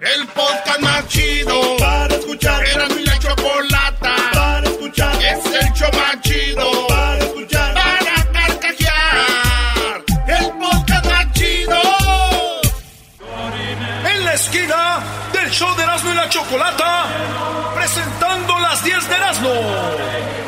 [0.00, 2.64] El podcast más chido para escuchar.
[2.64, 5.14] Era mi la chocolata para escuchar.
[5.22, 7.74] Es el show más chido para escuchar.
[7.74, 10.04] Para carcajear.
[10.26, 11.80] El podcast más chido.
[14.10, 15.00] En la esquina
[15.34, 17.06] del show de Erasmo y la Chocolata,
[17.74, 20.39] presentando las 10 de Erasmo.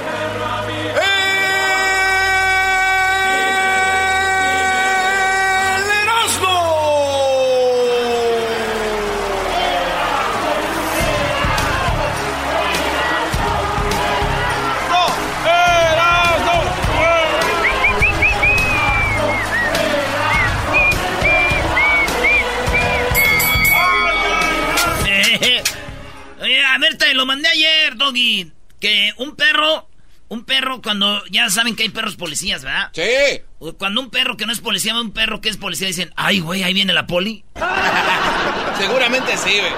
[26.92, 28.52] Oye, a ver, te lo mandé ayer, Doggy.
[28.80, 29.88] Que un perro,
[30.28, 32.90] un perro cuando ya saben que hay perros policías, ¿verdad?
[32.92, 33.42] Sí.
[33.78, 36.64] Cuando un perro que no es policía un perro que es policía dicen, ay, güey,
[36.64, 37.44] ahí viene la poli.
[38.78, 39.72] Seguramente sí, güey.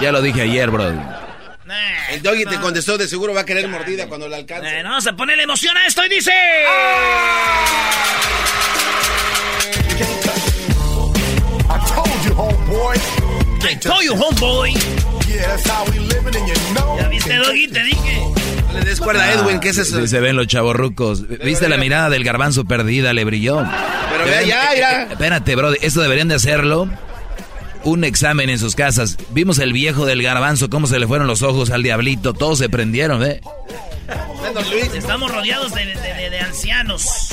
[0.00, 0.92] Ya lo dije ayer, bro.
[2.10, 4.70] El doggy te contestó, de seguro va a querer mordida cuando la alcance.
[4.70, 6.32] Bueno, vamos a ponerle emoción a esto y dice...
[11.68, 12.96] I told you, homeboy.
[13.68, 15.15] I told you, homeboy.
[15.36, 16.96] Yeah, that's how we living, and you know.
[16.98, 17.68] ¿Ya viste, Doggy?
[17.68, 18.20] Te dije.
[18.72, 20.06] No le des cuerda a Edwin, ¿qué es eso?
[20.06, 21.26] Se ven los chavorrucos.
[21.28, 23.12] ¿Viste la mirada del garbanzo perdida?
[23.12, 23.62] Le brilló.
[24.10, 25.02] Pero vea ya, mira.
[25.10, 25.72] Espérate, bro.
[25.74, 26.88] Esto deberían de hacerlo.
[27.84, 29.16] Un examen en sus casas.
[29.30, 32.32] Vimos el viejo del garbanzo, cómo se le fueron los ojos al diablito.
[32.34, 33.40] Todos se prendieron, ¿eh?
[34.94, 37.28] Estamos rodeados de, de- de- de ancianos.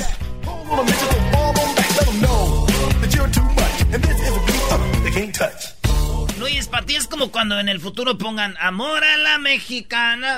[6.44, 10.38] Luis, para ti es como cuando en el futuro pongan amor a la mexicana.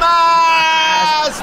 [0.00, 1.40] ¡Más!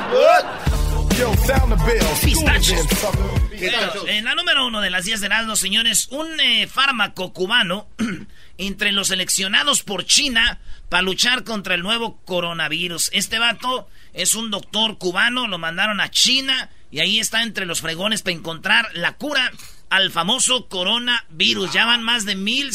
[4.08, 7.88] En la número uno de las 10 de Heraldo, señores, un eh, fármaco cubano
[8.58, 10.60] entre los seleccionados por China
[10.90, 13.10] para luchar contra el nuevo coronavirus.
[13.14, 17.80] Este vato es un doctor cubano, lo mandaron a China y ahí está entre los
[17.80, 19.50] fregones para encontrar la cura
[19.90, 21.72] al famoso coronavirus.
[21.72, 22.74] Ya van más de mil,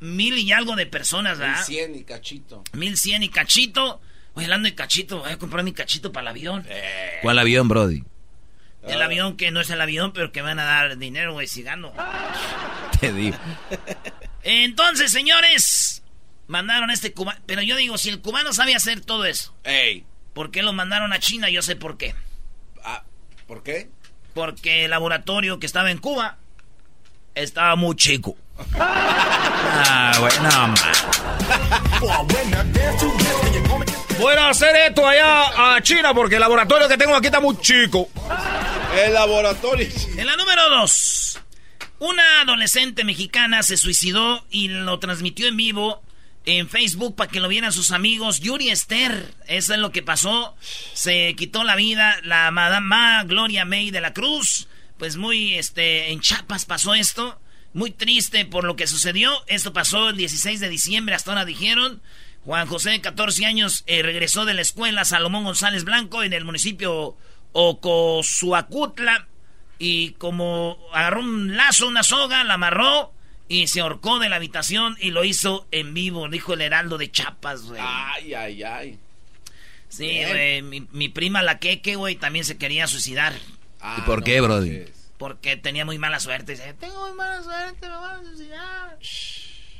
[0.00, 1.64] mil y algo de personas, ¿verdad?
[1.64, 2.64] 100 y cachito.
[2.72, 4.00] Mil cien y cachito.
[4.34, 6.66] Oye, hablando de cachito, voy a comprar mi cachito para el avión.
[7.22, 8.04] ¿Cuál avión, Brody?
[8.86, 11.62] El avión que no es el avión, pero que van a dar dinero, güey, si
[11.62, 11.92] gano.
[13.00, 13.36] Te digo.
[14.42, 16.02] Entonces, señores,
[16.46, 17.40] mandaron a este cubano.
[17.46, 20.04] Pero yo digo, si el cubano sabe hacer todo eso, Ey.
[20.32, 21.50] ¿por qué lo mandaron a China?
[21.50, 22.14] Yo sé por qué.
[22.82, 23.04] Ah,
[23.46, 23.90] ¿Por qué?
[24.32, 26.38] Porque el laboratorio que estaba en Cuba
[27.34, 28.36] estaba muy chico.
[28.78, 30.74] Ah, güey, no, man.
[34.18, 37.58] Voy a hacer esto allá a China porque el laboratorio que tengo aquí está muy
[37.60, 38.08] chico.
[38.94, 39.88] El laboratorio.
[40.16, 41.40] En la número dos,
[41.98, 46.02] una adolescente mexicana se suicidó y lo transmitió en vivo
[46.44, 48.40] en Facebook para que lo vieran sus amigos.
[48.40, 50.54] Yuri Esther, eso es lo que pasó.
[50.92, 54.68] Se quitó la vida la madama Gloria May de la Cruz.
[54.98, 57.39] Pues muy, este, en Chiapas pasó esto.
[57.72, 59.32] Muy triste por lo que sucedió.
[59.46, 62.00] Esto pasó el 16 de diciembre, hasta ahora dijeron.
[62.44, 66.44] Juan José, de 14 años, eh, regresó de la escuela Salomón González Blanco en el
[66.44, 67.16] municipio
[67.52, 69.26] Ocosuacutla.
[69.78, 73.12] Y como agarró un lazo, una soga, la amarró
[73.48, 77.10] y se ahorcó de la habitación y lo hizo en vivo, dijo el Heraldo de
[77.10, 77.80] Chapas, güey.
[77.82, 78.98] Ay, ay, ay.
[79.88, 80.62] sí, güey.
[80.62, 83.34] Mi, mi prima la Keke, güey, también se quería suicidar.
[83.98, 84.84] ¿Y por qué, Brody?
[85.20, 86.52] Porque tenía muy mala suerte.
[86.52, 88.98] Dice, tengo muy mala suerte, me voy a suicidar.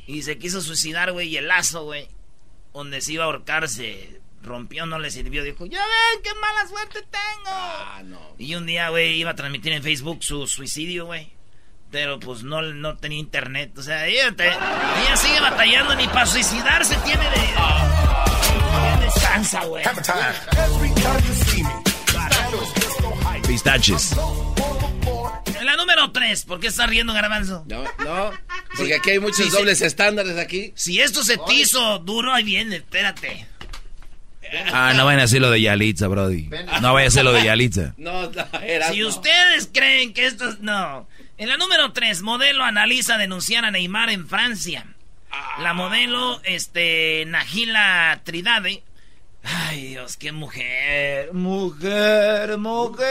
[0.07, 2.09] Y se quiso suicidar, güey, y el lazo, güey,
[2.75, 5.43] donde se iba a ahorcar se rompió, no le sirvió.
[5.43, 7.47] Dijo, ya ven qué mala suerte tengo.
[7.47, 8.21] Ah, no.
[8.37, 11.33] Y un día, güey, iba a transmitir en Facebook su suicidio, güey.
[11.91, 13.79] Pero pues no, no tenía internet.
[13.79, 17.49] O sea, ella, ella sigue batallando ni para suicidarse tiene de.
[19.07, 19.85] descansa, güey.
[23.47, 24.15] Pistaches.
[25.63, 27.65] La número 3, ¿por qué está riendo Garbanzo?
[27.69, 28.33] No, no,
[28.77, 30.73] porque aquí hay muchos dobles estándares aquí.
[30.75, 33.47] Si esto se te hizo duro, ahí viene, espérate.
[34.73, 36.51] Ah, no vayan a hacer lo de Yalitza, Brody.
[36.81, 37.95] No vaya a hacer lo de Yalitza.
[37.97, 38.91] No, no, era.
[38.91, 40.61] Si ustedes creen que esto es.
[40.61, 41.09] No.
[41.39, 44.87] En la número 3, modelo analiza denunciar a Neymar en Francia.
[45.61, 48.83] La modelo, este, Nagila Tridade.
[49.43, 51.33] Ay, Dios, qué mujer.
[51.33, 53.07] Mujer, mujer.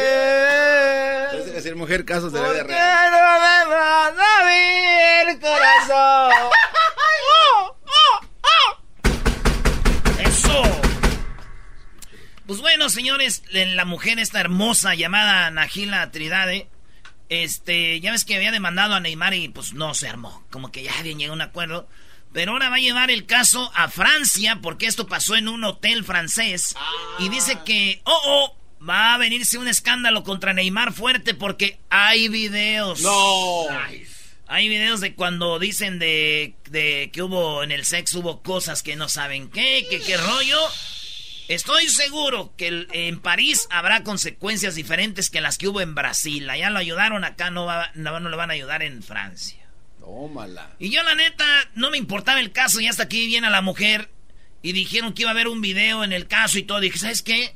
[1.31, 6.31] Que decir mujer, casos de la vida ¿Por qué no me vas a ver, corazón?
[10.25, 10.63] Eso.
[12.45, 16.67] Pues bueno, señores, la mujer esta hermosa llamada Nagila Tridade,
[17.29, 20.83] este, ya ves que había demandado a Neymar y pues no se armó, como que
[20.83, 21.87] ya habían llegado a un acuerdo.
[22.31, 26.03] Pero ahora va a llevar el caso a Francia porque esto pasó en un hotel
[26.03, 26.75] francés
[27.17, 32.27] y dice que, oh, oh, va a venirse un escándalo contra Neymar fuerte porque hay
[32.27, 33.01] videos.
[33.01, 33.65] No.
[34.47, 38.95] Hay videos de cuando dicen de, de que hubo en el sexo hubo cosas que
[38.95, 40.59] no saben qué, que qué rollo.
[41.47, 46.47] Estoy seguro que en París habrá consecuencias diferentes que las que hubo en Brasil.
[46.49, 49.58] Allá lo ayudaron, acá no, va, no, no lo van a ayudar en Francia.
[50.09, 50.71] Tómala.
[50.79, 51.45] Y yo la neta
[51.75, 54.09] no me importaba el caso y hasta aquí viene a la mujer
[54.63, 56.79] y dijeron que iba a haber un video en el caso y todo.
[56.79, 57.55] dije, ¿sabes qué?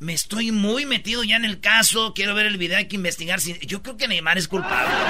[0.00, 3.38] Me estoy muy metido ya en el caso, quiero ver el video, hay que investigar.
[3.40, 4.92] Yo creo que Neymar es culpable.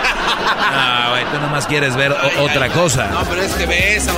[0.66, 3.08] Ah, güey, tú nomás quieres ver otra cosa.
[3.10, 4.08] No, pero es que ves.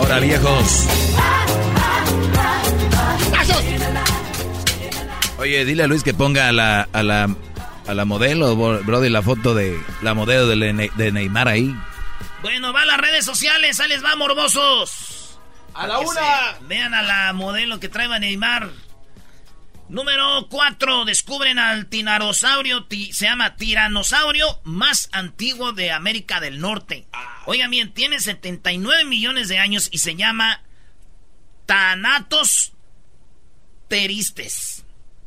[0.00, 1.07] Ahora, viejos.
[5.48, 7.34] Oye, dile a Luis que ponga a la, a la,
[7.86, 11.74] a la modelo, Brody, la foto de la modelo de, de Neymar ahí.
[12.42, 15.38] Bueno, va a las redes sociales, ahí les va, morbosos.
[15.72, 16.58] ¡A la una!
[16.68, 18.68] Vean a la modelo que trae a Neymar.
[19.88, 21.06] Número 4.
[21.06, 27.06] Descubren al tiranosaurio, se llama tiranosaurio más antiguo de América del Norte.
[27.46, 30.60] Oigan bien, tiene 79 millones de años y se llama
[31.64, 32.74] Thanatos
[33.88, 34.77] teristes.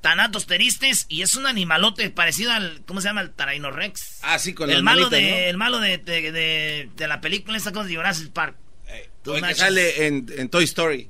[0.02, 3.22] Tanatos teristes y es un animalote parecido al ¿cómo se llama?
[3.22, 4.20] el Rex.
[4.24, 7.88] Ah, sí, con el malo de el malo de, de, de, la película esta cosa
[7.88, 8.56] de Jurassic Park.
[8.88, 11.10] Eh, que sale en, en, Toy Story.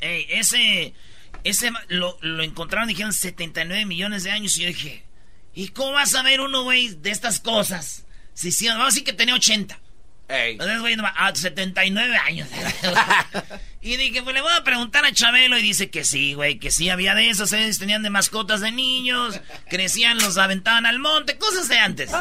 [0.00, 0.94] Ey, ese
[1.44, 5.04] ese lo, lo encontraron dijeron 79 millones de años y yo dije,
[5.54, 8.06] ¿y cómo vas a ver uno güey de estas cosas?
[8.34, 9.78] Si sí, vamos a decir que tenía 80.
[10.28, 12.48] Entonces, güey, a 79 años.
[13.82, 15.58] y dije, pues le voy a preguntar a Chabelo.
[15.58, 17.52] Y dice que sí, güey, que sí había de esos.
[17.52, 19.40] Ellos tenían de mascotas de niños.
[19.68, 21.36] Crecían, los aventaban al monte.
[21.36, 22.10] Cosas de antes.
[22.10, 22.16] sí,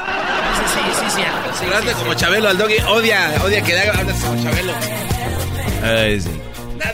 [0.74, 1.22] sí, sí.
[1.60, 2.80] sí, sí, como Chabelo al doggy.
[2.88, 4.74] Odia, odia que haga antes como Chabelo.
[5.84, 6.32] Ay, sí.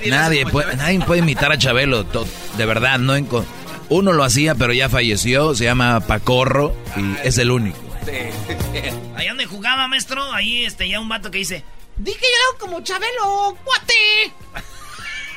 [0.10, 2.04] Nadie, puede, nadie puede imitar a Chabelo.
[2.04, 3.16] De verdad, no
[3.90, 5.56] uno lo hacía, pero ya falleció.
[5.56, 7.78] Se llama Pacorro y es el único.
[9.16, 11.64] Ahí donde jugaba, maestro, ahí este, ya un vato que dice,
[11.98, 14.34] dije yo como Chabelo, cuate.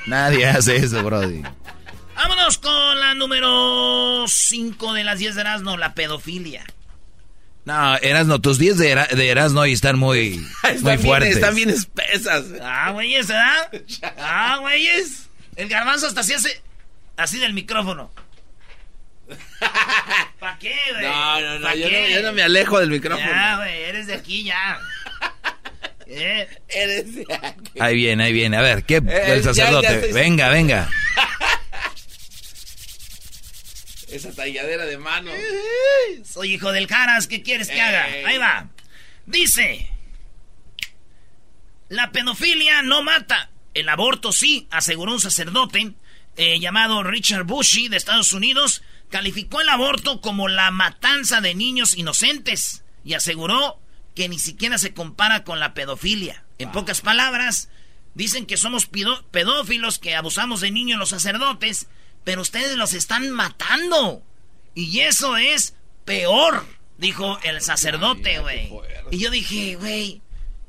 [0.06, 1.42] Nadie hace eso, Brody.
[2.14, 6.64] Vámonos con la número 5 de las 10 de Erasmo, la pedofilia.
[7.64, 10.44] No, Erasno, tus 10 de, de Erasno ahí están muy,
[10.80, 11.36] muy fuertes.
[11.36, 12.44] están bien espesas.
[12.62, 13.70] Ah, güeyes, ¿verdad?
[14.18, 15.28] Ah, güeyes.
[15.56, 16.62] El garbanzo hasta así hace,
[17.16, 18.10] así del micrófono.
[20.40, 21.04] ¿Para qué, güey?
[21.04, 23.28] No, no, no yo, no, yo no me alejo del micrófono.
[23.30, 24.78] Ya, güey, eres de aquí ya.
[24.78, 24.78] ¿Eh?
[25.20, 25.99] Eres de aquí.
[27.78, 28.56] Ahí viene, ahí viene.
[28.56, 28.96] A ver, ¿qué?
[28.96, 30.12] Eh, el sacerdote.
[30.12, 30.90] Venga, venga.
[34.08, 35.30] Esa talladera de mano.
[36.24, 38.04] Soy hijo del Caras, ¿qué quieres que haga?
[38.26, 38.68] Ahí va.
[39.26, 39.90] Dice:
[41.88, 43.50] La pedofilia no mata.
[43.72, 45.92] El aborto sí, aseguró un sacerdote
[46.36, 51.96] eh, llamado Richard Bushy de Estados Unidos calificó el aborto como la matanza de niños
[51.96, 53.80] inocentes y aseguró
[54.14, 56.44] que ni siquiera se compara con la pedofilia.
[56.58, 57.68] En pocas palabras,
[58.14, 58.88] dicen que somos
[59.30, 61.86] pedófilos, que abusamos de niños los sacerdotes,
[62.24, 64.22] pero ustedes los están matando.
[64.74, 65.74] Y eso es
[66.04, 66.66] peor,
[66.98, 68.70] dijo el sacerdote, güey.
[69.10, 70.22] Y yo dije, güey,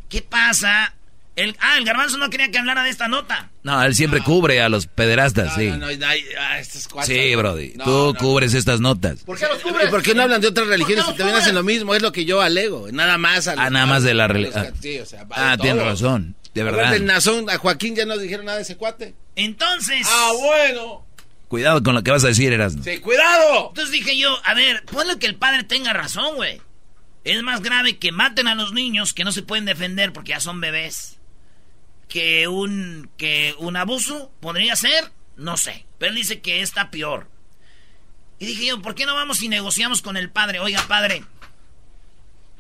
[0.09, 0.95] ¿qué pasa
[1.35, 3.51] el, ah, el garbanzo no quería que hablara de esta nota.
[3.63, 5.71] No, él siempre cubre a los pederastas, sí.
[7.03, 7.73] sí, Brody.
[7.83, 9.23] Tú cubres estas notas.
[9.23, 9.87] ¿Por qué los cubres?
[9.87, 11.95] ¿Y por qué no hablan de otras religiones que también hacen lo mismo?
[11.95, 12.91] Es lo que yo alego.
[12.91, 13.47] Nada más.
[13.47, 14.73] A ah, nada más de la religión.
[14.81, 16.35] Sí, o sea, ah, tienes razón.
[16.53, 16.99] De verdad.
[16.99, 19.15] Nazón, a Joaquín ya no dijeron nada de ese cuate.
[19.35, 20.05] Entonces.
[20.09, 21.05] Ah, bueno.
[21.47, 22.75] Cuidado con lo que vas a decir, Eras.
[22.83, 23.69] Sí, cuidado.
[23.69, 26.61] Entonces dije yo, a ver, ponle que el padre tenga razón, güey.
[27.23, 30.39] Es más grave que maten a los niños que no se pueden defender porque ya
[30.39, 31.20] son bebés.
[32.11, 35.85] Que un, que un abuso podría ser, no sé.
[35.97, 37.29] Pero él dice que está peor.
[38.37, 40.59] Y dije yo, ¿por qué no vamos y negociamos con el padre?
[40.59, 41.23] Oiga, padre,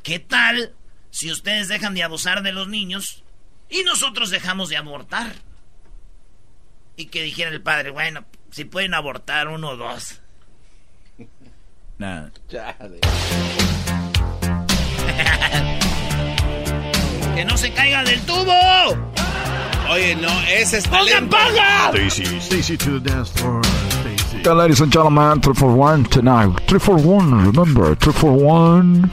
[0.03, 0.73] ¿qué tal
[1.09, 3.25] si ustedes dejan de abusar de los niños
[3.69, 5.33] y nosotros dejamos de abortar?
[6.95, 10.21] Y que dijera el padre, bueno, si pueden abortar uno o dos.
[11.97, 12.31] Nada.
[17.35, 19.10] ¡Que no se caiga del tubo!
[19.89, 21.37] Oye, no, ese es ¡Pongan talento.
[21.37, 21.89] paga!
[22.09, 23.61] Stacy, Stacy to the dance floor.
[23.63, 24.41] Stacy.
[24.43, 26.49] Yeah, ladies and gentlemen, 3 for 1 tonight.
[26.67, 29.11] 3 for 1, remember, 3 for 1.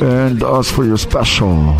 [0.00, 1.76] And us for your special.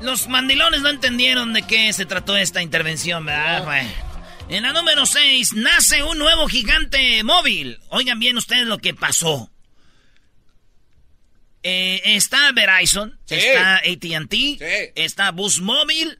[0.00, 3.64] Los mandilones no entendieron de qué se trató esta intervención, ¿verdad?
[3.64, 3.88] Bueno.
[4.48, 7.80] En la número 6, nace un nuevo gigante móvil.
[7.88, 9.50] Oigan bien ustedes lo que pasó.
[11.68, 13.34] Eh, está Verizon, Sí.
[13.34, 14.92] está AT&T, Sí.
[14.94, 16.16] está Boost Mobile,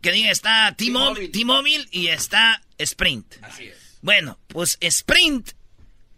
[0.00, 3.34] que diga está T-Mobile, y está Sprint.
[3.42, 3.98] Así es.
[4.00, 5.50] Bueno, pues Sprint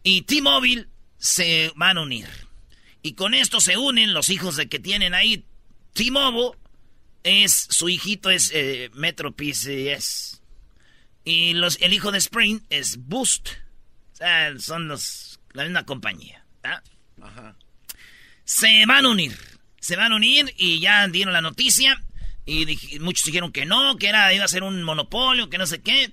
[0.04, 0.86] y T-Mobile
[1.18, 2.28] se van a unir.
[3.02, 5.44] Y con esto se unen los hijos de que tienen ahí.
[5.94, 6.56] T-Mobile
[7.24, 10.40] es, su hijito es eh, Metro PCS.
[11.24, 13.48] Y los, el hijo de Sprint es Boost.
[14.12, 16.44] O sea, son los, la misma compañía.
[16.62, 16.80] ¿ah?
[18.48, 19.38] Se van a unir.
[19.78, 22.02] Se van a unir y ya dieron la noticia.
[22.46, 25.82] Y muchos dijeron que no, que era, iba a ser un monopolio, que no sé
[25.82, 26.12] qué.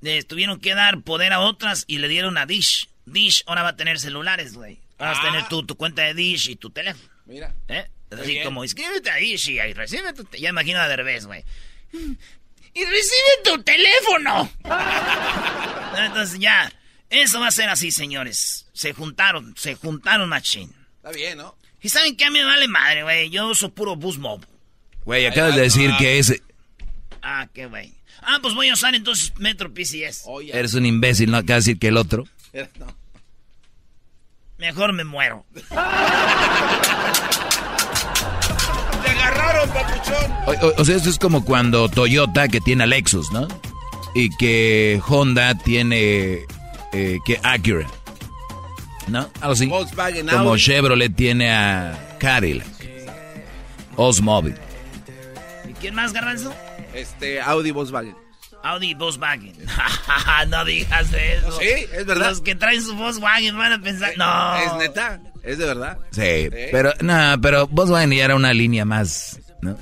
[0.00, 2.88] Les tuvieron que dar poder a otras y le dieron a Dish.
[3.04, 4.78] Dish ahora va a tener celulares, güey.
[4.96, 5.24] Vas a Ah.
[5.24, 7.08] tener tu, tu cuenta de Dish y tu teléfono.
[7.26, 7.52] Mira.
[7.66, 7.84] ¿Eh?
[8.12, 8.44] Así bien.
[8.44, 10.24] como, inscríbete a Dish y ahí recibe tu...
[10.38, 11.44] Ya imagino a Derbez, güey.
[11.92, 14.52] Y recibe tu teléfono.
[15.98, 16.72] Entonces ya,
[17.10, 18.68] eso va a ser así, señores.
[18.72, 20.72] Se juntaron, se juntaron machín.
[20.96, 21.56] Está bien, ¿no?
[21.82, 22.24] ¿Y saben qué?
[22.26, 23.28] A mí me vale madre, güey.
[23.30, 24.44] Yo uso puro bus mob.
[25.04, 26.40] Güey, acabas de decir que es,
[27.22, 27.92] Ah, qué güey.
[28.22, 30.22] Ah, pues voy a usar entonces Metro PCS.
[30.26, 30.56] Oye.
[30.56, 31.38] eres un imbécil, ¿no?
[31.38, 32.24] Acabas de decir que el otro.
[32.78, 32.86] No.
[34.58, 35.44] Mejor me muero.
[39.02, 40.32] ¡Te agarraron, papuchón!
[40.46, 43.48] O, o- o sea, esto es como cuando Toyota que tiene a Lexus, ¿no?
[44.14, 46.40] Y que Honda tiene
[46.92, 47.88] eh, que Acura.
[49.08, 49.28] ¿No?
[49.40, 49.66] Algo así.
[49.66, 50.60] Volkswagen, Como Audi.
[50.60, 52.66] Chevrolet tiene a Cadillac.
[53.96, 54.56] Osmobile.
[55.68, 56.54] ¿Y quién más, Garbanzo?
[56.94, 58.16] Este, Audi Volkswagen.
[58.62, 59.54] Audi Volkswagen.
[60.48, 61.58] no digas eso.
[61.58, 62.30] Sí, es verdad.
[62.30, 64.12] Los que traen su Volkswagen van a pensar...
[64.16, 64.56] No.
[64.56, 65.98] Es neta, es de verdad.
[66.10, 69.76] Sí, pero, no, pero Volkswagen ya era una línea más, ¿no?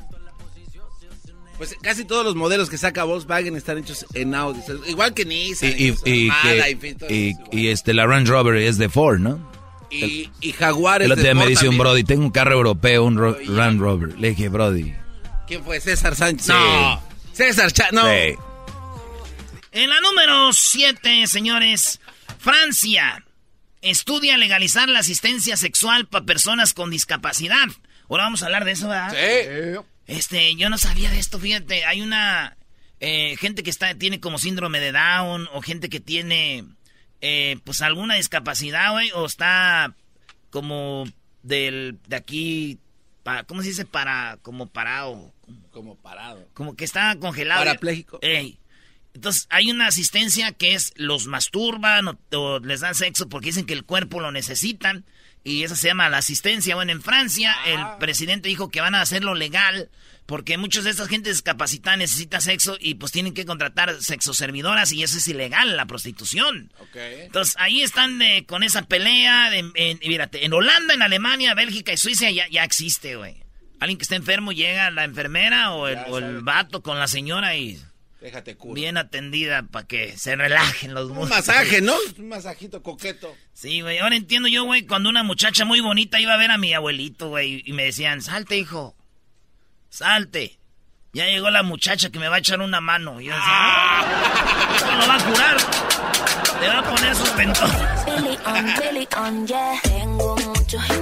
[1.61, 4.61] Pues casi todos los modelos que saca Volkswagen están hechos en Audi.
[4.87, 5.75] Igual que Nissan.
[5.77, 9.47] Y, y, y, este, la Range Rover es de Ford, ¿no?
[9.91, 11.77] Y, y Jaguar es El otro de día me dice un.
[11.77, 14.19] Brody, tengo un carro europeo, un Ro- Range Rover.
[14.19, 14.95] Le dije, Brody.
[15.47, 15.81] ¿Quién fue?
[15.81, 16.47] César Sánchez.
[16.47, 16.53] Sí.
[16.53, 17.03] No.
[17.35, 18.05] César Cha no.
[18.05, 18.35] sí.
[19.73, 22.01] En la número 7, señores,
[22.39, 23.23] Francia
[23.83, 27.67] estudia legalizar la asistencia sexual para personas con discapacidad.
[28.09, 29.11] Ahora vamos a hablar de eso, ¿verdad?
[29.13, 29.79] Sí.
[30.11, 31.85] Este, yo no sabía de esto, fíjate.
[31.85, 32.57] Hay una
[32.99, 36.65] eh, gente que está, tiene como síndrome de Down o gente que tiene,
[37.21, 39.95] eh, pues, alguna discapacidad, güey, o está
[40.51, 41.05] como
[41.45, 42.79] del, de aquí,
[43.47, 43.85] ¿cómo se dice?
[43.85, 45.33] Para, como parado,
[45.71, 46.49] Como parado.
[46.55, 47.61] como que está congelado.
[47.61, 48.19] Parapléjico.
[48.21, 48.59] Ey.
[49.15, 53.67] Entonces, hay una asistencia que es los masturban o, o les dan sexo porque dicen
[53.67, 55.05] que el cuerpo lo necesitan.
[55.43, 56.75] Y eso se llama la asistencia.
[56.75, 59.89] Bueno, en Francia, el presidente dijo que van a hacerlo legal
[60.31, 65.03] porque muchos de estas gente discapacitada necesita sexo y pues tienen que contratar sexoservidoras y
[65.03, 66.73] eso es ilegal, la prostitución.
[66.79, 66.95] Ok.
[66.95, 69.53] Entonces, ahí están eh, con esa pelea.
[69.57, 73.43] En, en- mírate, en Holanda, en Alemania, Bélgica y Suiza ya, ya existe, güey.
[73.81, 77.57] Alguien que está enfermo llega la enfermera o el, o el vato con la señora
[77.57, 77.81] y
[78.21, 78.75] Déjate cura.
[78.75, 81.39] bien atendida para que se relajen los Un músculos.
[81.49, 81.97] masaje, ¿no?
[82.19, 83.35] Un masajito coqueto.
[83.53, 83.99] Sí, güey.
[83.99, 87.31] Ahora entiendo yo, güey, cuando una muchacha muy bonita iba a ver a mi abuelito,
[87.31, 88.95] güey, y me decían, salte, hijo.
[89.91, 90.59] Salte.
[91.13, 93.21] Ya llegó la muchacha que me va a echar una mano.
[93.21, 95.57] Y yo decía, "Ah, esto lo va a curar.
[96.61, 97.31] Le va a poner sus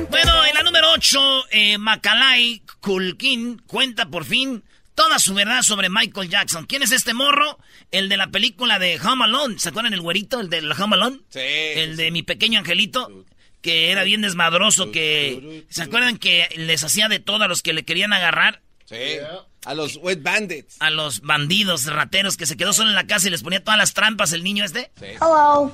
[0.09, 4.63] Bueno, en la número 8, eh, Macalay Culkin cuenta por fin
[4.95, 6.65] toda su verdad sobre Michael Jackson.
[6.67, 7.59] ¿Quién es este morro?
[7.91, 9.59] El de la película de Home Alone.
[9.59, 10.41] ¿Se acuerdan el güerito?
[10.41, 11.21] El de la Home Alone.
[11.29, 11.41] Sí.
[11.41, 13.25] El de mi pequeño angelito.
[13.61, 15.65] Que era bien desmadroso, que...
[15.69, 18.63] ¿Se acuerdan que les hacía de todo a los que le querían agarrar?
[18.89, 19.19] Sí.
[19.67, 20.77] A los wet bandits.
[20.81, 23.77] A los bandidos, rateros, que se quedó solo en la casa y les ponía todas
[23.79, 24.91] las trampas el niño este.
[24.99, 25.07] Sí.
[25.21, 25.71] Hello.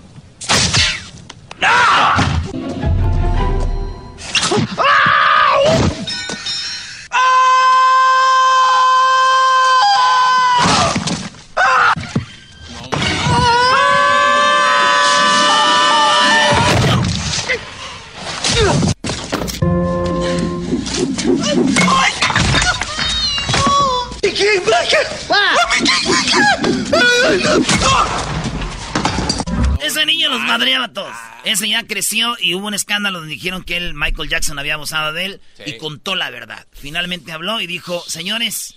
[29.82, 31.14] Ese niño los madreaba a todos.
[31.44, 35.12] Ese ya creció y hubo un escándalo donde dijeron que él, Michael Jackson, había abusado
[35.12, 36.66] de él y contó la verdad.
[36.72, 38.74] Finalmente habló y dijo, señores,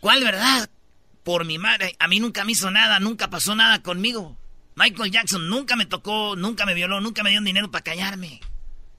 [0.00, 0.70] ¿cuál verdad?
[1.22, 4.38] Por mi madre, a mí nunca me hizo nada, nunca pasó nada conmigo.
[4.74, 8.40] Michael Jackson nunca me tocó, nunca me violó, nunca me dio dinero para callarme.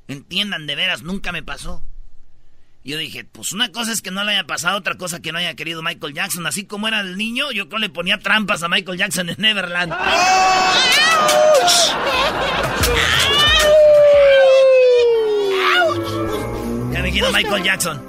[0.07, 1.83] Entiendan, de veras, nunca me pasó.
[2.85, 5.37] Yo dije, pues una cosa es que no le haya pasado, otra cosa que no
[5.37, 6.45] haya querido Michael Jackson.
[6.45, 9.93] Así como era el niño, yo creo le ponía trampas a Michael Jackson en Neverland.
[16.91, 18.01] Ya me quiero Michael Jackson.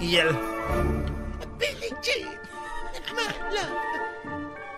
[0.00, 0.36] Y él.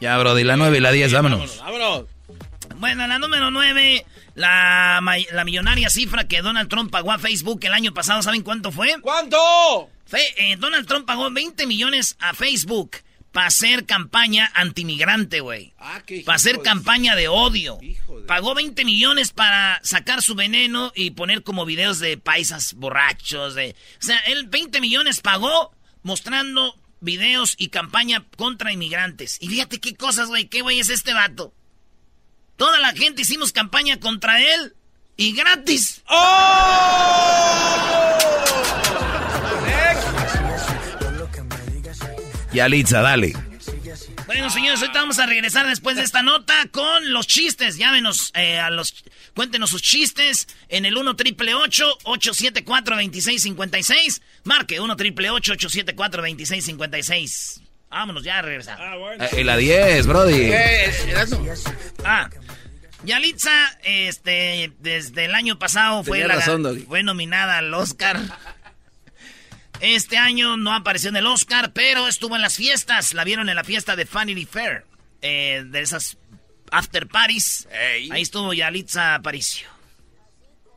[0.01, 1.59] Ya, bro, de la 9 y la 10, vámonos.
[1.59, 2.05] Vámonos.
[2.79, 5.01] Bueno, la número 9 la,
[5.33, 8.97] la, millonaria cifra que Donald Trump pagó a Facebook el año pasado, ¿saben cuánto fue?
[9.01, 9.91] ¿Cuánto?
[10.37, 12.99] eh, Donald Trump pagó 20 millones a Facebook
[13.33, 15.75] para hacer campaña antimigrante, güey.
[15.79, 17.79] Ah, para hacer campaña de odio.
[18.27, 23.55] Pagó 20 millones para sacar su veneno y poner como videos de paisas borrachos.
[23.55, 29.37] De, o sea, él 20 millones pagó mostrando videos y campaña contra inmigrantes.
[29.41, 31.55] Y fíjate qué cosas, güey, qué güey es este vato.
[32.59, 34.75] Toda la gente hicimos campaña contra él
[35.17, 36.03] y gratis.
[36.09, 37.59] ¡Oh!
[42.53, 43.35] Yalitza, dale.
[44.27, 47.77] Bueno, señores, ahorita vamos a regresar después de esta nota con los chistes.
[47.79, 48.95] Llámenos eh, a los.
[49.35, 54.21] Cuéntenos sus chistes en el 1 triple 874 2656.
[54.44, 57.61] Marque 1 triple 874 2656.
[57.90, 58.79] Vámonos ya a regresar.
[58.81, 59.25] Ah, bueno.
[59.33, 60.51] eh, la 10, Brody.
[62.05, 62.29] ah,
[63.05, 66.41] Yalitza, este, desde el año pasado fue, la,
[66.87, 68.21] fue nominada al Oscar.
[69.81, 73.15] Este año no apareció en el Oscar, pero estuvo en las fiestas.
[73.15, 74.85] La vieron en la fiesta de Vanity Fair.
[75.23, 76.17] Eh, de esas
[76.73, 77.69] after parties.
[78.11, 79.69] Ahí estuvo Yalitza Aparicio.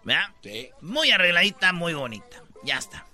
[0.04, 0.30] ¿Verdad?
[0.44, 0.70] Sí.
[0.82, 2.44] Muy arregladita, muy bonita.
[2.64, 3.06] Ya está.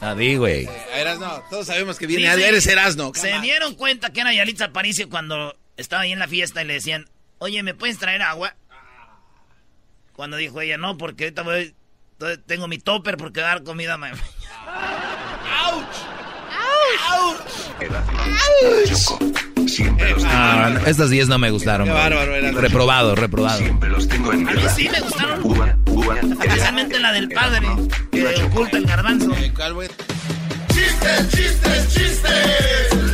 [0.00, 0.64] Nadie, güey.
[0.64, 1.18] Eh,
[1.50, 3.12] todos sabemos que viene, eres Erasno.
[3.14, 6.74] Se dieron cuenta que era Yalitza Aparicio cuando estaba ahí en la fiesta y le
[6.74, 8.54] decían, oye, ¿me puedes traer agua?
[10.12, 11.74] Cuando dijo ella, no, porque ahorita voy,
[12.46, 13.94] tengo mi topper porque va a dar comida.
[13.94, 15.84] ¡Auch!
[17.10, 17.56] ¡Auch!
[19.66, 21.86] Siempre los ah, estas 10 no me gustaron.
[21.86, 23.58] Qué bárbaro era reprobado, reprobado.
[23.58, 25.82] Siempre los tengo en A mí sí me gustaron.
[26.40, 27.66] Especialmente la del padre,
[28.10, 29.34] que oculta el garbanzo.
[30.68, 32.88] ¡Chistes, chistes, chistes!
[32.90, 33.05] ¡Chistes,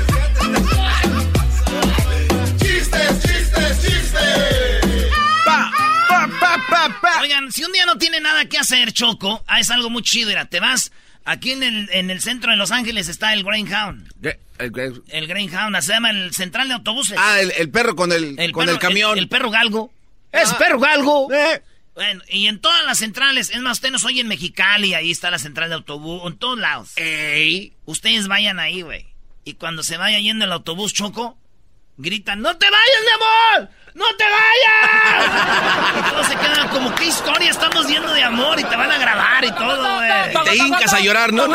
[7.22, 10.28] Oigan, si un día no tiene nada que hacer, Choco, ah, es algo muy chido.
[10.28, 10.90] Mira, te vas
[11.24, 14.12] Aquí en el, en el centro de Los Ángeles está el Greyhound.
[14.58, 17.16] El, el Greyhound, se llama el central de autobuses.
[17.18, 19.16] Ah, el, perro con el, con el camión.
[19.16, 19.92] El, perro galgo.
[20.32, 20.58] ¡Es ah.
[20.58, 21.32] perro galgo!
[21.32, 21.62] Eh.
[21.94, 25.30] Bueno, y en todas las centrales, es más, usted nos oye en Mexicali, ahí está
[25.30, 26.92] la central de autobús, en todos lados.
[26.96, 27.74] Ey.
[27.84, 29.06] Ustedes vayan ahí, güey.
[29.44, 31.38] Y cuando se vaya yendo el autobús choco,
[31.98, 33.70] gritan, ¡No te vayas, mi amor!
[33.94, 35.98] ¡No te vayas!
[35.98, 38.58] y todos se quedan como, ¿qué historia estamos viendo de amor?
[38.58, 40.44] Y te van a grabar y todo, güey.
[40.44, 41.46] Te hincas a llorar, ¿no?
[41.46, 41.54] No.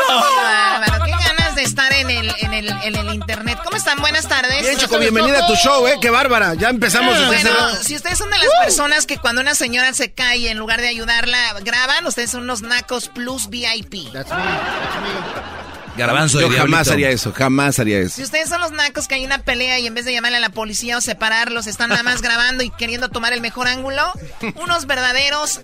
[0.84, 3.58] Pero qué ganas de estar en el, en el, en el internet.
[3.64, 4.00] ¿Cómo están?
[4.00, 4.62] Buenas tardes.
[4.62, 5.96] Bien, Choco, bienvenida a tu show, ¿eh?
[6.00, 6.54] Qué bárbara.
[6.54, 7.16] Ya empezamos.
[7.18, 10.58] Ah, bueno, si ustedes son de las personas que cuando una señora se cae, en
[10.58, 14.12] lugar de ayudarla, graban, ustedes son unos nacos plus VIP.
[14.12, 14.36] That's me.
[14.36, 15.57] That's me.
[15.98, 18.16] Garbanzo Yo jamás haría eso, jamás haría eso.
[18.16, 20.40] Si ustedes son los nacos que hay una pelea y en vez de llamarle a
[20.40, 24.12] la policía o separarlos, están nada más grabando y queriendo tomar el mejor ángulo,
[24.54, 25.60] unos verdaderos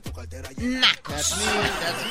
[0.59, 1.37] nacos.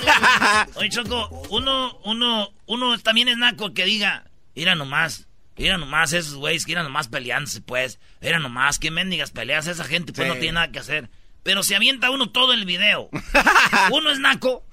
[0.76, 6.36] Oye, Choco, uno, uno, uno también es naco que diga, mira nomás, mira nomás esos
[6.36, 8.00] güeyes que irán nomás peleándose, pues.
[8.22, 11.10] Mira nomás, qué mendigas peleas, esa gente pues no tiene nada que hacer.
[11.44, 13.10] Pero se avienta uno todo el video.
[13.92, 14.66] uno es naco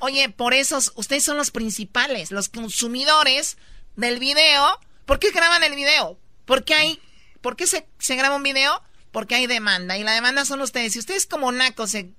[0.00, 3.56] Oye, por eso ustedes son los principales, los consumidores
[3.96, 4.80] del video.
[5.06, 6.18] ¿Por qué graban el video?
[6.44, 7.00] ¿Por qué, hay,
[7.40, 8.82] por qué se, graba un video?
[9.10, 9.98] Porque hay demanda.
[9.98, 10.92] Y la demanda son ustedes.
[10.92, 12.12] Si ustedes como nacos se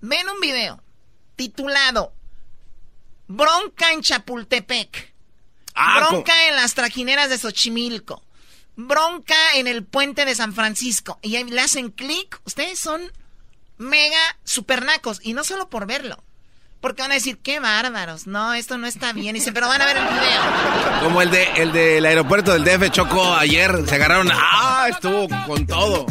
[0.00, 0.82] ven un video
[1.36, 2.12] titulado
[3.26, 5.14] Bronca en Chapultepec.
[5.74, 8.24] Ah, bronca en las trajineras de Xochimilco,
[8.74, 11.20] bronca en el puente de San Francisco.
[11.22, 12.40] Y ahí le hacen clic.
[12.44, 13.12] Ustedes son
[13.76, 15.20] mega supernacos.
[15.22, 16.24] Y no solo por verlo.
[16.80, 18.26] Porque van a decir, qué bárbaros.
[18.26, 19.34] No, esto no está bien.
[19.34, 20.42] Y dicen, pero van a ver el video.
[21.02, 23.72] Como el de el del aeropuerto del DF Choco ayer.
[23.86, 24.28] Se agarraron.
[24.32, 24.86] ¡Ah!
[24.88, 26.06] Estuvo con todo.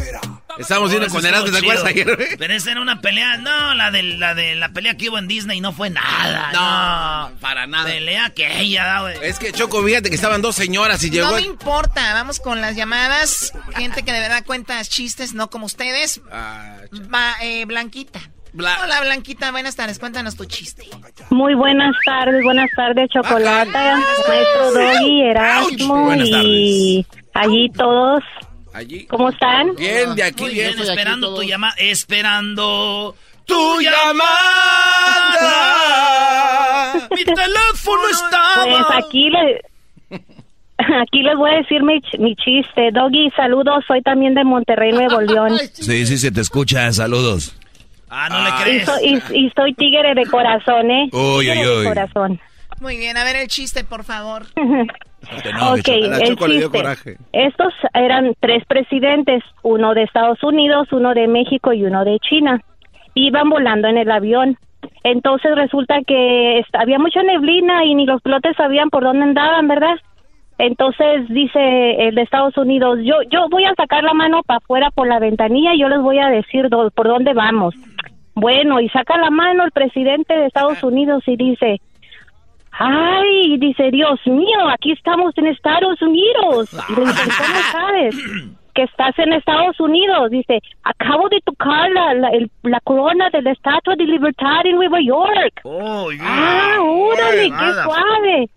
[0.57, 2.35] Estábamos viendo con Erasmo, ¿te acuerdas ayer, güey?
[2.37, 5.27] Pero esa era una pelea, no, la de la de la pelea que hubo en
[5.27, 6.51] Disney no fue nada.
[6.51, 7.85] No, para nada.
[7.85, 9.17] Pelea que ella, güey.
[9.21, 11.27] Es que Choco, fíjate que estaban dos señoras y llegó.
[11.27, 13.53] No me importa, vamos con las llamadas.
[13.75, 16.21] Gente que de verdad cuenta chistes, no como ustedes.
[16.31, 16.77] Ah,
[17.13, 18.19] Va, eh, Blanquita.
[18.57, 19.99] Bla- Hola, Blanquita, buenas tardes.
[19.99, 20.83] Cuéntanos tu chiste.
[21.29, 28.23] Muy buenas tardes, buenas tardes, Chocolata, maestro Doggy, Erasmo y allí todos.
[28.73, 29.05] allí.
[29.05, 29.75] ¿Cómo están?
[29.75, 30.73] Bien, de aquí, Muy bien.
[30.75, 33.15] bien, esperando tu llamada, esperando
[33.45, 34.27] ¡Tu llamada!
[37.15, 38.65] Mi teléfono estaba.
[38.65, 39.61] Pues aquí le,
[41.01, 42.89] aquí les voy a decir mi, ch- mi chiste.
[42.91, 45.57] Doggy, saludos, soy también de Monterrey, Nuevo León.
[45.73, 46.91] Sí, sí, se te escucha.
[46.91, 47.55] Saludos.
[48.09, 48.85] Ah, no le Y, crees.
[48.85, 51.09] so- y- y soy tigre de corazón, ¿eh?
[51.11, 51.85] Uy, uy, de uy.
[51.85, 52.39] corazón.
[52.79, 54.43] Muy bien, a ver el chiste, por favor.
[54.55, 56.77] No Ok, el Choco le dio chiste.
[56.77, 57.17] coraje.
[57.33, 62.61] Estos eran tres presidentes, uno de Estados Unidos, uno de México y uno de China.
[63.15, 64.57] Iban volando en el avión.
[65.03, 69.95] Entonces resulta que había mucha neblina y ni los pilotos sabían por dónde andaban, ¿verdad?
[70.59, 74.89] Entonces dice el de Estados Unidos, yo yo voy a sacar la mano para afuera
[74.91, 77.75] por la ventanilla y yo les voy a decir do- por dónde vamos.
[78.39, 81.81] Bueno, y saca la mano el presidente de Estados Unidos y dice,
[82.79, 86.69] Ay, dice, Dios mío, aquí estamos en Estados Unidos.
[86.89, 88.15] Y le dice, ¿cómo sabes
[88.75, 90.29] que estás en Estados Unidos?
[90.29, 94.75] Dice, acabo de tocar la, la, el- la corona de la Estatua de Libertad en
[94.75, 95.61] Nueva York.
[95.63, 96.21] Oh, yeah.
[96.23, 98.49] Ah, órale, qué suave.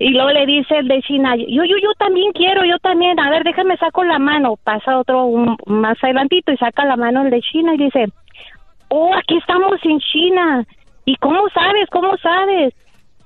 [0.00, 3.30] Y luego le dice el de China, yo, yo, yo también quiero, yo también, a
[3.30, 4.56] ver, déjame saco la mano.
[4.64, 8.06] Pasa otro un- más adelantito y saca la mano el de China y dice,
[8.94, 10.64] oh, aquí estamos en China.
[11.04, 11.88] ¿Y cómo sabes?
[11.90, 12.74] ¿Cómo sabes?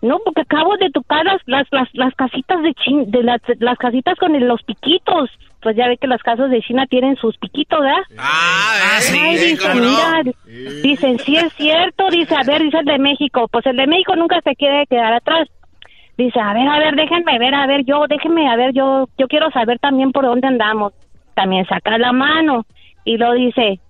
[0.03, 3.77] No, porque acabo de tocar las, las, las, las casitas de China, de las, las
[3.79, 5.31] casitas con el- los piquitos.
[5.63, 8.03] Pues ya ve que las casas de China tienen sus piquitos, ¿verdad?
[8.19, 9.91] Ah, sí, Ay, sí, dice, cómo no.
[9.91, 10.23] mira,
[10.83, 14.15] dicen, sí es cierto, dice, a ver, dice el de México, pues el de México
[14.15, 15.49] nunca se quiere quedar atrás.
[16.17, 19.27] Dice, a ver, a ver, déjenme ver, a ver, yo, déjenme, a ver, yo, yo
[19.29, 20.93] quiero saber también por dónde andamos.
[21.35, 22.65] También saca la mano
[23.05, 23.81] y lo dice,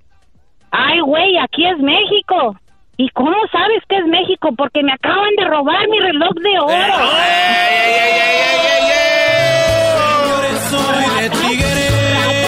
[0.70, 2.56] ay, güey, aquí es México.
[2.98, 4.50] ¿Y cómo sabes que es México?
[4.56, 6.76] Porque me acaban de robar mi reloj de oro.
[10.70, 11.88] Soy de Tigre.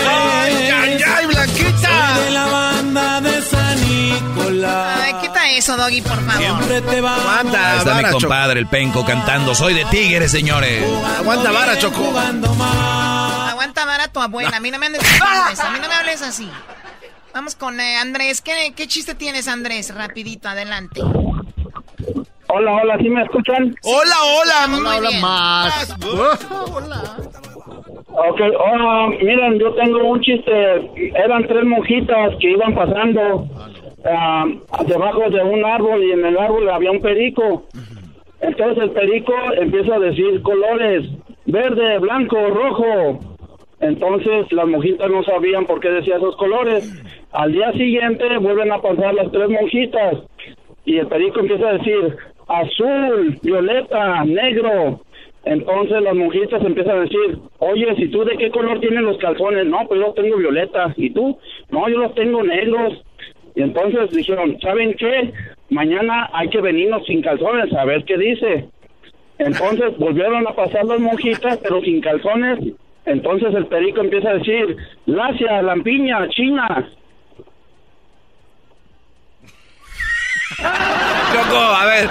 [0.09, 2.19] ¡Ay, ay, Blanquita!
[2.19, 5.01] De la banda de San Nicolás.
[5.03, 6.39] Ay, quita eso, Doggy, por favor.
[6.39, 9.55] Siempre te va Aguanta, Ahí está mi vara, compadre, el penco, cantando.
[9.55, 10.83] Soy de Tigres, señores.
[11.19, 12.11] Aguanta vara, Choco.
[12.19, 14.57] Aguanta vara tu abuela.
[14.57, 15.03] A mí no me andes.
[15.63, 16.51] A mí no me hables así.
[17.39, 18.41] Vamos con eh, Andrés.
[18.41, 19.95] ¿Qué, ¿Qué chiste tienes, Andrés?
[19.95, 21.01] Rapidito, adelante.
[22.49, 23.77] Hola, hola, ¿sí me escuchan?
[23.85, 24.67] Hola, hola.
[24.67, 25.23] Muy bien.
[28.11, 30.51] Ok, hola, miren, yo tengo un chiste.
[31.15, 33.47] Eran tres monjitas que iban pasando
[34.05, 34.45] ah,
[34.89, 37.69] debajo de un árbol y en el árbol había un perico.
[38.41, 41.09] Entonces el perico empieza a decir colores,
[41.47, 43.38] verde, blanco, rojo.
[43.81, 46.91] Entonces las monjitas no sabían por qué decía esos colores.
[47.33, 50.17] Al día siguiente vuelven a pasar las tres monjitas
[50.85, 52.17] y el perico empieza a decir
[52.49, 55.01] azul, violeta, negro.
[55.45, 59.67] Entonces las monjitas empiezan a decir, oye, si tú de qué color tienen los calzones,
[59.67, 61.39] no, pues yo tengo violeta, ¿y tú?
[61.71, 63.05] No, yo los tengo negros.
[63.55, 65.33] Y entonces dijeron, ¿saben qué?
[65.71, 68.69] Mañana hay que venirnos sin calzones a ver qué dice.
[69.39, 72.59] Entonces volvieron a pasar las monjitas, pero sin calzones.
[73.09, 76.89] Entonces el perico empieza a decir, Lacia, Lampiña, China.
[81.33, 82.09] Choco, a ver.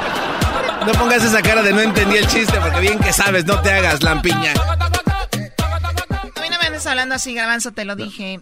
[0.85, 3.71] No pongas esa cara de no entendí el chiste, porque bien que sabes, no te
[3.71, 4.53] hagas lampiña.
[4.53, 8.39] A mí no me andes hablando así, Garbanzo, te lo dije.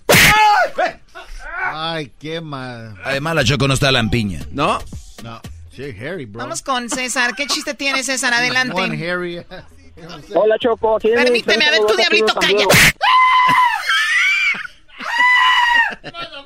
[1.63, 2.96] Ay, qué mal.
[3.04, 4.41] Además, la Choco no está lampiña.
[4.52, 4.80] ¿No?
[5.24, 5.41] No.
[5.72, 6.39] Sí, Harry, bro.
[6.39, 7.36] Vamos con César.
[7.36, 8.34] ¿Qué chiste tiene, César?
[8.34, 8.80] Adelante.
[8.80, 9.44] One Harry.
[10.36, 12.65] Hola Choco, aquí Permíteme, a ver, tu diablito, calla.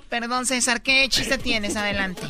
[0.10, 1.76] Perdón, César, ¿qué chiste tienes?
[1.76, 2.22] Adelante.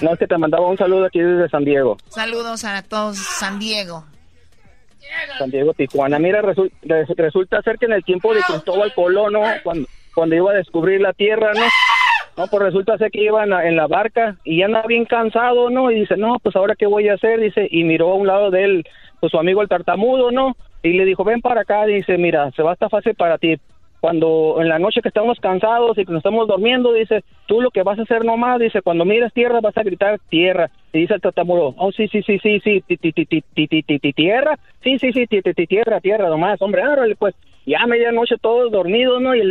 [0.00, 3.58] No, es que te mandaba un saludo aquí desde San Diego, Saludos a todos, San
[3.58, 4.04] Diego.
[5.38, 6.18] San Diego, Tijuana.
[6.18, 9.42] Mira, resu- res- resulta ser que en el tiempo de Cristóbal Colón, ¿no?
[9.62, 11.66] Cuando, cuando iba a descubrir la tierra, ¿no?
[12.36, 15.04] No, pues resulta ser que iba en la, en la barca y ya andaba bien
[15.04, 15.90] cansado, ¿no?
[15.90, 18.50] Y dice, no, pues ahora qué voy a hacer, dice, y miró a un lado
[18.50, 18.84] de él
[19.22, 20.56] pues su amigo el tartamudo, ¿no?
[20.82, 23.54] Y le dijo, ven para acá, dice, mira, se va esta fase para ti.
[24.00, 27.70] Cuando en la noche que estamos cansados y que nos estamos durmiendo, dice, tú lo
[27.70, 30.72] que vas a hacer nomás, dice, cuando miras tierra vas a gritar tierra.
[30.92, 32.82] Y dice el tartamudo, oh, sí, sí, sí, sí, sí,
[34.12, 35.26] tierra, sí, sí, sí,
[35.68, 37.36] tierra, tierra nomás, hombre, árale, pues.
[37.64, 39.36] Ya a medianoche todos dormidos, ¿no?
[39.36, 39.48] Y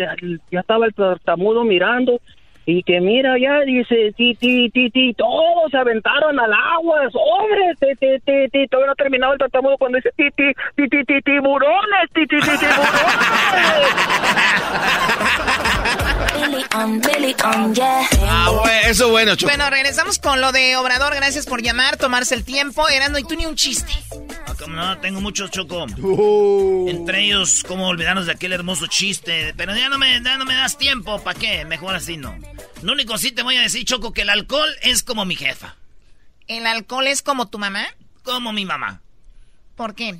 [0.51, 2.19] ya estaba el tartamudo mirando
[2.65, 7.73] y que mira ya dice ti ti ti ti todos se aventaron al agua hombre
[7.79, 10.87] ti ti ti ti todavía no ha terminado el tartamudo cuando dice ti ti ti
[10.89, 12.51] ti ti tiburones ti ti ti
[16.73, 19.51] Ah, bueno, eso bueno, Choco.
[19.51, 21.13] Bueno, regresamos con lo de Obrador.
[21.15, 22.87] Gracias por llamar, tomarse el tiempo.
[22.89, 23.91] Erasmo, y tú ni un chiste.
[24.47, 25.85] Ah, no, tengo muchos choco.
[26.87, 29.53] Entre ellos, cómo olvidarnos de aquel hermoso chiste.
[29.57, 31.65] Pero ya no me, ya no me das tiempo, ¿para qué?
[31.65, 32.35] Mejor así no.
[32.81, 35.75] Lo único sí te voy a decir, Choco, que el alcohol es como mi jefa.
[36.47, 37.85] ¿El alcohol es como tu mamá?
[38.23, 39.01] Como mi mamá.
[39.75, 40.19] ¿Por qué?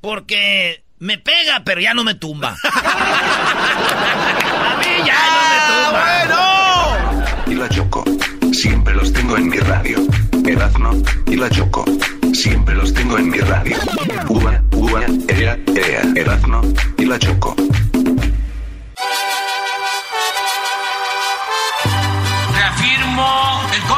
[0.00, 2.56] Porque me pega, pero ya no me tumba.
[2.64, 7.44] A mí ya no me tumba.
[7.46, 8.04] y la Choco.
[8.52, 9.98] Siempre los tengo en mi radio.
[10.46, 10.92] Erazno
[11.26, 11.84] y la Choco.
[12.32, 13.76] Siempre los tengo en mi radio.
[14.28, 16.02] Uva, uva, ea, ea.
[16.16, 16.62] Erazno
[16.98, 17.54] y la Choco.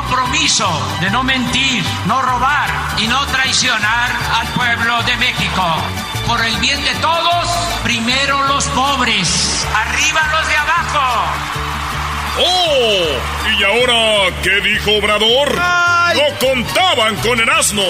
[0.07, 0.69] Compromiso
[1.01, 5.77] de no mentir, no robar y no traicionar al pueblo de México.
[6.27, 7.49] Por el bien de todos,
[7.83, 11.25] primero los pobres, arriba los de abajo.
[12.39, 13.19] ¡Oh!
[13.59, 15.55] ¿Y ahora qué dijo Obrador?
[15.55, 17.83] ¡No contaban con el asno!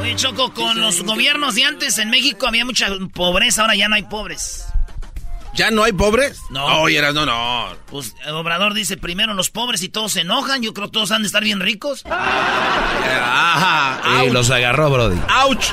[0.00, 3.96] Oye, Choco, con los gobiernos de antes en México había mucha pobreza, ahora ya no
[3.96, 4.67] hay pobres.
[5.58, 6.40] ¿Ya no hay pobres?
[6.50, 6.82] No.
[6.82, 7.76] Oye, no, no.
[7.86, 10.62] Pues el Obrador dice primero los pobres y todos se enojan.
[10.62, 12.04] Yo creo que todos han de estar bien ricos.
[12.06, 14.24] Ajá.
[14.24, 15.20] Y los agarró, Brody.
[15.28, 15.64] ¡Auch!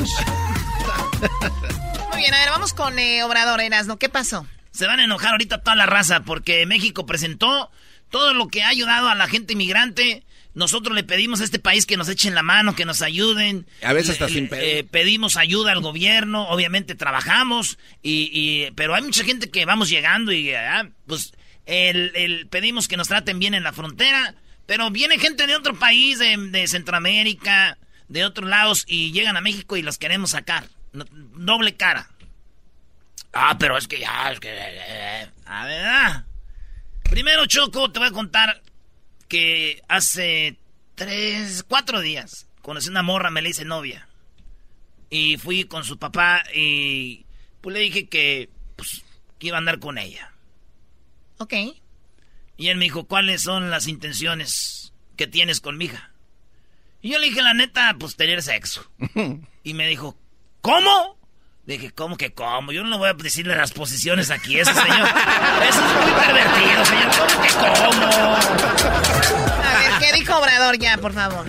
[2.12, 3.98] Muy bien, a ver, vamos con eh, Obrador, Erasmo.
[3.98, 4.46] ¿Qué pasó?
[4.70, 7.70] Se van a enojar ahorita toda la raza porque México presentó
[8.08, 10.24] todo lo que ha ayudado a la gente inmigrante.
[10.54, 13.66] Nosotros le pedimos a este país que nos echen la mano, que nos ayuden.
[13.82, 14.60] A veces hasta Le- sin pedo.
[14.62, 19.88] eh, pedimos ayuda al gobierno, obviamente trabajamos, y, y- pero hay mucha gente que vamos
[19.88, 21.32] llegando y ah, pues
[21.66, 24.34] el, el- pedimos que nos traten bien en la frontera,
[24.66, 29.40] pero viene gente de otro país, de, de Centroamérica, de otros lados, y llegan a
[29.40, 30.66] México y los queremos sacar.
[30.92, 32.10] No- doble cara.
[33.32, 34.48] Ah, pero es que ya, es que...
[34.52, 36.24] eh, a ver, ah.
[37.04, 38.60] Primero, Choco, te voy a contar
[39.30, 40.58] que hace
[40.96, 44.08] tres, cuatro días conocí una morra, me le hice novia.
[45.08, 47.24] Y fui con su papá y
[47.60, 49.02] pues le dije que, pues,
[49.38, 50.32] que iba a andar con ella.
[51.38, 51.54] Ok.
[52.56, 56.12] Y él me dijo, ¿cuáles son las intenciones que tienes con mi hija?
[57.00, 58.90] Y yo le dije, la neta, pues tener sexo.
[59.62, 60.16] Y me dijo,
[60.62, 61.18] ¿cómo?
[61.66, 62.72] Dije, ¿cómo que cómo?
[62.72, 65.08] Yo no le voy a decirle las posiciones aquí, eso, señor.
[65.68, 67.10] Eso es muy pervertido, señor.
[67.16, 68.06] ¿Cómo que cómo?
[69.62, 71.46] A ver, ¿qué dijo Obrador ya, por favor?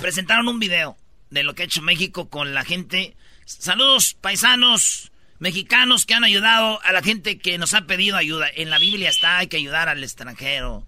[0.00, 0.96] presentaron un video
[1.30, 3.16] de lo que ha hecho México con la gente.
[3.44, 8.46] Saludos, paisanos mexicanos que han ayudado a la gente que nos ha pedido ayuda.
[8.54, 10.86] En la Biblia está, hay que ayudar al extranjero.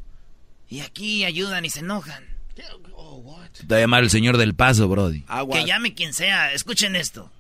[0.69, 2.25] Y aquí ayudan y se enojan.
[3.66, 5.25] Te va a llamar el señor del paso, Brody.
[5.53, 6.53] Que llame quien sea.
[6.53, 7.31] Escuchen esto.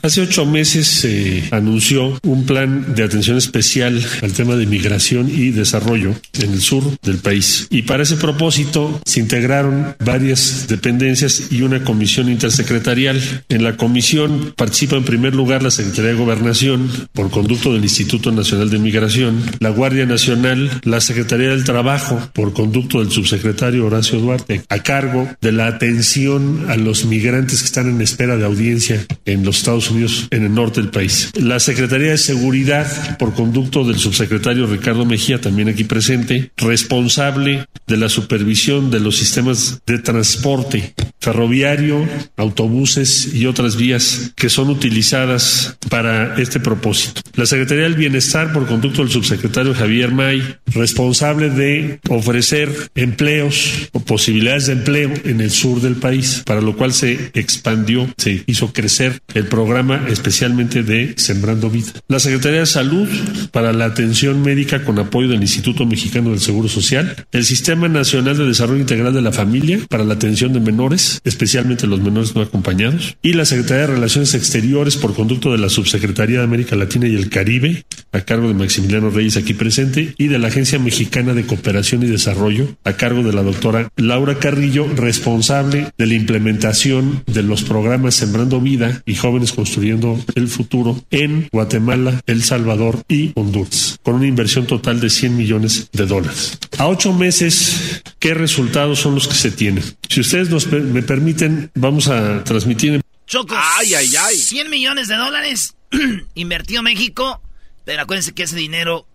[0.00, 5.50] Hace ocho meses se anunció un plan de atención especial al tema de migración y
[5.50, 7.68] desarrollo en el sur del país.
[7.70, 13.44] Y para ese propósito se integraron varias dependencias y una comisión intersecretarial.
[13.48, 18.32] En la comisión participa en primer lugar la Secretaría de Gobernación por conducto del Instituto
[18.32, 24.18] Nacional de Migración, la Guardia Nacional, la Secretaría del Trabajo por conducto del subsecretario Horacio
[24.18, 29.06] Duarte, a cargo de la atención a los migrantes que están en espera de audiencia
[29.26, 31.30] en los Estados Unidos, en el norte del país.
[31.34, 37.96] La Secretaría de Seguridad, por conducto del subsecretario Ricardo Mejía, también aquí presente, responsable de
[37.96, 45.76] la supervisión de los sistemas de transporte ferroviario, autobuses y otras vías que son utilizadas
[45.88, 47.20] para este propósito.
[47.34, 54.00] La Secretaría del Bienestar, por conducto del subsecretario Javier May, responsable de ofrecer empleos o
[54.00, 58.72] posibilidades de empleo en el sur del país, para lo cual se expandió, se hizo
[58.72, 59.71] crecer el programa
[60.08, 61.92] especialmente de Sembrando Vida.
[62.08, 63.08] La Secretaría de Salud,
[63.52, 68.36] para la atención médica con apoyo del Instituto Mexicano del Seguro Social, el Sistema Nacional
[68.36, 72.42] de Desarrollo Integral de la Familia, para la atención de menores, especialmente los menores no
[72.42, 77.08] acompañados, y la Secretaría de Relaciones Exteriores, por conducto de la Subsecretaría de América Latina
[77.08, 81.32] y el Caribe, a cargo de Maximiliano Reyes aquí presente, y de la Agencia Mexicana
[81.32, 87.22] de Cooperación y Desarrollo, a cargo de la doctora Laura Carrillo, responsable de la implementación
[87.26, 93.30] de los programas Sembrando Vida y Jóvenes Construyendo el Futuro en Guatemala, El Salvador y
[93.36, 96.58] Honduras, con una inversión total de 100 millones de dólares.
[96.78, 99.84] A ocho meses, ¿qué resultados son los que se tienen?
[100.08, 104.36] Si ustedes nos me permiten, vamos a transmitir en Choco, Ay, ay, ay.
[104.36, 105.76] 100 millones de dólares
[106.34, 107.40] invirtió México,
[107.84, 109.06] pero acuérdense que ese dinero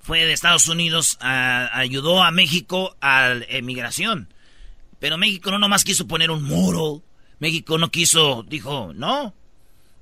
[0.00, 4.32] fue de Estados Unidos, a- ayudó a México a la emigración.
[5.00, 7.02] Pero México no nomás quiso poner un muro,
[7.38, 9.34] México no quiso, dijo, no,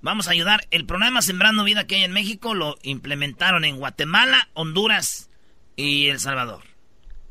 [0.01, 0.67] vamos a ayudar.
[0.71, 5.31] El programa Sembrando Vida que hay en México lo implementaron en Guatemala, Honduras
[5.77, 6.63] y El Salvador,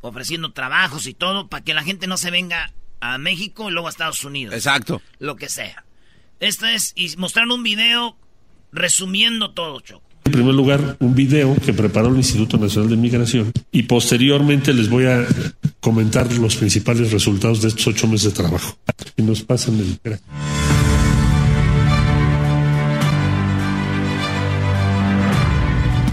[0.01, 3.87] ofreciendo trabajos y todo para que la gente no se venga a México y luego
[3.87, 5.01] a Estados Unidos Exacto.
[5.19, 5.85] lo que sea.
[6.39, 8.17] Esto es, y mostraron un video
[8.71, 10.09] resumiendo todo, Choco.
[10.25, 14.89] En primer lugar, un video que preparó el Instituto Nacional de Migración y posteriormente les
[14.89, 15.25] voy a
[15.79, 18.75] comentar los principales resultados de estos ocho meses de trabajo.
[19.15, 20.19] Y nos pasan el...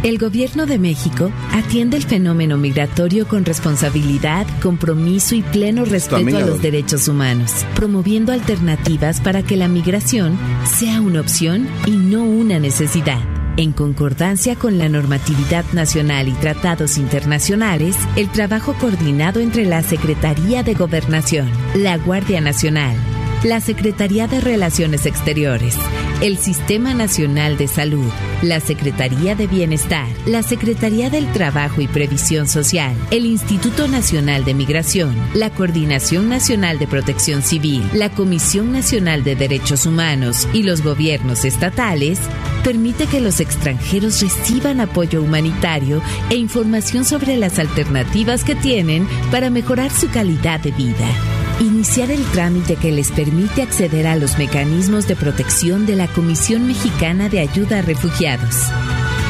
[0.02, 6.40] El gobierno de México atiende el fenómeno migratorio con responsabilidad, compromiso y pleno respeto a
[6.40, 12.58] los derechos humanos, promoviendo alternativas para que la migración sea una opción y no una
[12.58, 13.31] necesidad.
[13.58, 20.62] En concordancia con la normatividad nacional y tratados internacionales, el trabajo coordinado entre la Secretaría
[20.62, 22.96] de Gobernación, la Guardia Nacional,
[23.44, 25.76] la Secretaría de Relaciones Exteriores,
[26.20, 28.08] el Sistema Nacional de Salud,
[28.40, 34.54] la Secretaría de Bienestar, la Secretaría del Trabajo y Previsión Social, el Instituto Nacional de
[34.54, 40.82] Migración, la Coordinación Nacional de Protección Civil, la Comisión Nacional de Derechos Humanos y los
[40.82, 42.20] gobiernos estatales
[42.62, 46.00] permite que los extranjeros reciban apoyo humanitario
[46.30, 51.41] e información sobre las alternativas que tienen para mejorar su calidad de vida.
[51.60, 56.66] Iniciar el trámite que les permite acceder a los mecanismos de protección de la Comisión
[56.66, 58.56] Mexicana de Ayuda a Refugiados.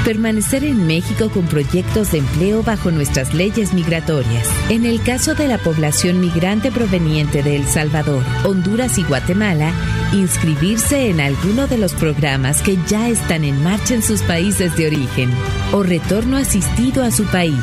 [0.04, 4.48] Permanecer en México con proyectos de empleo bajo nuestras leyes migratorias.
[4.68, 9.72] En el caso de la población migrante proveniente de El Salvador, Honduras y Guatemala,
[10.12, 14.86] inscribirse en alguno de los programas que ya están en marcha en sus países de
[14.86, 15.30] origen
[15.72, 17.62] o retorno asistido a su país.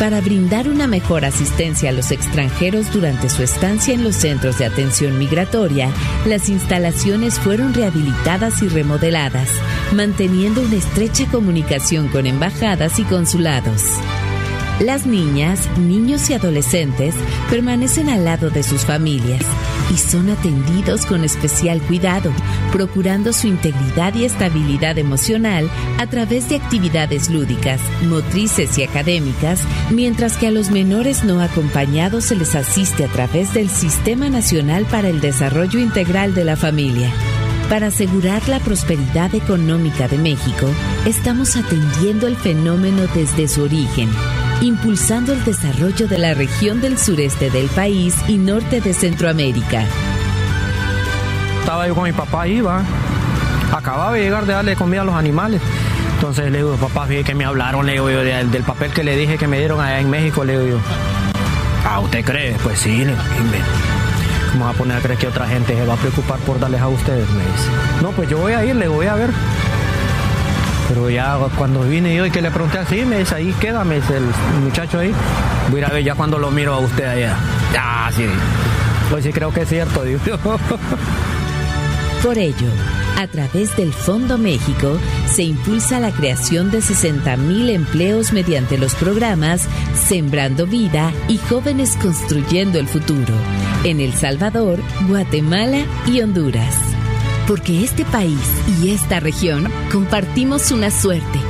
[0.00, 4.64] Para brindar una mejor asistencia a los extranjeros durante su estancia en los centros de
[4.64, 5.90] atención migratoria,
[6.24, 9.50] las instalaciones fueron rehabilitadas y remodeladas,
[9.94, 13.82] manteniendo una estrecha comunicación con embajadas y consulados.
[14.80, 17.14] Las niñas, niños y adolescentes
[17.50, 19.42] permanecen al lado de sus familias
[19.92, 22.32] y son atendidos con especial cuidado,
[22.72, 30.38] procurando su integridad y estabilidad emocional a través de actividades lúdicas, motrices y académicas, mientras
[30.38, 35.10] que a los menores no acompañados se les asiste a través del Sistema Nacional para
[35.10, 37.12] el Desarrollo Integral de la Familia.
[37.68, 40.66] Para asegurar la prosperidad económica de México,
[41.06, 44.08] estamos atendiendo el fenómeno desde su origen,
[44.60, 49.84] impulsando el desarrollo de la región del sureste del país y norte de Centroamérica.
[51.60, 52.82] Estaba yo con mi papá va.
[53.72, 55.60] Acababa de llegar de darle comida a los animales.
[56.14, 59.16] Entonces le digo, papá, fíjate que me hablaron, le digo yo, del, papel que le
[59.16, 60.80] dije que me dieron allá en México, le digo yo.
[61.88, 62.56] Ah, ¿usted cree?
[62.62, 63.90] Pues sí, le digo, "Y me-
[64.52, 66.80] ¿Cómo va a poner a creer que otra gente se va a preocupar por darles
[66.80, 67.28] a ustedes?
[67.30, 67.68] Me dice.
[68.02, 69.30] No, pues yo voy a ir, le voy a ver.
[70.90, 74.16] Pero ya cuando vine yo y que le pregunté así, me dice, ahí quédame, dice
[74.16, 74.24] el
[74.64, 75.12] muchacho ahí.
[75.70, 77.36] Voy a ver ya cuando lo miro a usted allá.
[77.78, 78.26] Ah, sí.
[79.08, 80.02] Pues sí, creo que es cierto.
[82.24, 82.68] Por ello,
[83.18, 89.68] a través del Fondo México se impulsa la creación de 60.000 empleos mediante los programas
[89.94, 93.34] Sembrando Vida y Jóvenes Construyendo el Futuro
[93.84, 96.74] en El Salvador, Guatemala y Honduras.
[97.50, 98.38] Porque este país
[98.80, 101.40] y esta región compartimos una suerte,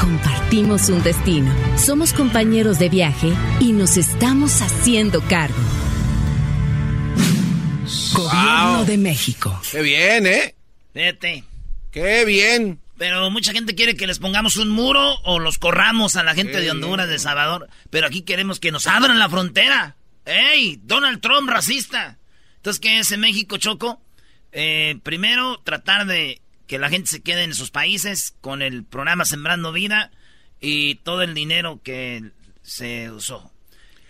[0.00, 5.54] compartimos un destino, somos compañeros de viaje y nos estamos haciendo cargo.
[8.14, 8.84] Gobierno Wow.
[8.86, 9.60] de México.
[9.70, 10.54] Qué bien, ¿eh?
[10.94, 11.44] Vete.
[11.90, 12.80] Qué bien.
[12.96, 16.62] Pero mucha gente quiere que les pongamos un muro o los corramos a la gente
[16.62, 17.68] de Honduras, de Salvador.
[17.90, 19.96] Pero aquí queremos que nos abran la frontera.
[20.24, 20.80] ¡Ey!
[20.82, 22.16] Donald Trump, racista.
[22.56, 24.00] Entonces, ¿qué es en México, Choco?
[24.52, 29.24] Eh, primero, tratar de que la gente se quede en sus países con el programa
[29.24, 30.10] Sembrando Vida
[30.60, 32.30] y todo el dinero que
[32.62, 33.50] se usó.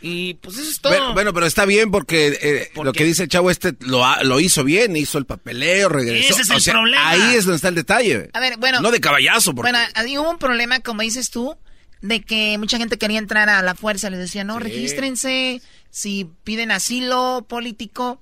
[0.01, 0.93] Y pues eso es todo.
[0.93, 4.65] Bueno, bueno, pero está bien porque eh, lo que dice el chavo este lo, hizo
[4.65, 6.33] bien, hizo el papeleo, regresó.
[6.35, 7.09] Ese es O el sea, problema.
[7.09, 8.29] Ahí es donde está el detalle.
[8.33, 8.81] A ver, bueno.
[8.81, 9.71] No de caballazo, porque...
[9.71, 11.57] Bueno, ahí hubo un problema, como dices tú,
[12.01, 14.11] de que mucha gente quería entrar a la fuerza.
[14.11, 14.65] Les decía, no, Sí.
[14.65, 15.63] regístrense.
[15.91, 18.21] Si piden asilo político,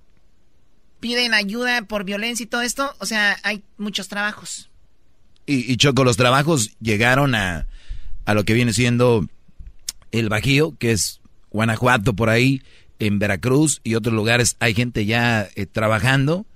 [1.01, 2.95] piden ayuda por violencia y todo esto.
[2.99, 4.71] O sea, hay muchos trabajos.
[5.47, 7.67] Y, y Choco, los trabajos llegaron a,
[8.25, 9.27] a lo que viene siendo
[10.13, 11.21] el Bajío, que es
[11.51, 12.63] Guanajuato por ahí,
[12.99, 14.57] en Veracruz y otros lugares.
[14.61, 16.47] Hay gente ya eh, trabajando,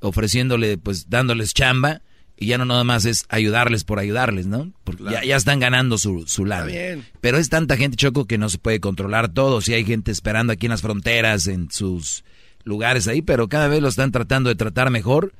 [0.00, 2.02] ofreciéndole, pues dándoles chamba.
[2.42, 4.72] Y ya no nada más es ayudarles por ayudarles, ¿no?
[4.82, 6.68] Porque ya, ya están ganando su, su lado.
[6.68, 7.06] bien.
[7.20, 9.60] Pero es tanta gente, Choco, que no se puede controlar todo.
[9.60, 12.24] Si hay gente esperando aquí en las fronteras, en sus
[12.64, 15.34] lugares ahí, pero cada vez lo están tratando de tratar mejor.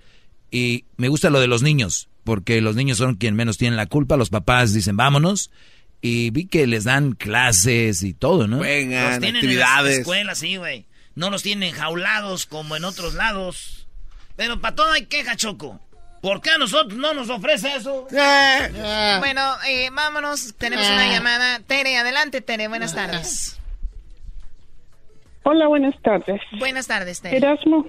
[0.51, 3.87] Y me gusta lo de los niños, porque los niños son quien menos tienen la
[3.87, 4.17] culpa.
[4.17, 5.51] Los papás dicen, vámonos.
[6.03, 8.57] Y vi que les dan clases y todo, ¿no?
[8.57, 10.87] Los tienen en las escuelas, sí, güey.
[11.15, 13.87] No los tienen jaulados como en otros lados.
[14.37, 15.81] Pero para todo hay queja, Choco.
[16.23, 18.07] ¿Por qué a nosotros no nos ofrece eso?
[18.11, 20.55] Bueno, eh, vámonos.
[20.59, 21.61] Tenemos una llamada.
[21.61, 22.69] Tere, adelante, Tere.
[22.69, 23.60] Buenas tardes.
[25.43, 26.41] Hola, buenas tardes.
[26.59, 27.37] Buenas tardes, Tere.
[27.39, 27.87] Erasmo,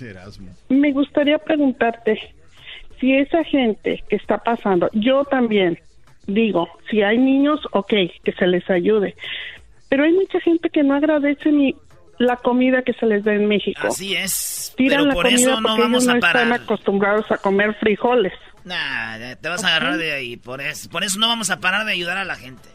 [0.00, 0.48] Erasmo.
[0.68, 2.18] me gustaría preguntarte
[3.00, 5.78] si esa gente que está pasando, yo también
[6.26, 7.92] digo, si hay niños, ok,
[8.24, 9.14] que se les ayude,
[9.88, 11.74] pero hay mucha gente que no agradece ni
[12.18, 13.80] la comida que se les da en México.
[13.86, 14.74] Así es.
[14.76, 16.52] Tiran Pero la por comida eso no porque vamos ellos a no están parar.
[16.60, 18.32] acostumbrados a comer frijoles.
[18.64, 20.36] Nah, te vas a agarrar de ahí.
[20.36, 22.68] Por eso, por eso no vamos a parar de ayudar a la gente.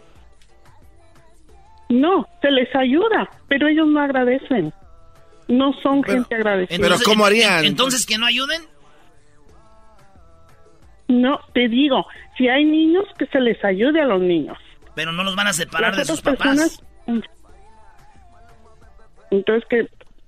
[2.02, 4.74] No, se les ayuda, pero ellos no agradecen.
[5.48, 6.76] No son gente agradecida.
[6.76, 7.08] Entonces-
[7.60, 8.62] en- Entonces, ¿que no ayuden?
[11.08, 12.06] No, te digo,
[12.38, 14.58] si hay niños, que se les ayude a los niños.
[14.96, 16.80] Pero no los van a separar Las de sus otras papás.
[17.06, 17.30] personas,
[19.32, 19.88] Entonces que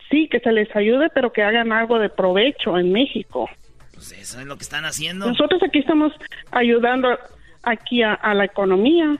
[0.10, 3.50] sí, que se les ayude, pero que hagan algo de provecho en México.
[3.94, 5.28] Pues eso es lo que están haciendo.
[5.28, 6.12] Nosotros aquí estamos
[6.52, 7.18] ayudando
[7.64, 9.18] aquí a, a la economía.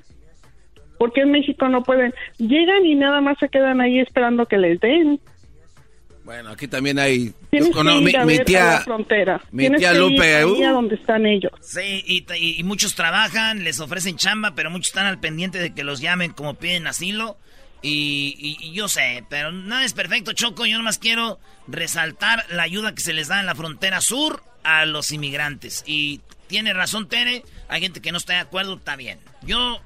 [0.98, 4.80] Porque en México no pueden, llegan y nada más se quedan ahí esperando que les
[4.80, 5.20] den.
[6.24, 7.34] Bueno, aquí también hay...
[7.52, 8.66] Tienes yo cono- que ir mi, a mi ver a tía...
[8.66, 9.42] la frontera.
[9.52, 10.68] mi Tienes tía que ir Lupe, ahí uh.
[10.68, 11.52] a donde están ellos.
[11.62, 15.60] Sí, y, t- y- y muchos trabajan, les ofrecen chamba, pero muchos están al pendiente
[15.60, 17.38] de que los llamen como piden asilo.
[17.84, 20.66] Y, y- y yo sé, pero nada es perfecto, Choco.
[20.66, 21.38] Yo nomás quiero
[21.68, 25.84] resaltar la ayuda que se les da en la frontera sur a los inmigrantes.
[25.86, 27.44] Y tiene razón, Tere.
[27.68, 29.20] Hay gente que no está de acuerdo, está bien.
[29.44, 29.80] Yo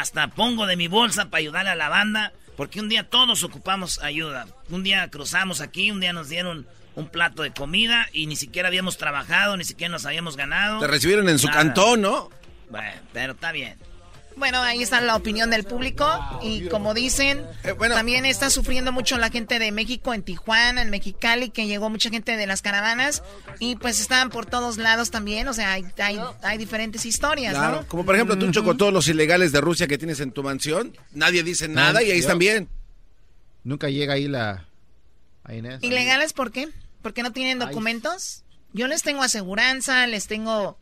[0.00, 4.00] hasta pongo de mi bolsa para ayudar a la banda, porque un día todos ocupamos
[4.02, 4.46] ayuda.
[4.70, 8.68] Un día cruzamos aquí, un día nos dieron un plato de comida y ni siquiera
[8.68, 10.80] habíamos trabajado, ni siquiera nos habíamos ganado.
[10.80, 11.58] Te recibieron en su Nada.
[11.58, 12.30] cantón, ¿no?
[12.70, 13.76] Bueno, pero está bien.
[14.36, 16.06] Bueno, ahí está la opinión del público
[16.42, 20.90] y como dicen, Eh, también está sufriendo mucho la gente de México, en Tijuana, en
[20.90, 23.22] Mexicali, que llegó mucha gente de las caravanas
[23.60, 27.80] y pues estaban por todos lados también, o sea, hay, hay, hay diferentes historias, Claro.
[27.82, 27.88] ¿no?
[27.88, 30.96] Como por ejemplo, tú, Choco, todos los ilegales de Rusia que tienes en tu mansión,
[31.12, 32.68] nadie dice nada y ahí están bien.
[33.64, 34.68] Nunca llega ahí la...
[35.44, 35.78] a Inés.
[35.82, 36.68] ¿Ilegales por qué?
[37.02, 38.42] ¿Porque no tienen documentos?
[38.72, 40.78] Yo les tengo aseguranza, les tengo,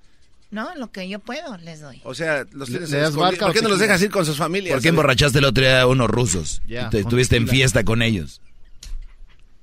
[0.55, 0.75] ¿no?
[0.77, 2.01] Lo que yo puedo les doy.
[2.05, 4.25] O sea, los Le- tienes le das vodka ¿Por qué no los dejas ir con
[4.25, 4.75] sus familias?
[4.75, 6.63] ¿Por qué emborrachaste el otro día a unos rusos?
[6.67, 8.41] Ya, Te- Estuviste en fiesta con ellos.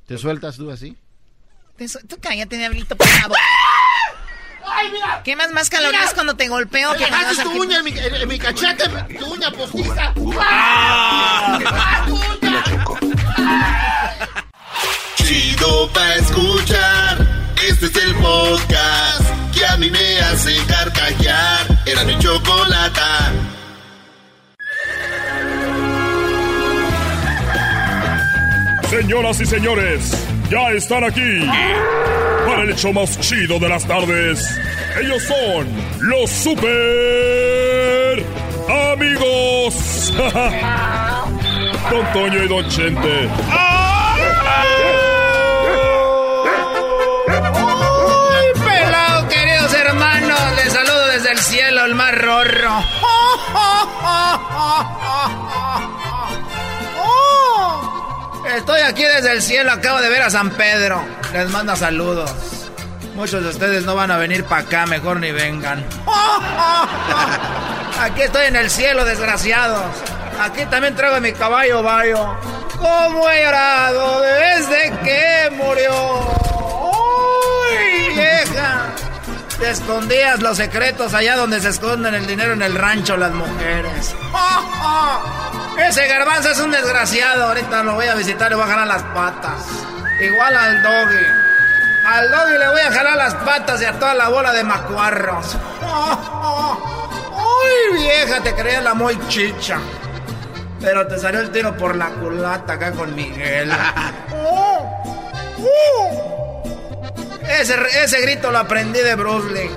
[0.06, 0.96] ¿Te sueltas tú así?
[1.78, 3.38] Te su- Tú cállate, diablito, por favor.
[5.24, 6.92] ¿Qué más más calorías cuando te golpeo?
[6.92, 7.06] Me que
[7.44, 8.84] tu a- uña en mi, en- en mi cachete,
[9.18, 10.14] tu uña postiza.
[15.16, 17.41] Chido pa' escuchar.
[17.68, 19.22] Este es el podcast
[19.54, 21.68] que a mí me hace carcajear.
[21.86, 23.32] Era mi chocolata.
[28.90, 30.18] Señoras y señores,
[30.50, 31.48] ya están aquí
[32.48, 34.60] para el hecho más chido de las tardes.
[35.00, 35.68] Ellos son
[36.02, 38.26] los super
[38.92, 40.12] amigos.
[41.92, 43.30] Don Toño y Don Chente.
[43.30, 45.01] ¡Uy,
[51.42, 52.84] cielo, el mar rorro.
[58.56, 61.04] Estoy aquí desde el cielo, acabo de ver a San Pedro.
[61.34, 62.32] Les manda saludos.
[63.16, 65.86] Muchos de ustedes no van a venir para acá, mejor ni vengan.
[68.00, 69.86] Aquí estoy en el cielo, desgraciados.
[70.42, 72.36] Aquí también traigo mi caballo bayo.
[72.78, 75.94] ¿Cómo he llorado desde que murió?
[76.92, 78.88] ¡Uy, vieja!
[79.62, 84.16] Te escondías los secretos allá donde se esconden el dinero en el rancho las mujeres.
[85.88, 87.44] Ese garbanzo es un desgraciado.
[87.44, 89.62] Ahorita lo voy a visitar y le voy a jalar las patas.
[90.20, 91.26] Igual al doggy.
[92.08, 95.56] Al doggy le voy a jalar las patas y a toda la bola de macuarros.
[97.36, 99.78] Uy, vieja, te creía la muy chicha.
[100.80, 103.72] Pero te salió el tiro por la culata acá con Miguel.
[107.60, 109.70] Ese, ese grito lo aprendí de Bruce Lee.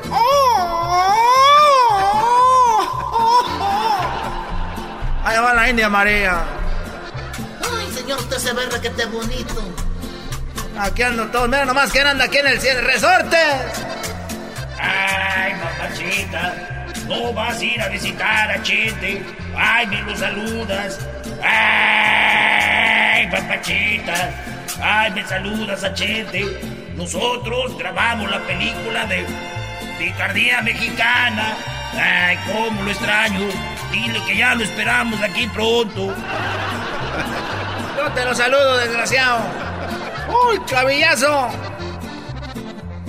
[5.24, 6.44] Ahí va la India María.
[7.62, 9.72] Ay, señor, usted se ve requete bonito.
[10.78, 11.48] Aquí ando todo.
[11.48, 12.82] Mira nomás quién anda aquí en el cielo.
[12.82, 13.38] ¡Resorte!
[14.78, 16.86] Ay, papachita.
[17.08, 19.22] No vas a ir a visitar a Chente.
[19.56, 20.98] Ay, me lo saludas.
[21.42, 24.30] Ay, papachita.
[24.82, 26.83] Ay, me saludas a Chente.
[26.96, 29.26] Nosotros grabamos la película de
[29.98, 31.56] Picardía Mexicana.
[31.92, 33.48] Ay, cómo lo extraño.
[33.90, 36.14] Dile que ya lo esperamos aquí pronto.
[37.96, 39.40] Yo te lo saludo, desgraciado.
[40.48, 41.48] ¡Uy, clavillazo!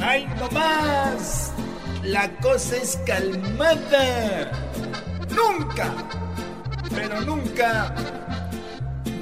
[0.02, 1.54] ¡Ay, no más!
[2.02, 4.52] La cosa es calmada.
[5.30, 5.92] Nunca,
[6.94, 7.94] pero nunca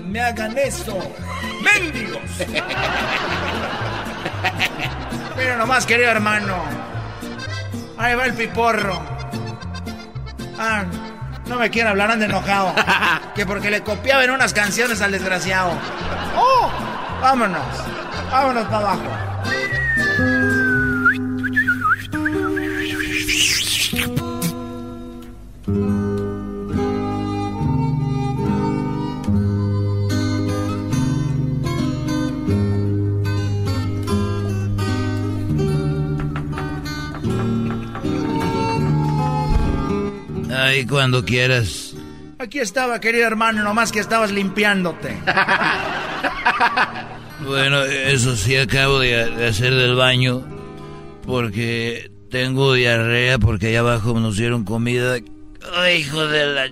[0.05, 0.97] me hagan eso.
[1.61, 2.21] ¡Mendigos!
[5.37, 6.55] Mira nomás, querido hermano.
[7.97, 9.01] Ahí va el piporro.
[10.59, 10.83] Ah,
[11.47, 12.73] no me quieren hablar, anda enojado.
[13.35, 15.71] Que porque le copiaban unas canciones al desgraciado.
[16.37, 16.69] ¡Oh!
[17.19, 17.65] Vámonos.
[18.31, 19.01] Vámonos para abajo.
[40.63, 41.93] Ahí cuando quieras.
[42.39, 45.17] Aquí estaba, querido hermano, nomás que estabas limpiándote.
[47.45, 50.43] Bueno, eso sí acabo de, hacer del baño
[51.25, 55.17] porque tengo diarrea porque allá abajo nos dieron comida.
[55.75, 56.71] Ay, hijo de la...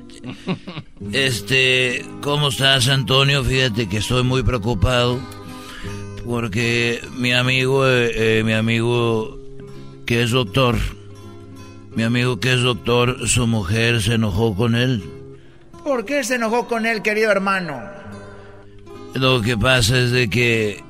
[1.12, 3.44] Este, ¿cómo estás, Antonio?
[3.44, 5.20] Fíjate que estoy muy preocupado
[6.26, 9.38] porque mi amigo, eh, eh, mi amigo
[10.06, 10.78] que es doctor,
[11.96, 15.04] mi amigo que es doctor, su mujer se enojó con él.
[15.84, 17.82] ¿Por qué se enojó con él, querido hermano?
[19.14, 20.84] Lo que pasa es de que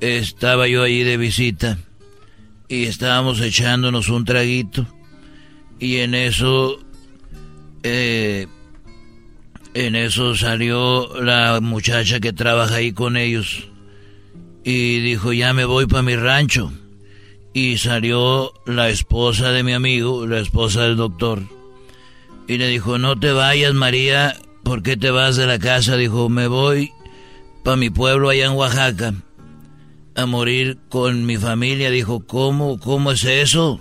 [0.00, 1.78] estaba yo ahí de visita
[2.68, 4.86] y estábamos echándonos un traguito
[5.78, 6.78] y en eso
[7.82, 8.46] eh,
[9.74, 13.68] en eso salió la muchacha que trabaja ahí con ellos
[14.62, 16.72] y dijo ya me voy para mi rancho
[17.54, 21.42] y salió la esposa de mi amigo la esposa del doctor
[22.46, 25.96] y le dijo no te vayas María ¿por qué te vas de la casa?
[25.96, 26.92] dijo me voy
[27.62, 29.14] para mi pueblo allá en Oaxaca
[30.14, 31.90] a morir con mi familia.
[31.90, 32.78] Dijo, ¿cómo?
[32.78, 33.80] ¿Cómo es eso?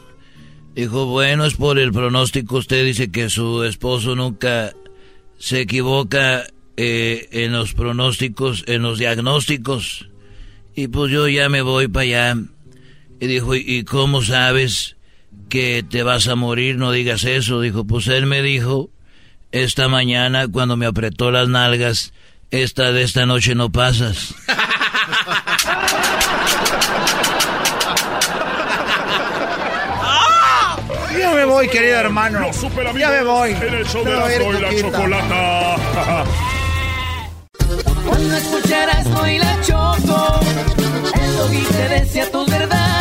[0.75, 2.57] Dijo, bueno, es por el pronóstico.
[2.57, 4.73] Usted dice que su esposo nunca
[5.37, 6.45] se equivoca
[6.77, 10.09] eh, en los pronósticos, en los diagnósticos.
[10.75, 12.37] Y pues yo ya me voy para allá.
[13.23, 14.97] Y dijo, ¿y cómo sabes
[15.47, 16.75] que te vas a morir?
[16.75, 17.61] No digas eso.
[17.61, 18.89] Dijo, pues él me dijo
[19.53, 22.11] esta mañana cuando me apretó las nalgas
[22.51, 24.35] esta de esta noche no pasas.
[31.17, 32.41] Ya me voy, querido hermano.
[32.41, 33.51] Los super Ya me voy.
[33.51, 36.25] En el show de Me voy a ir, Erasmo y la chocolata.
[38.05, 40.39] Cuando escucharás hoy la choco,
[41.13, 42.92] el doggy te decía tus verdades.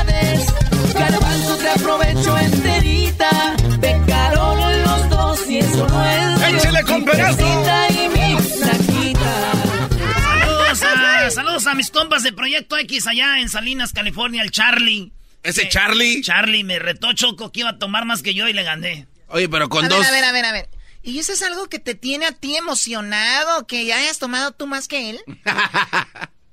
[0.95, 6.43] Garbanzo te aprovecho enterita, pecaron los dos y eso no es.
[6.55, 7.65] ¡Échale con pedazo!
[7.91, 9.53] Y mi flaquita.
[10.75, 15.13] Saludos a, saludos a mis compas de Proyecto X allá en Salinas, California, el Charlie.
[15.43, 16.23] ¿Ese Eh, Charlie?
[16.23, 19.07] Charlie me retó Choco que iba a tomar más que yo y le gané.
[19.29, 19.99] Oye, pero con a dos.
[19.99, 20.69] ver, a ver, a ver, a ver.
[21.03, 23.67] ¿Y eso es algo que te tiene a ti emocionado?
[23.67, 25.21] ¿Que ya hayas tomado tú más que él?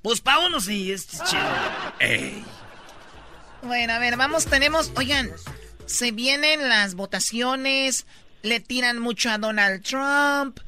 [0.02, 1.42] Pues pa' uno sí, es chido.
[3.62, 4.90] Bueno, a ver, vamos, tenemos...
[4.96, 5.30] Oigan,
[5.86, 8.06] se vienen las votaciones,
[8.42, 10.58] le tiran mucho a Donald Trump,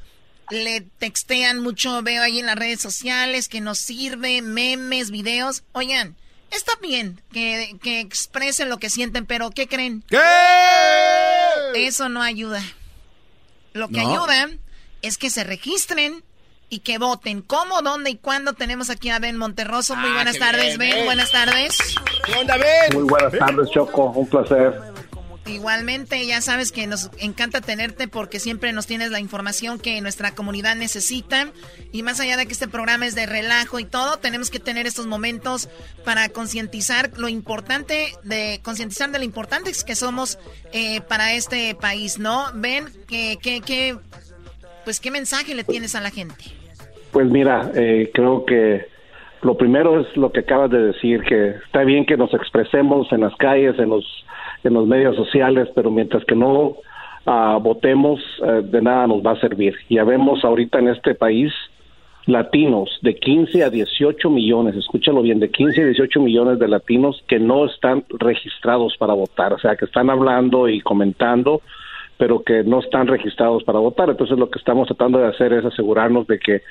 [0.49, 5.63] le textean mucho, veo ahí en las redes sociales, que nos sirve, memes, videos.
[5.71, 6.15] Oigan,
[6.51, 10.03] está bien que, que expresen lo que sienten, pero ¿qué creen?
[10.09, 10.19] ¿Qué?
[11.75, 12.61] Eso no ayuda.
[13.73, 14.11] Lo que No.
[14.11, 14.49] ayuda
[15.01, 16.23] es que se registren
[16.69, 17.41] y que voten.
[17.41, 18.53] ¿Cómo, dónde y cuándo?
[18.53, 19.95] Tenemos aquí a Ben Monterroso.
[19.95, 20.91] Muy Ah, buenas qué tardes, bien, Ben.
[20.97, 21.05] Ben.
[21.05, 21.77] Buenas tardes.
[22.25, 22.93] ¿Qué onda, Ben?
[22.93, 24.11] Muy buenas tardes, Choco.
[24.11, 24.93] Un placer.
[25.45, 30.33] Igualmente, ya sabes que nos encanta tenerte porque siempre nos tienes la información que nuestra
[30.33, 31.51] comunidad necesita.
[31.91, 34.87] Y más allá de que este programa es de relajo y todo, tenemos que tener
[34.87, 35.67] estos momentos
[36.05, 40.39] para concientizar lo importante, de concientizar de lo importante que somos
[40.71, 42.45] eh, para este país, ¿no?
[42.53, 43.97] Ven, que, que,
[44.85, 46.35] pues, ¿qué mensaje le tienes a la gente?
[47.11, 48.92] Pues mira, eh, creo que
[49.43, 53.21] lo primero es lo que acabas de decir, que está bien que nos expresemos en
[53.21, 54.05] las calles, en los,
[54.63, 56.77] en los medios sociales, pero mientras que no
[57.25, 59.75] ah, votemos, eh, de nada nos va a servir.
[59.89, 61.51] Ya vemos ahorita en este país
[62.25, 67.21] latinos de 15 a 18 millones, escúchalo bien, de 15 a 18 millones de latinos
[67.27, 71.61] que no están registrados para votar, o sea, que están hablando y comentando,
[72.17, 74.09] pero que no están registrados para votar.
[74.09, 76.61] Entonces lo que estamos tratando de hacer es asegurarnos de que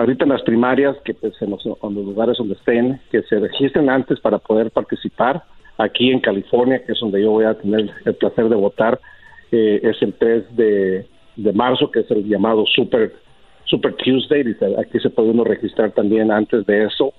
[0.00, 4.18] ahorita en las primarias, que pues en los, lugares donde estén, que se registren antes
[4.20, 5.42] para poder participar.
[5.78, 9.00] Aquí en California, que es donde yo voy a tener el placer de votar,
[9.52, 11.06] eh, es el 3 de,
[11.54, 13.12] marzo, que es el llamado Super,
[13.64, 14.56] Super Tuesday.
[14.78, 17.12] Aquí se puede uno registrar también antes de eso.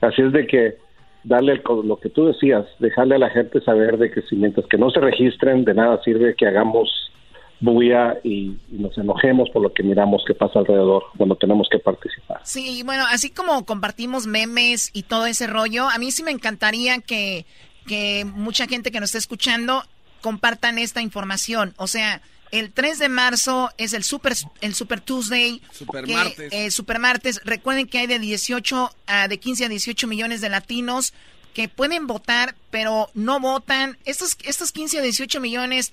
[0.00, 0.76] Así es de que
[1.24, 4.78] darle lo que tú decías, dejarle a la gente saber de que si mientras que
[4.78, 7.12] no se registren, de nada sirve que hagamos
[7.60, 12.40] bulla y, nos enojemos por lo que miramos que pasa alrededor cuando tenemos que participar.
[12.44, 16.98] Sí, bueno, así como compartimos memes y todo ese rollo, a mí sí me encantaría
[17.00, 17.46] que,
[17.86, 19.82] que mucha gente que nos esté escuchando
[20.20, 21.74] compartan esta información.
[21.76, 25.60] O sea, el 3 de marzo es el Super, el super Tuesday.
[25.72, 26.52] Super martes.
[26.52, 27.40] Eh, super martes.
[27.44, 31.12] Recuerden que hay de 18 a, de 15 a 18 millones de latinos
[31.54, 33.98] que pueden votar, pero no votan.
[34.04, 35.92] Estos, estos 15 a 18 millones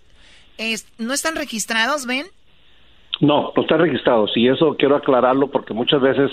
[0.97, 2.25] ¿no están registrados, ven?
[3.21, 6.31] No, no están registrados y eso quiero aclararlo porque muchas veces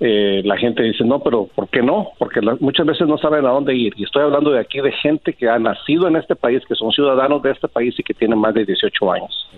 [0.00, 2.08] eh, la gente dice, no, pero ¿por qué no?
[2.18, 3.92] Porque muchas veces no saben a dónde ir.
[3.96, 6.90] Y estoy hablando de aquí de gente que ha nacido en este país, que son
[6.90, 9.48] ciudadanos de este país y que tienen más de 18 años.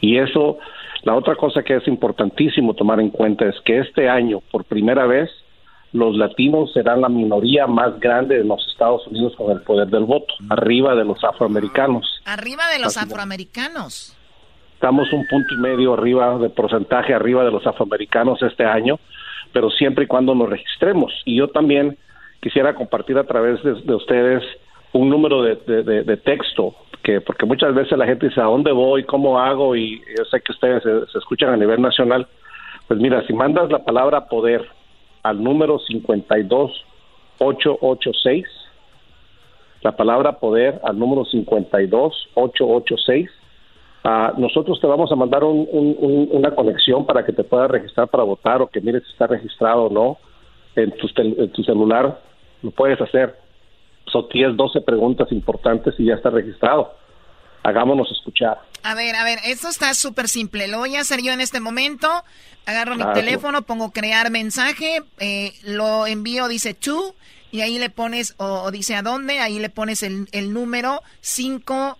[0.00, 0.58] Y eso,
[1.02, 5.06] la otra cosa que es importantísimo tomar en cuenta es que este año, por primera
[5.06, 5.30] vez,
[5.92, 10.04] los latinos serán la minoría más grande de los Estados Unidos con el poder del
[10.04, 12.20] voto, arriba de los afroamericanos.
[12.24, 14.16] Arriba de los afroamericanos.
[14.74, 18.98] Estamos un punto y medio arriba de porcentaje, arriba de los afroamericanos este año,
[19.52, 21.12] pero siempre y cuando nos registremos.
[21.24, 21.98] Y yo también
[22.40, 24.42] quisiera compartir a través de, ustedes
[24.92, 29.04] un número de, texto, que porque muchas veces la gente dice, ¿a dónde voy?
[29.04, 29.74] ¿Cómo hago?
[29.76, 32.26] Y yo sé que ustedes se escuchan a nivel nacional.
[32.88, 34.66] Pues mira, si mandas la palabra poder
[35.22, 38.46] al número 52886,
[39.82, 43.30] la palabra poder al número 52886.
[44.02, 48.62] Uh, nosotros te vamos a mandar una conexión para que te puedas registrar para votar
[48.62, 50.16] o que mires si está registrado o no
[50.74, 52.18] en tu, en celular.
[52.62, 53.36] Lo puedes hacer.
[54.06, 56.94] Son 10, 12 preguntas importantes y ya está registrado.
[57.62, 58.58] Hagámonos escuchar.
[58.82, 60.68] A ver, a ver, esto está súper simple.
[60.68, 62.08] Lo voy a hacer yo en este momento.
[62.66, 67.14] Agarro mi teléfono, pongo crear mensaje, eh, lo envío, dice tú,
[67.50, 71.98] y ahí le pones, o, dice a dónde, ahí le pones el, el número 5,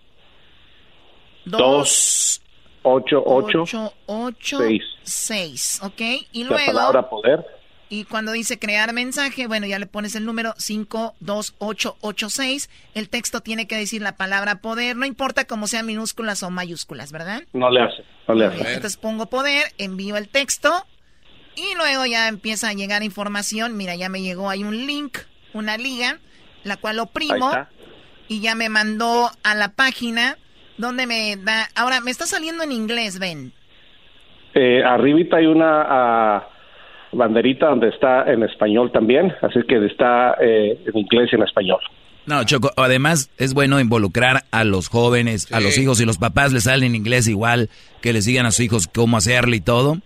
[1.45, 2.41] 2,
[2.83, 4.59] 8, 8, 8,
[5.03, 5.79] 6.
[5.83, 6.01] ¿Ok?
[6.31, 6.59] Y luego.
[6.59, 7.60] La palabra poder
[7.91, 12.69] y cuando dice crear mensaje, bueno, ya le pones el número 52886.
[12.95, 17.11] El texto tiene que decir la palabra poder, no importa cómo sean minúsculas o mayúsculas,
[17.11, 17.43] ¿verdad?
[17.51, 18.59] No le hace, no le hace.
[18.59, 20.71] Entonces pongo poder, envío el texto
[21.57, 23.75] y luego ya empieza a llegar información.
[23.75, 25.17] Mira, ya me llegó, hay un link,
[25.51, 26.19] una liga,
[26.63, 27.51] la cual oprimo
[28.29, 30.37] y ya me mandó a la página
[30.77, 31.67] donde me da...
[31.75, 33.51] Ahora, me está saliendo en inglés, ven.
[34.53, 36.47] Eh, arribita hay una...
[36.47, 36.51] Uh
[37.11, 41.79] banderita donde está en español también, así que está eh, en inglés y en español.
[42.25, 46.53] No, Choco, además es bueno involucrar a los jóvenes, a los hijos, y los papás
[46.53, 47.69] les salen en inglés igual,
[48.01, 49.97] que les digan a sus hijos cómo hacerle y todo,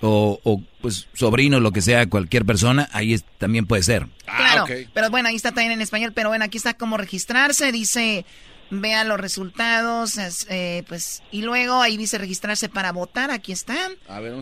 [0.00, 4.06] o, o pues sobrinos, lo que sea, cualquier persona, ahí también puede ser.
[4.24, 7.70] Claro, ah, pero bueno, ahí está también en español, pero bueno, aquí está cómo registrarse,
[7.70, 8.24] dice
[8.70, 10.16] vea los resultados,
[10.48, 13.92] eh, pues, y luego ahí dice registrarse para votar, aquí están.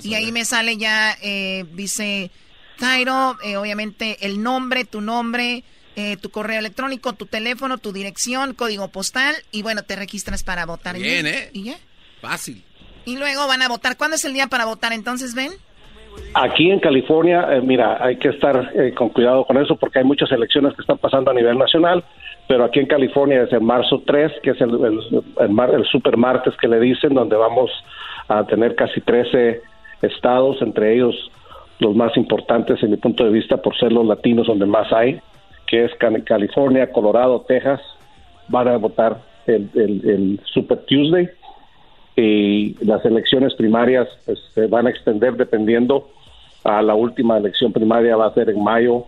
[0.03, 2.31] y ahí me sale ya, eh, dice
[2.79, 5.64] Cairo, eh, obviamente el nombre, tu nombre,
[6.22, 10.97] tu correo electrónico, tu teléfono, tu dirección, código postal, y bueno, te registras para votar.
[10.97, 11.51] Bien, ¿eh?
[11.53, 11.76] ¿Y ya?
[12.20, 12.62] Fácil.
[13.05, 13.97] Y luego van a votar.
[13.97, 15.51] ¿Cuándo es el día para votar entonces, ven?
[16.35, 20.72] Aquí en California, mira, hay que estar con cuidado con eso porque hay muchas elecciones
[20.76, 22.05] que están pasando a nivel nacional
[22.49, 26.66] pero aquí en California es el marzo 3, que es el, el, super martes que
[26.66, 27.70] le dicen, donde vamos
[28.26, 29.61] a tener casi 13
[30.01, 31.14] estados, entre ellos
[31.78, 35.20] los más importantes en mi punto de vista por ser los latinos donde más hay,
[35.66, 35.92] que es
[36.24, 37.82] California, Colorado, Texas,
[38.49, 41.28] van a votar el, el, el Super Tuesday.
[42.16, 44.09] Y las elecciones primarias
[44.55, 46.09] se van a extender dependiendo
[46.64, 49.05] a la última elección primaria va a ser en mayo,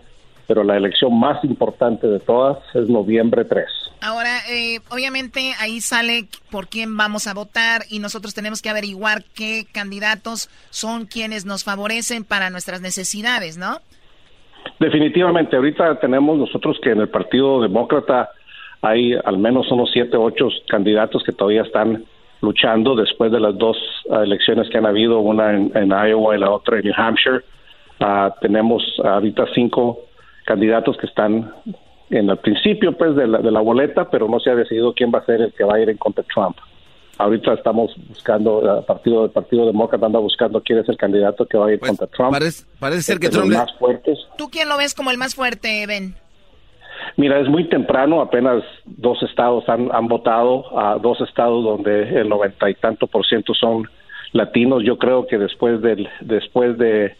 [0.47, 3.65] pero la elección más importante de todas es noviembre 3.
[4.01, 9.23] Ahora, eh, obviamente ahí sale por quién vamos a votar y nosotros tenemos que averiguar
[9.35, 13.77] qué candidatos son quienes nos favorecen para nuestras necesidades, ¿no?
[14.79, 18.29] Definitivamente, ahorita tenemos nosotros que en el Partido Demócrata
[18.81, 22.03] hay al menos unos siete, ocho candidatos que todavía están
[22.41, 26.39] luchando después de las dos uh, elecciones que han habido, una en, en, Iowa y
[26.39, 27.41] la otra en New Hampshire.
[27.99, 29.99] Uh, tenemos ahorita cinco
[30.51, 31.53] candidatos que están
[32.09, 35.09] en el principio pues de la, de la boleta, pero no se ha decidido quién
[35.13, 36.57] va a ser el que va a ir en contra de Trump.
[37.17, 38.49] Ahorita estamos buscando,
[38.79, 41.79] el partido del Partido Demócrata anda buscando quién es el candidato que va a ir
[41.79, 42.31] contra Trump.
[42.31, 43.61] Parece, parece ser que Trump Trump...
[43.61, 44.19] más fuertes.
[44.37, 46.15] ¿Tú quién lo ves como el más fuerte, Ben?
[47.15, 52.27] Mira, es muy temprano, apenas dos estados han, han votado, a dos estados donde el
[52.27, 53.87] noventa y tanto por ciento son
[54.33, 54.83] latinos.
[54.83, 57.15] Yo creo que después del, después de,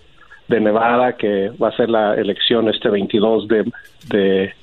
[0.51, 3.71] de Nevada, que va a ser la elección este 22 de,
[4.09, 4.53] de,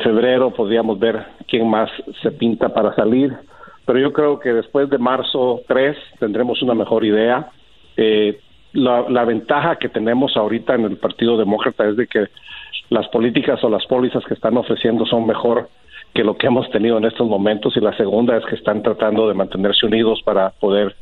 [0.00, 1.90] febrero, podríamos ver quién más
[2.22, 3.36] se pinta para salir.
[3.84, 7.50] Pero yo creo que después de marzo 3 tendremos una mejor idea.
[7.98, 8.40] Eh,
[8.72, 12.28] la, la ventaja que tenemos ahorita en el Partido Demócrata es de que
[12.88, 15.68] las políticas o las pólizas que están ofreciendo son mejor
[16.14, 19.28] que lo que hemos tenido en estos momentos y la segunda es que están tratando
[19.28, 20.94] de mantenerse unidos para poder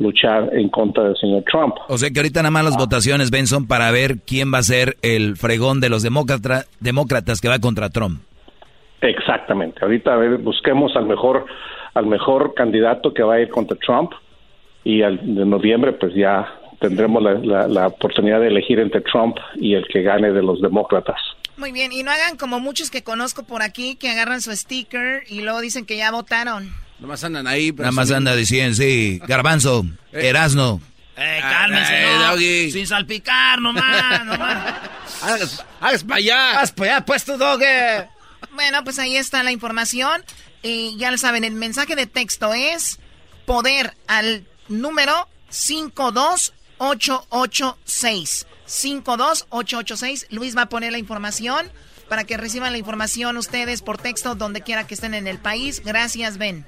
[0.00, 1.76] luchar en contra del señor Trump.
[1.88, 4.62] O sea que ahorita nada más las votaciones, Ben, son para ver quién va a
[4.62, 8.22] ser el fregón de los demócrata, demócratas que va contra Trump.
[9.02, 9.78] Exactamente.
[9.82, 11.46] Ahorita a ver, busquemos al mejor
[11.94, 14.12] al mejor candidato que va a ir contra Trump
[14.84, 16.46] y al, de noviembre pues ya
[16.80, 20.62] tendremos la, la, la, oportunidad de elegir entre Trump y el que gane de los
[20.62, 21.18] demócratas.
[21.56, 25.24] Muy bien, y no hagan como muchos que conozco por aquí que agarran su sticker
[25.28, 26.70] y luego dicen que ya votaron.
[27.00, 27.72] Nomás andan ahí.
[27.72, 30.28] Nada más anda diciendo, sí, garbanzo, eh.
[30.28, 30.80] erasno.
[31.16, 32.70] Eh, cálmense, eh, no, doggy.
[32.70, 34.74] sin salpicar, nomás, nomás.
[35.22, 36.60] Hagas, hagas para allá.
[36.60, 38.08] Haz para allá, pues tu dogue.
[38.54, 40.22] Bueno, pues ahí está la información.
[40.62, 42.98] Y ya lo saben, el mensaje de texto es
[43.46, 50.26] poder al número 52 886 52886.
[50.30, 51.70] Luis va a poner la información
[52.08, 55.82] para que reciban la información ustedes por texto donde quiera que estén en el país.
[55.84, 56.66] Gracias, Ben.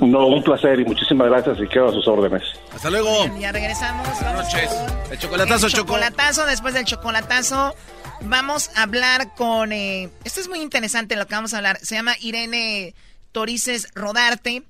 [0.00, 2.42] No, un placer y muchísimas gracias y quedo a sus órdenes.
[2.72, 3.22] Hasta luego.
[3.24, 4.06] Bien, ya regresamos.
[4.20, 4.70] Buenas noches.
[5.10, 6.46] El chocolatazo, el chocolatazo.
[6.46, 7.74] Después del chocolatazo,
[8.22, 9.72] vamos a hablar con.
[9.72, 11.78] Eh, esto es muy interesante lo que vamos a hablar.
[11.82, 12.94] Se llama Irene
[13.32, 14.62] Torices Rodarte.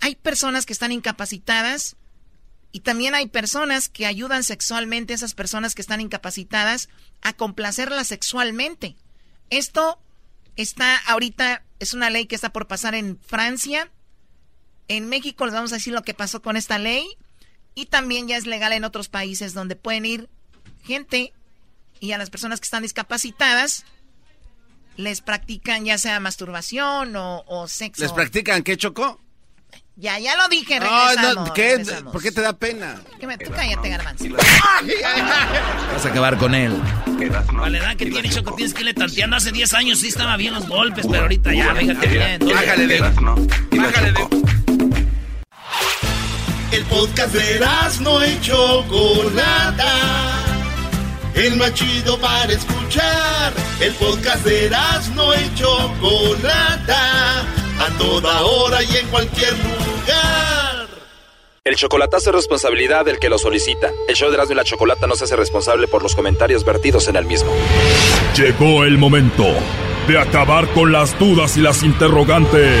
[0.00, 1.96] Hay personas que están incapacitadas
[2.72, 6.90] y también hay personas que ayudan sexualmente a esas personas que están incapacitadas
[7.22, 8.96] a complacerlas sexualmente.
[9.48, 9.98] Esto
[10.56, 13.90] está ahorita, es una ley que está por pasar en Francia.
[14.88, 17.06] En México les vamos a decir lo que pasó con esta ley.
[17.74, 20.30] Y también ya es legal en otros países donde pueden ir
[20.82, 21.32] gente
[22.00, 23.84] y a las personas que están discapacitadas
[24.96, 28.02] les practican ya sea masturbación o, o sexo.
[28.02, 29.20] ¿Les practican qué, Chocó?
[29.98, 31.76] Ya, ya lo dije, regresamos, no, ¿qué?
[31.76, 32.12] regresamos.
[32.12, 33.00] ¿Por qué te da pena?
[33.18, 34.24] Que me, tú cállate, garbanzo.
[34.28, 36.74] Vas a acabar con él.
[37.62, 39.36] A la edad que tiene Choco, tienes que irle tanteando.
[39.36, 42.40] Hace 10 años sí estaba bien los golpes, pero ahorita ya, fíjate bien.
[42.46, 43.00] Bájale de...
[43.00, 44.55] Bájale de...
[46.72, 47.60] El podcast de
[48.00, 49.92] no y Chocolata.
[51.34, 53.52] El más chido para escuchar.
[53.80, 54.70] El podcast de
[55.14, 57.40] no y Chocolata
[57.78, 60.86] a toda hora y en cualquier lugar.
[61.64, 63.90] El chocolatazo es responsabilidad del que lo solicita.
[64.08, 67.08] El show de Erasmo y la Chocolata no se hace responsable por los comentarios vertidos
[67.08, 67.50] en el mismo.
[68.36, 69.44] Llegó el momento
[70.06, 72.80] de acabar con las dudas y las interrogantes.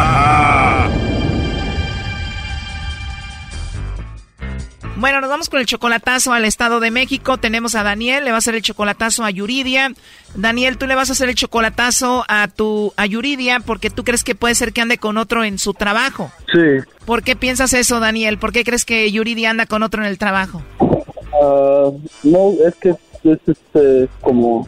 [5.01, 7.39] Bueno, nos vamos con el chocolatazo al Estado de México.
[7.39, 9.93] Tenemos a Daniel, le va a hacer el chocolatazo a Yuridia.
[10.35, 14.23] Daniel, tú le vas a hacer el chocolatazo a tu a Yuridia porque tú crees
[14.23, 16.31] que puede ser que ande con otro en su trabajo.
[16.53, 16.87] Sí.
[17.03, 18.37] ¿Por qué piensas eso, Daniel?
[18.37, 20.61] ¿Por qué crees que Yuridia anda con otro en el trabajo?
[20.79, 22.89] Uh, no, es que
[23.23, 24.67] es este, como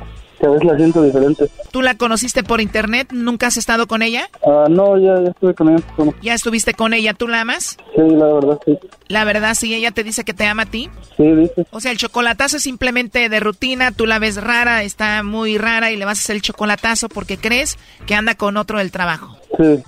[0.64, 1.50] la siento diferente.
[1.72, 3.10] ¿Tú la conociste por internet?
[3.12, 4.30] ¿Nunca has estado con ella?
[4.42, 5.84] Uh, no, ya, ya estuve con ella.
[5.98, 6.14] Bueno.
[6.22, 7.14] ¿Ya estuviste con ella?
[7.14, 7.78] ¿Tú la amas?
[7.96, 8.78] Sí, la verdad, sí.
[9.08, 10.90] La verdad, sí, ella te dice que te ama a ti.
[11.18, 11.66] Sí, dice.
[11.72, 15.92] O sea, el chocolatazo es simplemente de rutina, tú la ves rara, está muy rara
[15.92, 19.38] y le vas a hacer el chocolatazo porque crees que anda con otro del trabajo.
[19.58, 19.84] Sí.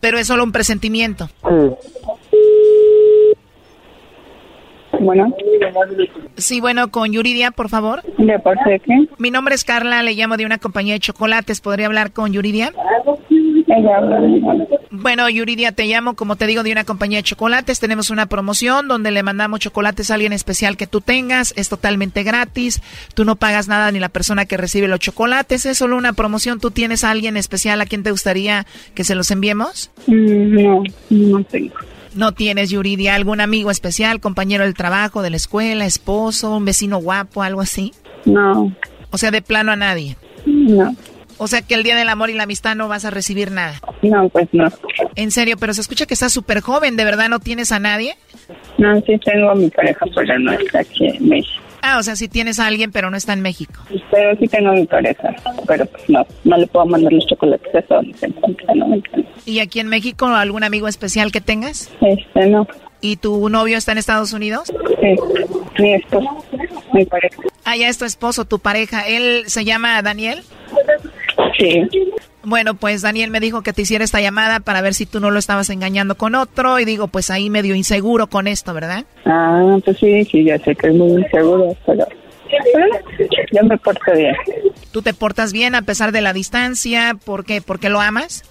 [0.00, 1.28] Pero es solo un presentimiento.
[5.00, 5.34] Bueno.
[6.36, 8.02] Sí, bueno, con Yuridia, por favor.
[8.18, 8.94] ¿De parte de qué?
[9.18, 11.60] Mi nombre es Carla, le llamo de una compañía de chocolates.
[11.60, 12.72] ¿Podría hablar con Yuridia?
[14.90, 17.78] Bueno, Yuridia, te llamo, como te digo, de una compañía de chocolates.
[17.80, 21.52] Tenemos una promoción donde le mandamos chocolates a alguien especial que tú tengas.
[21.56, 22.80] Es totalmente gratis.
[23.14, 25.66] Tú no pagas nada ni la persona que recibe los chocolates.
[25.66, 26.60] Es solo una promoción.
[26.60, 29.90] ¿Tú tienes a alguien especial a quien te gustaría que se los enviemos?
[30.06, 31.74] Mm, No, no tengo.
[32.14, 36.98] ¿No tienes, Yuridia, algún amigo especial, compañero del trabajo, de la escuela, esposo, un vecino
[36.98, 37.92] guapo, algo así?
[38.24, 38.72] No.
[39.10, 40.16] O sea, de plano a nadie.
[40.46, 40.94] No.
[41.38, 43.80] O sea, que el día del amor y la amistad no vas a recibir nada.
[44.02, 44.68] No, pues no.
[45.14, 48.16] En serio, pero se escucha que estás súper joven, ¿de verdad no tienes a nadie?
[48.76, 51.62] No, sí tengo a mi pareja, pero no está aquí en México.
[51.82, 53.80] Ah, o sea, sí tienes a alguien, pero no está en México.
[54.10, 55.34] Pero sí tengo mi pareja,
[55.66, 59.02] pero pues no, no le puedo mandar los chocolates a donde se encuentra, no me.
[59.44, 61.90] ¿Y aquí en México algún amigo especial que tengas?
[62.00, 62.66] Este, no.
[63.00, 64.72] ¿Y tu novio está en Estados Unidos?
[65.00, 65.14] Sí,
[65.78, 66.44] mi esposo,
[66.92, 67.36] mi pareja.
[67.64, 69.06] Ah, ya es tu esposo, tu pareja.
[69.06, 70.42] ¿Él se llama Daniel?
[71.56, 71.88] Sí.
[72.48, 75.30] Bueno, pues Daniel me dijo que te hiciera esta llamada para ver si tú no
[75.30, 79.04] lo estabas engañando con otro y digo, pues ahí medio inseguro con esto, ¿verdad?
[79.26, 82.06] Ah, pues sí, sí, ya sé que es muy inseguro, pero
[82.72, 82.86] pero
[83.52, 84.34] yo me porto bien.
[84.92, 87.14] ¿Tú te portas bien a pesar de la distancia?
[87.22, 87.60] ¿Por qué?
[87.60, 88.44] ¿Porque lo amas?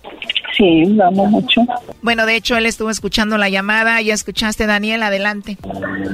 [0.56, 1.62] Sí, lo amo mucho.
[2.04, 4.00] Bueno, de hecho, él estuvo escuchando la llamada.
[4.02, 5.02] ¿Ya escuchaste, Daniel?
[5.02, 5.58] Adelante.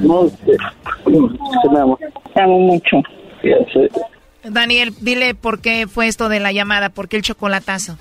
[0.00, 0.52] No, sí,
[1.04, 1.98] sí, me amo.
[2.32, 3.02] Te amo mucho.
[3.42, 3.90] Ya sé.
[4.44, 7.96] Daniel, dile por qué fue esto de la llamada, por qué el chocolatazo.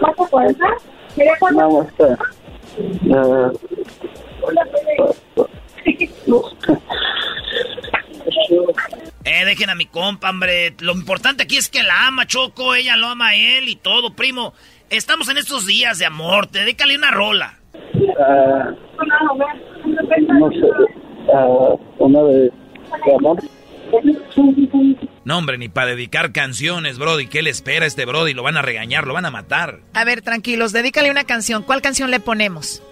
[0.00, 2.16] Vamos a...
[3.14, 3.50] Ah,
[9.24, 10.74] Eh, dejen a mi compa, hombre.
[10.80, 12.74] Lo importante aquí es que la ama, Choco.
[12.74, 14.52] Ella lo ama a él y todo, primo.
[14.90, 16.46] Estamos en estos días de amor.
[16.48, 17.58] Te décale una rola.
[18.20, 18.70] ah,
[20.38, 20.66] no sé,
[21.34, 22.34] ah, una de,
[23.06, 23.38] de amor.
[25.24, 27.28] No, hombre, ni para dedicar canciones, Brody.
[27.28, 28.34] ¿Qué le espera a este Brody?
[28.34, 29.80] Lo van a regañar, lo van a matar.
[29.94, 31.62] A ver, tranquilos, dedícale una canción.
[31.62, 32.82] ¿Cuál canción le ponemos?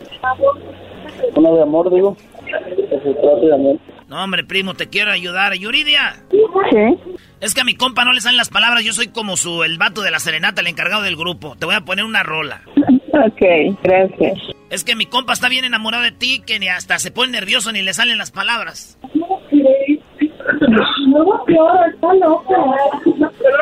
[1.35, 2.17] Una de amor, digo.
[4.09, 5.55] No, hombre, primo, te quiero ayudar.
[5.55, 6.23] Yuridia.
[6.31, 6.99] Sí.
[7.41, 8.85] Es que a mi compa no le salen las palabras.
[8.85, 11.57] Yo soy como su el vato de la serenata, el encargado del grupo.
[11.59, 12.63] Te voy a poner una rola.
[13.13, 14.39] Ok, gracias.
[14.71, 17.73] Es que mi compa está bien enamorado de ti que ni hasta se pone nervioso
[17.73, 18.99] ni le salen las palabras.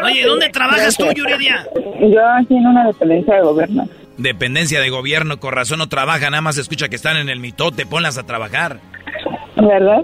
[0.04, 1.66] Oye, ¿dónde trabajas tú, Yuridia?
[2.00, 3.88] Yo aquí en una dependencia de gobierno.
[4.16, 7.86] Dependencia de gobierno, con razón no trabaja, nada más escucha que están en el mitote,
[7.86, 8.80] ponlas a trabajar.
[9.56, 10.02] ¿Verdad?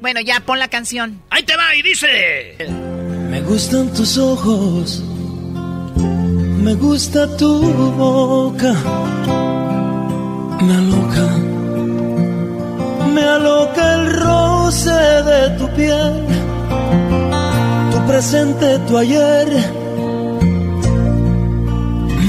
[0.00, 1.20] Bueno, ya pon la canción.
[1.30, 2.56] Ahí te va y dice.
[3.30, 5.02] Me gustan tus ojos,
[6.62, 7.62] me gusta tu
[7.96, 8.74] boca,
[10.60, 11.28] me aloca,
[13.14, 16.26] me aloca el roce de tu piel,
[18.12, 19.48] presente, tu ayer.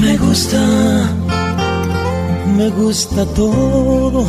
[0.02, 0.62] Me gusta,
[2.58, 4.22] me gusta todo,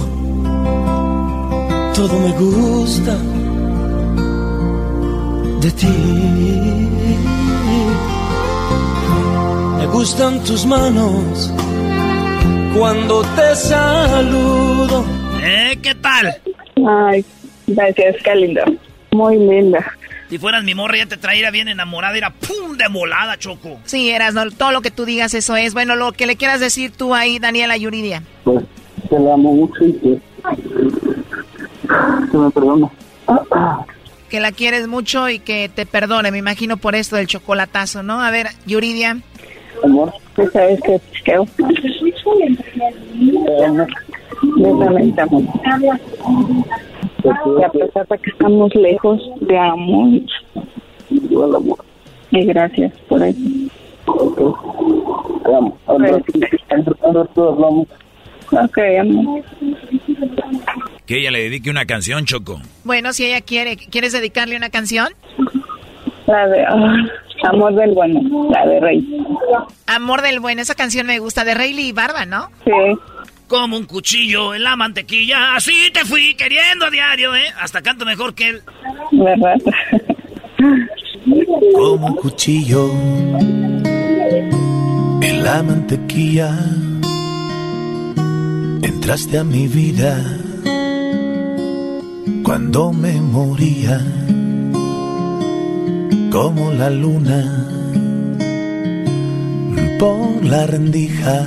[1.95, 3.15] todo me gusta
[5.63, 5.95] de ti.
[9.79, 11.53] Me gustan tus manos
[12.77, 15.05] cuando te saludo.
[15.41, 15.79] ¿Eh?
[15.81, 16.35] ¿Qué tal?
[16.85, 17.25] Ay,
[17.69, 18.63] gracias, qué lindo.
[19.13, 19.81] Muy linda.
[20.35, 22.18] Si fueras mi morra ya te traería bien enamorada.
[22.18, 23.78] Era pum de volada, Choco.
[23.85, 24.51] Sí, eras, ¿no?
[24.51, 25.74] todo lo que tú digas, eso es.
[25.74, 28.24] Bueno, lo que le quieras decir tú ahí, Daniela Yuridia.
[28.43, 28.64] Pues
[29.09, 30.18] te la amo mucho y que,
[32.32, 32.91] que me perdona.
[34.28, 38.20] Que la quieres mucho y que te perdone, me imagino por esto del chocolatazo, ¿no?
[38.20, 39.18] A ver, Yuridia.
[39.85, 41.47] Amor, tú sabes que te quiero.
[41.57, 41.64] Te
[45.22, 45.47] amo.
[47.25, 50.20] Y a pesar de que estamos lejos, te amo.
[51.11, 51.79] Igual amor.
[52.31, 53.41] Y gracias por eso.
[55.45, 55.79] Te amo.
[55.87, 56.22] Hablamos.
[58.53, 59.43] Ok, amor.
[61.07, 62.61] Que ella le dedique una canción, Choco.
[62.85, 65.09] Bueno, si ella quiere, ¿quieres dedicarle una canción?
[66.27, 66.97] La de ah,
[67.45, 69.27] Amor del Bueno, la de Rey.
[69.87, 72.49] Amor del Bueno, esa canción me gusta, de Rayleigh Barba, ¿no?
[72.64, 72.70] Sí.
[73.47, 75.55] Como un cuchillo en la mantequilla.
[75.55, 77.53] Así te fui queriendo a diario, ¿eh?
[77.59, 78.63] Hasta canto mejor que él.
[79.13, 79.57] ¿Verdad?
[81.75, 82.91] Como un cuchillo
[85.23, 86.51] en la mantequilla.
[88.83, 90.19] Entraste a mi vida
[92.43, 94.01] cuando me moría.
[96.31, 97.65] Como la luna
[99.99, 101.47] por la rendija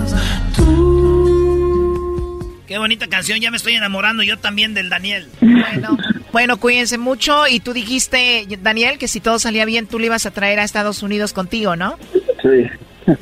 [2.67, 5.27] Qué bonita canción, ya me estoy enamorando yo también del Daniel.
[5.41, 5.97] Bueno,
[6.31, 7.47] bueno, cuídense mucho.
[7.47, 10.63] Y tú dijiste, Daniel, que si todo salía bien, tú le ibas a traer a
[10.63, 11.97] Estados Unidos contigo, ¿no?
[12.41, 13.15] Sí.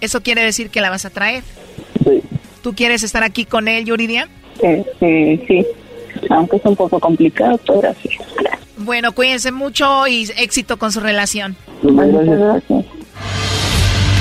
[0.00, 1.42] Eso quiere decir que la vas a traer.
[2.04, 2.22] Sí.
[2.62, 4.28] ¿Tú quieres estar aquí con él, Yuridia?
[4.62, 5.66] Este, sí,
[6.30, 8.08] aunque es un poco complicado, pero sí.
[8.78, 11.56] Bueno, cuídense mucho y éxito con su relación.
[11.82, 12.84] Muchas gracias.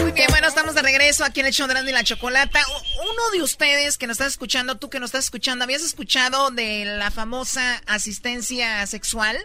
[0.00, 2.60] Muy bien, bueno, estamos de regreso aquí en el show de y la Chocolata.
[3.02, 6.84] Uno de ustedes que nos está escuchando, tú que nos estás escuchando, ¿habías escuchado de
[6.86, 9.36] la famosa asistencia sexual?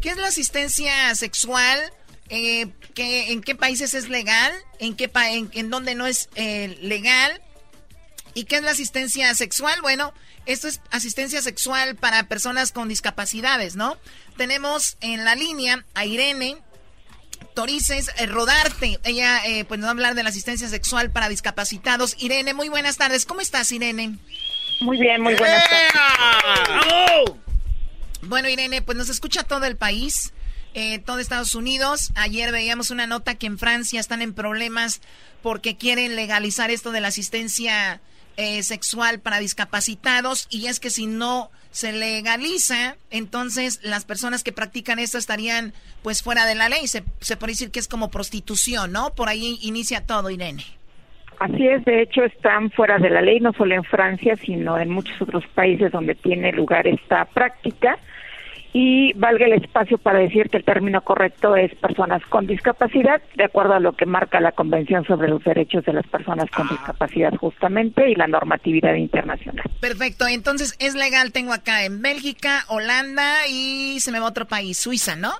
[0.00, 1.80] ¿Qué es la asistencia sexual?
[2.28, 4.52] Eh, ¿qué- ¿En qué países es legal?
[4.78, 7.42] ¿En qué pa- en dónde no es eh, legal?
[8.34, 9.80] ¿Y qué es la asistencia sexual?
[9.82, 10.14] Bueno,
[10.46, 13.96] esto es asistencia sexual para personas con discapacidades, ¿no?
[14.36, 16.56] Tenemos en la línea a Irene
[17.60, 18.98] Torices eh, Rodarte.
[19.04, 22.16] Ella eh, pues nos va a hablar de la asistencia sexual para discapacitados.
[22.18, 23.26] Irene, muy buenas tardes.
[23.26, 24.16] ¿Cómo estás, Irene?
[24.80, 27.36] Muy bien, muy buenas tardes.
[28.22, 30.32] Bueno, Irene, pues nos escucha todo el país,
[30.72, 32.12] eh, todo Estados Unidos.
[32.14, 35.02] Ayer veíamos una nota que en Francia están en problemas
[35.42, 38.00] porque quieren legalizar esto de la asistencia
[38.40, 44.50] eh, sexual para discapacitados y es que si no se legaliza, entonces las personas que
[44.50, 46.86] practican esto estarían pues fuera de la ley.
[46.86, 49.14] Se, se puede decir que es como prostitución, ¿no?
[49.14, 50.64] Por ahí inicia todo, Irene.
[51.38, 54.88] Así es, de hecho están fuera de la ley, no solo en Francia, sino en
[54.88, 57.98] muchos otros países donde tiene lugar esta práctica.
[58.72, 63.44] Y valga el espacio para decir que el término correcto es personas con discapacidad, de
[63.44, 67.34] acuerdo a lo que marca la Convención sobre los Derechos de las Personas con Discapacidad
[67.36, 69.64] justamente y la normatividad internacional.
[69.80, 74.46] Perfecto, entonces es legal, tengo acá en Bélgica, Holanda y se me va a otro
[74.46, 75.32] país, Suiza, ¿no?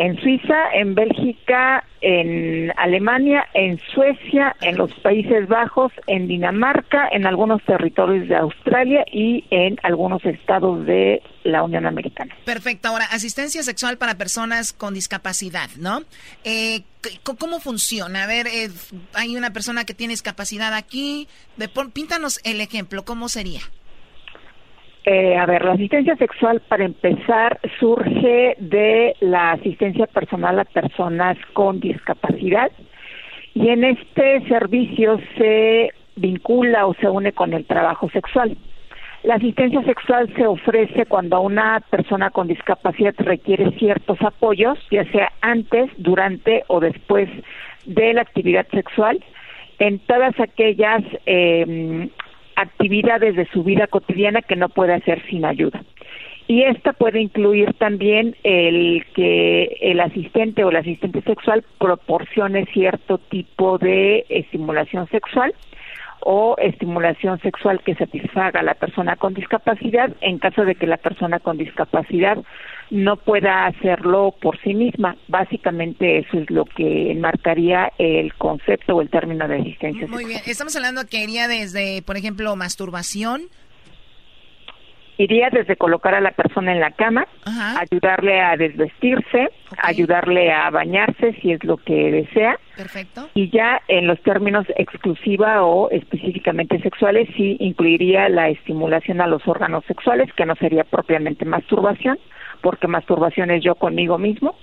[0.00, 7.26] En Suiza, en Bélgica, en Alemania, en Suecia, en los Países Bajos, en Dinamarca, en
[7.26, 12.34] algunos territorios de Australia y en algunos estados de la Unión Americana.
[12.46, 16.00] Perfecto, ahora, asistencia sexual para personas con discapacidad, ¿no?
[16.44, 16.80] Eh,
[17.22, 18.24] ¿Cómo funciona?
[18.24, 18.70] A ver, eh,
[19.12, 21.28] hay una persona que tiene discapacidad aquí,
[21.58, 23.60] de, píntanos el ejemplo, ¿cómo sería?
[25.04, 31.38] Eh, a ver, la asistencia sexual, para empezar, surge de la asistencia personal a personas
[31.54, 32.70] con discapacidad
[33.54, 38.56] y en este servicio se vincula o se une con el trabajo sexual.
[39.22, 45.32] La asistencia sexual se ofrece cuando una persona con discapacidad requiere ciertos apoyos, ya sea
[45.40, 47.28] antes, durante o después
[47.84, 49.22] de la actividad sexual,
[49.78, 52.08] en todas aquellas eh,
[52.60, 55.82] actividades de su vida cotidiana que no puede hacer sin ayuda.
[56.46, 63.18] Y esta puede incluir también el que el asistente o el asistente sexual proporcione cierto
[63.18, 65.54] tipo de estimulación sexual
[66.22, 70.96] o estimulación sexual que satisfaga a la persona con discapacidad en caso de que la
[70.96, 72.38] persona con discapacidad
[72.90, 75.16] no pueda hacerlo por sí misma.
[75.28, 80.40] Básicamente eso es lo que enmarcaría el concepto o el término de asistencia Muy bien,
[80.46, 83.42] estamos hablando que iría desde, por ejemplo, masturbación.
[85.18, 91.34] Iría desde colocar a la persona en la cama, ayudarle a desvestirse, ayudarle a bañarse
[91.42, 92.58] si es lo que desea.
[92.74, 93.28] Perfecto.
[93.34, 99.46] Y ya en los términos exclusiva o específicamente sexuales sí incluiría la estimulación a los
[99.46, 102.18] órganos sexuales, que no sería propiamente masturbación,
[102.60, 104.54] porque masturbación es yo conmigo mismo.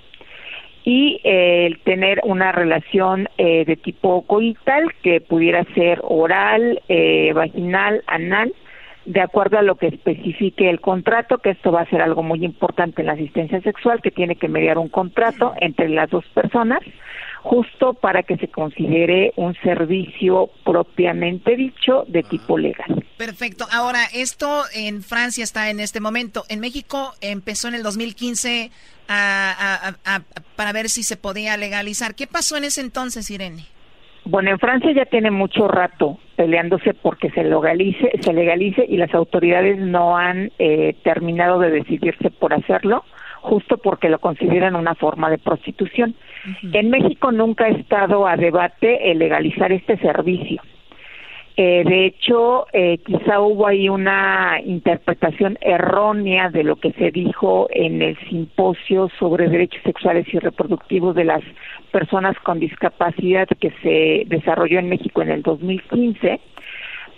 [0.84, 7.34] Y eh, el tener una relación eh, de tipo coital, que pudiera ser oral, eh,
[7.34, 8.54] vaginal, anal,
[9.06, 12.44] de acuerdo a lo que especifique el contrato, que esto va a ser algo muy
[12.44, 16.80] importante en la asistencia sexual, que tiene que mediar un contrato entre las dos personas,
[17.42, 23.04] justo para que se considere un servicio propiamente dicho de tipo legal.
[23.18, 23.66] Perfecto.
[23.72, 26.44] Ahora, esto en Francia está en este momento.
[26.50, 28.72] En México empezó en el 2015
[29.08, 32.16] para ver si se podía legalizar.
[32.16, 33.64] ¿Qué pasó en ese entonces, Irene?
[34.26, 39.14] Bueno, en Francia ya tiene mucho rato peleándose porque se legalice, se legalice y las
[39.14, 43.06] autoridades no han eh, terminado de decidirse por hacerlo,
[43.48, 46.16] justo porque lo consideran una forma de prostitución.
[46.74, 50.62] En México nunca ha estado a debate el legalizar este servicio.
[51.60, 57.68] Eh, de hecho, eh, quizá hubo ahí una interpretación errónea de lo que se dijo
[57.72, 61.42] en el simposio sobre derechos sexuales y reproductivos de las
[61.92, 66.40] personas con discapacidad que se desarrolló en México en el 2015,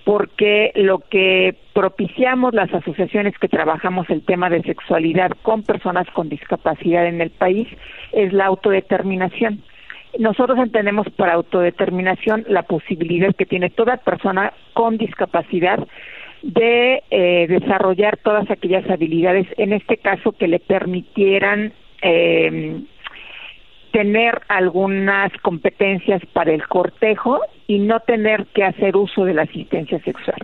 [0.10, 6.30] porque lo que propiciamos las asociaciones que trabajamos el tema de sexualidad con personas con
[6.30, 7.68] discapacidad en el país
[8.12, 9.62] es la autodeterminación.
[10.18, 15.88] Nosotros entendemos por autodeterminación la posibilidad que tiene toda persona con discapacidad
[16.42, 22.82] de eh, desarrollar todas aquellas habilidades, en este caso que le permitieran eh,
[23.92, 30.00] tener algunas competencias para el cortejo y no tener que hacer uso de la asistencia
[30.00, 30.38] sexual.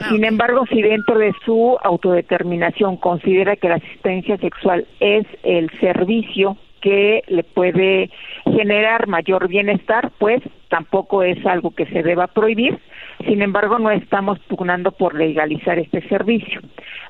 [0.00, 5.70] Ah, Sin embargo, si dentro de su autodeterminación considera que la asistencia sexual es el
[5.80, 8.10] servicio que le puede
[8.44, 12.78] generar mayor bienestar, pues tampoco es algo que se deba prohibir.
[13.26, 16.60] Sin embargo, no estamos pugnando por legalizar este servicio,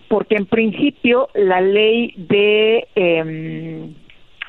[0.06, 3.94] porque en principio la ley de em,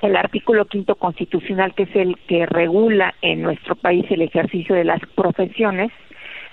[0.02, 4.84] el artículo quinto constitucional, que es el que regula en nuestro país el ejercicio de
[4.84, 5.92] las profesiones,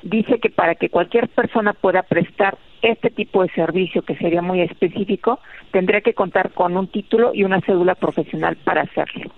[0.03, 4.61] dice que para que cualquier persona pueda prestar este tipo de servicio, que sería muy
[4.61, 5.39] específico,
[5.71, 9.31] tendría que contar con un título y una cédula profesional para hacerlo.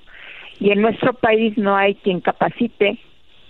[0.60, 2.98] Y en nuestro país no hay quien capacite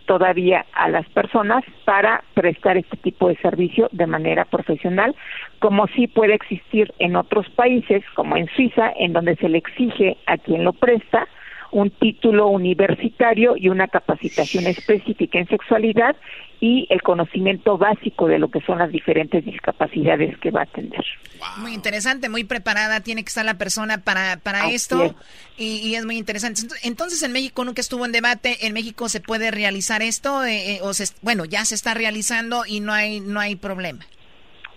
[0.06, 5.14] todavía a las personas para prestar este tipo de servicio de manera profesional,
[5.58, 10.16] como sí puede existir en otros países, como en Suiza, en donde se le exige
[10.26, 11.26] a quien lo presta
[11.74, 16.14] un título universitario y una capacitación específica en sexualidad
[16.60, 21.04] y el conocimiento básico de lo que son las diferentes discapacidades que va a atender.
[21.58, 25.14] Muy interesante, muy preparada tiene que estar la persona para, para esto
[25.58, 26.62] Y, es muy interesante.
[26.82, 30.78] Entonces en México nunca estuvo en debate, en México se puede realizar esto, eh, eh,
[30.82, 30.90] o
[31.22, 34.04] bueno, ya se está realizando y no hay, no hay problema.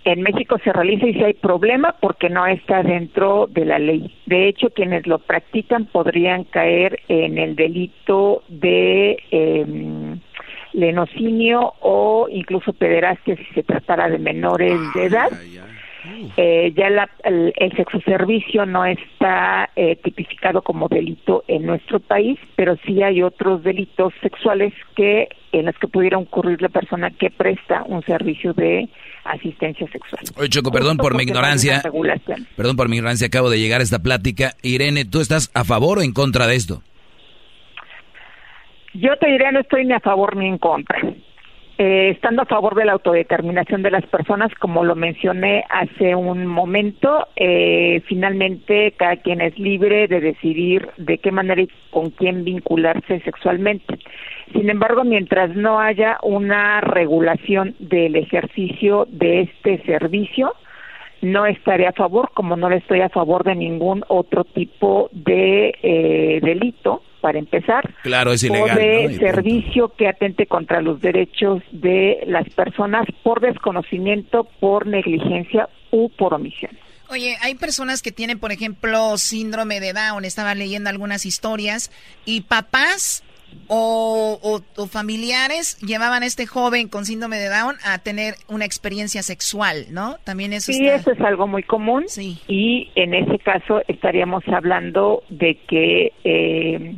[0.03, 4.15] En México se realiza y si hay problema porque no está dentro de la ley.
[4.25, 9.17] De hecho, quienes lo practican podrían caer en el delito de...
[9.32, 10.17] Eh,
[10.78, 15.30] lenocinio o incluso pederastia si se tratara de menores de edad.
[16.38, 16.88] Eh, ya
[17.23, 23.23] el, sexo servicio no está eh, tipificado como delito en nuestro país, pero sí hay
[23.23, 28.53] otros delitos sexuales que en los que pudiera ocurrir la persona que presta un servicio
[28.53, 28.88] de
[29.25, 30.21] asistencia sexual.
[30.38, 31.82] Oye, Choco, perdón por mi ignorancia.
[32.55, 34.53] Perdón por mi ignorancia, acabo de llegar a esta plática.
[34.61, 36.84] Irene, ¿tú estás a favor o en contra de esto?
[38.99, 40.99] Yo te diré, no estoy ni a favor ni en contra.
[41.77, 46.47] Eh, estando a favor de la autodeterminación de las personas, como lo mencioné hace un
[46.47, 52.43] momento, eh, finalmente cada quien es libre de decidir de qué manera y con quién
[52.43, 53.99] vincularse sexualmente.
[54.53, 60.55] Sin embargo, mientras no haya una regulación del ejercicio de este servicio,
[61.22, 65.74] no estaré a favor, como no le estoy a favor de ningún otro tipo de
[65.82, 67.93] eh, delito para empezar.
[68.03, 68.78] Claro, es ilegal.
[68.78, 75.70] O de servicio que atente contra los derechos de las personas por desconocimiento, por negligencia
[75.91, 76.72] u por omisión.
[77.09, 80.26] Oye, hay personas que tienen, por ejemplo, síndrome de Down.
[80.26, 81.89] Estaba leyendo algunas historias
[82.26, 83.23] y papás
[83.68, 89.88] o, familiares llevaban a este joven con síndrome de Down a tener una experiencia sexual,
[89.91, 90.15] ¿no?
[90.24, 92.06] También eso Sí, eso es algo muy común.
[92.07, 92.40] Sí.
[92.48, 96.95] Y en ese caso estaríamos hablando de que eh,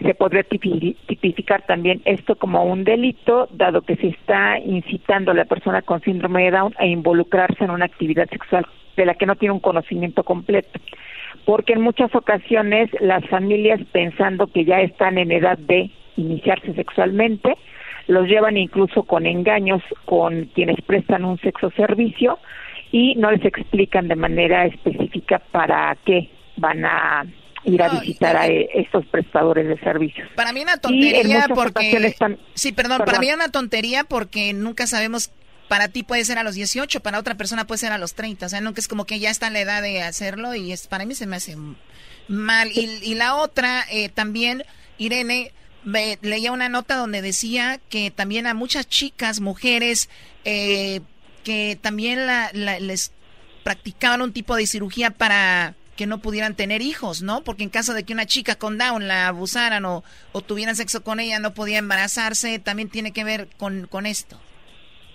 [0.00, 5.44] se podría tipificar también esto como un delito, dado que se está incitando a la
[5.44, 8.66] persona con síndrome de Down a involucrarse en una actividad sexual
[8.96, 10.78] de la que no tiene un conocimiento completo.
[11.48, 17.56] Porque en muchas ocasiones las familias, pensando que ya están en edad de iniciarse sexualmente,
[18.06, 22.38] los llevan incluso con engaños con quienes prestan un sexo servicio
[22.92, 27.24] y no les explican de manera específica para qué van a
[27.64, 30.28] ir a visitar a estos prestadores de servicios.
[30.34, 32.14] Para mí una tontería porque
[32.52, 35.32] sí, perdón, para mí una tontería porque nunca sabemos
[35.68, 38.46] para ti puede ser a los 18, para otra persona puede ser a los 30.
[38.46, 41.04] O sea, nunca es como que ya está la edad de hacerlo y es para
[41.04, 41.56] mí se me hace
[42.26, 42.70] mal.
[42.74, 44.64] Y, la otra, eh, también,
[44.96, 45.52] Irene,
[46.22, 50.08] leía una nota donde decía que también a muchas chicas, mujeres,
[50.44, 51.00] eh,
[51.44, 53.12] que también les
[53.62, 57.42] practicaban un tipo de cirugía para que no pudieran tener hijos, ¿no?
[57.42, 61.02] Porque en caso de que una chica con Down la abusaran o, o tuvieran sexo
[61.02, 64.40] con ella, no podía embarazarse, también tiene que ver con, con esto.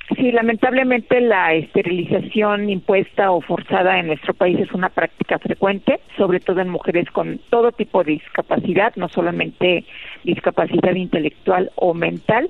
[0.10, 6.42] Sí, lamentablemente la esterilización impuesta o forzada en nuestro país es una práctica frecuente, sobre
[6.42, 9.86] todo en mujeres con todo tipo de discapacidad, no solamente
[10.26, 12.50] discapacidad intelectual o mental,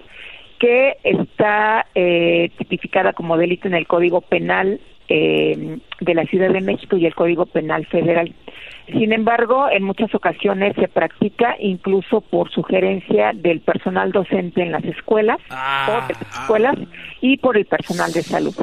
[0.57, 6.61] que está eh, tipificada como delito en el Código Penal eh, de la Ciudad de
[6.61, 8.33] México y el Código Penal Federal.
[8.87, 14.83] Sin embargo, en muchas ocasiones se practica incluso por sugerencia del personal docente en las
[14.83, 16.75] escuelas o de las escuelas
[17.21, 18.55] y por el personal de salud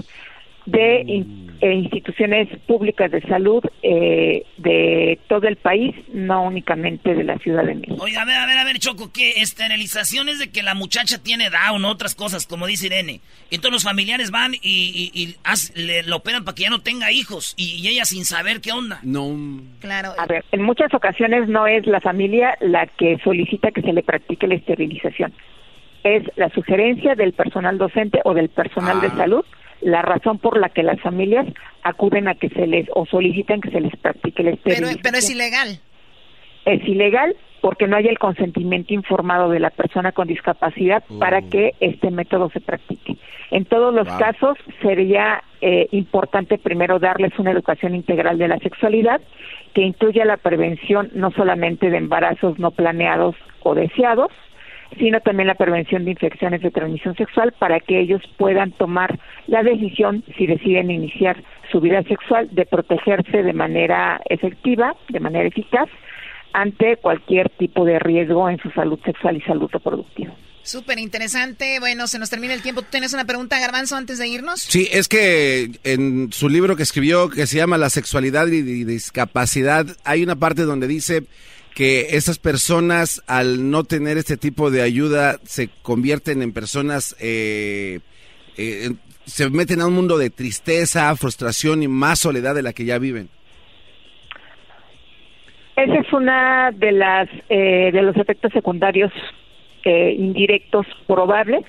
[0.71, 1.25] de
[1.63, 7.65] eh, instituciones públicas de salud eh, de todo el país, no únicamente de la Ciudad
[7.65, 8.03] de México.
[8.03, 11.23] Oye, a ver, a ver, a ver, Choco, ¿qué esterilización es de que la muchacha
[11.23, 13.21] tiene Down, otras cosas, como dice Irene?
[13.51, 15.37] Y todos los familiares van y, y,
[15.75, 19.01] le, lo operan para que ya no tenga hijos y, ella sin saber qué onda.
[19.03, 19.37] No.
[19.81, 20.13] Claro.
[20.17, 24.03] A ver, en muchas ocasiones no es la familia la que solicita que se le
[24.03, 25.35] practique la esterilización.
[26.05, 29.17] Es la sugerencia del personal docente o del personal de ah.
[29.17, 29.45] salud
[29.81, 31.47] la razón por la que las familias
[31.83, 34.91] acuden a que se les o solicitan que se les practique el esterilización.
[34.91, 35.81] Pero, pero es ilegal.
[36.67, 41.51] Es ilegal porque no hay el consentimiento informado de la persona con discapacidad para oh.
[41.51, 43.17] que este método se practique.
[43.51, 49.21] En todos los casos sería eh, importante primero darles una educación integral de la sexualidad
[49.75, 54.31] que incluya la prevención no solamente de embarazos no planeados o deseados,
[54.99, 59.63] sino también la prevención de infecciones de transmisión sexual para que ellos puedan tomar la
[59.63, 65.89] decisión, si deciden iniciar su vida sexual, de protegerse de manera efectiva, de manera eficaz,
[66.53, 70.35] ante cualquier tipo de riesgo en su salud sexual y salud reproductiva.
[70.63, 71.81] Súper interesante.
[71.81, 72.83] Bueno, se nos termina el tiempo.
[72.83, 74.61] ¿Tú tienes una pregunta, Garbanzo, antes de irnos?
[74.61, 79.87] Sí, es que en su libro que escribió, que se llama La sexualidad y discapacidad,
[80.05, 81.23] hay una parte donde dice
[81.75, 88.01] que esas personas al no tener este tipo de ayuda se convierten en personas, eh,
[88.57, 88.91] eh,
[89.25, 92.99] se meten a un mundo de tristeza, frustración y más soledad de la que ya
[92.99, 93.29] viven.
[95.77, 99.13] Ese es una de las eh, de los efectos secundarios
[99.83, 101.65] indirectos probables.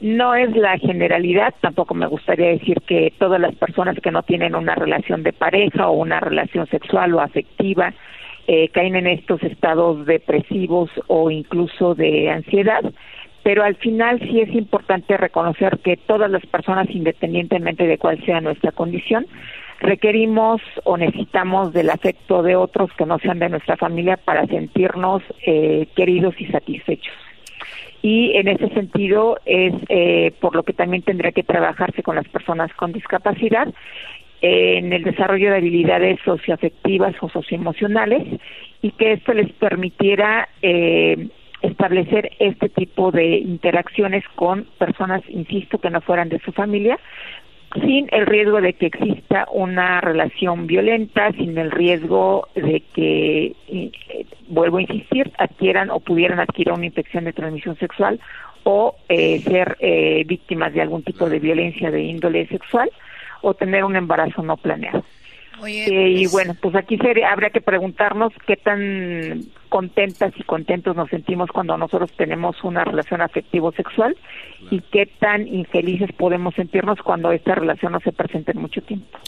[0.00, 4.54] No es la generalidad, tampoco me gustaría decir que todas las personas que no tienen
[4.54, 7.92] una relación de pareja o una relación sexual o afectiva
[8.46, 12.82] eh, caen en estos estados depresivos o incluso de ansiedad,
[13.42, 18.40] pero al final sí es importante reconocer que todas las personas, independientemente de cuál sea
[18.40, 19.26] nuestra condición,
[19.80, 25.22] requerimos o necesitamos del afecto de otros que no sean de nuestra familia para sentirnos
[25.44, 27.14] eh, queridos y satisfechos.
[28.00, 32.28] Y en ese sentido es eh, por lo que también tendría que trabajarse con las
[32.28, 33.72] personas con discapacidad
[34.42, 38.24] en el desarrollo de habilidades socioafectivas o socioemocionales
[38.82, 41.28] y que esto les permitiera eh,
[41.62, 46.98] establecer este tipo de interacciones con personas, insisto, que no fueran de su familia,
[47.84, 53.92] sin el riesgo de que exista una relación violenta, sin el riesgo de que, eh,
[54.48, 58.18] vuelvo a insistir, adquieran o pudieran adquirir una infección de transmisión sexual
[58.64, 59.76] o eh, ser
[60.26, 62.90] víctimas de algún tipo de violencia de índole sexual
[63.42, 65.04] o tener un embarazo no planeado.
[65.64, 70.96] Eh, y pues bueno, pues aquí sería, habría que preguntarnos qué tan contentas y contentos
[70.96, 74.16] nos sentimos cuando nosotros tenemos una relación afectivo-sexual
[74.70, 79.18] y qué tan infelices podemos sentirnos cuando esta relación no se presenta en mucho tiempo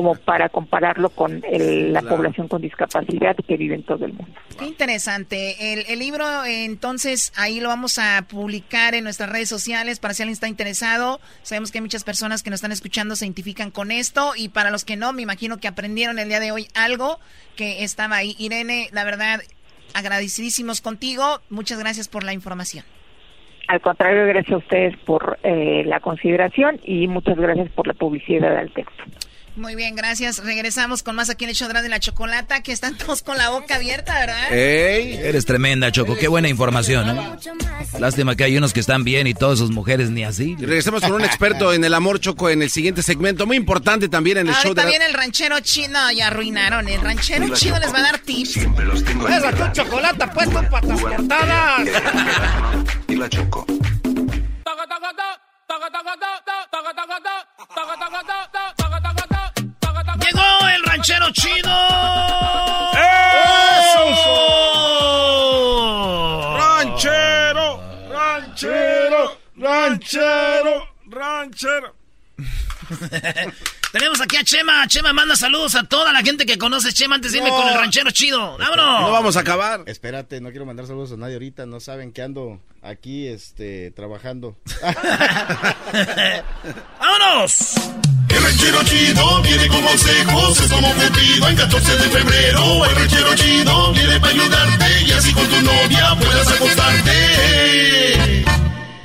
[0.00, 4.32] como para compararlo con la población con discapacidad que vive en todo el mundo.
[4.58, 5.74] Qué interesante.
[5.74, 10.22] El, el, libro, entonces, ahí lo vamos a publicar en nuestras redes sociales para si
[10.22, 11.20] alguien está interesado.
[11.42, 14.70] Sabemos que hay muchas personas que nos están escuchando se identifican con esto y para
[14.70, 17.18] los que no, me imagino que aprendieron el día de hoy algo
[17.54, 18.34] que estaba ahí.
[18.38, 19.40] Irene, la verdad,
[19.92, 21.40] agradecidísimos contigo.
[21.50, 22.86] Muchas gracias por la información.
[23.68, 28.56] Al contrario, gracias a ustedes por eh, la consideración y muchas gracias por la publicidad
[28.56, 29.04] del texto.
[29.56, 30.38] Muy bien, gracias.
[30.38, 33.50] Regresamos con más aquí en el show de la chocolata, que están todos con la
[33.50, 34.52] boca abierta, ¿verdad?
[34.52, 35.14] ¡Ey!
[35.14, 36.16] Eres tremenda, Choco.
[36.16, 37.30] Qué buena información, ¿eh?
[37.98, 40.56] Lástima que hay unos que están bien y todas sus mujeres ni así.
[40.58, 43.46] regresamos con un experto en el amor, Choco, en el siguiente segmento.
[43.46, 44.90] Muy importante también en el show de la...
[44.90, 46.10] el ranchero chino.
[46.12, 46.88] Ya arruinaron.
[46.88, 48.52] El ranchero chino les va a dar tips.
[48.52, 51.88] Siempre los tengo Esa tu chocolata puesto patas cortadas.
[53.08, 53.66] Y la Choco.
[60.84, 61.70] Ranchero chido!
[62.94, 64.04] ¡Eso!
[66.58, 67.80] ¡Ranchero!
[68.10, 69.38] ¡Ranchero!
[69.56, 70.88] ¡Ranchero!
[71.06, 71.94] ¡Ranchero!
[73.92, 74.86] Tenemos aquí a Chema.
[74.86, 77.56] Chema manda saludos a toda la gente que conoce Chema antes de irme No.
[77.56, 78.56] con el ranchero chido.
[78.56, 79.00] ¡Vámonos!
[79.00, 79.82] No vamos a acabar.
[79.86, 81.66] Espérate, no quiero mandar saludos a nadie ahorita.
[81.66, 84.56] No saben que ando aquí este, trabajando.
[87.00, 87.74] ¡Vámonos!
[88.28, 92.84] El ranchero chido viene con consejos, es como Cupido en 14 de febrero.
[92.84, 98.44] El ranchero chido viene para ayudarte y así con tu novia puedas acostarte.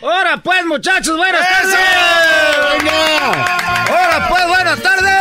[0.04, 1.76] Ahora pues, muchachos, buenas tardes.
[3.88, 5.12] Ahora pues, buenas tardes.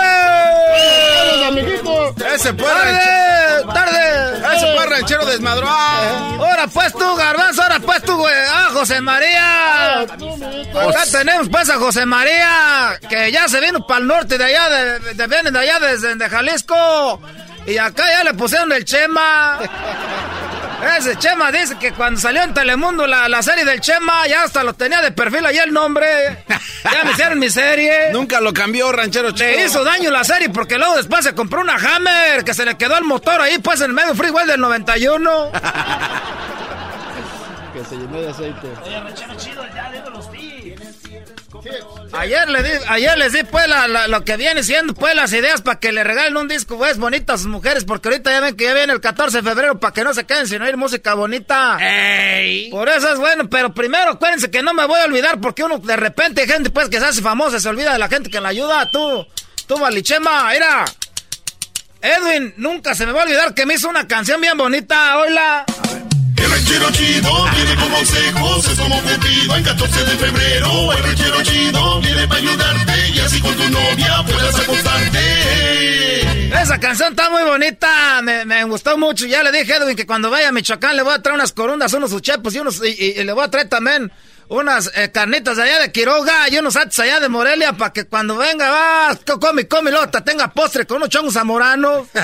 [1.48, 2.14] amiguitos!
[2.34, 4.56] Ese fue Tarde, tarde.
[4.56, 5.68] Ese fue ranchero desmadró.
[5.68, 8.34] Ahora pues tú, garbanzo, ahora pues tú, güey.
[8.50, 10.00] Ah, José María.
[10.00, 14.68] Acá tenemos pues a José María, que ya se vino para el norte de allá,
[14.68, 17.20] de, de, viene de allá desde de Jalisco.
[17.66, 19.58] Y acá ya le pusieron el Chema.
[20.98, 24.62] Ese Chema dice que cuando salió en Telemundo la, la serie del Chema, ya hasta
[24.62, 26.44] lo tenía de perfil ahí el nombre.
[26.85, 28.11] Ya me hicieron mi serie.
[28.12, 29.51] Nunca lo cambió, ranchero chido.
[29.51, 32.77] Le hizo daño la serie porque luego después se compró una Hammer que se le
[32.77, 35.51] quedó el motor ahí pues en el medio freeway del 91.
[37.73, 38.69] que se llenó de aceite.
[38.85, 40.74] Oye, ranchero chido, ya digo los vi.
[42.16, 45.32] Ayer, le di, ayer les di pues la- la- lo que viene siendo pues las
[45.32, 48.40] ideas para que le regalen un disco pues bonito a sus mujeres porque ahorita ya
[48.40, 50.76] ven que ya viene el 14 de febrero para que no se queden sin oír
[50.76, 51.76] música bonita.
[52.70, 55.78] Por eso es bueno, pero primero acuérdense que no me voy a olvidar porque uno
[55.78, 58.40] de repente hay gente pues que se hace famosa, se olvida de la gente que
[58.40, 58.88] la ayuda.
[58.90, 59.26] Tú,
[59.66, 60.84] tú Valichema, mira.
[62.00, 65.64] Edwin, nunca se me va a olvidar que me hizo una canción bien bonita, hola.
[66.44, 70.92] El ranchero chido viene con consejos, es como Cupido en 14 de febrero.
[70.92, 76.50] El ranchero chido viene para ayudarte y así con tu novia puedas acostarte.
[76.62, 79.26] Esa canción está muy bonita, me, me gustó mucho.
[79.26, 81.52] Ya le dije a Edwin que cuando vaya a Michoacán le voy a traer unas
[81.52, 84.10] corundas, unos uchepos y, unos, y, y- y le voy a traer también
[84.48, 88.04] unas eh, carnitas de allá de Quiroga y unos atos allá de Morelia para que
[88.04, 92.06] cuando venga, va, co- come, come, hasta tenga postre con unos chongos zamoranos.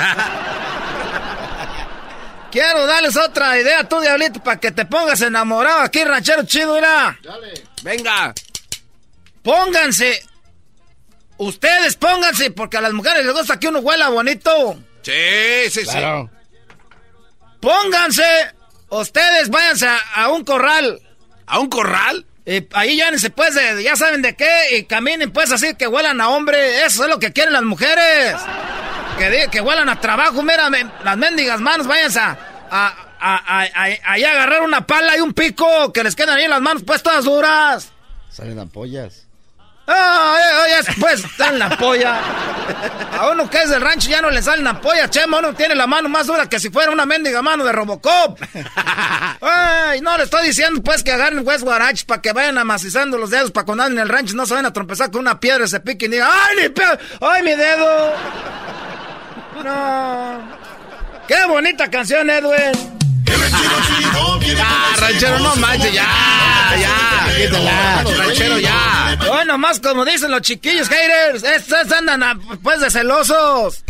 [2.50, 7.18] Quiero darles otra idea, tú, Diablito, para que te pongas enamorado aquí, ranchero chido, mira.
[7.82, 8.34] Venga.
[9.42, 10.22] Pónganse.
[11.38, 14.78] Ustedes pónganse, porque a las mujeres les gusta que uno huela bonito.
[15.02, 16.30] Sí, sí, Claro.
[17.60, 18.24] Pónganse.
[18.88, 21.00] Ustedes váyanse a, a un corral.
[21.46, 22.26] ¿A un corral?
[22.44, 24.76] Y ahí llévense, pues, de, ya saben de qué.
[24.78, 26.84] Y caminen, pues, así que huelan a hombre.
[26.84, 28.34] Eso es lo que quieren las mujeres.
[29.20, 30.42] Que, que huelan a trabajo.
[30.42, 32.38] Mira, men- las mendigas manos, váyanse a,
[32.70, 32.86] a,
[33.20, 35.92] a, a- a- ahí a agarrar una pala y un pico.
[35.92, 37.90] Que les quedan ahí las manos, pues, todas duras.
[38.30, 39.26] Salen ampollas.
[39.92, 42.18] Ah, eh, oye, pues, están la polla.
[43.18, 45.38] A uno que es del rancho ya no le salen la polla, chema.
[45.40, 48.38] Uno tiene la mano más dura que si fuera una mendiga mano de Robocop.
[49.40, 53.30] Ay, no, le estoy diciendo, pues, que agarren West Guaraches para que vayan amacizando los
[53.30, 55.64] dedos para cuando anden en el rancho no se vayan a trompezar con una piedra
[55.64, 56.74] y se piquen y digan, ¡ay, mi
[57.20, 58.12] ¡Ay, mi dedo!
[59.64, 60.40] No.
[61.28, 62.98] ¡Qué bonita canción, Edwin!
[64.62, 66.06] Ah, ranchero, no manches, ya,
[66.80, 68.02] ya, quítala.
[68.16, 69.18] Ranchero, ya.
[69.30, 73.84] Hoy nomás como dicen los chiquillos haters, estos andan a- pues de celosos.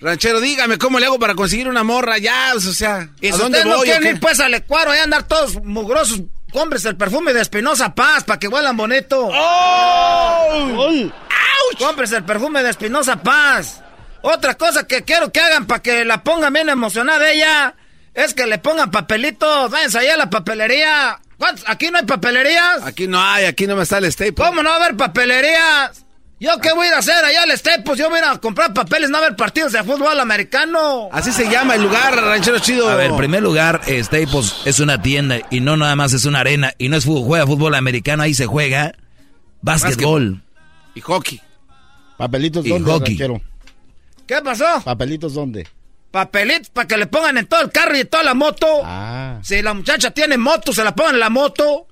[0.00, 3.64] Ranchero, dígame cómo le hago para conseguir una morra ya, o sea, Y ¿a dónde
[3.64, 6.20] no voy o quieren ir pues al Ecuador y andar todos mugrosos,
[6.52, 9.28] compres el perfume de Espinosa Paz para que huelan bonito.
[9.32, 11.10] ¡Oh!
[11.78, 13.82] Compres el perfume de Espinosa Paz.
[14.22, 17.74] Otra cosa que quiero que hagan para que la pongan bien emocionada ella
[18.14, 19.70] es que le pongan papelitos.
[19.70, 21.20] Váyanse allá a la papelería.
[21.38, 21.64] ¿Cuántos?
[21.68, 22.82] ¿Aquí no hay papelerías?
[22.82, 24.34] Aquí no hay, aquí no me está el staple.
[24.34, 26.04] ¿Cómo no va a haber papelerías?
[26.40, 27.98] ¿Yo qué voy a ir a hacer allá al Staples?
[27.98, 31.08] Yo voy a ir a comprar papeles, no a ver partidos de fútbol americano.
[31.10, 32.88] Así se llama el lugar, ranchero chido.
[32.88, 36.26] A ver, en primer lugar, eh, Staples es una tienda y no nada más es
[36.26, 38.92] una arena y no es fútbol, juega fútbol americano, ahí se juega
[39.62, 40.40] básquetbol.
[40.94, 41.40] Y hockey.
[42.16, 42.84] ¿Papelitos Y hockey.
[43.18, 43.40] ranchero?
[44.28, 44.82] ¿Qué pasó?
[44.84, 45.66] ¿Papelitos dónde?
[46.10, 48.66] Papelitos para que le pongan en todo el carro y en toda la moto.
[48.84, 49.40] Ah.
[49.42, 51.86] Si la muchacha tiene moto, se la pongan en la moto.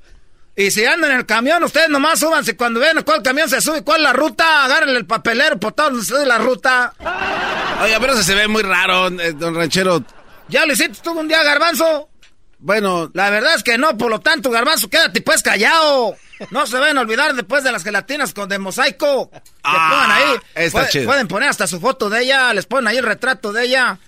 [0.54, 2.54] Y si andan en el camión, ustedes nomás súbanse.
[2.56, 5.88] Cuando vean cuál camión se sube, cuál es la ruta, agárrenle el papelero por todo
[5.90, 6.92] donde se sube la ruta.
[7.82, 10.04] Oiga, pero se ve muy raro, eh, don ranchero.
[10.48, 12.10] ¿Ya lo hiciste tú un día, Garbanzo?
[12.66, 16.16] Bueno, La verdad es que no, por lo tanto, Garbanzo, quédate pues callado.
[16.50, 19.30] No se vayan a olvidar después de las gelatinas con de mosaico.
[19.30, 20.36] Que Ah, pongan ahí.
[20.56, 21.04] está Puede- chido.
[21.06, 23.98] Pueden poner hasta su foto de ella, les ponen ahí el retrato de ella.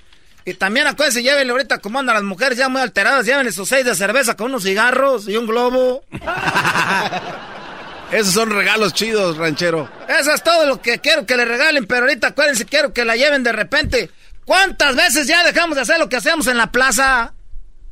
[0.45, 3.85] Y también acuérdense, llévenle ahorita como andan las mujeres ya muy alteradas, llévenle sus seis
[3.85, 6.03] de cerveza con unos cigarros y un globo.
[8.11, 9.89] Esos son regalos chidos, ranchero.
[10.09, 13.15] Eso es todo lo que quiero que le regalen, pero ahorita acuérdense, quiero que la
[13.15, 14.11] lleven de repente.
[14.47, 17.35] ¿Cuántas veces ya dejamos de hacer lo que hacíamos en la plaza?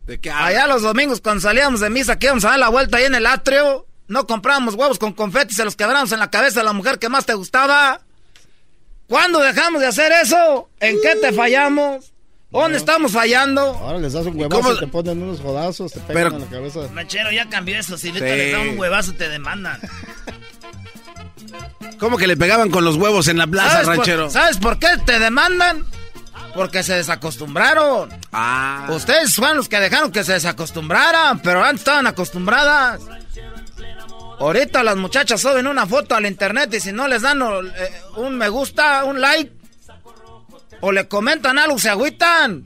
[0.07, 2.99] ¿De qué Allá los domingos cuando salíamos de misa, que íbamos a dar la vuelta
[2.99, 3.87] ahí en el atrio.
[4.09, 7.09] No comprábamos huevos con confeti, se los quebramos en la cabeza a la mujer que
[7.09, 8.01] más te gustaba.
[9.09, 10.69] ¿Cuándo dejamos de hacer eso?
[10.81, 12.13] ¿En qué te fallamos?
[12.51, 13.61] ¿Dónde estamos fallando?
[13.63, 16.47] Ahora les das un huevazo, cómo- te ponen unos jodazos, te pegan Pero- en la
[16.49, 16.81] cabeza.
[16.95, 17.97] Ranchero, ya cambió eso.
[17.99, 18.09] Si Sí.
[18.11, 19.81] ahorita le dan un huevazo, te demandan.
[21.99, 24.31] ¿Cómo que le pegaban con los huevos en la plaza, ¿Sabes por- ranchero?
[24.31, 25.85] ¿Sabes por qué te demandan?
[26.57, 28.09] Porque se desacostumbraron.
[28.33, 28.87] Ah.
[28.89, 33.01] Ustedes fueron los que dejaron que se desacostumbraran, pero antes estaban acostumbradas.
[34.41, 38.37] Ahorita las muchachas suben una foto al internet y si no les dan eh, un
[38.37, 39.53] me gusta, un like,
[40.81, 42.65] o le comentan algo, se agüitan.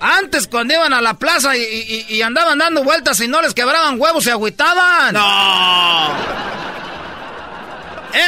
[0.00, 3.54] Antes cuando iban a la plaza y, y- y andaban dando vueltas y no les
[3.54, 5.14] quebraban huevos, se agüitaban.
[5.14, 6.10] ¡No!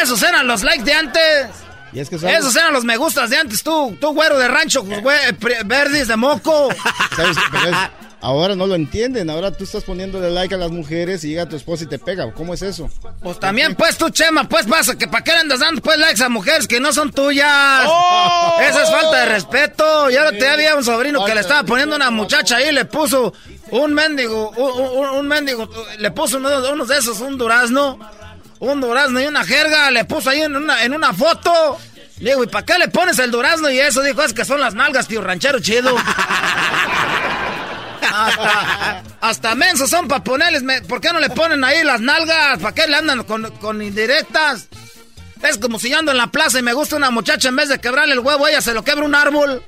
[0.03, 1.47] Esos eran los likes de antes.
[1.95, 2.41] Y es que ¿sabes?
[2.41, 6.09] Esos eran los me gustas de antes, tú, tú güero de rancho, güe- pre- verdis
[6.09, 6.69] de moco.
[7.17, 7.37] ¿Sabes?
[7.53, 7.77] Pero es-
[8.21, 9.31] ahora no lo entienden.
[9.31, 12.33] Ahora tú estás poniéndole like a las mujeres y llega tu esposa y te pega.
[12.33, 12.91] ¿Cómo es eso?
[13.23, 16.23] Pues también, pues tú, Chema, pues pasa que para qué le andas dando pues likes
[16.25, 17.83] a mujeres que no son tuyas.
[17.87, 18.57] ¡Oh!
[18.61, 20.11] Esa es falta de respeto.
[20.11, 22.87] Y ahora te había un sobrino que le estaba poniendo una muchacha ahí y le
[22.87, 23.33] puso
[23.71, 25.69] un mendigo, un, un- un mendigo,
[25.99, 27.99] le puso uno, unos de esos, un durazno,
[28.73, 31.79] un durazno y una jerga, le puso ahí en una, en una foto.
[32.21, 34.01] Le digo, ¿y para qué le pones el durazno y eso?
[34.03, 35.95] Dijo, es que son las nalgas, tío, ranchero chido.
[38.17, 40.63] Hasta, hasta mensos son para ponerles.
[40.63, 42.59] me- ¿Por qué no le ponen ahí las nalgas?
[42.61, 44.69] ¿Para qué le andan con, con indirectas?
[45.43, 47.69] Es como si yo ando en la plaza y me gusta una muchacha, en vez
[47.71, 49.63] de quebrarle el huevo, ella se lo quebra un árbol.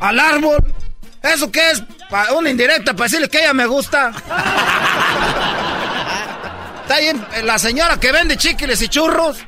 [0.00, 0.58] Al árbol.
[1.22, 1.82] ¿Eso qué es?
[2.10, 4.12] Pa- una indirecta para decirle que ella me gusta.
[6.92, 9.38] Está ahí en- la señora que vende chiquiles y churros.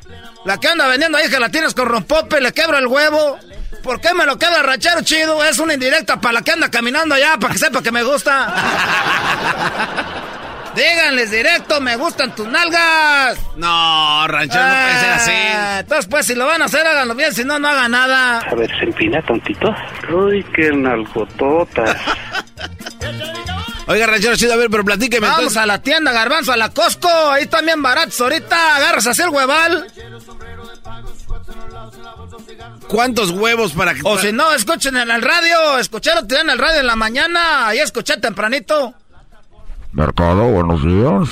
[0.45, 3.37] La que anda vendiendo ahí gelatinas con rompope, le quebra el huevo.
[3.83, 5.43] ¿Por qué me lo quebra ranchero chido?
[5.43, 8.51] Es una indirecta para la que anda caminando allá, para que sepa que me gusta.
[10.75, 13.37] Díganles directo, me gustan tus nalgas.
[13.57, 15.31] No, ranchero, no puede ser así.
[15.31, 18.39] Ah, Entonces, pues, si lo van a hacer, háganlo bien, si no, no hagan nada.
[18.39, 19.71] A ver, se empina, tontito.
[20.11, 21.95] Uy, qué nalgototas.
[23.87, 25.27] Oiga, ranchero chido, a ver, pero platíqueme.
[25.27, 25.61] Vamos entonces.
[25.61, 27.07] a la tienda, garbanzo, a la Costco.
[27.07, 28.77] Ahí están bien baratos ahorita.
[28.77, 29.87] Agarras así el hueval.
[32.87, 34.01] ¿Cuántos huevos para que...
[34.03, 35.77] O si no, escuchen en el radio.
[35.77, 37.67] Escucharon en el radio en la mañana.
[37.67, 38.93] Ahí escuché tempranito.
[39.91, 41.29] Mercado, buenos días.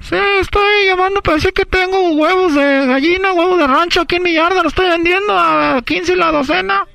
[0.00, 4.22] Sí, estoy llamando para decir que tengo huevos de gallina, huevos de rancho aquí en
[4.24, 4.62] mi yarda.
[4.62, 6.86] Lo estoy vendiendo a 15 la docena.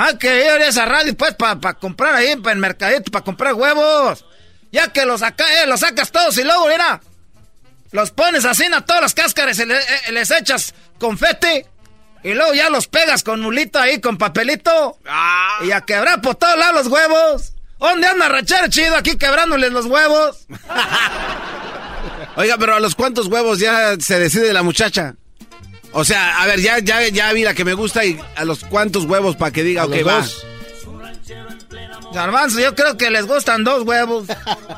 [0.00, 3.54] Ah, que ir a esa radio, pues, para comprar ahí, para el mercadito, para comprar
[3.54, 4.24] huevos.
[4.70, 7.00] Ya que los, saca, eh, los sacas todos y luego, mira,
[7.90, 11.64] los pones así a todas las cáscaras y le- eh, les echas confeti.
[12.22, 14.98] Y luego ya los pegas con mulito ahí, con papelito.
[15.66, 17.52] Y a quebrar por todos lados los huevos.
[17.78, 20.46] ¿Dónde anda ranchero chido aquí quebrándoles los huevos?
[22.36, 25.14] Oiga, pero a los cuántos huevos ya se decide la muchacha.
[25.92, 28.64] O sea, a ver, ya, ya, ya vi la que me gusta y a los
[28.64, 30.12] cuántos huevos para que diga, A ok, va.
[30.20, 30.46] dos.
[32.12, 34.26] Garbanzo, yo creo que les gustan dos huevos.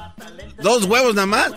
[0.62, 1.52] ¿Dos huevos nada más?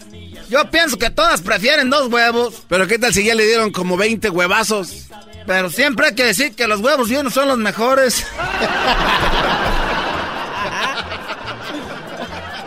[0.49, 2.63] Yo pienso que todas prefieren dos huevos.
[2.69, 5.07] Pero qué tal si ya le dieron como 20 huevazos.
[5.45, 8.25] Pero siempre hay que decir que los huevos de uno son los mejores.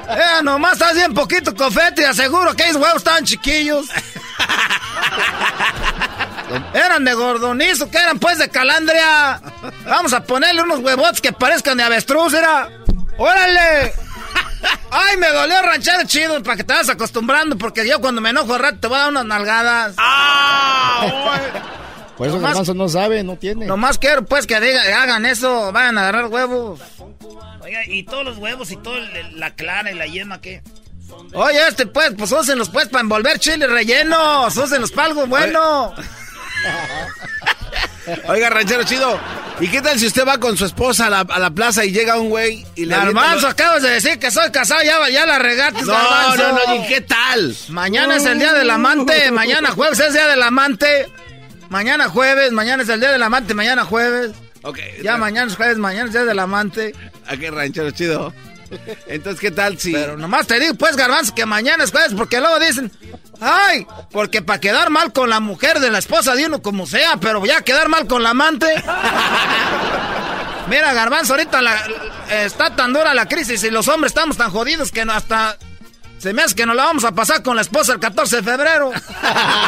[0.09, 3.87] Eh, nomás estás bien poquito confeti, aseguro que esos huevos estaban chiquillos.
[6.75, 9.41] Eran de gordonizo, que eran pues de calandria.
[9.87, 12.69] Vamos a ponerle unos huevotes que parezcan de avestruz, era.
[13.19, 13.93] ¡Órale!
[14.91, 18.55] Ay, me dolió ranchero chido para que te vas acostumbrando, porque yo cuando me enojo
[18.55, 19.95] al rato te voy a dar unas nalgadas.
[22.17, 23.67] Por eso Nomás- no sabe, no tiene.
[23.67, 26.81] Nomás quiero pues que diga- hagan eso, vayan a agarrar huevos.
[27.61, 28.99] Oiga, y todos los huevos y toda
[29.35, 30.63] la clara y la yema, ¿qué?
[31.35, 35.93] Oye, este pues, pues úsenlos pues para envolver chile rellenos, úsenlos para algo bueno.
[38.29, 39.19] Oiga, ranchero chido.
[39.59, 41.91] ¿Y qué tal si usted va con su esposa a la, a la plaza y
[41.91, 45.39] llega un güey y le Garbanzo, acabas de decir que soy casado, ya, ya la
[45.39, 46.37] regaste, No, Garbanzo.
[46.53, 47.57] no, no, ¿y qué tal?
[47.71, 51.09] Mañana es el día del amante, mañana jueves es el día del amante.
[51.69, 54.33] Mañana jueves, mañana es el día del amante, mañana jueves.
[54.63, 54.79] Ok.
[55.03, 56.95] Ya mañana es jueves, mañana es el día del amante.
[57.27, 58.33] ¿A qué ranchero chido?
[59.07, 59.93] Entonces, ¿qué tal si...?
[59.93, 62.91] Pero nomás te digo, pues, Garbanzo, que mañana es jueves, porque luego dicen,
[63.41, 67.17] ay, porque para quedar mal con la mujer de la esposa de uno como sea,
[67.21, 68.67] pero ya quedar mal con la amante.
[70.69, 71.87] Mira, Garbanzo, ahorita la-
[72.45, 75.57] está tan dura la crisis y los hombres estamos tan jodidos que hasta
[76.19, 78.43] Se me hace que nos la vamos a pasar con la esposa el 14 de
[78.43, 78.91] febrero.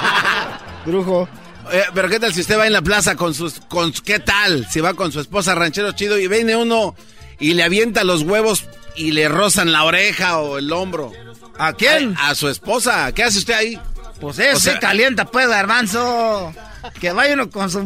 [0.86, 1.28] Brujo.
[1.70, 3.60] Eh, pero qué tal si usted va en la plaza con sus...
[3.68, 6.96] Con, ¿Qué tal si va con su esposa ranchero chido y viene uno
[7.38, 8.64] y le avienta los huevos
[8.98, 11.12] y le rozan la oreja o el hombro?
[11.58, 12.14] ¿A quién?
[12.18, 13.10] A, a su esposa.
[13.12, 13.80] ¿Qué hace usted ahí?
[14.20, 16.52] Pues eso O sea- se calienta, pues, garbanzo.
[17.00, 17.78] Que vaya uno con su...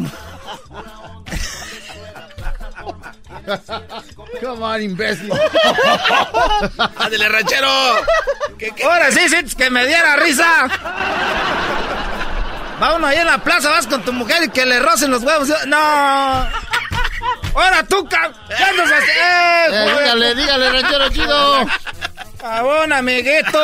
[4.41, 5.31] Come on, imbécil.
[6.97, 7.69] ¡Ándale, ranchero!
[8.85, 10.69] Ahora sí, sí, que me diera risa.
[12.83, 15.23] Va uno ahí en la plaza, vas con tu mujer y que le rocen los
[15.23, 15.49] huevos.
[15.67, 16.47] No.
[17.55, 19.77] Ahora tú, ca- ¿qué andas haciendo?
[19.77, 19.99] Eh, güey!
[20.05, 21.67] dígale, dígale, ranchero chido.
[22.63, 23.61] Bueno, amiguito.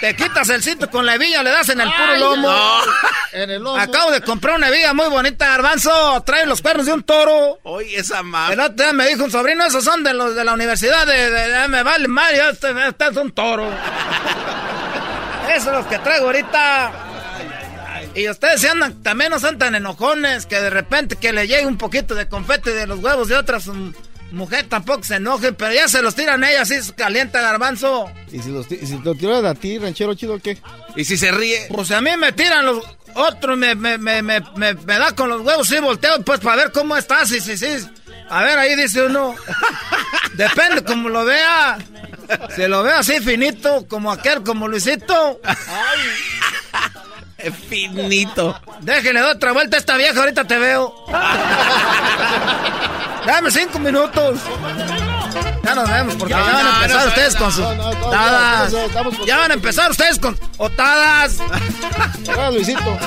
[0.00, 2.48] Te quitas el cinto con la hebilla, le das en el puro Ay, lomo.
[2.48, 2.80] no.
[3.32, 3.76] En el lomo.
[3.76, 6.22] Acabo de comprar una hebilla muy bonita, garbanzo.
[6.24, 7.58] Trae los cuernos de un toro.
[7.64, 8.54] Oye, esa madre.
[8.54, 11.30] El otro día me dijo un sobrino, esos son de los de la universidad de...
[11.30, 13.68] de- de- me vale Mario, este, este es un toro.
[15.50, 16.92] Esos son los que traigo ahorita.
[18.18, 21.66] Y ustedes se andan, también no son tan enojones que de repente que le llegue
[21.66, 23.66] un poquito de confete de los huevos de otras
[24.30, 28.10] mujeres tampoco se enojen, pero ya se los tiran ellas, así se calienta garbanzo.
[28.30, 30.58] ¿Y si, los si lo tiran a ti, ranchero chido, qué?
[30.96, 31.66] ¿Y si se ríe?
[31.72, 32.84] Pues a mí me tiran los
[33.14, 36.56] otros, me, me, me, me, me- me da con los huevos, sí, volteo, pues para
[36.56, 37.66] ver cómo está, sí, sí, sí.
[38.28, 39.34] A ver, ahí dice uno.
[40.34, 41.78] Depende como lo vea.
[42.54, 45.40] Se lo ve así finito, como aquel, como Luisito.
[47.68, 48.58] Finito.
[48.80, 50.94] Déjele dar otra vuelta a esta vieja, ahorita te veo.
[53.26, 54.38] Dame cinco minutos.
[55.62, 57.74] Ya nos vemos, porque Ya, ya, van a empezar no, ustedes no, con sus no,
[57.74, 58.72] no, no, otadas.
[59.26, 61.36] ya, van a empezar ustedes con otadas.
[62.52, 62.98] Luisito.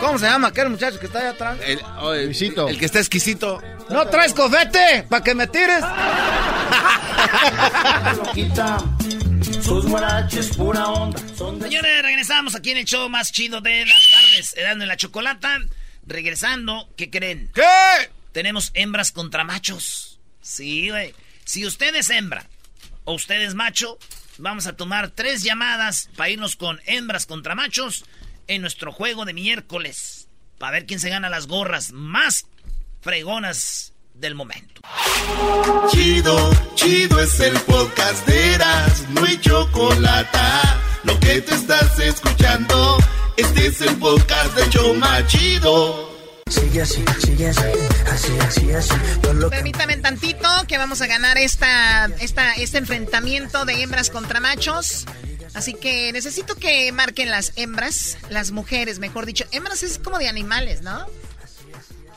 [0.00, 1.58] ¿Cómo se llama aquel muchacho que está allá atrás?
[1.64, 2.68] El, oh, el- Luisito.
[2.68, 3.60] el que está exquisito.
[3.90, 5.04] ¿No traes cofete?
[5.08, 5.84] ¿Para que me tires?
[9.42, 11.18] Sus guaraches, pura onda.
[11.18, 15.58] Señores, regresamos aquí en el show más chido de las tardes, dando en la chocolata.
[16.06, 17.50] Regresando, ¿qué creen?
[17.54, 17.62] ¿Qué?
[18.32, 20.18] Tenemos hembras contra machos.
[20.40, 21.14] Sí, güey.
[21.44, 22.46] Si usted es hembra
[23.04, 23.98] o usted es macho,
[24.38, 28.04] vamos a tomar tres llamadas para irnos con hembras contra machos
[28.46, 30.28] en nuestro juego de miércoles.
[30.58, 32.46] Para ver quién se gana las gorras más
[33.00, 33.89] fregonas
[34.20, 34.82] del momento.
[35.90, 40.38] Chido, chido es el podcast de Eras, no hay chocolate.
[41.04, 42.98] Lo que te estás escuchando,
[43.36, 46.10] este es el podcast de Choma Chido.
[46.48, 47.62] Sigue así, sigue así,
[48.12, 48.94] así, así, así.
[49.34, 54.40] Lo que Permítame tantito que vamos a ganar esta, esta, este enfrentamiento de hembras contra
[54.40, 55.06] machos.
[55.54, 59.46] Así que necesito que marquen las hembras, las mujeres, mejor dicho.
[59.50, 61.06] Hembras es como de animales, ¿no?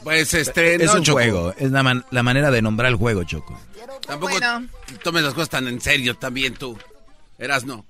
[0.04, 0.76] Pues este.
[0.76, 1.18] Es no, un Choco.
[1.20, 3.60] juego, es la, man- la manera de nombrar el juego, Choco.
[4.06, 4.68] Tampoco Bueno.
[5.04, 6.78] tomes las cosas tan en serio también tú.
[7.38, 7.86] Eras no.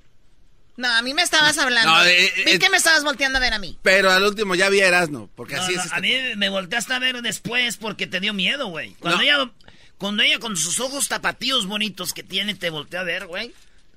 [0.75, 1.91] No, a mí me estabas hablando.
[1.91, 3.77] No, eh, Vi eh, que me estabas volteando a ver a mí.
[3.83, 5.85] Pero al último ya vi a Erasno, porque No, así no, es.
[5.85, 8.95] este- A mí me volteaste a ver después porque te dio miedo, güey.
[8.99, 9.23] Cuando, No.
[9.23, 9.51] ella,
[9.99, 13.53] cuando ella con sus ojos tapatíos bonitos que tiene te voltea a ver, güey.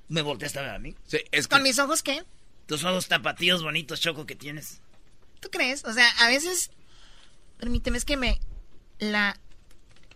[0.09, 0.95] Me volteaste a ver a mí.
[1.07, 2.23] Sí, es ¿Con mis ojos qué?
[2.67, 4.79] Tus ojos tapatíos bonitos, Choco, que tienes.
[5.39, 5.83] ¿Tú crees?
[5.85, 6.69] O sea, a veces...
[7.59, 8.39] Permíteme, es que me...
[8.99, 9.37] La...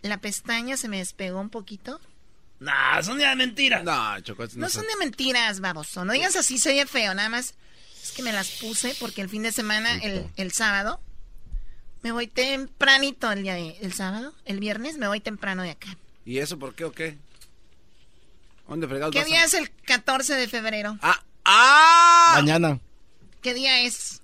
[0.02, 2.00] La pestaña se me despegó un poquito.
[2.58, 3.84] Nah, son ya mentiras.
[3.84, 6.04] No, Choco, No son de mentiras, baboso.
[6.04, 7.14] No digas así, se oye feo.
[7.14, 7.54] Nada más
[8.02, 11.00] es que me las puse porque el fin de semana, el, el sábado,
[12.02, 14.34] me voy tempranito el día de, el sábado.
[14.44, 15.96] El viernes me voy temprano de acá.
[16.24, 17.16] ¿Y eso por qué o qué?
[18.66, 20.98] ¿Dónde fregados ¿Qué vas a- día es el 14 de febrero?
[21.44, 22.32] ¡Ah!
[22.36, 22.80] Mañana.
[23.40, 24.21] ¿Qué día es?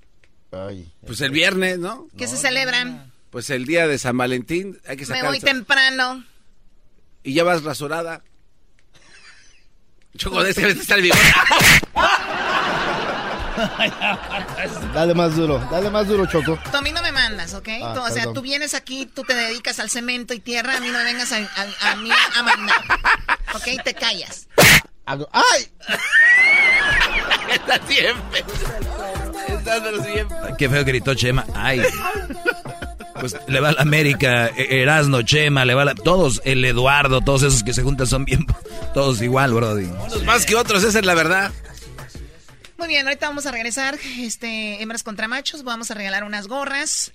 [0.52, 0.90] Ay.
[1.06, 2.08] Pues el viernes, ¿no?
[2.16, 3.12] ¿Qué se celebran?
[3.30, 5.26] Pues el día de San Valentín hay que Me sacar.
[5.26, 6.24] voy temprano.
[7.22, 8.22] Y ya vas rasurada.
[10.16, 11.20] Choco, de este está el bigote.
[14.94, 16.58] Dale más duro, dale más duro, Choco.
[16.70, 17.68] Tú a mí no me mandas, ¿ok?
[17.82, 18.34] Ah, Tú, o sea, perdón.
[18.34, 21.32] tú vienes aquí, tú te dedicas al cemento y tierra, a mí no me vengas
[21.32, 22.80] a, a- a mí a mandar.
[23.54, 23.82] ¿Ok?
[23.84, 24.48] Te callas.
[25.06, 25.68] ¡Ay!
[27.52, 28.44] Está siempre.
[30.04, 30.36] Siempre.
[30.58, 31.44] Qué feo gritó Chema.
[31.54, 31.82] Ay.
[33.20, 35.94] Pues le va a la América, E- Erasno, Chema, le va a la...
[35.94, 38.46] Todos, el Eduardo, todos esos que se juntan son bien...
[38.94, 39.84] Todos igual, brody.
[39.84, 41.52] Unos más que otros, esa es la verdad.
[42.78, 47.12] Muy bien, ahorita vamos a regresar, este, hembras contra machos, vamos a regalar unas gorras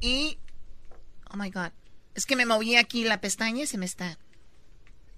[0.00, 0.38] y...
[1.30, 1.70] Oh my God,
[2.14, 4.18] es que me moví aquí la pestaña y se me está...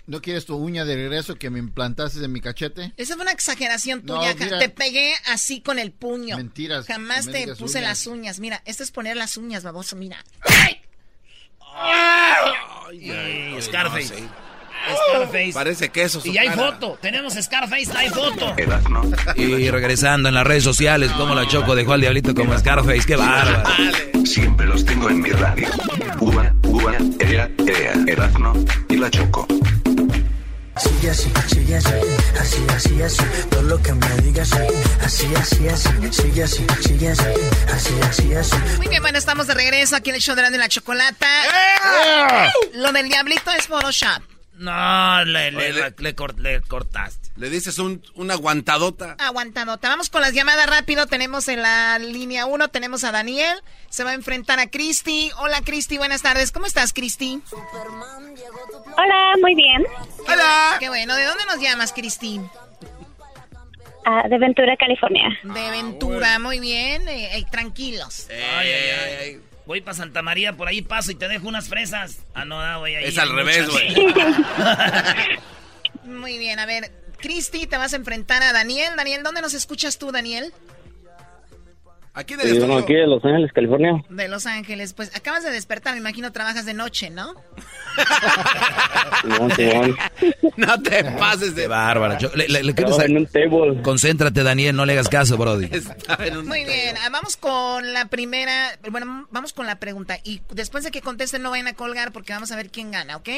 [0.06, 2.92] ¿No quieres tu uña de regreso que me implantaste en mi cachete?
[2.96, 4.58] Esa fue una exageración tuya, mira.
[4.60, 6.36] te pegué así con el puño.
[6.36, 7.88] Mentiras, Jamás te puse uñas.
[7.90, 10.24] las uñas, mira, esto es poner las uñas, baboso, mira.
[12.92, 13.10] Y
[14.86, 15.26] Scarface.
[15.26, 15.52] Scarface.
[15.52, 16.20] Parece queso.
[16.24, 16.72] Y hay cara.
[16.72, 16.98] foto.
[17.00, 18.54] Tenemos Scarface, hay foto.
[19.36, 23.16] Y regresando en las redes sociales, como la Choco dejó al diablito como Scarface, qué
[23.16, 23.62] bárbaro.
[24.24, 25.68] Siempre los tengo en mi radio.
[26.20, 28.52] Uva, uva, ea, ea, Erasmo
[28.88, 29.46] y la Choco.
[30.78, 31.88] Sigue así, sigue así,
[32.38, 34.52] así, así, así, todo lo que me digas,
[35.02, 37.24] así, así, así, sigue así, sigue así,
[37.72, 38.56] así, así, así.
[38.76, 41.26] Muy bien, bueno, estamos de regreso aquí en el show de la, de la chocolata.
[42.74, 44.22] Lo del diablito es Photoshop.
[44.58, 47.30] No, le, le, le- le le cortaste.
[47.36, 49.14] Le dices un, una aguantadota.
[49.18, 49.88] Aguantadota.
[49.90, 51.06] Vamos con las llamadas rápido.
[51.06, 53.58] Tenemos en la línea 1, tenemos a Daniel.
[53.90, 55.30] Se va a enfrentar a Cristi.
[55.38, 56.52] Hola, Cristi, buenas tardes.
[56.52, 57.42] ¿Cómo estás, Cristi?
[58.96, 59.84] Hola, muy bien.
[60.26, 60.76] Hola.
[60.80, 61.14] Qué bueno.
[61.14, 62.40] ¿De dónde nos llamas, Cristi?
[64.06, 65.28] Ah, de Ventura, California.
[65.42, 67.06] De Ventura, muy bien.
[67.08, 68.28] Eh, eh, tranquilos.
[68.30, 69.40] Ay, ay, ay.
[69.66, 72.18] Voy para Santa María, por ahí paso y te dejo unas fresas.
[72.34, 73.04] Ah, no, ah, voy ahí.
[73.04, 73.94] Es al revés, güey.
[76.04, 76.92] Muy bien, a ver.
[77.18, 78.94] Cristi, te vas a enfrentar a Daniel.
[78.96, 80.52] Daniel, ¿dónde nos escuchas tú, Daniel?
[82.18, 84.02] Aquí Sí, bueno, aquí de Los Ángeles, California.
[84.08, 84.94] De Los Ángeles.
[84.94, 87.34] Pues acabas de despertar, me imagino trabajas de noche, ¿no?
[90.56, 91.66] No te pases de...
[91.68, 92.16] Bárbara.
[92.18, 93.82] Cho- le- le- le quieres- Trabajo en un table.
[93.82, 95.68] Concéntrate, Daniel, no le hagas caso, Brody.
[96.44, 100.18] Muy bien, ah, vamos con la primera, bueno, vamos con la pregunta.
[100.24, 103.16] Y después de que contesten no vayan a colgar porque vamos a ver quién gana,
[103.16, 103.28] ¿ok?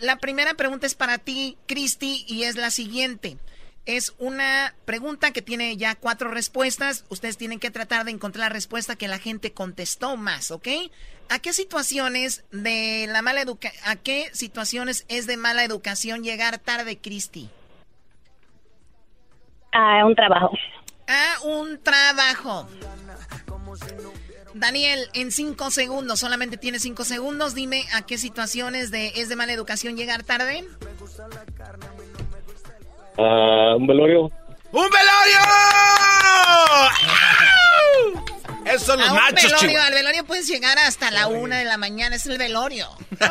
[0.00, 3.36] La primera pregunta es para ti, Cristi, y es la siguiente.
[3.84, 7.04] Es una pregunta que tiene ya cuatro respuestas.
[7.08, 10.68] Ustedes tienen que tratar de encontrar la respuesta que la gente contestó más, ¿ok?
[11.28, 16.58] ¿A qué situaciones de la mala educa a qué situaciones es de mala educación llegar
[16.58, 17.50] tarde, Cristi?
[19.72, 20.50] A un trabajo.
[21.08, 22.68] A un trabajo.
[24.54, 27.54] Daniel, en cinco segundos, solamente tienes cinco segundos.
[27.54, 30.64] Dime a qué situaciones de es de mala educación llegar tarde.
[33.18, 34.30] Ah, un velorio.
[34.72, 35.38] ¡Un velorio!
[38.64, 39.86] Esos son los a un machos, velorio, chihuahua.
[39.86, 42.86] al velorio puedes llegar hasta la una de la mañana, es el velorio.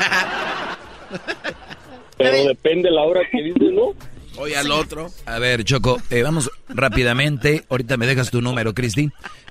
[2.18, 3.94] Pero depende la hora que dices, ¿no?
[4.38, 5.10] Oye al otro.
[5.26, 7.66] A ver, Choco, eh, vamos rápidamente.
[7.70, 9.10] Ahorita me dejas tu número, Cristi.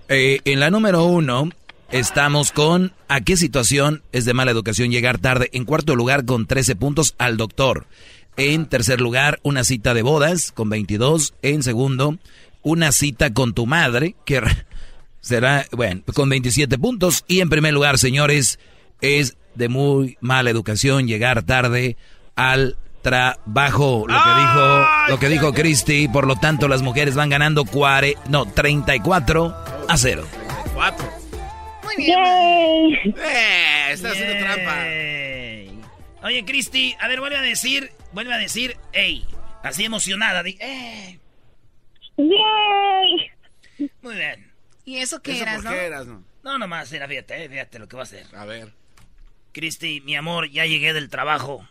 [0.08, 1.50] Eh, en la número uno
[1.90, 5.50] estamos con ¿a qué situación es de mala educación llegar tarde?
[5.52, 7.86] En cuarto lugar, con 13 puntos, al doctor.
[8.42, 11.34] En tercer lugar, una cita de bodas con 22.
[11.42, 12.16] En segundo,
[12.62, 14.40] una cita con tu madre, que
[15.20, 17.22] será, bueno, con 27 puntos.
[17.28, 18.58] Y en primer lugar, señores,
[19.02, 21.98] es de muy mala educación llegar tarde
[22.34, 24.06] al trabajo.
[24.08, 28.16] Lo que dijo, lo que dijo Christy, por lo tanto las mujeres van ganando cuare,
[28.30, 29.54] no, 34
[29.86, 30.26] a 0.
[30.72, 31.06] Cuatro.
[31.84, 32.16] Muy bien.
[33.18, 34.86] Eh, está haciendo trampa.
[36.22, 39.26] Oye, Cristi, a ver, vuelve a decir, vuelve a decir, ey,
[39.62, 41.20] así emocionada, di, ey.
[42.16, 43.88] ¡Yay!
[44.02, 44.52] Muy bien.
[44.84, 45.70] ¿Y eso qué ¿Eso eras, por no?
[45.70, 46.24] qué eras, no?
[46.42, 48.26] No, nomás, mira, fíjate, eh, fíjate lo que va a hacer.
[48.34, 48.72] A ver.
[49.52, 51.66] Cristi, mi amor, ya llegué del trabajo.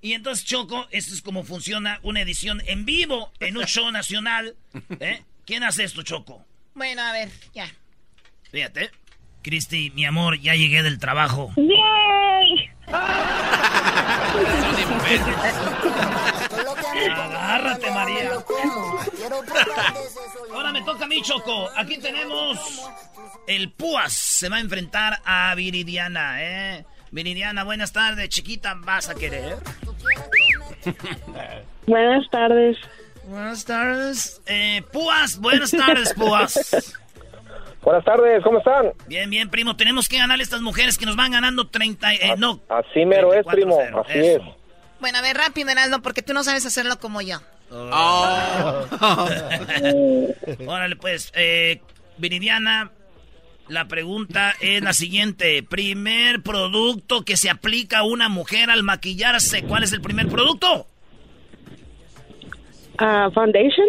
[0.00, 4.56] Y entonces, Choco, esto es como funciona una edición en vivo en un show nacional.
[5.00, 5.22] ¿eh?
[5.46, 6.44] ¿Quién hace esto, Choco?
[6.74, 7.66] Bueno, a ver, ya.
[8.50, 8.90] Fíjate.
[9.42, 11.52] Cristi, mi amor, ya llegué del trabajo.
[11.56, 12.70] ¡Yay!
[17.14, 18.30] Agárrate, María.
[20.52, 21.68] Ahora me toca a mí, Choco.
[21.76, 22.58] Aquí tenemos
[23.46, 24.12] el Púas.
[24.12, 26.86] Se va a enfrentar a Viridiana, ¿eh?
[27.10, 28.74] Viridiana, buenas tardes, chiquita.
[28.76, 29.56] ¿Vas a querer?
[31.86, 32.76] Buenas tardes.
[33.24, 34.42] Buenas tardes.
[34.46, 36.94] Eh, Púas, buenas tardes, Púas.
[37.84, 38.92] Buenas tardes, ¿cómo están?
[39.06, 39.76] Bien, bien, primo.
[39.76, 42.14] Tenemos que ganarle a estas mujeres que nos van ganando 30...
[42.14, 44.42] Eh, no, Así mero es, primo, 34-0, así eso.
[44.42, 44.48] es.
[45.00, 47.40] Bueno, a ver, rápido, Erasmo, porque tú no sabes hacerlo como yo.
[47.70, 48.86] Oh.
[50.66, 51.82] Órale, pues, eh,
[52.16, 52.90] Viridiana,
[53.68, 55.62] la pregunta es la siguiente.
[55.62, 59.64] Primer producto que se aplica a una mujer al maquillarse.
[59.64, 60.86] ¿Cuál es el primer producto?
[62.98, 63.86] Ah, foundation.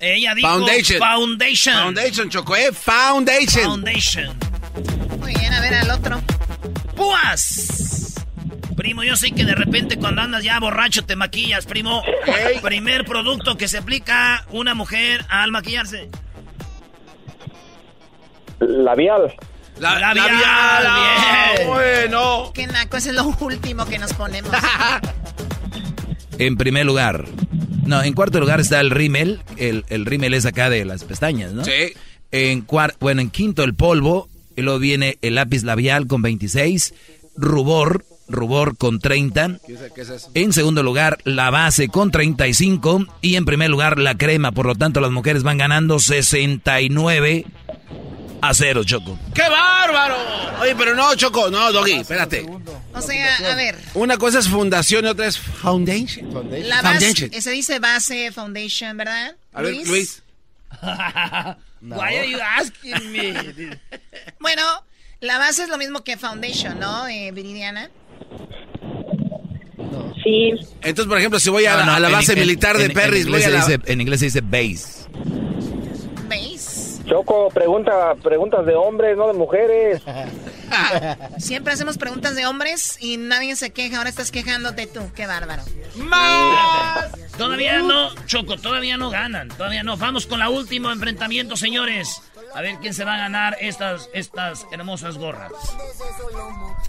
[0.00, 0.98] Ella dijo Foundation.
[0.98, 1.74] foundation.
[1.74, 2.72] Foundation, Choco, eh.
[2.72, 3.64] Foundation.
[3.64, 4.38] Foundation.
[5.20, 6.20] Muy bien, a ver al otro.
[6.96, 8.14] ¡Púas!
[8.76, 12.02] Primo, yo sé que de repente cuando andas ya borracho te maquillas, primo.
[12.62, 16.08] Primer producto que se aplica una mujer al maquillarse.
[18.60, 19.34] Labial.
[19.78, 20.26] La, Labial,
[20.84, 21.56] labial.
[21.56, 21.68] bien.
[21.68, 22.50] Bueno.
[22.54, 24.50] Qué naco, ese es lo último que nos ponemos.
[26.38, 27.24] En primer lugar.
[27.86, 29.40] No, en cuarto lugar está el rímel.
[29.56, 31.64] El, el rímel es acá de las pestañas, ¿no?
[31.64, 31.92] Sí.
[32.30, 34.28] En cuar bueno, en quinto el polvo.
[34.56, 36.94] Y luego viene el lápiz labial con 26.
[37.36, 38.04] Rubor.
[38.28, 39.58] rubor con 30.
[39.66, 40.30] ¿Qué es, qué es eso?
[40.34, 43.06] En segundo lugar, la base con 35.
[43.20, 44.52] Y en primer lugar, la crema.
[44.52, 47.46] Por lo tanto, las mujeres van ganando 69
[48.42, 49.16] a 0, Choco.
[49.34, 50.16] ¡Qué bárbaro!
[50.60, 52.44] Oye, pero no, Choco, no, Doggy, espérate.
[52.92, 56.28] O sea, a ver, Una cosa es fundación y otra es foundation.
[56.68, 57.40] la base, Foundation.
[57.42, 59.36] se dice base, foundation, ¿verdad?
[59.52, 60.22] A ver, Luis.
[60.82, 63.32] Why are you asking me?
[64.40, 64.62] Bueno,
[65.20, 67.90] la base es lo mismo que foundation, ¿no, eh, Viridiana?
[70.24, 70.52] Sí.
[70.82, 72.92] Entonces, por ejemplo, si voy a, No, no, a la base en- militar de en
[72.92, 73.66] voy a la...
[73.66, 75.02] dice- en inglés se dice base.
[77.12, 80.00] Choco, pregunta, preguntas de hombres, no de mujeres.
[81.38, 83.98] Siempre hacemos preguntas de hombres y nadie se queja.
[83.98, 85.12] Ahora estás quejándote tú.
[85.14, 85.62] Qué bárbaro.
[87.36, 89.48] Todavía no, Choco, todavía no ganan.
[89.48, 89.98] Todavía no.
[89.98, 92.22] Vamos con la último enfrentamiento, señores.
[92.54, 95.52] A ver quién se va a ganar estas, estas hermosas gorras.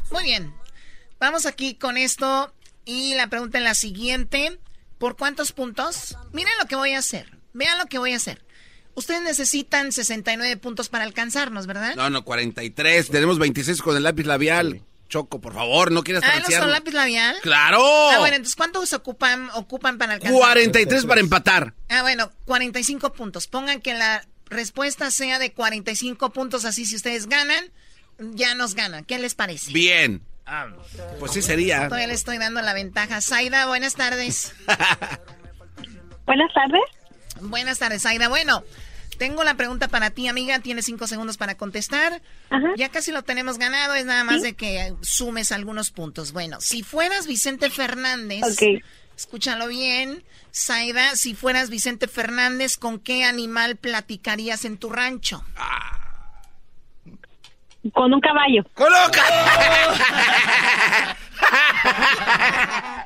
[0.09, 0.53] Muy bien.
[1.19, 2.53] Vamos aquí con esto.
[2.85, 4.57] Y la pregunta es la siguiente.
[4.99, 6.17] ¿Por cuántos puntos?
[6.31, 7.37] Miren lo que voy a hacer.
[7.51, 8.41] Vean lo que voy a hacer.
[8.95, 11.95] Ustedes necesitan 69 puntos para alcanzarnos, ¿verdad?
[11.95, 13.09] No, no, 43.
[13.09, 14.81] Tenemos 26 con el lápiz labial.
[15.09, 17.35] Choco, por favor, no quieras Ah, ¿no son lápiz labial?
[17.43, 17.83] ¡Claro!
[18.11, 20.39] Ah, bueno, entonces ¿cuántos ocupan, ocupan para alcanzar?
[20.39, 21.73] 43 para empatar.
[21.89, 23.47] Ah, bueno, 45 puntos.
[23.47, 27.71] Pongan que la respuesta sea de 45 puntos, así si ustedes ganan,
[28.17, 29.05] ya nos ganan.
[29.05, 29.71] ¿Qué les parece?
[29.71, 30.23] Bien.
[31.19, 31.85] Pues sí sería.
[31.87, 33.21] Todavía le estoy dando la ventaja.
[33.21, 34.53] Zaida, buenas tardes.
[36.25, 36.81] Buenas tardes.
[37.41, 38.29] buenas tardes, Zaida.
[38.29, 38.63] Bueno,
[39.18, 40.60] tengo la pregunta para ti, amiga.
[40.60, 42.22] Tienes cinco segundos para contestar.
[42.77, 43.94] Ya casi lo tenemos ganado.
[43.95, 46.31] Es nada más de que sumes algunos puntos.
[46.31, 48.44] Bueno, si fueras Vicente Fernández,
[49.15, 50.23] escúchalo bien.
[50.53, 55.44] Zaida, si fueras Vicente Fernández, ¿con qué animal platicarías en tu rancho?
[57.94, 58.64] Con un caballo.
[58.73, 59.22] ¡Coloca!
[59.22, 61.14] Un caballo.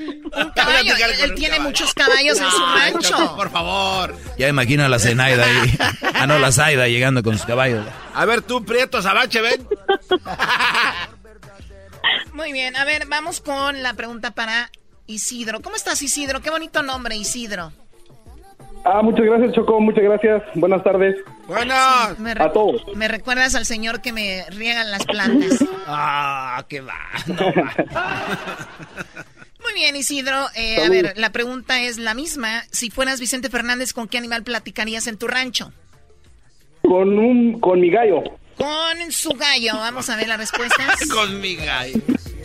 [0.80, 3.36] Él, él tiene muchos caballos en su rancho.
[3.36, 4.14] Por favor.
[4.38, 5.78] Ya imagino a la Zenaida ahí.
[6.14, 7.86] Ah, no, la Zaida llegando con sus caballos.
[8.14, 9.66] A ver, tú, Prieto Sabache, ven.
[12.32, 14.70] Muy bien, a ver, vamos con la pregunta para
[15.06, 15.60] Isidro.
[15.60, 16.40] ¿Cómo estás, Isidro?
[16.40, 17.72] Qué bonito nombre, Isidro.
[18.84, 20.42] Ah, muchas gracias, Choco, muchas gracias.
[20.54, 21.16] Buenas tardes.
[21.46, 22.14] Buenas.
[22.38, 22.82] A todos.
[22.94, 25.64] me recuerdas al señor que me riegan las plantas.
[25.86, 26.94] Ah, qué va.
[29.70, 30.46] Muy bien, Isidro.
[30.54, 32.62] Eh, a ver, la pregunta es la misma.
[32.70, 35.72] Si fueras Vicente Fernández, ¿con qué animal platicarías en tu rancho?
[36.82, 38.22] Con un, con mi gallo.
[38.56, 39.74] Con su gallo.
[39.74, 40.98] Vamos a ver las respuestas.
[41.12, 41.98] Con mi gallo.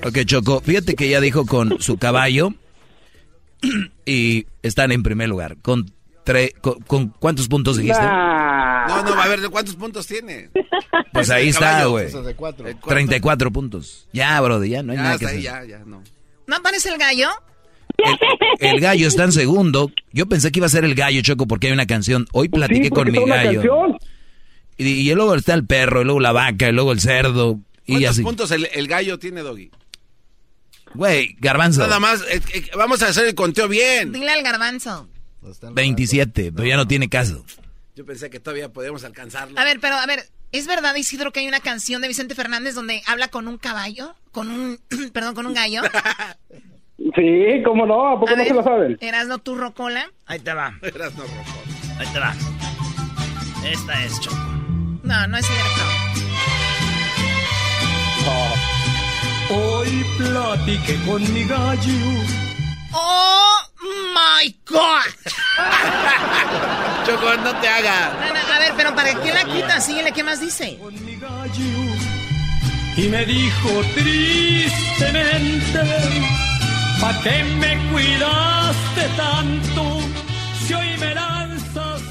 [0.06, 2.54] Ok, Choco, fíjate que ya dijo con su caballo
[4.06, 5.56] y están en primer lugar.
[5.62, 5.92] ¿Con,
[6.26, 8.02] tre- con, con cuántos puntos dijiste?
[8.04, 10.50] No, no, a ver, ¿de cuántos puntos tiene?
[11.14, 12.08] Pues ahí está, güey.
[12.08, 12.66] Esos de cuatro.
[12.86, 14.08] 34 puntos.
[14.12, 15.68] Ya, brother, ya no hay Ya, nada que hasta ahí, hacer.
[15.70, 16.04] ya, ya, no.
[16.48, 17.30] ¿No aparece el gallo?
[18.60, 19.92] El gallo está en segundo.
[20.12, 22.26] Yo pensé que iba a ser el gallo, Choco, porque hay una canción.
[22.34, 23.98] Hoy platiqué Sí, con mi gallo.
[24.78, 27.60] Y, y luego está el perro, y luego la vaca, y luego el cerdo.
[27.86, 28.24] Y ¿Cuántos así.
[28.24, 29.70] puntos el, el gallo tiene, Doggy?
[30.96, 31.82] Güey, garbanzo.
[31.82, 34.12] Nada más, eh, eh, vamos a hacer el conteo bien.
[34.12, 35.10] Dile al garbanzo.
[35.72, 37.44] 27, pero ya no tiene caso.
[37.96, 39.60] Yo pensé que todavía podíamos alcanzarlo.
[39.60, 40.24] A ver, pero a ver,
[40.54, 44.16] ¿es verdad, Isidro, que hay una canción de Vicente Fernández donde habla con un caballo?
[44.32, 44.80] Con un,
[45.14, 45.82] perdón, con un gallo.
[46.98, 48.98] Sí, cómo no, ¿a poco A no ver, se lo saben?
[49.02, 50.10] Erasno Turro Cola.
[50.26, 50.74] Ahí te va.
[50.82, 51.64] Eras no, Rocco.
[52.00, 52.34] Ahí te va.
[53.70, 54.38] Esta es, Choco.
[55.04, 55.82] No, no es cierto.
[59.50, 62.43] Hoy platiqué con mi gallo.
[62.94, 65.10] ¡Oh, my God!
[67.06, 68.14] Choco, no te hagas.
[68.54, 69.86] A ver, pero ¿para qué la quitas?
[69.86, 70.80] Síguele, ¿qué más dice?
[72.96, 75.80] Y me dijo tristemente,
[77.02, 80.00] ¿pa' qué me cuidaste tanto?
[80.66, 82.02] Si hoy me lanzas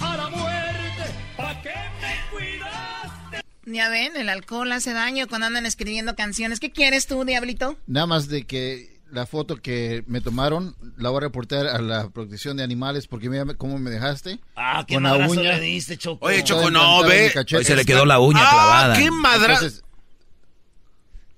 [0.00, 1.04] a la muerte,
[1.36, 3.40] ¿pa' qué me cuidaste?
[3.66, 6.58] Ya ven, el alcohol hace daño cuando andan escribiendo canciones.
[6.58, 7.78] ¿Qué quieres tú, Diablito?
[7.86, 12.08] Nada más de que la foto que me tomaron la voy a reportar a la
[12.10, 14.40] protección de animales porque mira cómo me dejaste.
[14.56, 15.54] Ah, qué Con la uña.
[15.54, 16.26] le diste, Choco.
[16.26, 17.32] Oye, Choco, no, ve.
[17.56, 18.96] Hoy se le quedó la uña ah, clavada.
[18.96, 19.54] qué madra...
[19.54, 19.84] Entonces,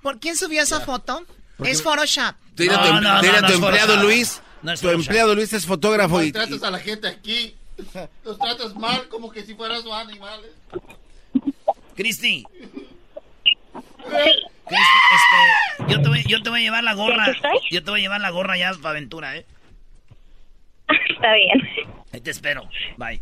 [0.03, 1.25] ¿Por quién subió esa foto?
[1.57, 2.35] Porque- Es Photoshop.
[2.55, 4.03] Dile a tu, No, no, no, tu empleado Photoshop.
[4.03, 4.43] Luis.
[4.81, 7.55] Tu empleado Luis es fotógrafo y, tratas a la gente aquí,
[8.25, 10.41] los tratas mal como que si fueras un animal.
[11.95, 12.45] Cristi.
[14.67, 17.27] Este, yo te, voy, yo te voy a llevar la gorra.
[17.71, 19.47] Yo te voy a llevar la gorra ya para aventura, ¿eh?
[21.09, 21.95] Está bien.
[22.13, 22.69] Ahí te espero.
[22.97, 23.21] Bye.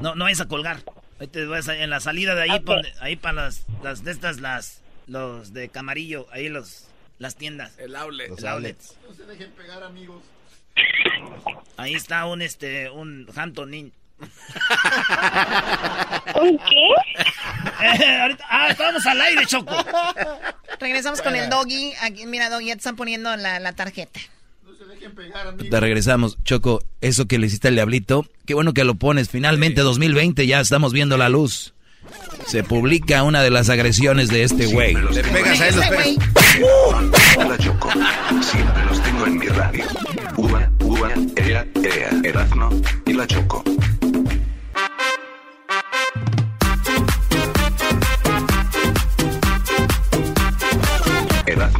[0.00, 0.78] No, no vayas a colgar.
[1.20, 2.64] Ahí te vas a- en la salida de ahí, Ok.
[2.64, 7.78] pon- ahí para las, las de estas, las, los de camarillo, ahí los, Las tiendas.
[7.78, 8.28] El outlet.
[8.30, 8.98] Los outlets.
[9.08, 10.22] No se dejen pegar, amigos.
[11.76, 13.70] Ahí está un, este, un Hampton
[16.40, 16.88] ¿Un qué?
[17.82, 19.74] Eh, ahorita, ah, estamos al aire, Choco.
[20.80, 21.92] Regresamos con el doggy.
[22.02, 24.20] Aquí, mira, doggy, ya te están poniendo la, la tarjeta.
[24.64, 25.70] No se dejen pegar, amigos.
[25.70, 26.82] Te regresamos, Choco.
[27.00, 29.28] Eso que le hiciste al diablito, qué bueno que lo pones.
[29.28, 31.74] Finalmente, 2020, ya estamos viendo la luz.
[32.46, 34.94] Se publica una de las agresiones de este güey.
[34.94, 35.68] Le pegas a.
[37.44, 37.90] La Choco.
[38.42, 39.84] Siempre los tengo en mi radio.
[40.36, 42.70] Uva, uva, ea, ea, Erazno
[43.06, 43.64] y la Choco.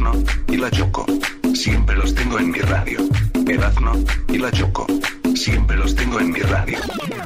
[0.05, 1.05] Erazno y la Choco.
[1.53, 2.99] Siempre los tengo en mi radio.
[3.47, 3.93] Erazno
[4.27, 4.85] y la Choco.
[5.35, 6.77] Siempre los tengo en mi radio.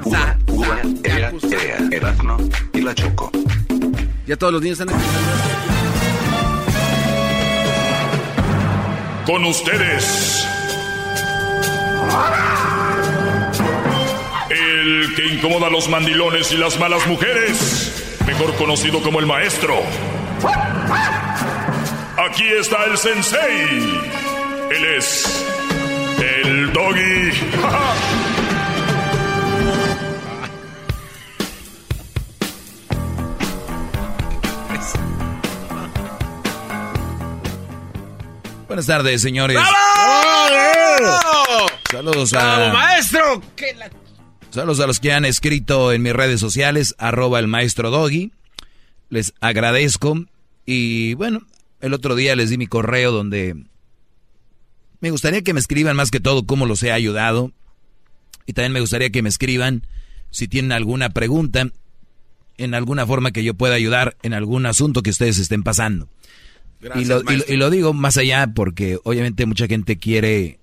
[0.05, 2.37] Uva, uva, ea, ea, Erazno
[2.73, 3.31] y la Choco.
[4.25, 5.05] Ya todos los niños están aquí.
[9.25, 10.47] Con ustedes.
[14.49, 18.17] El que incomoda a los mandilones y las malas mujeres.
[18.25, 19.75] Mejor conocido como el maestro.
[22.25, 24.01] Aquí está el sensei.
[24.71, 25.45] Él es
[26.19, 27.31] el doggy.
[38.67, 39.57] Buenas tardes, señores.
[41.91, 42.57] Saludos a...
[42.57, 43.41] ¡Bravo, maestro!
[43.55, 43.89] ¡Qué la-
[44.51, 48.31] Saludos a los que han escrito en mis redes sociales, arroba el maestro Doggy.
[49.09, 50.25] Les agradezco.
[50.65, 51.41] Y bueno,
[51.81, 53.55] el otro día les di mi correo donde
[55.01, 57.51] me gustaría que me escriban más que todo cómo los he ayudado.
[58.45, 59.85] Y también me gustaría que me escriban
[60.31, 61.69] si tienen alguna pregunta
[62.57, 66.09] en alguna forma que yo pueda ayudar en algún asunto que ustedes estén pasando.
[66.81, 67.53] Gracias, y, lo, y lo- maestro.
[67.53, 70.59] y lo digo más allá porque obviamente mucha gente quiere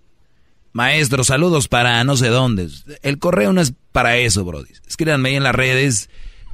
[0.72, 2.68] Maestro, saludos para no sé dónde.
[3.02, 4.68] El correo no es para eso, Brody.
[4.86, 6.10] Escríbanme ahí en las redes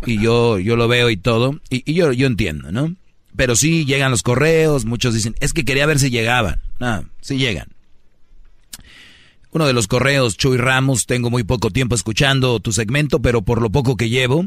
[0.07, 1.61] y yo, yo lo veo y todo.
[1.71, 2.95] Y, y yo, yo entiendo, ¿no?
[3.37, 6.61] Pero sí llegan los correos, muchos dicen, es que quería ver si llegaban.
[6.79, 7.69] No, sí llegan.
[9.53, 13.61] Uno de los correos, Chuy Ramos, tengo muy poco tiempo escuchando tu segmento, pero por
[13.61, 14.47] lo poco que llevo,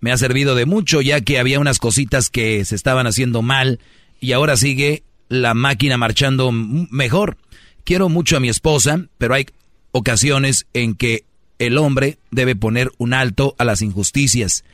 [0.00, 3.78] me ha servido de mucho, ya que había unas cositas que se estaban haciendo mal
[4.20, 7.36] y ahora sigue la máquina marchando mejor.
[7.84, 9.46] Quiero mucho a mi esposa, pero hay
[9.92, 11.24] ocasiones en que
[11.60, 14.64] el hombre debe poner un alto a las injusticias.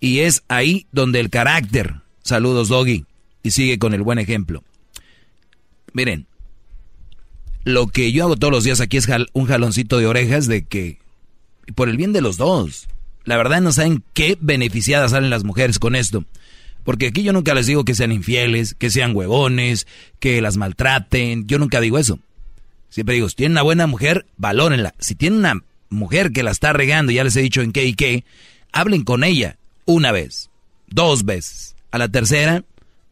[0.00, 1.99] Y es ahí donde el carácter.
[2.22, 3.04] Saludos, Doggy.
[3.42, 4.62] Y sigue con el buen ejemplo.
[5.92, 6.26] Miren,
[7.64, 10.98] lo que yo hago todos los días aquí es un jaloncito de orejas de que,
[11.74, 12.88] por el bien de los dos,
[13.24, 16.24] la verdad no saben qué beneficiadas salen las mujeres con esto.
[16.84, 19.86] Porque aquí yo nunca les digo que sean infieles, que sean huevones,
[20.18, 21.46] que las maltraten.
[21.46, 22.18] Yo nunca digo eso.
[22.88, 24.94] Siempre digo, si tienen una buena mujer, valórenla.
[24.98, 27.94] Si tienen una mujer que la está regando, ya les he dicho en qué y
[27.94, 28.24] qué,
[28.72, 30.50] hablen con ella una vez,
[30.88, 31.76] dos veces.
[31.90, 32.64] A la tercera,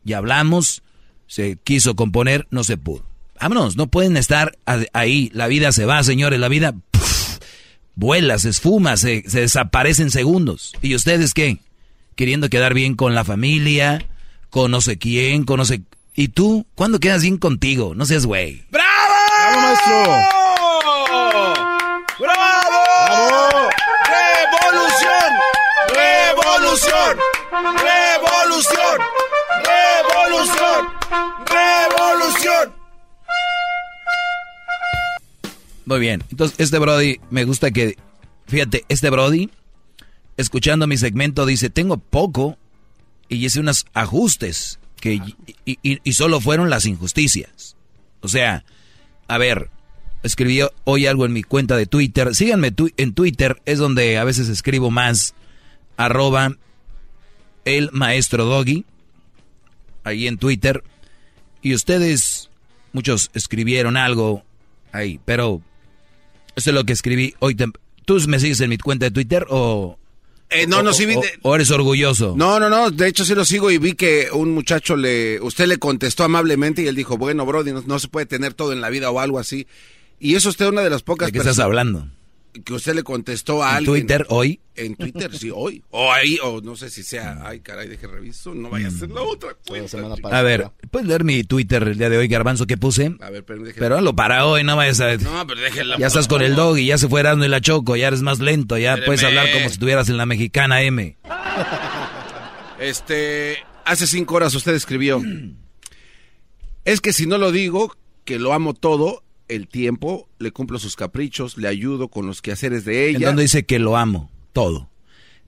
[0.05, 0.82] ya hablamos,
[1.26, 3.05] se quiso componer, no se pudo.
[3.40, 4.56] Vámonos, no pueden estar
[4.92, 5.30] ahí.
[5.32, 6.74] La vida se va, señores, la vida
[7.94, 10.74] vuela, se esfuma, se, se desaparece en segundos.
[10.82, 11.59] ¿Y ustedes qué?
[12.16, 14.05] Queriendo quedar bien con la familia,
[14.50, 15.82] con no sé quién, con no sé...
[16.14, 16.66] ¿Y tú?
[16.74, 17.94] ¿Cuándo quedas bien contigo?
[17.94, 18.64] No seas güey.
[18.70, 18.88] ¡Bravo!
[19.28, 20.12] ¡Bravo, maestro!
[22.18, 22.82] ¡Bravo!
[23.06, 23.70] ¡Bravo!
[24.10, 25.57] ¡Revolución!
[26.59, 27.18] ¡Revolución!
[27.52, 29.01] ¡Revolución!
[29.64, 30.89] ¡Revolución!
[31.47, 32.74] ¡Revolución!
[35.85, 36.24] Muy bien.
[36.32, 37.97] Entonces, este Brody, me gusta que,
[38.48, 39.51] fíjate, este Brody,
[40.36, 42.59] escuchando mi segmento, dice, tengo poco
[43.28, 45.20] y hice unos ajustes que,
[45.64, 47.76] y, solo fueron las injusticias.
[48.20, 48.64] O sea,
[49.28, 49.70] a ver,
[50.24, 52.35] escribí hoy algo en mi cuenta de Twitter.
[52.35, 55.35] Síganme en Twitter, es donde a veces escribo más,
[55.98, 56.56] arroba
[57.66, 58.86] el maestro Doggy,
[60.04, 60.82] ahí en Twitter.
[61.60, 62.48] Y ustedes,
[62.92, 64.42] muchos escribieron algo
[64.92, 65.60] ahí, pero
[66.56, 67.54] eso es lo que escribí hoy.
[68.04, 69.98] ¿Tú me sigues en mi cuenta de Twitter o,
[70.50, 72.34] Eh, no, no, sí vi o- de- o eres orgulloso?
[72.36, 75.66] No, no, no, de hecho sí lo sigo y vi que un muchacho le, usted
[75.66, 78.80] le contestó amablemente y él dijo, bueno, Brody, no, no se puede tener todo en
[78.80, 79.66] la vida o algo así.
[80.20, 82.08] Y eso usted una de las pocas ¿De qué estás hablando?
[82.64, 83.92] Que usted le contestó a ¿En alguien.
[83.92, 84.60] Twitter hoy?
[84.74, 85.82] En Twitter, sí, hoy.
[85.90, 89.10] O ahí, o no sé si sea, ay, caray, deje reviso, no vaya a ser
[89.10, 89.98] la otra cuenta.
[90.30, 93.14] A ver, ¿puedes leer mi Twitter el día de hoy, Garbanzo, que puse?
[93.20, 95.16] A ver, pero déjeme- Pero hazlo para hoy, no vayas a...
[95.16, 95.96] No, pero déjela.
[95.98, 98.22] Ya estás con el dog y ya se fue dando y la choco, ya eres
[98.22, 101.16] más lento, ya puedes hablar como si estuvieras en la mexicana M.
[102.78, 105.20] Este, hace cinco horas usted escribió.
[106.84, 107.94] Es que si no lo digo,
[108.24, 112.84] que lo amo todo, el tiempo, le cumplo sus caprichos, le ayudo con los quehaceres
[112.84, 113.18] de ella.
[113.18, 114.90] ¿En dónde dice que lo amo todo?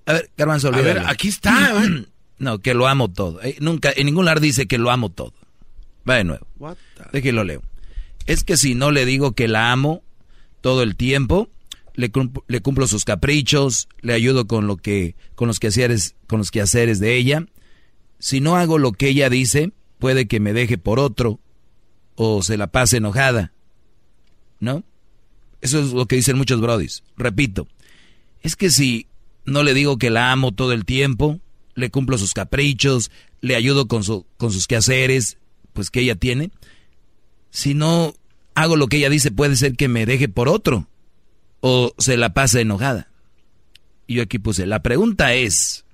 [0.06, 1.82] A ver, Garbanzo, A ver, aquí está.
[2.38, 3.42] No, que lo amo todo.
[3.42, 5.34] Eh, nunca, en ningún lugar dice que lo amo todo.
[6.08, 6.46] Va de nuevo.
[7.12, 7.62] Déjelo leo.
[8.24, 10.02] Es que si no le digo que la amo
[10.62, 11.50] todo el tiempo,
[11.96, 16.38] le, cum- le cumplo sus caprichos, le ayudo con lo que, con los quehaceres, con
[16.38, 17.44] los quehaceres de ella.
[18.18, 21.40] Si no hago lo que ella dice, puede que me deje por otro
[22.14, 23.52] o se la pase enojada.
[24.60, 24.84] ¿No?
[25.60, 27.02] Eso es lo que dicen muchos brodis.
[27.16, 27.66] Repito,
[28.42, 29.06] es que si
[29.44, 31.40] no le digo que la amo todo el tiempo,
[31.74, 33.10] le cumplo sus caprichos,
[33.40, 35.38] le ayudo con, su, con sus quehaceres,
[35.72, 36.50] pues que ella tiene.
[37.50, 38.14] Si no
[38.54, 40.88] hago lo que ella dice, puede ser que me deje por otro
[41.60, 43.08] o se la pase enojada.
[44.06, 45.84] Y yo aquí puse, la pregunta es,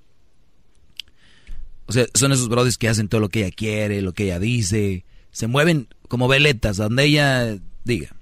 [1.86, 4.38] o sea, son esos brodis que hacen todo lo que ella quiere, lo que ella
[4.38, 8.15] dice, se mueven como veletas, donde ella diga.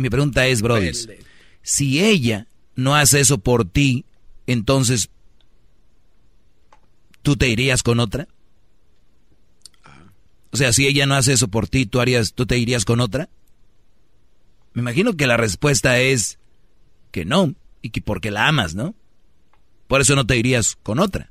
[0.00, 1.08] Mi pregunta es, brodis,
[1.60, 4.06] si ella no hace eso por ti,
[4.46, 5.10] entonces,
[7.20, 8.26] ¿tú te irías con otra?
[10.52, 13.00] O sea, si ella no hace eso por ti, ¿tú, harías, ¿tú te irías con
[13.00, 13.28] otra?
[14.72, 16.38] Me imagino que la respuesta es
[17.10, 18.94] que no, y que porque la amas, ¿no?
[19.86, 21.30] Por eso no te irías con otra.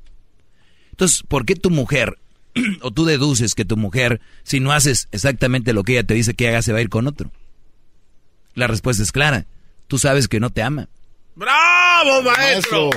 [0.91, 2.19] Entonces, ¿por qué tu mujer,
[2.83, 6.35] o tú deduces que tu mujer, si no haces exactamente lo que ella te dice
[6.35, 7.31] que haga, se va a ir con otro?
[8.53, 9.45] La respuesta es clara.
[9.87, 10.87] Tú sabes que no te ama.
[11.35, 12.89] ¡Bravo, maestro!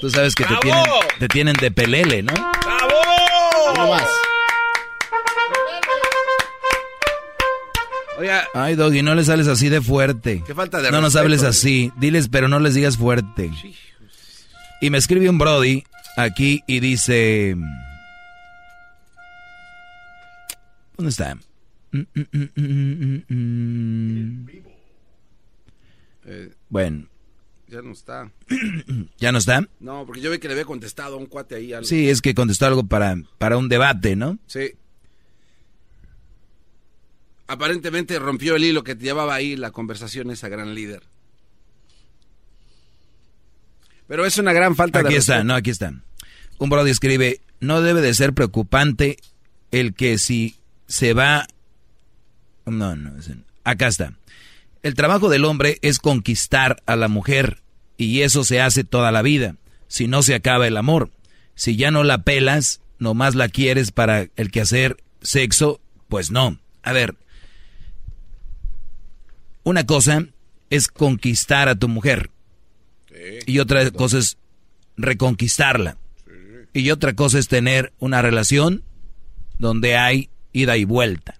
[0.00, 0.62] Tú sabes que te ¡Bravo!
[0.62, 0.84] tienen,
[1.18, 2.32] te tienen de pelele, ¿no?
[2.32, 2.94] ¡Bravo!
[8.18, 10.42] Oiga, Ay, Doggy, no les sales así de fuerte.
[10.46, 11.90] Qué falta de No nos hables así.
[11.96, 13.50] Diles, pero no les digas fuerte.
[14.82, 15.84] Y me escribe un Brody
[16.16, 17.56] aquí y dice...
[20.96, 21.36] ¿Dónde está?
[21.92, 24.48] Mm, mm, mm, mm, mm, mm.
[26.26, 27.08] eh, Bueno,
[27.70, 28.30] ya no está.
[29.18, 29.66] ¿ya no está?
[29.78, 31.72] No, porque yo vi que le había contestado a un cuate ahí.
[31.72, 31.86] algo.
[31.86, 34.38] Sí, es que contestó algo para, para un debate, ¿no?
[34.46, 34.72] Sí.
[37.46, 41.02] Aparentemente rompió el hilo que llevaba ahí la conversación esa gran líder.
[44.06, 45.94] Pero es una gran falta de Aquí está, no, aquí está.
[46.58, 49.16] Un Brody escribe, no debe de ser preocupante
[49.70, 50.56] el que si
[50.88, 51.46] se va...
[52.66, 53.12] No, no,
[53.64, 54.14] acá está.
[54.82, 57.62] El trabajo del hombre es conquistar a la mujer
[57.96, 59.56] y eso se hace toda la vida.
[59.88, 61.10] Si no se acaba el amor.
[61.54, 66.58] Si ya no la pelas, nomás la quieres para el quehacer sexo, pues no.
[66.82, 67.16] A ver,
[69.64, 70.26] una cosa
[70.70, 72.30] es conquistar a tu mujer
[73.46, 74.38] y otra cosa es
[74.96, 75.98] reconquistarla.
[76.72, 78.84] Y otra cosa es tener una relación
[79.58, 81.39] donde hay ida y vuelta.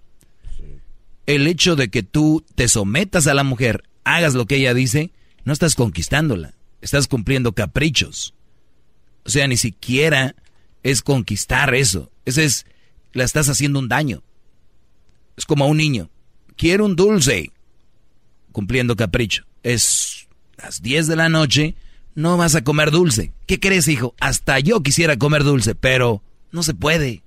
[1.30, 5.12] El hecho de que tú te sometas a la mujer, hagas lo que ella dice,
[5.44, 8.34] no estás conquistándola, estás cumpliendo caprichos.
[9.24, 10.34] O sea, ni siquiera
[10.82, 12.10] es conquistar eso.
[12.24, 12.66] Ese es,
[13.12, 14.24] la estás haciendo un daño.
[15.36, 16.10] Es como a un niño.
[16.56, 17.52] Quiero un dulce.
[18.50, 19.44] Cumpliendo capricho.
[19.62, 20.26] Es
[20.56, 21.76] las 10 de la noche,
[22.16, 23.32] no vas a comer dulce.
[23.46, 24.16] ¿Qué crees, hijo?
[24.18, 27.22] Hasta yo quisiera comer dulce, pero no se puede.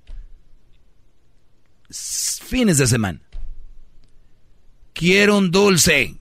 [1.88, 3.23] Fines de semana.
[4.94, 6.14] Quiero un dulce.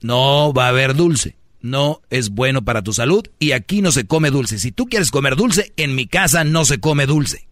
[0.00, 1.36] No va a haber dulce.
[1.60, 4.58] No es bueno para tu salud y aquí no se come dulce.
[4.58, 7.48] Si tú quieres comer dulce, en mi casa no se come dulce.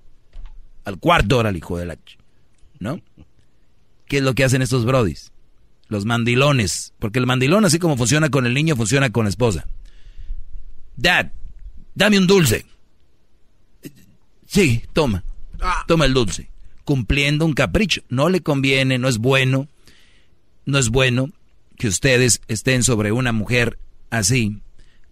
[0.85, 1.99] Al cuarto hora, el hijo de la...
[2.79, 3.01] ¿No?
[4.07, 5.33] ¿Qué es lo que hacen estos brodis?
[5.89, 6.95] Los mandilones.
[6.99, 9.67] Porque el mandilón, así como funciona con el niño, funciona con la esposa.
[10.97, 11.33] Dad,
[11.95, 12.65] dame un dulce.
[14.47, 15.25] Sí, toma.
[15.87, 16.49] Toma el dulce.
[16.87, 18.01] Cumpliendo un capricho.
[18.09, 19.69] No le conviene, no es bueno.
[20.65, 21.31] No es bueno
[21.77, 24.63] que ustedes estén sobre una mujer así.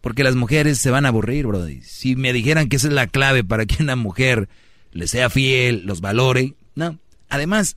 [0.00, 1.82] Porque las mujeres se van a aburrir, brody.
[1.82, 4.48] Si me dijeran que esa es la clave para que una mujer
[4.92, 6.98] le sea fiel, los valore, no.
[7.28, 7.76] Además,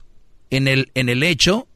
[0.50, 1.66] en el, en el hecho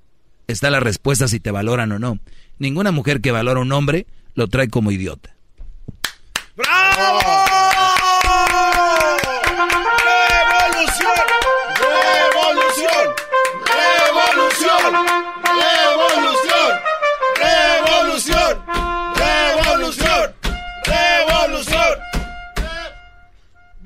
[0.47, 2.21] está la respuesta si te valoran o no.
[2.59, 5.35] Ninguna mujer que valora a un hombre lo trae como idiota.
[6.57, 7.72] ¡Revolución!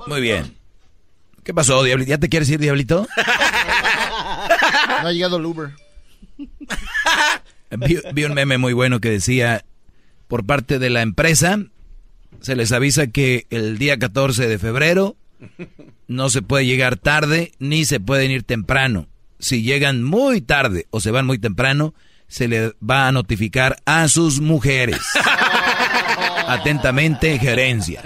[0.07, 0.55] Muy bien.
[1.43, 2.11] ¿Qué pasó, Diablito?
[2.11, 3.07] ¿Ya te quieres ir, Diablito?
[5.03, 5.71] No ha llegado el Uber.
[7.71, 9.65] Vi, vi un meme muy bueno que decía,
[10.27, 11.59] por parte de la empresa,
[12.41, 15.17] se les avisa que el día 14 de febrero
[16.09, 19.07] no se puede llegar tarde ni se pueden ir temprano.
[19.39, 21.95] Si llegan muy tarde o se van muy temprano,
[22.27, 25.01] se le va a notificar a sus mujeres.
[26.49, 28.03] Atentamente, gerencia.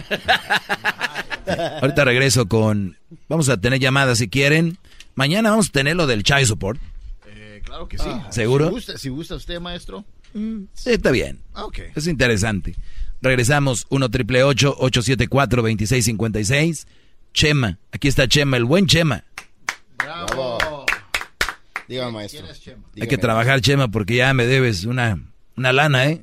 [1.80, 2.96] Ahorita regreso con...
[3.28, 4.78] Vamos a tener llamadas si quieren.
[5.14, 6.80] Mañana vamos a tener lo del child support.
[7.26, 8.08] Eh, claro que sí.
[8.30, 8.66] ¿Seguro?
[8.66, 10.04] Si gusta, si gusta usted, maestro.
[10.32, 11.40] Sí, está bien.
[11.54, 11.78] Ah, ok.
[11.94, 12.76] Es interesante.
[13.20, 16.86] Regresamos 1 triple 874 2656.
[17.32, 19.24] Chema, aquí está Chema, el buen Chema.
[19.98, 20.86] Bravo.
[21.88, 22.46] Dígame, maestro.
[23.00, 25.20] Hay que trabajar, Chema, porque ya me debes una,
[25.56, 26.22] una lana, ¿eh?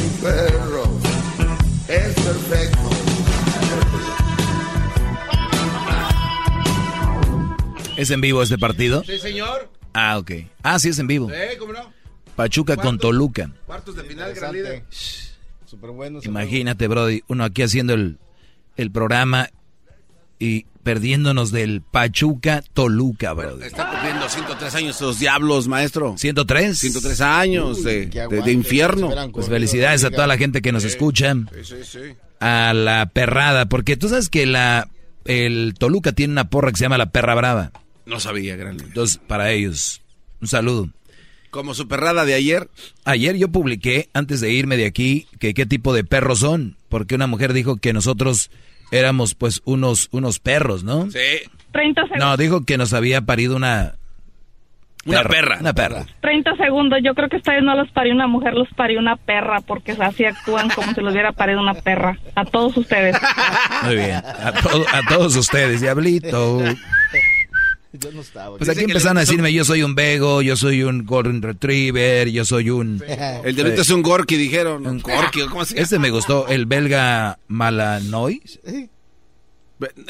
[0.21, 0.83] perro.
[1.87, 2.89] Es perfecto.
[7.97, 9.03] ¿Es en vivo este partido?
[9.03, 9.69] Sí, señor.
[9.93, 10.31] Ah, ok.
[10.63, 11.29] Ah, sí, es en vivo.
[11.29, 11.91] Sí, ¿cómo no?
[12.35, 13.51] Pachuca con Toluca.
[13.65, 14.83] Cuartos de final, gran líder.
[15.65, 16.19] Súper bueno.
[16.23, 18.17] Imagínate, Brody, uno aquí haciendo el,
[18.77, 19.49] el programa
[20.41, 23.65] y perdiéndonos del Pachuca Toluca, Brody.
[23.65, 26.15] Está cumpliendo 103 años los diablos, maestro.
[26.15, 26.73] ¿103?
[26.73, 29.11] 103 años de, de- de infierno.
[29.31, 31.33] Pues felicidades a toda la gente que nos escucha.
[31.53, 31.99] Sí, sí, sí.
[32.39, 34.87] A la perrada, porque tú sabes que la
[35.25, 37.71] el Toluca tiene una porra que se llama la perra brava.
[38.07, 38.79] No sabía, gran.
[38.79, 40.01] Entonces, para ellos,
[40.41, 40.89] un saludo.
[41.51, 42.67] Como su perrada de ayer.
[43.05, 47.13] Ayer yo publiqué, antes de irme de aquí, que qué tipo de perros son, porque
[47.13, 48.49] una mujer dijo que nosotros
[48.91, 51.09] éramos pues unos, unos perros, ¿no?
[51.09, 51.19] Sí.
[51.71, 52.19] 30 segundos.
[52.27, 53.95] No, dijo que nos había parido una...
[55.03, 55.57] Una perra.
[55.61, 56.05] Una perra.
[56.21, 56.99] 30 segundos.
[57.03, 59.93] Yo creo que esta vez no los parió una mujer, los parió una perra, porque
[59.99, 62.19] así actúan como si los hubiera parido una perra.
[62.35, 63.17] A todos ustedes.
[63.83, 64.17] Muy bien.
[64.17, 66.61] A, to- a todos ustedes, diablito.
[67.93, 68.57] Yo no estaba.
[68.57, 72.45] Pues aquí empezaron a decirme, yo soy un Bego, yo soy un Golden Retriever, yo
[72.45, 73.03] soy un...
[73.43, 74.87] El diablito es un Gorky, dijeron.
[74.87, 75.83] Un Gorky, ¿cómo se llama?
[75.83, 78.59] Este me gustó, el belga Malanois.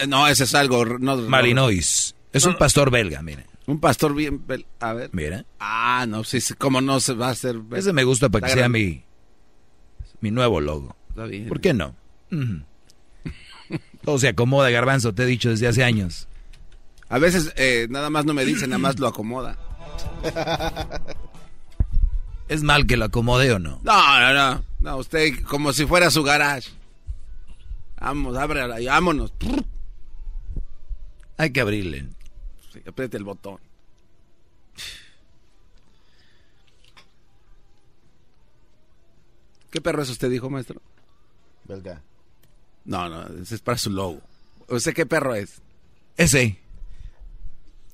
[0.07, 0.85] No, ese es algo.
[0.85, 1.29] No, no.
[1.29, 2.15] Malinois.
[2.33, 3.45] Es un pastor belga, mire.
[3.67, 4.43] Un pastor bien.
[4.79, 5.09] A ver.
[5.13, 5.45] Mira.
[5.59, 7.55] Ah, no, sí, ¿cómo no se va a hacer?
[7.73, 9.03] Ese me gusta para que sea mi,
[10.19, 10.95] mi nuevo logo.
[11.09, 11.47] Está bien.
[11.47, 11.95] ¿Por qué no?
[12.31, 12.61] Ujú.
[14.03, 16.27] Todo se acomoda, garbanzo, te he dicho desde hace años.
[17.11, 19.57] A veces eh, nada más no me dice, nada más lo acomoda.
[22.47, 23.81] ¿Es mal que lo acomode o no?
[23.83, 24.63] No, no, no.
[24.79, 26.69] No, usted como si fuera su garage.
[27.99, 29.33] Vamos, ábrela y vámonos.
[31.35, 32.07] Hay que abrirle.
[32.71, 33.59] Sí, apriete el botón.
[39.69, 40.81] ¿Qué perro es usted, dijo, maestro?
[41.65, 42.01] Belga.
[42.85, 44.21] No, no, ese es para su logo.
[44.69, 45.61] ¿Usted qué perro es?
[46.15, 46.60] Ese.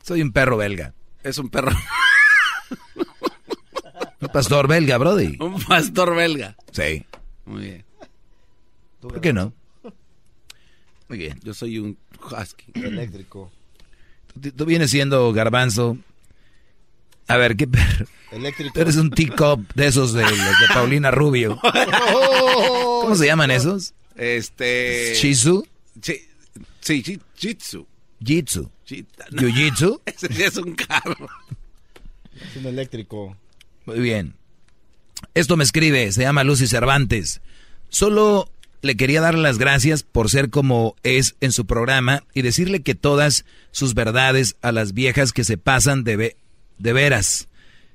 [0.08, 0.94] Soy un perro belga.
[1.22, 1.72] Es un perro.
[4.20, 5.38] Un pastor belga, Brody.
[5.40, 6.56] un pastor belga.
[6.72, 7.06] Sí.
[7.46, 7.86] Muy bien.
[9.00, 9.54] ¿Por qué no?
[11.08, 11.40] Muy bien.
[11.44, 12.66] Yo soy un husky.
[12.74, 13.52] Eléctrico.
[14.34, 16.00] Tú, tú vienes siendo garbanzo.
[17.28, 18.08] A ver, ¿qué perro?
[18.32, 18.74] Eléctrico.
[18.74, 20.26] Tú eres un teacup de esos de,
[20.74, 21.60] Paulina Rubio.
[23.02, 23.94] ¿Cómo se llaman esos?
[24.16, 25.14] Este.
[25.14, 25.68] ¿Shizu?
[26.02, 26.22] Sí,
[26.80, 27.86] sí, Jitsu.
[28.24, 28.72] Jitsu.
[28.88, 30.02] Chita- ¿Jiu-jitsu?
[30.06, 31.28] Ese sí es un carro.
[32.36, 33.36] Es un eléctrico.
[33.86, 34.36] Muy bien.
[35.34, 37.42] Esto me escribe, se llama Lucy Cervantes.
[37.90, 38.50] Solo
[38.82, 42.94] le quería dar las gracias por ser como es en su programa y decirle que
[42.96, 46.38] todas sus verdades a las viejas que se pasan de, ve-
[46.78, 47.48] de veras.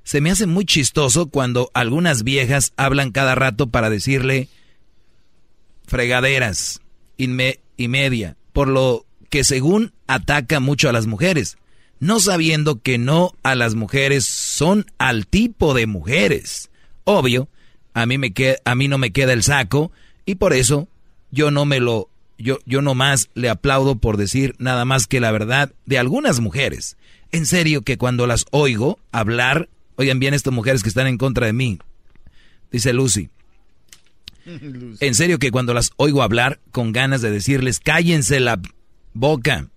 [0.03, 4.49] Se me hace muy chistoso cuando algunas viejas hablan cada rato para decirle
[5.87, 6.81] fregaderas
[7.17, 11.57] y, me- y media, por lo que según ataca mucho a las mujeres,
[12.01, 16.71] no sabiendo que no a las mujeres son al tipo de mujeres.
[17.05, 17.49] Obvio,
[17.95, 19.91] a mí, me que- a mí no me queda el saco
[20.27, 20.87] y por eso
[21.31, 25.33] yo no me lo, yo, yo nomás le aplaudo por decir nada más que la
[25.33, 26.99] verdad de algunas mujeres.
[27.31, 31.47] En serio que cuando las oigo hablar, oigan bien estas mujeres que están en contra
[31.47, 31.79] de mí,
[32.71, 33.31] dice Lucy.
[34.45, 38.61] En serio que cuando las oigo hablar con ganas de decirles cállense la
[39.15, 39.69] boca,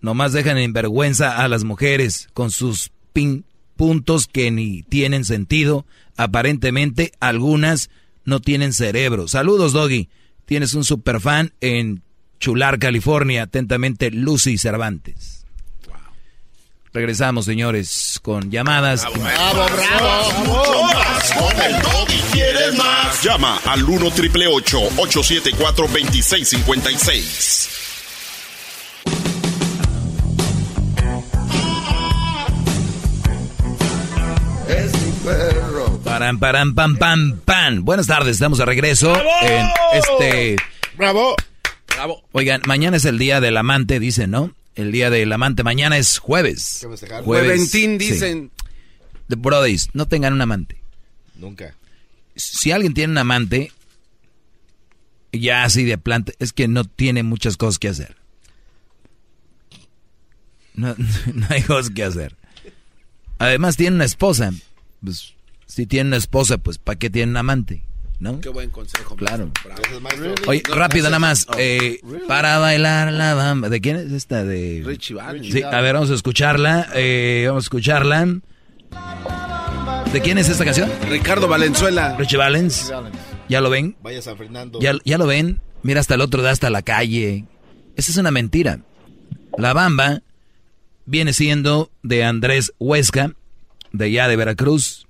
[0.00, 3.44] nomás dejan en vergüenza a las mujeres con sus pin
[3.76, 5.86] puntos que ni tienen sentido.
[6.16, 7.90] Aparentemente algunas
[8.24, 9.26] no tienen cerebro.
[9.26, 10.08] Saludos, Doggy.
[10.44, 12.02] Tienes un super fan en
[12.40, 13.44] Chular, California.
[13.44, 15.46] Atentamente, Lucy Cervantes.
[16.92, 19.06] Regresamos, señores, con llamadas.
[19.14, 20.88] Bravo, bravo,
[21.38, 22.20] con el Doggy.
[22.32, 23.22] ¿Quieres más?
[23.22, 27.89] Llama al 1 triple 874 2656.
[36.20, 37.82] Param, param, pam, pam, pam.
[37.82, 39.10] Buenas tardes, estamos de regreso
[39.40, 40.56] en este...
[40.94, 41.34] Bravo.
[41.94, 42.22] Bravo.
[42.32, 44.54] Oigan, mañana es el día del amante, dicen, ¿no?
[44.74, 45.62] El día del amante.
[45.62, 46.86] Mañana es jueves.
[46.86, 47.24] Festejar.
[47.24, 48.50] Jueventín, dicen.
[49.28, 50.82] The Brodies, no tengan un amante.
[51.36, 51.74] Nunca.
[52.36, 53.72] Si alguien tiene un amante,
[55.32, 58.14] ya así de planta, es que no tiene muchas cosas que hacer.
[60.74, 60.94] No,
[61.32, 62.36] no hay cosas que hacer.
[63.38, 64.52] Además tiene una esposa.
[65.02, 65.32] Pues,
[65.70, 67.82] si tiene una esposa, pues ¿para qué tiene un amante?
[68.18, 68.38] ¿No?
[68.40, 69.16] Qué buen consejo.
[69.16, 69.50] Claro.
[70.46, 71.04] Oye, No, rápido gracias.
[71.04, 71.46] nada más.
[71.48, 72.26] Oh, eh, really?
[72.26, 73.70] Para bailar la bamba.
[73.70, 74.44] ¿De quién es esta?
[74.44, 75.46] De Richie Valens.
[75.50, 76.88] Sí, a ver, vamos a escucharla.
[76.94, 78.26] eh, vamos a escucharla.
[80.12, 80.90] ¿De quién es esta canción?
[81.08, 82.16] Ricardo Valenzuela.
[82.18, 82.92] Richie Valens.
[83.48, 83.96] ¿Ya lo ven?
[84.02, 84.80] Vaya San Fernando.
[84.80, 85.60] ¿Ya, ya lo ven?
[85.82, 87.44] Mira, hasta el otro da hasta la calle.
[87.96, 88.80] Esa es una mentira.
[89.56, 90.22] La bamba
[91.06, 93.32] viene siendo de Andrés Huesca,
[93.92, 95.06] de allá de Veracruz.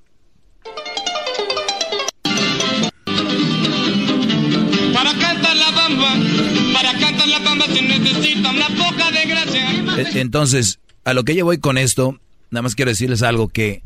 [8.42, 9.70] Poca de gracia.
[9.98, 12.18] E- Entonces, a lo que yo voy con esto,
[12.50, 13.82] nada más quiero decirles algo que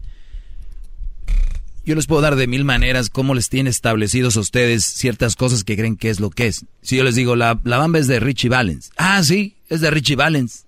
[1.84, 5.64] yo les puedo dar de mil maneras cómo les tiene establecidos a ustedes ciertas cosas
[5.64, 6.64] que creen que es lo que es.
[6.80, 8.90] Si yo les digo, la, la bamba es de Richie Valens.
[8.96, 10.64] Ah, sí, es de Richie Valens.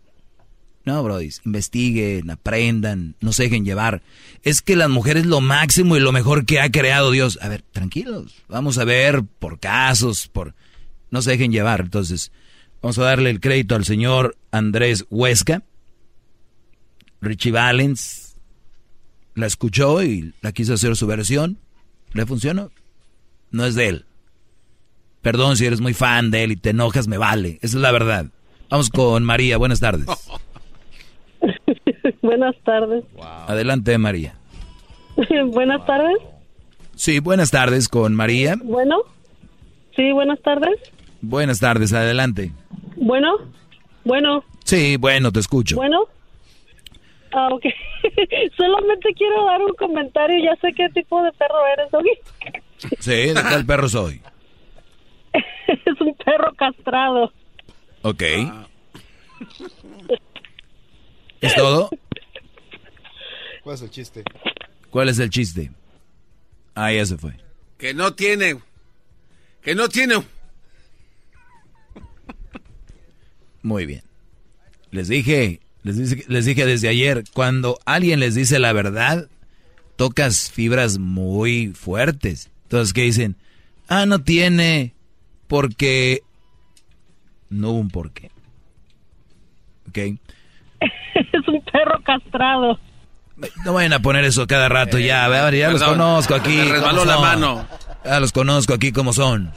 [0.85, 4.03] No, Brody, investiguen, aprendan, no se dejen llevar.
[4.45, 7.39] Es que las mujeres lo máximo y lo mejor que ha creado Dios.
[7.43, 10.55] A ver, tranquilos, vamos a ver por casos, por...
[11.11, 11.81] No se dejen llevar.
[11.81, 12.31] Entonces,
[12.87, 15.65] vamos a darle el crédito al señor Andrés Huesca.
[17.21, 18.37] Richie Valens
[19.35, 21.59] la escuchó y la quiso hacer su versión.
[22.13, 22.71] ¿Le funcionó?
[23.51, 24.05] No es de él.
[25.21, 27.59] Perdón si eres muy fan de él y te enojas, me vale.
[27.61, 28.27] Esa es la verdad.
[28.71, 30.07] Vamos con María, buenas tardes.
[32.23, 33.03] Buenas tardes.
[33.49, 34.37] Adelante, María.
[35.47, 36.19] Buenas tardes.
[36.95, 38.55] Sí, buenas tardes con María.
[38.63, 38.99] Bueno.
[39.97, 40.79] Sí, buenas tardes.
[41.21, 42.53] Buenas tardes, adelante.
[42.97, 43.39] Bueno.
[44.05, 44.45] Bueno.
[44.65, 45.77] Sí, bueno, te escucho.
[45.77, 46.07] Bueno.
[47.33, 47.65] Ah, ok.
[48.57, 50.45] Solamente quiero dar un comentario.
[50.45, 52.97] Ya sé qué tipo de perro eres, Doggy.
[53.01, 54.21] Sí, ¿de cuál perro soy?
[55.67, 57.33] es un perro castrado.
[58.03, 58.23] Ok.
[61.41, 61.91] ¿Es todo?
[63.63, 64.25] ¿Cuál es el chiste?
[64.91, 65.73] ¿Cuál es el chiste?
[66.75, 67.33] Ah, ya se fue.
[67.79, 68.59] Que no tiene.
[69.63, 70.23] Que no tiene.
[73.67, 74.03] Muy bien.
[74.93, 79.27] Les dije, les dije, les dije desde ayer, cuando alguien les dice la verdad,
[79.97, 82.49] tocas fibras muy fuertes.
[82.63, 83.35] Entonces, ¿qué dicen?
[83.89, 84.95] Ah, no tiene,
[85.49, 86.23] porque...
[87.51, 88.31] No hubo un porqué.
[89.89, 89.99] ¿Ok?
[90.79, 92.79] es un perro castrado.
[93.65, 95.25] No vayan a poner eso cada rato ya.
[95.25, 96.57] A ver, ya los conozco aquí.
[96.57, 97.67] me resbaló la mano.
[98.05, 99.51] Ya los conozco aquí como son.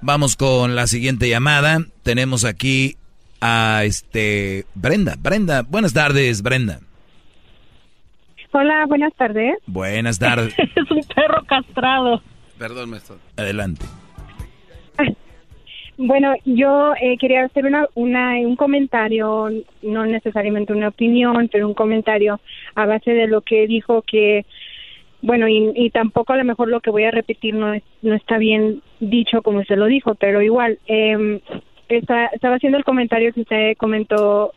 [0.00, 1.80] Vamos con la siguiente llamada.
[2.04, 2.96] Tenemos aquí
[3.40, 5.14] a este Brenda.
[5.18, 6.80] Brenda, buenas tardes, Brenda.
[8.52, 9.56] Hola, buenas tardes.
[9.66, 10.54] Buenas tardes.
[10.58, 12.22] es un perro castrado.
[12.58, 13.18] Perdón, maestro.
[13.36, 13.84] Adelante.
[16.00, 19.50] Bueno, yo eh, quería hacer una, una, un comentario,
[19.82, 22.38] no necesariamente una opinión, pero un comentario
[22.76, 24.46] a base de lo que dijo que,
[25.22, 28.14] bueno, y, y tampoco a lo mejor lo que voy a repetir no, es, no
[28.14, 31.40] está bien dicho como usted lo dijo, pero igual, eh,
[31.88, 34.52] está, estaba haciendo el comentario que usted comentó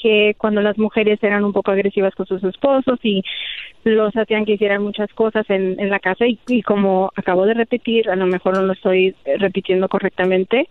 [0.00, 3.22] que cuando las mujeres eran un poco agresivas con sus esposos y
[3.84, 7.54] los hacían que hicieran muchas cosas en, en la casa y, y como acabo de
[7.54, 10.68] repetir, a lo mejor no lo estoy repitiendo correctamente,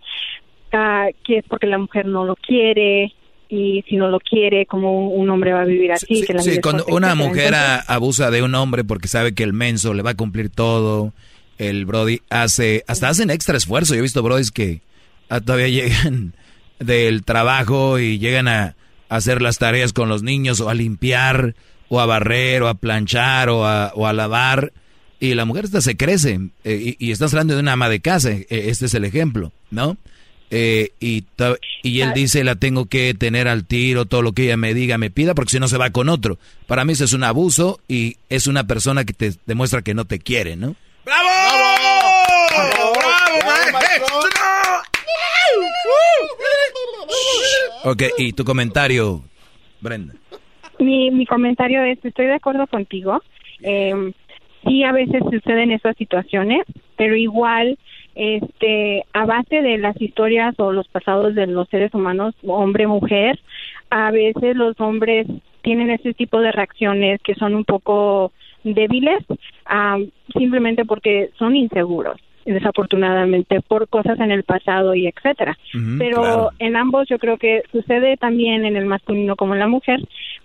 [0.72, 3.12] ah, que es porque la mujer no lo quiere
[3.48, 6.22] y si no lo quiere, como un hombre va a vivir así.
[6.22, 9.52] que la Sí, cuando una mujer Entonces, abusa de un hombre porque sabe que el
[9.52, 11.12] menso le va a cumplir todo,
[11.56, 13.94] el Brody hace, hasta hacen extra esfuerzo.
[13.94, 14.80] Yo he visto Brodis que
[15.28, 16.34] ah, todavía llegan
[16.78, 18.76] del trabajo y llegan a,
[19.08, 21.54] a hacer las tareas con los niños o a limpiar
[21.88, 24.72] o a barrer o a planchar o a, o a lavar
[25.20, 28.00] y la mujer hasta se crece eh, y, y estás hablando de una ama de
[28.00, 29.96] casa, eh, este es el ejemplo, ¿no?
[30.50, 31.24] Eh, y,
[31.82, 34.96] y él dice, la tengo que tener al tiro, todo lo que ella me diga,
[34.96, 36.38] me pida, porque si no se va con otro.
[36.66, 40.06] Para mí eso es un abuso y es una persona que te demuestra que no
[40.06, 40.74] te quiere, ¿no?
[41.08, 41.28] ¡Bravo!
[42.98, 44.16] ¡Bravo, maestro!
[47.84, 49.22] Ok, y tu comentario,
[49.80, 50.12] Brenda.
[50.78, 53.22] Mi, mi comentario es, estoy de acuerdo contigo.
[53.62, 54.12] Eh,
[54.66, 56.66] sí, a veces suceden esas situaciones,
[56.98, 57.78] pero igual,
[58.14, 63.40] este, a base de las historias o los pasados de los seres humanos, hombre-mujer,
[63.88, 65.26] a veces los hombres
[65.62, 68.30] tienen ese tipo de reacciones que son un poco
[68.64, 69.24] débiles,
[69.66, 69.98] ah,
[70.36, 75.56] simplemente porque son inseguros desafortunadamente por cosas en el pasado y etcétera.
[75.98, 76.50] Pero claro.
[76.58, 80.00] en ambos yo creo que sucede también en el masculino como en la mujer,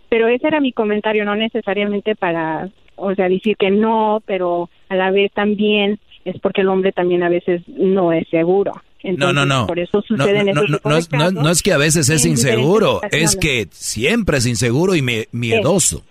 [0.10, 4.95] pero ese era mi comentario, no necesariamente para, o sea, decir que no, pero a
[4.95, 8.73] la vez también es porque el hombre también a veces no es seguro.
[9.03, 9.68] No, no, Entonces, no.
[9.68, 12.10] Por eso No, suceden no, no, no de es, no- no es que a veces
[12.10, 16.03] es inseguro, es que siempre es inseguro y miedoso.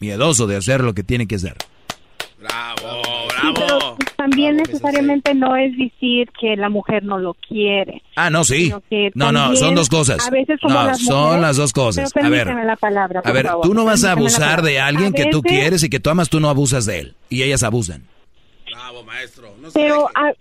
[0.00, 1.56] Miedoso de hacer lo que tiene que hacer.
[2.38, 8.02] Sí, pero también necesariamente no es decir que la mujer no lo quiere.
[8.14, 8.72] Ah, no, sí.
[9.14, 10.26] No, no, son dos cosas.
[10.26, 12.12] A veces como No, las son mujeres- las dos cosas.
[12.12, 12.46] Pero A ver.
[12.48, 13.66] la palabra, A ver, favor.
[13.66, 16.10] tú no vas a abusar de alguien A que tú veces- quieres y que tú
[16.10, 17.14] amas, tú no abusas de él.
[17.28, 18.04] Y ellas abusan.
[19.74, 20.32] pero a,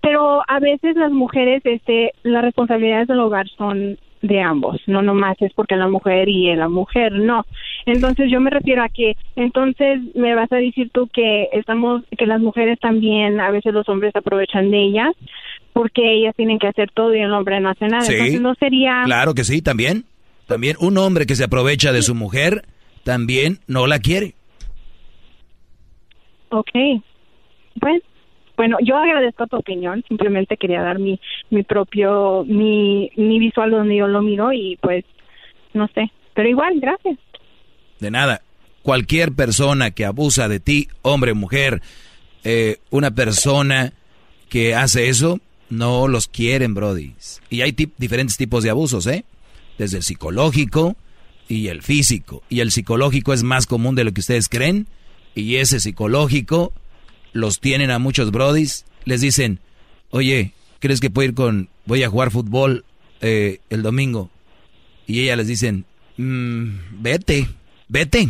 [0.00, 5.36] pero a veces las mujeres este las responsabilidades del hogar son de ambos no nomás
[5.40, 7.44] es porque la mujer y la mujer no
[7.86, 12.26] entonces yo me refiero a que entonces me vas a decir tú que estamos que
[12.26, 15.12] las mujeres también a veces los hombres aprovechan de ellas
[15.72, 18.12] porque ellas tienen que hacer todo y el hombre no hace nada Sí.
[18.12, 20.04] entonces no sería Claro que sí, también.
[20.46, 22.64] También un hombre que se aprovecha de su mujer
[23.04, 24.34] también no la quiere.
[26.50, 26.70] Ok.
[27.76, 28.00] Bueno,
[28.62, 30.04] bueno, yo agradezco tu opinión.
[30.06, 31.18] Simplemente quería dar mi,
[31.50, 35.04] mi propio, mi, mi visual donde yo lo miro y pues,
[35.74, 36.12] no sé.
[36.32, 37.18] Pero igual, gracias.
[37.98, 38.42] De nada.
[38.84, 41.82] Cualquier persona que abusa de ti, hombre, mujer,
[42.44, 43.94] eh, una persona
[44.48, 47.14] que hace eso, no los quieren, Brody.
[47.50, 49.24] Y hay tip- diferentes tipos de abusos, ¿eh?
[49.76, 50.94] Desde el psicológico
[51.48, 52.44] y el físico.
[52.48, 54.86] Y el psicológico es más común de lo que ustedes creen.
[55.34, 56.72] Y ese psicológico
[57.32, 58.84] los tienen a muchos brodis.
[59.04, 59.58] Les dicen,
[60.10, 62.84] oye, ¿crees que puedo ir con, voy a jugar fútbol
[63.20, 64.30] eh, el domingo?
[65.06, 65.84] Y ella les dicen,
[66.16, 67.48] "Mm, vete,
[67.88, 68.28] vete.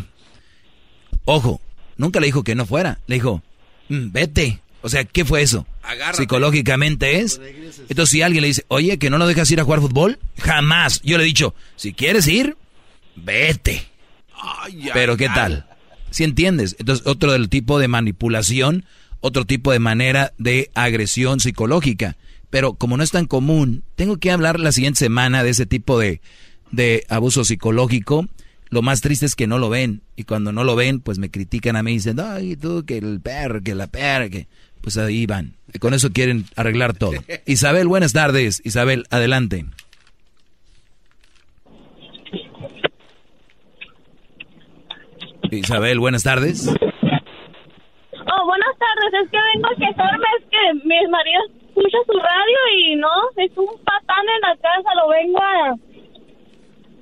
[1.25, 1.61] Ojo,
[1.97, 2.99] nunca le dijo que no fuera.
[3.07, 3.43] Le dijo,
[3.89, 4.61] "Mm, vete.
[4.81, 5.67] O sea, ¿qué fue eso?
[6.17, 7.41] Psicológicamente es.
[7.89, 11.01] Entonces, si alguien le dice, oye, que no lo dejas ir a jugar fútbol, jamás.
[11.03, 12.57] Yo le he dicho, si quieres ir,
[13.15, 13.85] vete.
[14.93, 15.67] Pero ¿qué tal?
[16.13, 16.77] Si entiendes?
[16.79, 18.85] Entonces, otro del tipo de manipulación,
[19.21, 22.17] otro tipo de manera de agresión psicológica.
[22.51, 25.99] Pero como no es tan común, tengo que hablar la siguiente semana de ese tipo
[25.99, 26.21] de,
[26.71, 28.29] de abuso psicológico.
[28.69, 30.03] Lo más triste es que no lo ven.
[30.17, 32.99] Y cuando no lo ven, pues me critican a mí y dicen, ay, tú, que
[32.99, 34.49] el perro, que la perra, que...
[34.83, 35.55] Pues ahí van.
[35.73, 37.13] Y con eso quieren arreglar todo.
[37.47, 38.61] Isabel, buenas tardes.
[38.65, 39.65] Isabel, adelante.
[45.57, 46.67] Isabel, buenas tardes.
[46.67, 49.25] Oh, buenas tardes.
[49.25, 50.27] Es que vengo a quejarme.
[50.41, 54.95] Es que mi marido escucha su radio y no, es un patán en la casa.
[54.95, 55.77] Lo vengo a,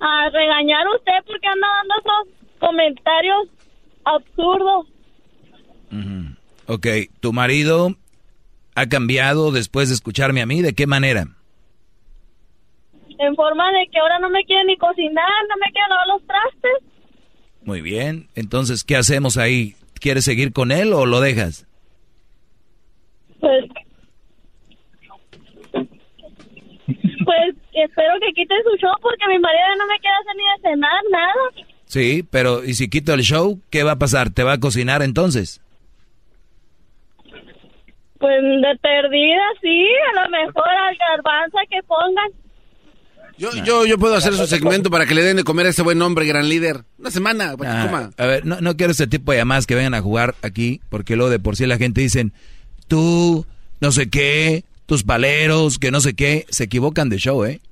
[0.01, 3.49] a regañar a usted porque anda dando esos comentarios
[4.05, 4.87] absurdos.
[6.67, 6.87] Ok,
[7.21, 7.97] ¿tu marido
[8.75, 10.63] ha cambiado después de escucharme a mí?
[10.63, 11.27] ¿De qué manera?
[13.19, 16.27] En forma de que ahora no me quiere ni cocinar, no me quiere lavar los
[16.27, 16.90] trastes.
[17.71, 19.77] Muy bien, entonces, ¿qué hacemos ahí?
[20.01, 21.69] ¿Quieres seguir con él o lo dejas?
[23.39, 23.65] Pues.
[25.71, 30.69] Pues espero que quite su show porque mi marido no me quiere hacer ni de
[30.69, 31.35] cenar, nada.
[31.85, 33.61] Sí, pero ¿y si quito el show?
[33.71, 34.31] ¿Qué va a pasar?
[34.31, 35.63] ¿Te va a cocinar entonces?
[38.19, 42.31] Pues de perdida, sí, a lo mejor al garbanza que pongan.
[43.41, 45.81] Yo, yo, yo puedo hacer su segmento para que le den de comer a ese
[45.81, 46.85] buen hombre, gran líder.
[46.99, 48.11] Una semana, para que coma.
[48.19, 51.17] a ver, no, no quiero ese tipo de llamadas que vengan a jugar aquí, porque
[51.17, 52.35] luego de por sí la gente dicen,
[52.87, 53.47] tú,
[53.81, 57.63] no sé qué, tus paleros, que no sé qué, se equivocan de show, ¿eh?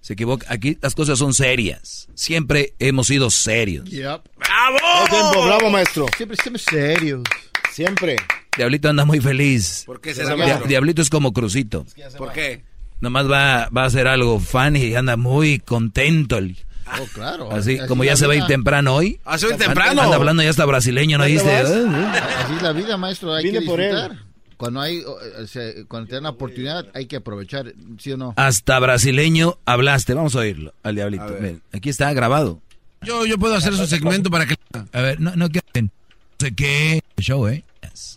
[0.00, 0.50] Se equivocan.
[0.50, 2.08] Aquí las cosas son serias.
[2.14, 3.90] Siempre hemos sido serios.
[3.90, 4.78] ¡Bravo!
[5.10, 6.06] tiempo, bravo, maestro.
[6.16, 7.22] Siempre, siempre serios.
[7.70, 8.16] Siempre.
[8.56, 9.82] Diablito anda muy feliz.
[9.84, 10.66] ¿Por qué maestro?
[10.66, 11.84] Diablito es como Crucito.
[12.16, 12.64] ¿Por qué?
[13.02, 16.38] Nomás va, va a hacer algo fan y anda muy contento.
[16.38, 16.56] el-
[17.00, 17.50] Oh, claro.
[17.52, 19.18] Así, Así como ya se va a ir temprano hoy.
[19.24, 20.02] Ah, se va a ir Anda- temprano.
[20.02, 21.50] Anda hablando ya hasta brasileño, ¿no ¿Dónde viste?
[21.56, 23.34] Ah, Así es la vida, maestro.
[23.34, 23.90] Hay Vine que por él.
[23.92, 24.18] disfrutar.
[24.56, 28.34] Cuando hay, o sea, cuando te dan la oportunidad, hay que aprovechar, ¿sí o no?
[28.36, 30.14] Hasta brasileño hablaste.
[30.14, 31.26] Vamos a oírlo al diablito.
[31.40, 32.60] Ven, aquí está grabado.
[33.02, 34.54] Yo, yo puedo hacer su segmento para que...
[34.92, 35.90] A ver, no, no quieren.
[36.40, 37.64] No sé qué show, ¿eh?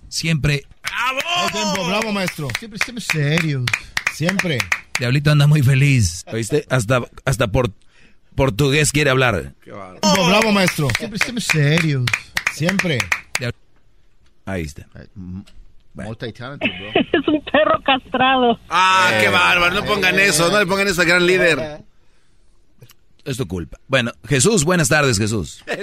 [0.09, 0.63] Siempre.
[0.83, 2.47] Bravo tiempo, bravo, maestro.
[2.59, 3.63] Siempre, siempre serios.
[4.15, 4.57] Siempre.
[4.97, 6.23] Diablito anda muy feliz.
[6.31, 6.65] ¿Oíste?
[6.69, 7.71] Hasta, hasta por
[8.33, 9.53] portugués quiere hablar.
[9.65, 10.87] Bravo, bravo, maestro.
[10.97, 12.05] Siempre, siempre serios.
[12.53, 12.97] Siempre.
[14.45, 14.87] Ahí está.
[15.93, 16.11] Bro.
[16.21, 18.59] Es un perro castrado.
[18.69, 19.73] Ah, qué bárbaro.
[19.73, 20.49] No pongan eso.
[20.49, 21.83] No le pongan eso al gran líder.
[23.25, 23.79] Es tu culpa.
[23.87, 25.63] Bueno, Jesús, buenas tardes, Jesús.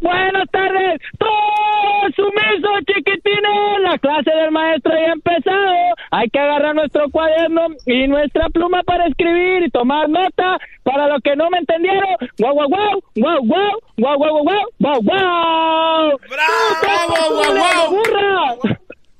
[0.00, 3.80] Buenas tardes, todos sumisos chiquitines.
[3.82, 5.94] La clase del maestro ya ha empezado.
[6.16, 11.20] Hay que agarrar nuestro cuaderno y nuestra pluma para escribir y tomar nota para los
[11.24, 12.08] que no me entendieron.
[12.38, 13.02] ¡Guau, guau, guau!
[13.16, 13.72] ¡Guau, guau!
[13.96, 14.64] ¡Guau, guau, guau!
[14.78, 16.18] ¡Guau, guau!
[16.30, 18.54] ¡Bravo, ¡Burra!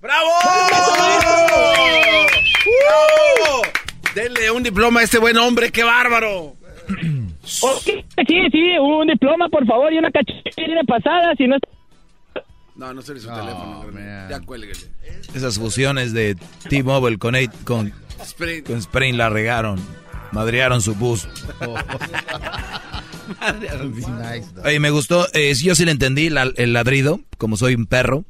[0.00, 0.30] ¡Bravo!
[2.80, 3.62] ¡Bravo!
[4.14, 6.52] Denle un diploma a este buen hombre, qué bárbaro.
[7.42, 8.04] Sí,
[8.52, 11.68] sí, un diploma, por favor, y una cachorrina pasada, si no está
[12.76, 13.84] no, no se su teléfono.
[14.28, 14.78] Ya cuélguele.
[15.34, 16.36] Esas fusiones de
[16.68, 17.34] T-Mobile con,
[17.64, 17.92] con,
[18.22, 18.66] Sprint.
[18.66, 19.80] con Sprint la regaron.
[20.32, 21.28] Madrearon su bus.
[24.64, 25.26] Oye, me gustó.
[25.32, 28.24] eh, yo sí le entendí la- el ladrido, como soy un perro.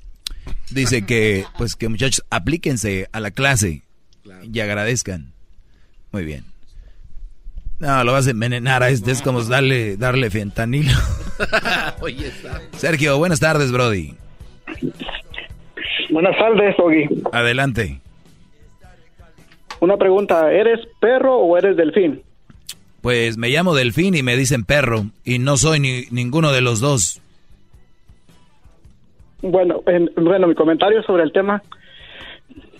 [0.71, 3.83] Dice que, pues que muchachos, aplíquense a la clase
[4.53, 5.33] y agradezcan.
[6.13, 6.45] Muy bien.
[7.79, 10.93] No, lo vas a envenenar a este, es como darle, darle fentanilo.
[12.79, 14.15] Sergio, buenas tardes, Brody.
[16.11, 17.05] Buenas tardes, Ogi.
[17.33, 18.01] Adelante.
[19.81, 22.23] Una pregunta, ¿eres perro o eres delfín?
[23.03, 26.81] Pues me llamo Delfín y me dicen perro, y no soy ni, ninguno de los
[26.81, 27.21] dos.
[29.43, 31.63] Bueno, en- bueno, mi comentario sobre el tema.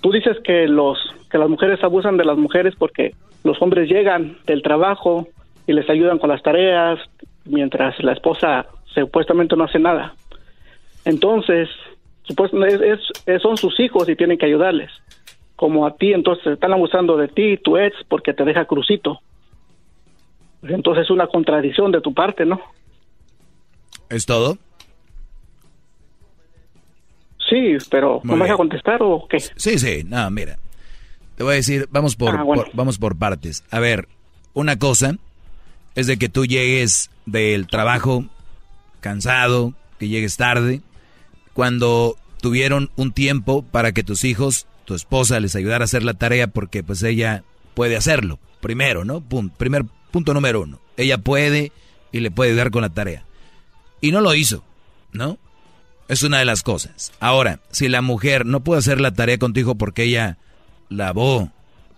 [0.01, 0.97] Tú dices que los
[1.31, 5.29] que las mujeres abusan de las mujeres porque los hombres llegan del trabajo
[5.67, 6.99] y les ayudan con las tareas
[7.45, 10.15] mientras la esposa supuestamente no hace nada.
[11.05, 11.69] Entonces,
[12.27, 12.55] supuest-
[13.27, 14.91] es- son sus hijos y tienen que ayudarles.
[15.57, 19.21] Como a ti, entonces están abusando de ti, tu ex, porque te deja crucito.
[20.63, 22.61] Entonces es una contradicción de tu parte, ¿no?
[24.09, 24.57] ¿Es todo?
[27.49, 29.39] Sí, pero Muy ¿no me vas a contestar o qué?
[29.41, 30.57] Sí, sí, no, mira.
[31.37, 32.65] Te voy a decir, vamos por, Ah, bueno.
[32.65, 33.65] por- vamos por partes.
[33.71, 34.09] A ver,
[34.55, 35.17] una cosa
[35.95, 38.25] es de que tú llegues del trabajo
[39.01, 40.81] cansado, que llegues tarde,
[41.55, 46.15] cuando tuvieron un tiempo para que tus hijos, tu esposa les ayudara a hacer la
[46.15, 48.39] tarea porque pues ella puede hacerlo.
[48.61, 49.23] Primero, ¿no?
[49.57, 50.81] Primer punto número uno.
[50.97, 51.73] Ella puede
[52.13, 53.25] y le puede ayudar con la tarea.
[54.01, 54.63] Y no lo hizo,
[55.13, 55.39] ¿no?
[56.09, 57.13] Es una de las cosas.
[57.19, 60.37] Ahora, si la mujer no puede hacer la tarea contigo porque ella
[60.91, 61.51] lavó,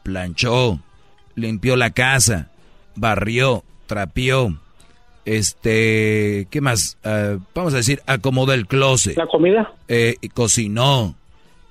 [0.04, 0.80] planchó,
[1.34, 2.50] limpió la casa,
[2.94, 4.58] barrió, trapeó,
[5.26, 6.96] este, ¿qué más?
[7.04, 9.16] Ah, vamos a decir, acomodó el closet.
[9.16, 9.72] ¿La comida?
[9.88, 11.16] Eh, y cocinó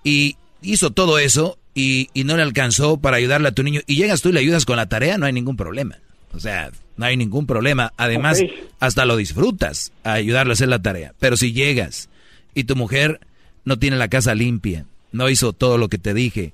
[0.03, 3.95] y hizo todo eso y, y no le alcanzó para ayudarle a tu niño y
[3.95, 5.97] llegas tú y le ayudas con la tarea, no hay ningún problema.
[6.33, 7.93] O sea, no hay ningún problema.
[7.97, 8.39] Además,
[8.79, 11.13] hasta lo disfrutas a ayudarle a hacer la tarea.
[11.19, 12.09] Pero si llegas
[12.53, 13.19] y tu mujer
[13.63, 16.53] no tiene la casa limpia, no hizo todo lo que te dije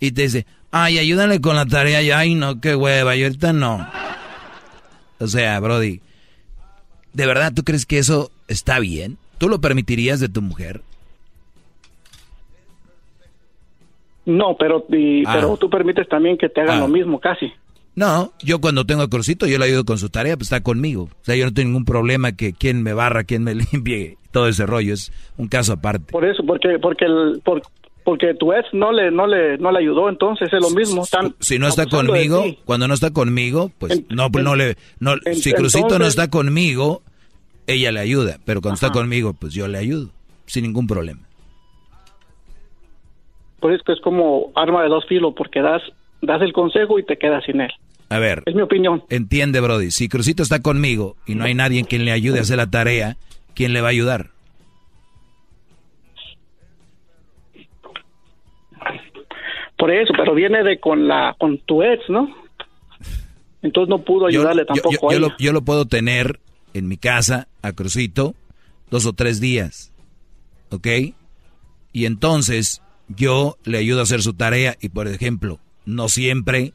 [0.00, 3.52] y te dice, ay, ayúdale con la tarea, y, ay, no, qué hueva, y ahorita
[3.52, 3.86] no.
[5.18, 6.00] O sea, Brody,
[7.12, 9.18] ¿de verdad tú crees que eso está bien?
[9.38, 10.82] ¿Tú lo permitirías de tu mujer?
[14.26, 15.32] No, pero, y- Ah.
[15.34, 16.80] pero tú permites también que te hagan Ah.
[16.80, 17.50] lo mismo casi.
[17.94, 21.04] No, yo cuando tengo a Crucito, yo le ayudo con su tarea, pues está conmigo.
[21.04, 24.48] O sea, yo no tengo ningún problema que quién me barra, quién me limpie, todo
[24.48, 24.94] ese rollo.
[24.94, 26.12] Es un caso aparte.
[26.12, 27.62] Por eso, porque porque el, por-
[28.08, 31.04] porque tu ex no le no le no le ayudó, entonces es lo mismo.
[31.40, 34.78] Si no está conmigo, cuando no está conmigo, pues no, pues no le...
[34.98, 37.02] No, en- si Crucito no está conmigo,
[37.66, 38.38] ella le ayuda.
[38.46, 40.08] Pero cuando está conmigo, pues yo le ayudo.
[40.46, 41.20] Sin ningún problema.
[43.60, 45.82] Por eso que es como arma de dos filos, porque das
[46.22, 47.70] das el consejo y te quedas sin él.
[48.08, 48.42] A ver.
[48.46, 49.04] Es mi opinión.
[49.10, 49.90] Entiende, Brody.
[49.90, 53.18] Si Crucito está conmigo y no hay nadie quien le ayude a hacer la tarea,
[53.54, 54.30] ¿quién le va a ayudar?
[59.78, 62.28] Por eso, pero viene de con la con tu ex, ¿no?
[63.62, 65.28] Entonces no pudo Yo- ayudarle yo- tampoco yo, a yo ella.
[65.28, 66.40] lo, yo lo puedo tener
[66.74, 68.34] en mi casa a Crucito
[68.90, 69.92] dos o tres días,
[70.70, 70.86] ¿ok?
[71.92, 76.72] Y entonces yo le ayudo a hacer su tarea y, por ejemplo, no siempre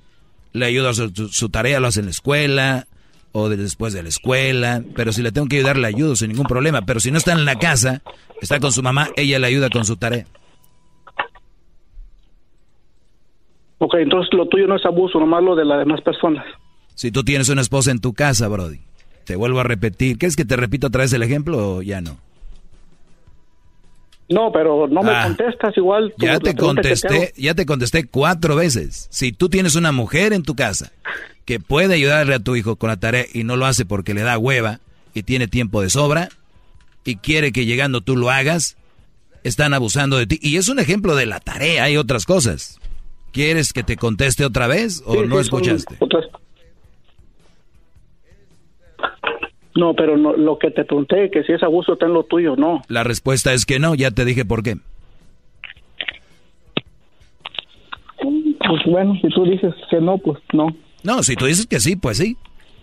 [0.52, 2.88] le ayudo a hacer su, su tarea, lo hace en la escuela
[3.32, 6.30] o de- después de la escuela, pero si le tengo que ayudar, le ayudo sin
[6.30, 6.82] ningún problema.
[6.86, 8.02] Pero si no está en la casa,
[8.42, 10.26] está con su mamá, ella le ayuda con su tarea.
[13.86, 16.46] Ok, entonces lo tuyo no es abuso, nomás lo de las demás personas.
[16.96, 18.80] Si tú tienes una esposa en tu casa, Brody,
[19.26, 20.18] te vuelvo a repetir.
[20.18, 22.18] ¿Quieres que te repita otra vez el ejemplo o ya no?
[24.30, 25.24] No, pero no me Ah.
[25.26, 26.14] contestas igual.
[26.18, 29.08] Ya te contesté, ya te contesté cuatro veces.
[29.12, 30.92] Si tú tienes una mujer en tu casa
[31.44, 34.22] que puede ayudarle a tu hijo con la tarea y no lo hace porque le
[34.22, 34.80] da hueva
[35.14, 36.30] y tiene tiempo de sobra
[37.04, 38.78] y quiere que llegando tú lo hagas,
[39.44, 40.40] están abusando de ti.
[40.42, 42.80] Y es un ejemplo de la tarea, hay otras cosas.
[43.34, 45.98] ¿Quieres que te conteste otra vez o Sí, no sí, escuchaste?
[46.00, 46.26] otras-
[49.76, 52.84] No, pero no, lo que te pregunté, que si es abuso, ten lo tuyo, no.
[52.88, 54.78] La respuesta es que no, ya te dije por qué.
[58.22, 60.68] Pues bueno, si tú dices que no, pues no.
[61.04, 62.38] No, si tú dices que sí, pues sí.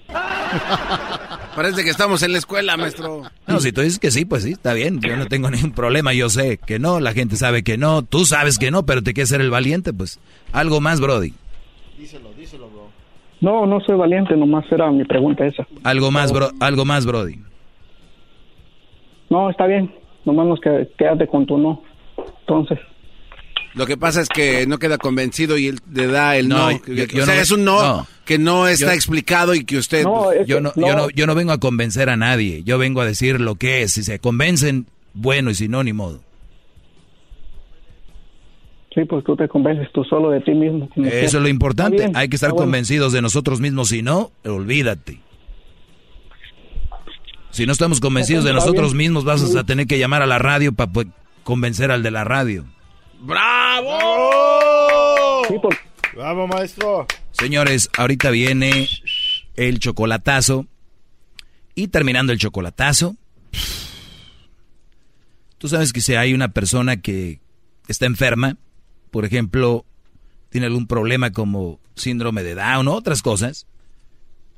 [1.55, 3.23] Parece que estamos en la escuela, maestro.
[3.47, 5.01] No, si tú dices que sí, pues sí, está bien.
[5.01, 6.13] Yo no tengo ningún problema.
[6.13, 9.13] Yo sé que no, la gente sabe que no, tú sabes que no, pero te
[9.13, 10.21] quieres ser el valiente, pues.
[10.53, 11.35] Algo más, Brody.
[11.99, 12.89] Díselo, díselo, bro.
[13.41, 15.67] No, no soy valiente, nomás era mi pregunta esa.
[15.83, 17.41] Algo más, bro, algo más, Brody.
[19.29, 19.93] No, está bien,
[20.25, 21.83] nomás nos que, quédate con tu no.
[22.41, 22.79] Entonces,
[23.75, 26.73] Lo que pasa es que no queda convencido y él le da el no.
[26.73, 28.07] No, Que- yo- o sea, no- es un no, no.
[28.25, 30.03] que no está Yo- explicado y que usted...
[30.47, 32.63] yo, no, yo, no, yo no vengo a convencer a nadie.
[32.65, 33.93] Yo vengo a decir lo que es.
[33.93, 36.21] Si se convencen, bueno, y si no, ni modo.
[38.95, 40.89] sí, pues tú te convences tú solo de ti mismo.
[40.93, 41.99] como Eso es lo importante.
[41.99, 42.65] Bien, Hay que estar bueno.
[42.65, 43.89] convencidos de nosotros mismos.
[43.91, 45.21] Si no, olvídate.
[47.51, 50.73] Si no estamos convencidos de nosotros mismos, vas a tener que llamar a la radio
[50.73, 50.91] para
[51.45, 52.65] convencer al de la radio.
[53.21, 53.99] ¡Bravo!
[56.15, 57.07] Bravo, maestro.
[57.33, 58.89] Señores, ahorita viene
[59.57, 60.67] el chocolatazo.
[61.75, 63.17] Y terminando el chocolatazo,
[65.59, 67.41] tú sabes que si hay una persona que
[67.89, 68.57] está enferma,
[69.11, 69.87] por ejemplo,
[70.51, 73.67] tiene algún problema como síndrome de Down o otras cosas,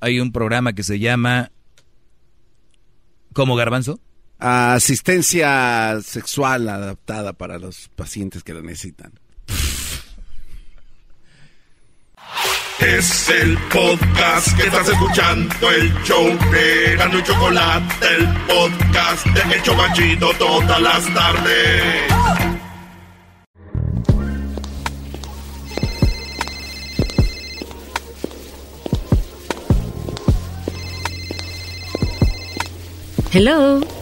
[0.01, 1.53] hay un programa que se llama...
[3.33, 4.01] ¿Cómo garbanzo?
[4.45, 9.13] Asistencia sexual adaptada para los pacientes que la necesitan.
[12.81, 19.55] Es el podcast que estás escuchando, el show de Gano y Chocolate, el podcast de
[19.55, 22.13] El Chobachito todas las tardes.
[33.31, 34.02] Hello.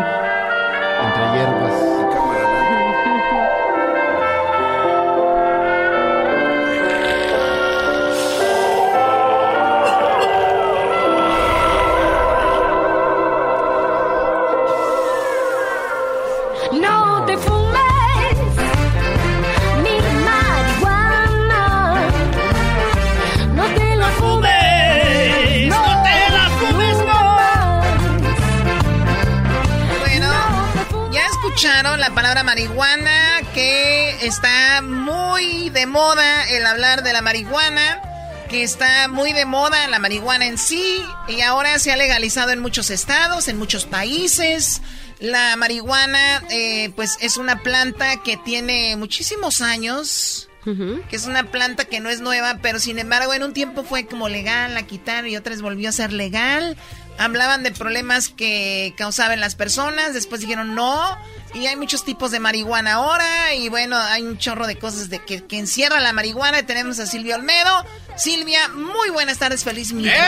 [34.21, 38.01] está muy de moda el hablar de la marihuana,
[38.49, 42.59] que está muy de moda la marihuana en sí y ahora se ha legalizado en
[42.59, 44.81] muchos estados, en muchos países.
[45.19, 51.85] La marihuana, eh, pues es una planta que tiene muchísimos años, que es una planta
[51.85, 55.29] que no es nueva, pero sin embargo en un tiempo fue como legal, la quitaron
[55.29, 56.77] y otras volvió a ser legal.
[57.17, 61.17] Hablaban de problemas que causaban las personas, después dijeron no,
[61.53, 65.19] y hay muchos tipos de marihuana ahora, y bueno, hay un chorro de cosas de
[65.19, 66.59] que, que encierra la marihuana.
[66.59, 67.85] Y tenemos a Silvia Olmedo.
[68.15, 70.25] Silvia, muy buenas tardes, feliz miércoles.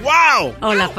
[0.00, 0.54] ¡Wow!
[0.60, 0.90] Hola,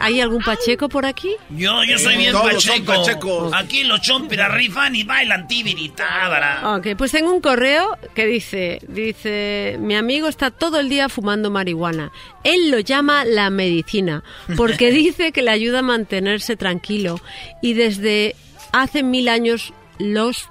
[0.00, 1.36] ¿hay algún Pacheco por aquí?
[1.50, 2.92] Yo, yo soy bien Todos son pacheco.
[3.04, 3.52] pachecos.
[3.54, 6.76] Aquí los chompiras rifan y bailan tibiritábara.
[6.76, 11.50] Ok, pues tengo un correo que dice, dice, mi amigo está todo el día fumando
[11.50, 12.12] marihuana.
[12.44, 14.22] Él lo llama la medicina,
[14.56, 17.20] porque dice que le ayuda a mantenerse tranquilo
[17.62, 18.34] y desde
[18.72, 20.48] hace mil años los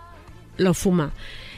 [0.58, 1.12] lo fuma.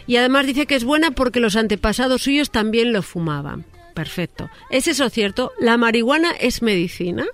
[0.08, 3.66] Y además dice que es buena porque los antepasados suyos también lo fumaban.
[3.94, 4.50] Perfecto.
[4.70, 5.52] ¿Es eso cierto?
[5.60, 7.26] ¿La marihuana es medicina?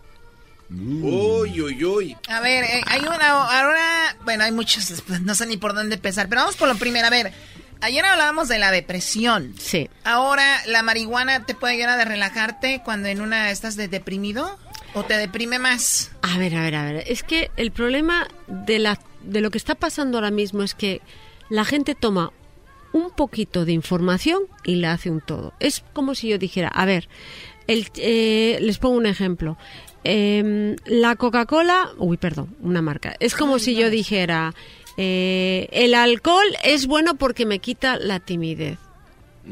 [0.70, 2.18] Uy, uy, uy.
[2.28, 3.30] A ver, eh, hay una.
[3.30, 4.18] Ahora.
[4.26, 5.02] Bueno, hay muchos.
[5.08, 6.28] pues, No sé ni por dónde empezar.
[6.30, 7.08] Pero vamos por lo primero.
[7.08, 7.32] A ver.
[7.80, 9.54] Ayer hablábamos de la depresión.
[9.60, 9.88] Sí.
[10.04, 14.58] Ahora, ¿la marihuana te puede ayudar a relajarte cuando en una estás de deprimido?
[14.96, 16.10] ¿O te deprime más?
[16.24, 17.04] A ver, a ver, a ver.
[17.06, 21.02] Es que el problema de, la, de lo que está pasando ahora mismo es que
[21.50, 22.32] la gente toma
[22.94, 25.54] un poquito de información y la hace un todo.
[25.60, 27.08] Es como si yo dijera, a ver,
[27.68, 29.58] el, eh, les pongo un ejemplo.
[30.04, 33.16] Em, la Coca-Cola, uy, perdón, una marca.
[33.20, 34.54] Es como si yo dijera,
[34.96, 38.78] eh, el alcohol es bueno porque me quita la timidez.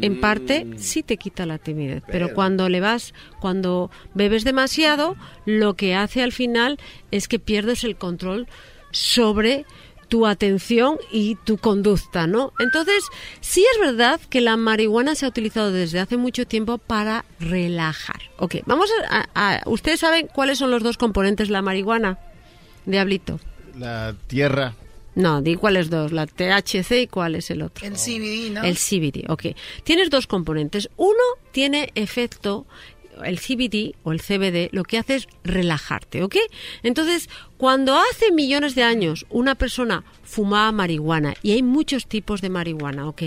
[0.01, 5.15] En parte sí te quita la timidez, pero Pero- cuando le vas, cuando bebes demasiado,
[5.45, 6.77] lo que hace al final
[7.11, 8.45] es que pierdes el control
[8.91, 9.65] sobre
[10.07, 12.53] tu atención y tu conducta, ¿no?
[12.59, 13.03] Entonces,
[13.41, 18.21] sí es verdad que la marihuana se ha utilizado desde hace mucho tiempo para relajar.
[18.37, 22.19] Ok, vamos a, a- a- ¿Ustedes saben cuáles son los dos componentes de la marihuana?
[22.85, 23.39] Diablito.
[23.77, 24.73] La tierra.
[25.15, 27.85] No, di cuáles dos, la THC y cuál es el otro.
[27.87, 28.63] El CBD, ¿no?
[28.63, 29.55] El CBD, ok.
[29.85, 30.89] Tienes dos componentes.
[30.97, 31.23] Uno
[31.53, 32.65] tiene efecto,
[33.23, 36.35] el CBD o el CBD, lo que hace es relajarte, ¿ok?
[36.83, 42.49] Entonces, cuando hace millones de años una persona fumaba marihuana, y hay muchos tipos de
[42.49, 43.21] marihuana, ¿ok?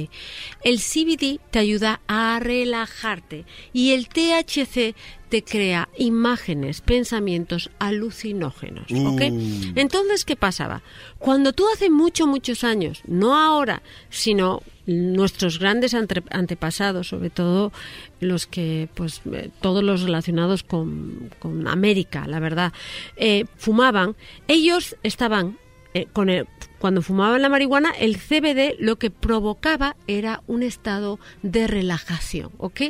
[0.64, 4.94] El CBD te ayuda a relajarte y el THC
[5.28, 9.22] te crea imágenes, pensamientos alucinógenos, ¿ok?
[9.30, 9.72] Uh.
[9.76, 10.82] Entonces, ¿qué pasaba?
[11.18, 17.72] Cuando tú hace muchos, muchos años, no ahora, sino nuestros grandes ante- antepasados, sobre todo
[18.20, 22.72] los que, pues, eh, todos los relacionados con, con América, la verdad,
[23.16, 24.16] eh, fumaban,
[24.48, 25.58] ellos estaban
[25.94, 26.46] eh, con el-
[26.78, 32.80] cuando fumaban la marihuana, el CBD lo que provocaba era un estado de relajación, ¿ok?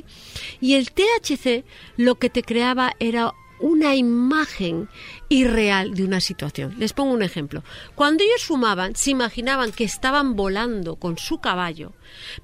[0.60, 1.64] Y el THC
[1.96, 4.88] lo que te creaba era una imagen
[5.28, 6.76] irreal de una situación.
[6.78, 7.64] Les pongo un ejemplo.
[7.96, 11.92] Cuando ellos fumaban, se imaginaban que estaban volando con su caballo,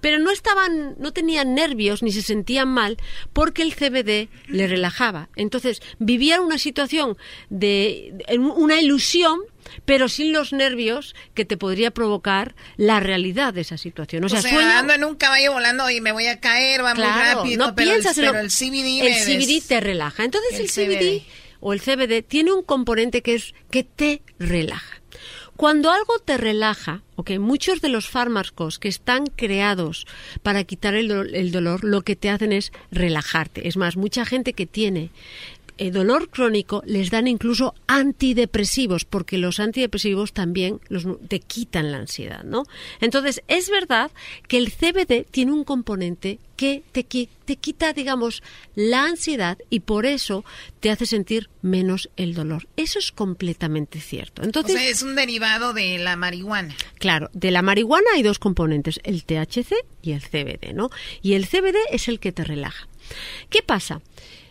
[0.00, 2.96] pero no estaban, no tenían nervios ni se sentían mal
[3.32, 5.28] porque el CBD le relajaba.
[5.36, 7.16] Entonces vivían una situación
[7.48, 9.38] de- una ilusión
[9.84, 14.24] pero sin los nervios que te podría provocar la realidad de esa situación.
[14.24, 16.84] O O sea, sea, sueño- ando en un caballo volando y me voy a caer,
[16.84, 17.66] va muy Claro, rápido.
[17.66, 20.24] no pero piensas el, en lo- pero el CBD el CBD des- te relaja.
[20.24, 21.22] Entonces el, El CBD, CBD.
[21.60, 25.00] o el CBD tiene un componente que es que te relaja.
[25.56, 30.04] Cuando algo te relaja, ok, muchos de los fármacos que están creados
[30.42, 33.68] para quitar el, do- el dolor, lo que te hacen es relajarte.
[33.68, 35.10] Es más, mucha gente que tiene
[35.78, 41.98] eh, dolor crónico les dan incluso antidepresivos, porque los antidepresivos también los, te quitan la
[41.98, 42.64] ansiedad, ¿no?
[43.00, 44.10] Entonces, es verdad
[44.48, 48.42] que el CBD tiene un componente que te, qui- te quita, digamos,
[48.76, 50.44] la ansiedad y por eso
[50.80, 52.68] te hace sentir menos el dolor.
[52.76, 54.42] Eso es completamente cierto.
[54.42, 56.74] Entonces, o sea, es un derivado de la marihuana.
[56.98, 60.90] Claro, de la marihuana hay dos componentes, el THC y el CBD, ¿no?
[61.22, 62.86] Y el CBD es el que te relaja.
[63.50, 64.00] ¿Qué pasa?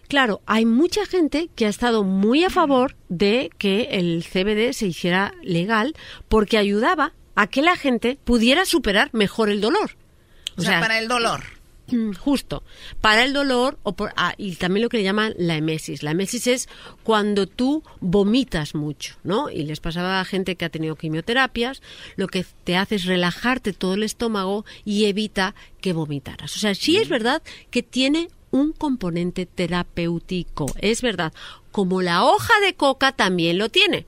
[0.08, 4.88] Claro, hay mucha gente que ha estado muy a favor de que el CBD se
[4.88, 5.96] hiciera legal
[6.30, 9.98] porque ayudaba a que la gente pudiera superar mejor el dolor.
[10.58, 11.42] O, sea, para el dolor.
[11.88, 12.64] Mm, Justo,
[13.02, 16.04] para el dolor o por- ah, y también lo que le llaman la emesis.
[16.04, 16.70] La emesis es
[17.04, 19.50] cuando tú vomitas mucho, ¿no?
[19.50, 21.82] Y les pasaba a gente que ha tenido quimioterapias,
[22.16, 26.56] lo que te hace es relajarte todo el estómago y evita que vomitaras.
[26.56, 27.42] O sea, sí es verdad
[27.72, 31.34] que tiene un componente terapéutico, es verdad,
[31.72, 34.06] como la hoja de coca también lo tiene.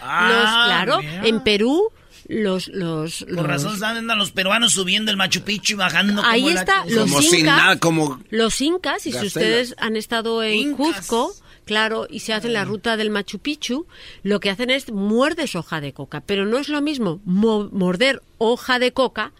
[0.00, 1.26] Ah, los, claro, mira.
[1.28, 1.88] en Perú
[2.28, 6.42] los los, Por los- razón andan los peruanos subiendo el Machu Picchu y bajando Ahí
[6.42, 10.42] como está, los Como sin incas, nada, como los incas, y si ustedes han estado
[10.42, 11.32] en Cuzco,
[11.66, 13.86] claro, y se hacen la ruta del Machu Picchu,
[14.24, 18.22] lo que hacen es muerdes hoja de coca, pero no es lo mismo mo- morder
[18.38, 19.32] hoja de coca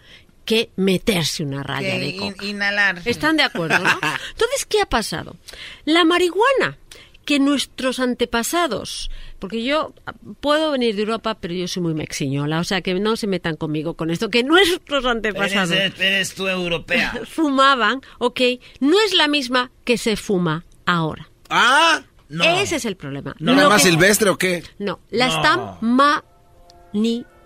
[0.47, 2.45] que meterse una raya Que de in- coca.
[2.47, 3.03] inhalar.
[3.05, 3.91] ¿Están de acuerdo, no?
[4.31, 5.37] Entonces, ¿qué ha pasado?
[5.85, 6.79] La marihuana
[7.27, 9.11] que nuestros antepasados,
[9.41, 9.93] porque yo
[10.41, 13.57] puedo venir de Europa, pero yo soy muy mexiñola, o sea que no se metan
[13.57, 17.13] conmigo con esto, que nuestros antepasados Eres, eres tú europea.
[17.29, 18.41] fumaban, ok,
[18.79, 21.29] no es la misma que se fuma ahora.
[21.51, 22.45] Ah, no.
[22.45, 23.35] Ese es el problema.
[23.41, 24.63] ¿No más que- silvestre o qué?
[24.79, 25.35] No, la No.
[25.35, 25.79] están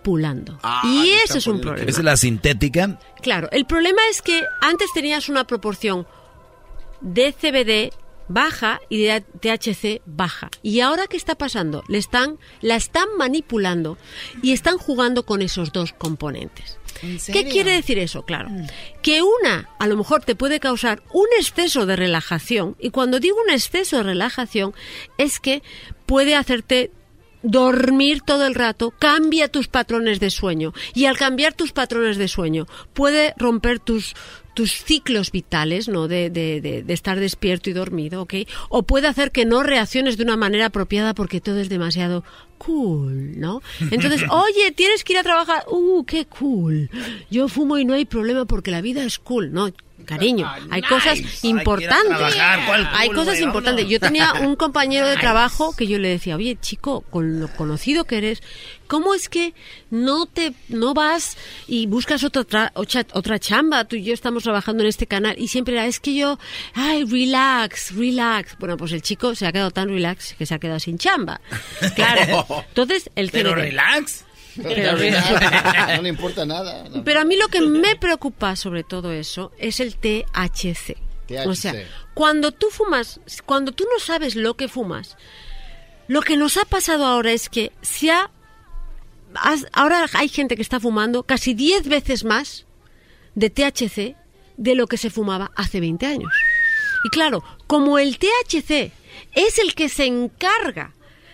[0.01, 0.59] manipulando.
[0.63, 1.89] Ah, y ese es un problema.
[1.89, 2.99] Esa es la sintética.
[3.21, 6.07] Claro, el problema es que antes tenías una proporción
[7.01, 7.93] de CBD
[8.27, 10.49] baja y de THC baja.
[10.63, 11.83] ¿Y ahora qué está pasando?
[11.87, 13.97] Le están, la están manipulando
[14.41, 16.77] y están jugando con esos dos componentes.
[17.01, 18.23] ¿Qué quiere decir eso?
[18.23, 18.49] Claro,
[19.01, 23.37] que una a lo mejor te puede causar un exceso de relajación y cuando digo
[23.43, 24.73] un exceso de relajación
[25.17, 25.63] es que
[26.05, 26.91] puede hacerte
[27.43, 32.27] dormir todo el rato cambia tus patrones de sueño y al cambiar tus patrones de
[32.27, 34.15] sueño puede romper tus
[34.53, 36.07] tus ciclos vitales, ¿no?
[36.07, 38.33] De, de, de, de estar despierto y dormido, ¿ok?
[38.69, 42.23] O puede hacer que no reacciones de una manera apropiada porque todo es demasiado
[42.57, 43.61] cool, ¿no?
[43.91, 46.89] Entonces, oye, tienes que ir a trabajar, uh, qué cool.
[47.29, 49.69] Yo fumo y no hay problema porque la vida es cool, ¿no?
[50.05, 52.17] Cariño, hay cosas importantes.
[52.17, 53.87] trabajar, ¿cuál Hay cosas importantes.
[53.87, 58.05] Yo tenía un compañero de trabajo que yo le decía, oye, chico, con lo conocido
[58.05, 58.41] que eres,
[58.87, 59.53] ¿cómo es que
[59.89, 63.85] no te no vas y buscas otra tra- otra, otra chamba?
[63.85, 66.39] Tú y yo estamos trabajando en este canal y siempre era, es que yo,
[66.73, 68.57] ay, relax, relax.
[68.59, 71.39] Bueno, pues el chico se ha quedado tan relax que se ha quedado sin chamba.
[71.95, 72.45] Claro.
[72.69, 74.25] Entonces, el Pero relax.
[74.63, 74.91] Pero
[75.97, 76.83] no le importa nada.
[76.89, 77.03] no.
[77.03, 80.97] Pero a mí lo que me preocupa sobre todo eso es el THC.
[81.47, 81.71] O sea,
[82.13, 85.15] cuando tú fumas, cuando tú no sabes lo que fumas,
[86.07, 88.29] lo que nos ha pasado ahora es que se ha,
[89.35, 92.65] has- ahora hay gente que está fumando casi 10 veces más
[93.35, 94.15] de THC
[94.57, 96.33] de lo que se fumaba hace 20 años.
[97.05, 98.91] Y claro, como el THC
[99.33, 100.93] es el que se encarga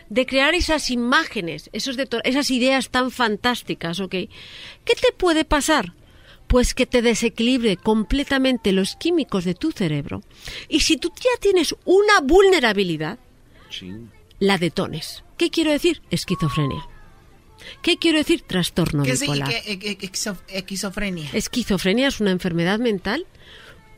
[0.09, 4.11] de crear esas imágenes, esos esas ideas tan fantásticas, ¿ok?
[4.11, 4.29] ¿Qué
[5.01, 5.93] te puede pasar?
[6.47, 10.23] Pues que te desequilibre completamente los químicos de tu cerebro.
[10.69, 13.19] Y si tú ya tienes una vulnerabilidad,
[14.39, 15.23] la detones.
[15.37, 16.01] ¿Qué quiero decir?
[16.09, 16.87] Esquizofrenia.
[17.81, 18.43] ¿Qué quiero decir?
[18.43, 19.49] Trastorno ¿Qué es bipolar.
[19.49, 21.29] qué- qué- exo- esquizofrenia?
[21.33, 23.25] Esquizofrenia es una enfermedad mental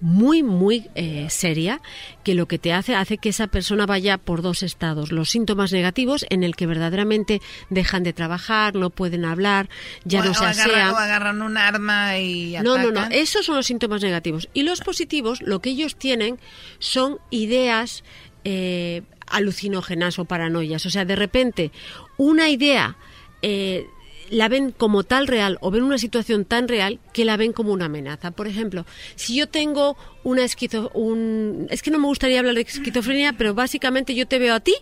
[0.02, 1.82] muy, muy eh, seria
[2.24, 5.12] que lo que te hace hace que esa persona vaya por dos estados.
[5.12, 9.70] Los síntomas negativos en el que verdaderamente dejan de trabajar, no pueden hablar,
[10.04, 10.94] ya o, no se agarran, asean.
[10.94, 13.08] o agarran un arma y No, no, no.
[13.12, 14.50] Esos son los síntomas negativos.
[14.54, 16.40] Y los positivos, lo que ellos tienen
[16.80, 18.04] son ideas
[18.44, 20.86] eh, alucinógenas o paranoias.
[20.86, 21.72] O sea, de repente,
[22.18, 22.98] una idea
[23.42, 23.86] eh,
[24.30, 27.74] la ven como tal real o ven una situación tan real que la ven como
[27.74, 28.32] una amenaza.
[28.32, 28.86] Por ejemplo,
[29.16, 30.92] si yo tengo una esquizo...
[30.94, 34.60] Un, es que no me gustaría hablar de esquizofrenia, pero básicamente yo te veo a
[34.60, 34.76] ti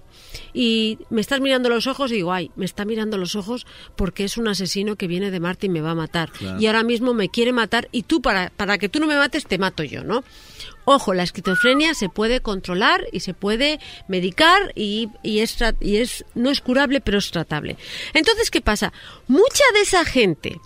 [0.53, 4.23] y me estás mirando los ojos y digo, ay, me está mirando los ojos porque
[4.23, 6.31] es un asesino que viene de Marte y me va a matar.
[6.31, 6.59] Claro.
[6.59, 9.45] Y ahora mismo me quiere matar y tú para, para que tú no me mates
[9.45, 10.23] te mato yo, ¿no?
[10.89, 17.01] Ojo, la esquizofrenia se puede controlar y se puede medicar y, es no es curable,
[17.01, 17.75] pero es tratable.
[18.13, 18.93] Entonces, ¿qué pasa?
[19.27, 20.61] Mucha de esa gente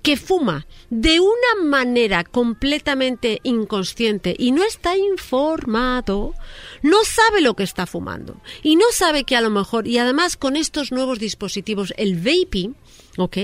[0.00, 6.34] que fuma de una manera completamente inconsciente y no está informado,
[6.82, 10.36] no sabe lo que está fumando y no sabe que a lo mejor, y además
[10.36, 12.76] con estos nuevos dispositivos, el vaping,
[13.18, 13.38] ¿ok?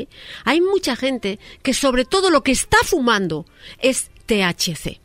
[0.44, 3.46] Hay mucha gente que sobre todo lo que está fumando
[3.80, 4.99] es THC.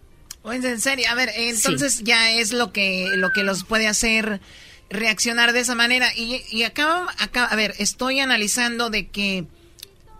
[0.52, 4.42] En serio, a ver, entonces ya es lo que lo que los puede hacer
[4.90, 6.14] reaccionar de esa manera.
[6.16, 9.46] Y, y acá, acá, a ver, estoy analizando de que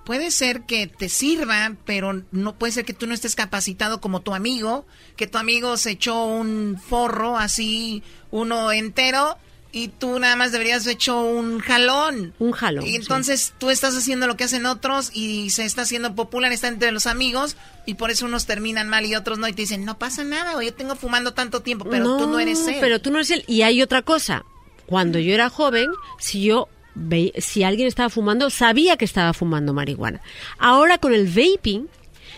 [0.06, 4.22] puede ser que te sirva, pero no puede ser que tú no estés capacitado como
[4.22, 9.38] tu amigo, que tu amigo se echó un forro así, uno entero,
[9.76, 12.34] y tú nada más deberías haber hecho un jalón.
[12.40, 12.86] Un jalón.
[12.88, 16.70] Y entonces tú estás haciendo lo que hacen otros y se está haciendo popular, está
[16.70, 19.84] entre los amigos, y por eso unos terminan mal y otros no, y te dicen,
[19.84, 22.78] no pasa nada, güey, yo tengo fumando tanto tiempo, pero tú no eres él.
[22.80, 23.44] Pero tú no eres él.
[23.48, 24.46] Y hay otra cosa.
[24.86, 29.74] Cuando yo era joven, si yo ve- si alguien estaba fumando, sabía que estaba fumando
[29.74, 30.22] marihuana.
[30.58, 31.90] Ahora con el vaping,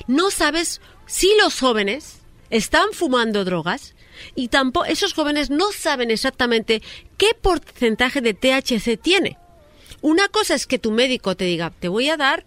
[0.08, 2.18] no sabes si los jóvenes
[2.50, 3.94] están fumando drogas
[4.34, 6.82] y tampoco esos jóvenes no saben exactamente
[7.18, 9.38] qué porcentaje de THC tiene.
[10.02, 12.46] Una cosa es que tu médico te diga, te voy a dar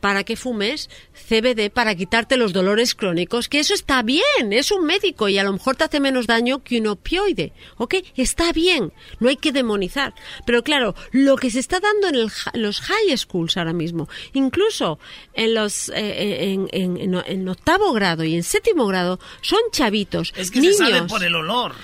[0.00, 0.90] para que fumes
[1.28, 5.42] CBD para quitarte los dolores crónicos, que eso está bien, es un médico y a
[5.42, 7.96] lo mejor te hace menos daño que un opioide, ¿ok?
[8.16, 10.14] Está bien, no hay que demonizar.
[10.46, 15.00] Pero claro, lo que se está dando en el los high schools ahora mismo, incluso
[15.34, 20.32] en los eh, en, en- en- en octavo grado y en séptimo grado, son chavitos,
[20.36, 20.76] Es que niños.
[20.76, 21.74] se sabe por el olor.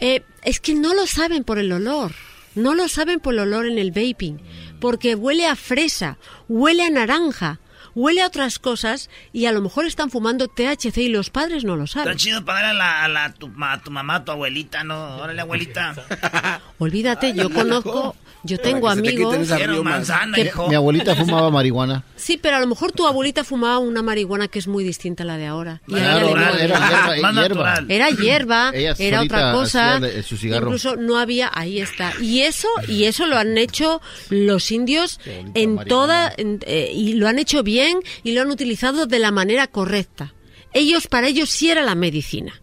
[0.00, 2.12] Eh, es que no lo saben por el olor.
[2.54, 4.38] No lo saben por el olor en el vaping.
[4.80, 6.16] Porque huele a fresa,
[6.48, 7.60] huele a naranja,
[7.94, 11.76] huele a otras cosas y a lo mejor están fumando THC y los padres no
[11.76, 12.16] lo Está saben.
[12.18, 15.16] chido para dar a, la, a la- tu, ma- tu mamá, a tu abuelita, ¿no?
[15.18, 15.94] Órale, abuelita.
[16.78, 19.48] Olvídate, yo conozco, yo tengo te amigos.
[19.50, 19.82] riumas.
[19.84, 20.68] manzana, que- hijo.
[20.68, 22.04] Mi abuelita fumaba marihuana.
[22.16, 25.26] Sí, pero a lo mejor tu abuelita fumaba una marihuana que es muy distinta a
[25.26, 25.80] la de ahora.
[25.88, 27.74] Y a Claro, era, era hierba, Más hierba.
[27.88, 29.98] Era hierba, Ella era otra cosa.
[30.00, 30.66] de- su cigarro.
[30.66, 32.12] Incluso no había, ahí está.
[32.20, 34.00] Y eso, y eso lo han hecho
[34.30, 35.18] los indios
[35.54, 37.77] en toda, en- eh, y lo han hecho bien
[38.22, 40.34] y lo han utilizado de la manera correcta.
[40.72, 42.60] Ellos, para ellos sí era la medicina.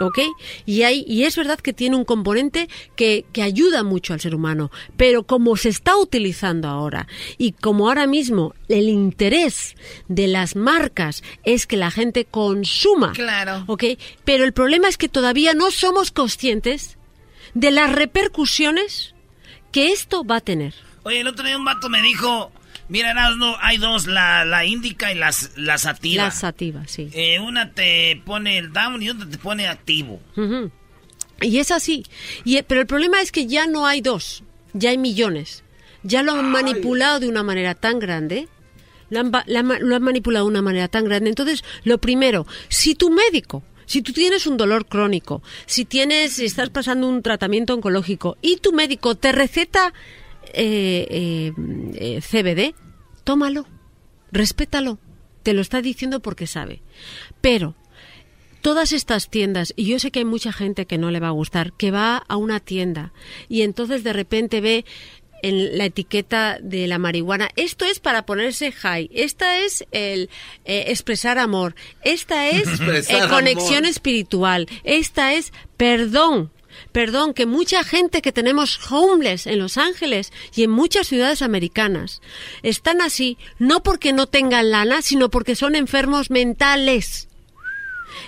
[0.00, 0.18] ¿Ok?
[0.66, 4.34] Y, hay, y es verdad que tiene un componente que, que ayuda mucho al ser
[4.34, 7.06] humano, pero como se está utilizando ahora
[7.38, 9.76] y como ahora mismo el interés
[10.08, 13.62] de las marcas es que la gente consuma, Claro.
[13.68, 13.84] ¿ok?
[14.24, 16.98] Pero el problema es que todavía no somos conscientes
[17.54, 19.14] de las repercusiones
[19.70, 20.74] que esto va a tener.
[21.04, 22.50] Oye, el otro día un vato me dijo,
[22.88, 26.24] mira, no, hay dos, la, la índica y las, la sativa.
[26.24, 27.08] La sativa, sí.
[27.12, 30.20] Eh, una te pone el down y otra te pone activo.
[31.40, 32.04] Y es así.
[32.44, 35.62] Y, pero el problema es que ya no hay dos, ya hay millones.
[36.02, 38.48] Ya lo han manipulado de una manera tan grande.
[39.10, 41.30] Lo han, va- la ma- lo han manipulado de una manera tan grande.
[41.30, 46.44] Entonces, lo primero, si tu médico, si tú tienes un dolor crónico, si tienes, si
[46.44, 49.94] estás pasando un tratamiento oncológico y tu médico te receta eh,
[50.54, 51.52] eh,
[51.94, 52.74] eh, CBD,
[53.24, 53.66] tómalo,
[54.32, 54.98] respétalo.
[55.42, 56.80] Te lo está diciendo porque sabe.
[57.40, 57.74] Pero
[58.64, 61.32] todas estas tiendas, y yo sé que hay mucha gente que no le va a
[61.32, 63.12] gustar, que va a una tienda
[63.46, 64.86] y entonces de repente ve
[65.42, 70.30] en la etiqueta de la marihuana, esto es para ponerse high, esta es el
[70.64, 72.66] eh, expresar amor, esta es
[73.10, 73.90] eh, conexión amor.
[73.90, 76.50] espiritual, esta es perdón.
[76.92, 82.20] Perdón, que mucha gente que tenemos homeless en Los Ángeles y en muchas ciudades americanas
[82.62, 87.28] están así no porque no tengan lana, sino porque son enfermos mentales.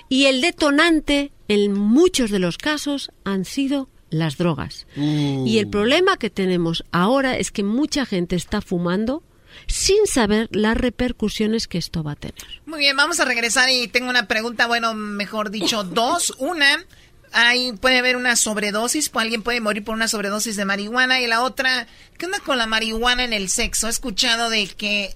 [0.09, 4.87] Y el detonante, en muchos de los casos, han sido las drogas.
[4.97, 9.23] Y el problema que tenemos ahora es que mucha gente está fumando
[9.67, 12.45] sin saber las repercusiones que esto va a tener.
[12.67, 16.35] Muy bien, vamos a regresar y tengo una pregunta, bueno, mejor dicho, dos.
[16.39, 16.85] Una,
[17.33, 21.21] hay, puede haber una sobredosis, pues alguien puede morir por una sobredosis de marihuana.
[21.21, 21.87] Y la otra,
[22.19, 23.87] ¿qué onda con la marihuana en el sexo?
[23.87, 25.15] He escuchado de que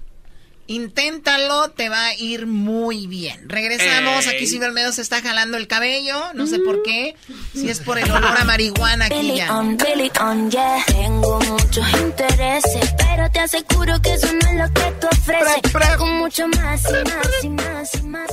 [0.66, 3.48] inténtalo, te va a ir muy bien.
[3.48, 4.36] Regresamos, Ey.
[4.36, 7.16] aquí Silvio Almedo se está jalando el cabello, no sé por qué,
[7.52, 9.56] si es por el olor a marihuana aquí Billy ya.
[9.58, 10.84] on, Billy on, yeah.
[10.86, 15.96] Tengo muchos intereses, pero te aseguro que eso no es lo que tú ofreces.
[15.98, 18.30] Con mucho más y más y más y más.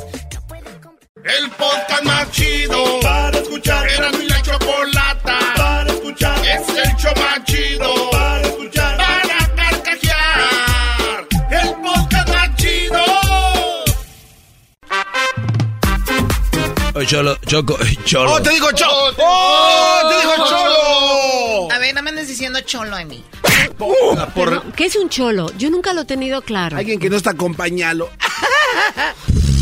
[1.28, 3.86] El podcast más chido para escuchar.
[3.90, 6.40] Era mi la chocolata para escuchar.
[6.46, 8.98] Es el show más chido para escuchar.
[8.98, 11.28] Para carcajear.
[11.52, 13.04] El podcast más chido.
[16.94, 18.32] Oye, Cholo, Choco, Cholo.
[18.32, 19.16] ¡Oh, te digo Cholo!
[19.18, 21.72] ¡Oh, te digo Cholo!
[21.74, 23.22] A ver, no me andes diciendo cholo a mí.
[23.78, 25.52] Por ¿Qué es un cholo?
[25.58, 26.78] Yo nunca lo he tenido claro.
[26.78, 28.10] alguien que no está acompañado.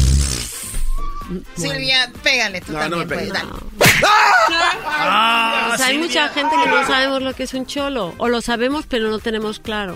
[1.55, 3.07] Silvia, pégale tú No, no también.
[3.09, 3.33] me pegues.
[3.77, 5.73] pues, dale.
[5.73, 8.13] O sea, hay mucha gente que no sabemos lo que es un cholo.
[8.17, 9.95] O lo sabemos, pero no tenemos claro.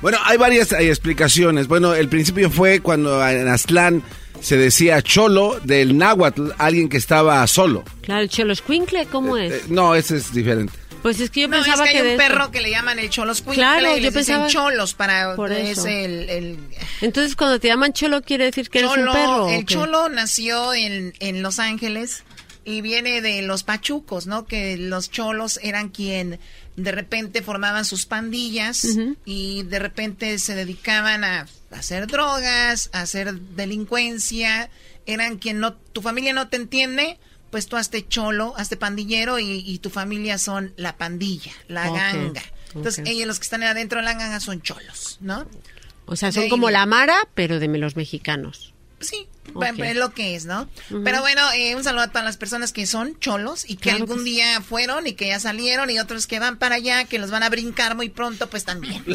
[0.00, 1.68] Bueno, hay varias eh, explicaciones.
[1.68, 4.02] Bueno, el principio fue cuando en Aztlán
[4.40, 7.84] se decía cholo del náhuatl, alguien que estaba solo.
[8.00, 9.52] Claro, el cholo escuincle, ¿cómo es?
[9.52, 10.72] Eh, no, ese es diferente.
[11.02, 13.10] Pues es que yo No, es pensaba que hay un perro que le llaman el
[13.10, 15.86] cholos Claro, yo pensaba- cholos para Por es eso.
[15.88, 16.58] el, el
[17.00, 19.12] Entonces, cuando te llaman cholo, quiere decir que eres un cholo.
[19.12, 19.44] perro.
[19.46, 22.22] ¿o el cholo nació en, en Los Ángeles
[22.64, 24.44] y viene de los pachucos, ¿no?
[24.46, 26.38] Que los cholos eran quien
[26.76, 28.86] de repente formaban sus pandillas
[29.26, 33.34] y de repente se dedicaban a hacer drogas, a hacer
[33.86, 34.70] delincuencia,
[35.06, 37.18] eran quien no, tu familia no te entiende,
[37.52, 42.42] pues tú hazte cholo, hazte pandillero y, y tu familia son la pandilla, la ganga.
[42.74, 45.46] Entonces ellos los que están adentro de la ganga son cholos, ¿no?
[46.06, 48.72] O sea, son como la Mara, pero de los mexicanos.
[49.00, 49.64] Sí, Ok.
[49.80, 50.68] es lo que es, ¿no?
[50.90, 51.02] Ujú.
[51.04, 53.98] Pero bueno, eh, un saludo a todas las personas que son cholos y que Claro
[54.04, 54.30] algún que sí.
[54.30, 57.42] día fueron y que ya salieron y otros que van para allá, que los van
[57.42, 59.02] a brincar muy pronto, pues también.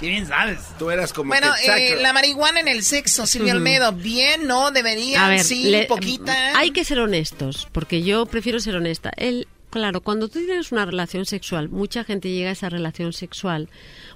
[0.00, 0.58] Qué bien sabes.
[0.78, 3.58] Tú eras como bueno, que eh, la marihuana en el sexo, Silvia Ujú.
[3.58, 4.70] Olmedo, bien, ¿no?
[4.70, 6.58] Debería, A ver, sí, le- poquita.
[6.58, 9.12] Hay que ser honestos, porque yo prefiero ser honesta.
[9.16, 13.68] El, claro, cuando tú tienes una relación sexual, mucha gente llega a esa relación sexual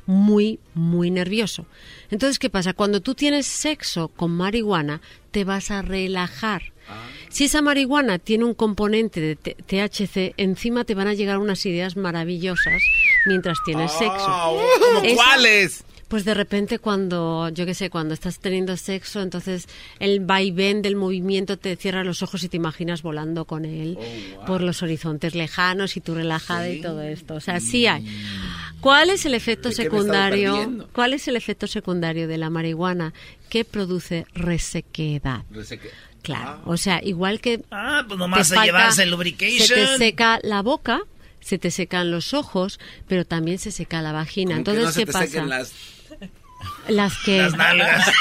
[0.06, 1.66] muy, muy nervioso.
[2.10, 2.72] Entonces, ¿qué pasa?
[2.74, 5.00] Cuando tú tienes sexo con marihuana,
[5.30, 6.62] te vas a relajar.
[7.30, 11.96] Si esa marihuana tiene un componente de THC, encima te van a llegar unas ideas
[11.96, 12.82] maravillosas
[13.26, 14.26] mientras tienes sexo.
[14.80, 15.84] ¿Cómo Esa- cuáles?
[16.06, 19.66] Pues de repente cuando, yo qué sé, cuando estás teniendo sexo, entonces
[19.98, 23.98] el vaivén del movimiento te cierra los ojos y te imaginas volando con él
[24.46, 27.34] por los horizontes lejanos y tú relajada y todo esto.
[27.34, 28.06] O sea, sí hay.
[28.84, 30.88] ¿Cuál es el efecto ¿De qué me he estado secundario?
[30.92, 33.14] ¿Cuál es el efecto secundario de la marihuana
[33.48, 35.42] que produce resequedad?
[36.20, 39.68] Claro, o sea, igual que Ah, pues nomás te a falta- el se lubrication.
[39.78, 41.00] te seca la boca,
[41.40, 44.52] se te secan los ojos, pero también se seca la vagina.
[44.56, 45.26] Como que Entonces, no se ¿qué te pasa?
[45.26, 45.72] sequen las-
[46.88, 48.06] Las que Las nalgas.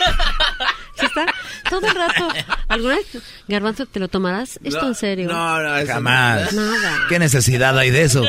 [1.02, 1.26] Está
[1.68, 2.28] todo el rato.
[2.68, 3.06] ¿Alguna vez,
[3.48, 5.28] Garbanzo, te lo tomarás esto en serio?
[5.28, 6.52] No, no, eso Jamás.
[6.52, 6.98] Nada.
[7.08, 8.24] ¿Qué necesidad hay de eso?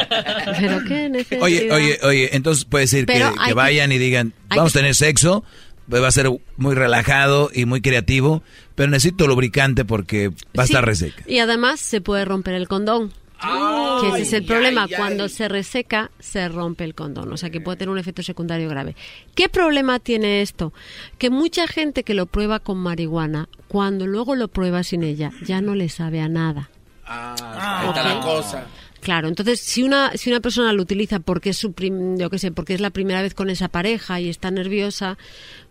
[0.60, 1.42] Pero qué necesidad.
[1.42, 5.44] Oye, oye, oye, entonces puede decir que, vayan y digan, vamos a tener sexo,
[5.90, 8.44] pues va a ser muy relajado y muy creativo,
[8.76, 11.24] pero necesito lubricante porque va a Sí, estar reseca.
[11.28, 13.12] Y además se puede romper el condón.
[13.42, 14.88] Que ese es el problema.
[14.96, 17.32] Cuando se reseca, se rompe el condón.
[17.34, 18.96] O sea que puede tener un efecto secundario grave.
[19.36, 20.74] ¿Qué problema tiene esto?
[21.18, 25.62] Que mucha gente que lo prueba con marihuana, cuando luego lo prueba sin ella, ya
[25.62, 26.70] no le sabe a nada.
[27.06, 28.66] Ah, está la cosa.
[29.02, 32.38] Claro, entonces si una si una persona lo utiliza porque es su prim- yo qué
[32.40, 35.18] sé, porque es la primera vez con esa pareja y está nerviosa,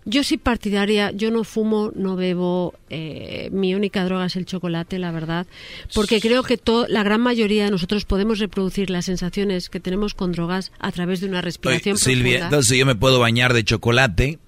[0.05, 4.99] yo sí partidaria, yo no fumo, no bebo, eh, mi única droga es el chocolate,
[4.99, 5.47] la verdad,
[5.95, 10.15] porque creo que to- la gran mayoría de nosotros podemos reproducir las sensaciones que tenemos
[10.15, 12.47] con drogas a través de una Oye, respiración Silvia, profunda.
[12.47, 14.39] entonces yo me puedo bañar de chocolate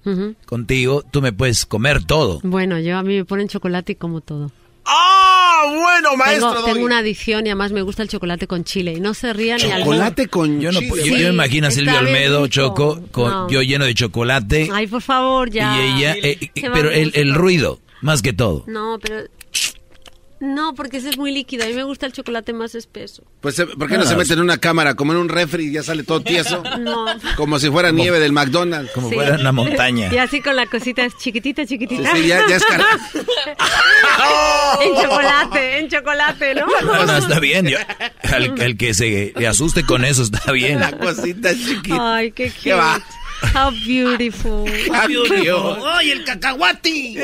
[0.45, 2.39] contigo, tú me puedes comer todo.
[2.43, 4.51] Bueno, yo a mí me ponen chocolate y como todo.
[4.85, 5.63] ¡Ah!
[5.73, 6.63] bueno, maestro.
[6.65, 9.57] Tengo, una adicción y además me gusta el chocolate con chile y no se ría
[9.57, 10.89] ni al Chocolate con Yo no chile.
[10.89, 12.47] puedo- yo, yo me imagino a Olmedo, rico.
[12.47, 13.49] Choco, con, No.
[13.49, 15.75] yo lleno de chocolate Ay, por favor, ya.
[15.75, 18.65] y ella, eh, eh, pero el, el ruido, más que todo.
[18.67, 19.23] No, pero...
[20.45, 21.63] No, porque ese es muy líquido.
[21.63, 23.23] A mí me gusta el chocolate más espeso.
[23.39, 25.71] Pues, eh, ¿por qué no se mete en una cámara como en un refri y
[25.71, 26.61] ya sale todo tieso?
[26.79, 27.05] No.
[27.37, 28.91] Como si fuera nieve del McDonald's.
[28.91, 29.15] Como Sí.
[29.15, 30.13] fuera una montaña.
[30.13, 32.11] Y así con la cosita chiquitita, chiquitita.
[32.13, 32.81] Sí, sí, ya- ya es car-
[34.81, 36.65] en chocolate, en chocolate, ¿no?
[36.83, 37.67] No, no, está bien.
[37.67, 37.77] yo-
[38.33, 40.79] al, al que se le asuste con eso está bien.
[40.79, 42.15] La cosita chiquita.
[42.17, 42.59] Ay, qué cute.
[42.63, 43.01] ¿Qué va?
[43.53, 44.65] How beautiful.
[44.93, 45.77] Ah, Dios.
[45.85, 47.17] ¡Ay, el cacahuati!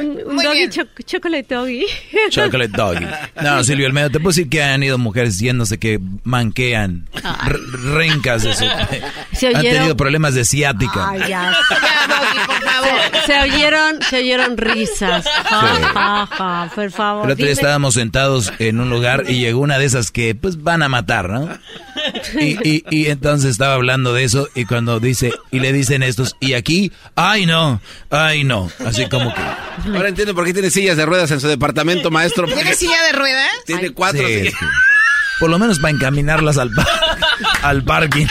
[0.00, 1.84] Un, un Muy doggy cho- chocolate doggy.
[2.30, 3.06] Chocolate doggy.
[3.42, 7.08] No, Silvio Olmedo, te puedo decir que han ido mujeres yéndose que manquean,
[7.92, 8.64] rencas de su...
[9.32, 11.10] Se Han tenido problemas de ciática.
[11.10, 11.52] Ay, ya.
[13.26, 15.24] Se, se oyeron, se oyeron risas.
[15.44, 15.60] Ja,
[15.92, 17.26] ja, ja, por favor.
[17.26, 20.62] El otro día estábamos sentados en un lugar y llegó una de esas que pues
[20.62, 21.48] van a matar, ¿no?
[22.40, 26.36] Y, y, y entonces estaba hablando de eso y cuando dice, y le dicen estos,
[26.40, 27.80] y aquí, ay no,
[28.10, 29.40] ay no, así como que...
[29.94, 32.46] Ahora entiendo por qué tiene sillas de ruedas en su departamento, maestro.
[32.46, 33.48] ¿Tienes silla de ruedas?
[33.66, 34.46] Tiene cuatro Sí, sillas.
[34.54, 34.66] es que-
[35.38, 36.86] por lo menos para encaminarlas al, par-
[37.62, 38.26] al parking.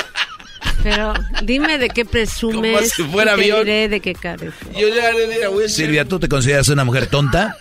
[0.86, 2.76] Pero dime de qué presumes.
[2.76, 3.60] Como si fuera y te avión.
[3.66, 4.54] diré de qué careces.
[4.78, 7.58] Yo ya le diré a Will Silvia, ¿tú te consideras una mujer tonta?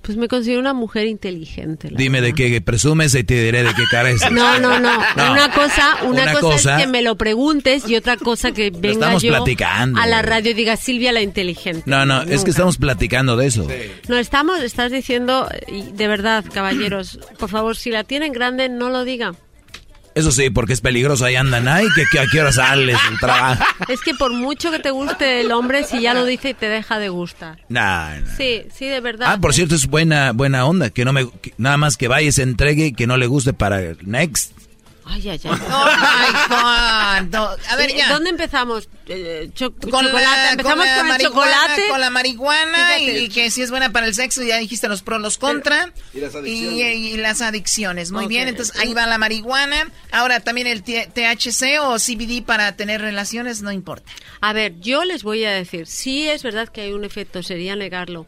[0.00, 1.90] Pues me considero una mujer inteligente.
[1.90, 4.30] la Dime de qué presumes y te diré de qué careces.
[4.30, 4.96] No, no, no.
[5.16, 5.32] No.
[5.32, 8.70] Una cosa, una, Una cosa, cosa- es que me lo preguntes y otra cosa que
[8.70, 10.00] venga estamos yo platicando.
[10.00, 11.82] a la radio y diga Silvia la inteligente.
[11.84, 13.66] No, no, es que estamos platicando de eso.
[14.08, 18.88] No estamos, estás diciendo, y de verdad, caballeros, por favor, si la tienen grande, no
[18.88, 19.36] lo digan.
[20.14, 23.18] Eso sí, porque es peligroso, ahí andan, ay, que, que a qué hora sales del
[23.18, 23.64] trabajo.
[23.88, 26.98] Es que por mucho que te guste el hombre, si ya lo dice, te deja
[26.98, 27.58] de gustar.
[27.68, 28.36] Nah, nah.
[28.36, 29.28] Sí, sí, de verdad.
[29.32, 32.28] Ah, por cierto, es buena buena onda, que no me que nada más que vaya
[32.28, 34.52] y se entregue y que no le guste para el next.
[35.06, 35.50] Ay, ay, ay.
[35.70, 37.58] Oh my God.
[37.70, 38.08] A ver, Sí, ya.
[38.08, 38.88] ¿Dónde empezamos?
[39.06, 40.12] Eh, Con chocolate.
[40.12, 41.88] la, Empezamos con la con, el chocolate.
[41.90, 43.22] con la marihuana y, Fíjate.
[43.24, 45.92] y que si es buena para el sexo, ya dijiste los pros, los contra.
[46.14, 46.96] Y las adicciones.
[46.96, 48.10] y las adicciones.
[48.12, 49.90] Muy bien, entonces ahí va la marihuana.
[50.10, 54.10] Ahora también el THC o CBD para tener relaciones, no importa.
[54.40, 57.76] A ver, yo les voy a decir, sí es verdad que hay un efecto, sería
[57.76, 58.26] negarlo,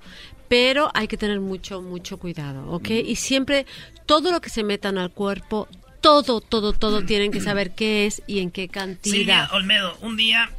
[0.48, 2.90] pero hay que tener mucho, mucho cuidado, ¿ok?
[2.90, 3.66] Y siempre,
[4.06, 5.68] todo lo que se metan al cuerpo,
[6.06, 9.52] todo, todo, todo tienen que saber qué es y en qué Silvia cantidad.
[9.54, 10.50] Olmedo, un día,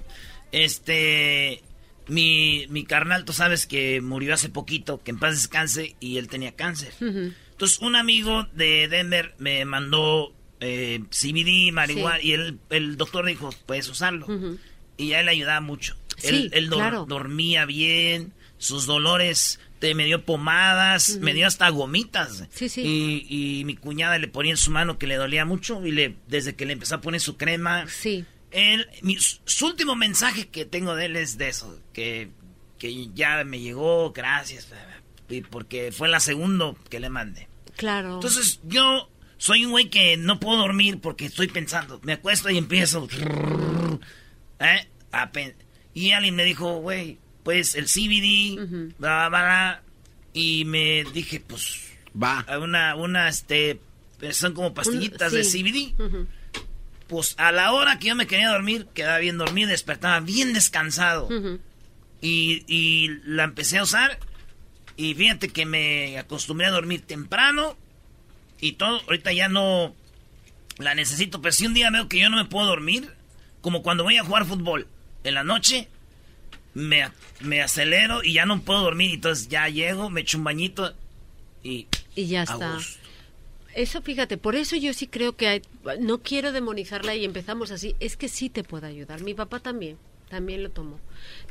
[0.51, 1.61] este,
[2.07, 6.27] mi, mi carnal, tú sabes que murió hace poquito, que en paz descanse, y él
[6.27, 6.93] tenía cáncer.
[6.99, 12.27] Entonces, un amigo de Denver me mandó eh, CBD, marihuana, Sí.
[12.29, 14.27] y él, el doctor dijo, puedes usarlo.
[14.97, 15.95] Y a él le ayudaba mucho.
[16.17, 17.05] Sí, él claro.
[17.07, 22.45] dormía bien, sus dolores, te, me dio pomadas, me dio hasta gomitas.
[22.51, 22.81] Sí, sí.
[23.29, 26.15] Y, y mi cuñada le ponía en su mano que le dolía mucho, y le
[26.27, 27.85] desde que le empezó a poner su crema...
[27.87, 28.25] Sí.
[28.51, 32.29] Él, mi, su último mensaje que tengo de él es de eso, que,
[32.79, 34.69] que ya me llegó, gracias,
[35.29, 37.49] y porque fue la segunda que le mandé.
[37.75, 38.15] Claro.
[38.15, 42.57] Entonces yo soy un güey que no puedo dormir porque estoy pensando, me acuesto y
[42.57, 43.07] empiezo,
[44.59, 44.87] ¿eh?
[45.11, 45.55] A pen-
[45.93, 47.17] y alguien me dijo, güey,
[47.47, 48.93] pues el CBD, Ujú.
[48.99, 49.81] bla, bla, bla,
[50.33, 51.81] y me dije, pues,
[52.21, 52.45] Va.
[52.61, 53.79] una, una, este,
[54.31, 55.63] son como pastillitas de sí.
[55.63, 56.27] CBD.
[57.07, 61.29] Pues a la hora que yo me quería dormir, quedaba bien dormido, despertaba bien descansado.
[62.19, 64.19] Y, y la empecé a usar.
[64.97, 67.77] Y fíjate que me acostumbré a dormir temprano.
[68.59, 69.95] Y todo, ahorita ya no
[70.79, 71.41] la necesito.
[71.41, 73.09] Pero si un día veo que yo no me puedo dormir,
[73.61, 74.85] como cuando voy a jugar fútbol
[75.23, 75.87] en la noche,
[76.77, 77.09] me,
[77.41, 79.15] me acelero y ya no puedo dormir.
[79.15, 80.93] Entonces ya llego, me echo un bañito
[81.63, 81.87] y...
[82.15, 82.75] Y ya está.
[82.75, 82.99] gusto.
[83.73, 85.61] Eso, fíjate, por eso yo sí creo que hay,
[85.99, 89.21] no quiero demonizarla y empezamos así, es que sí te puede ayudar.
[89.21, 89.97] Mi papá también,
[90.29, 90.99] también lo tomó.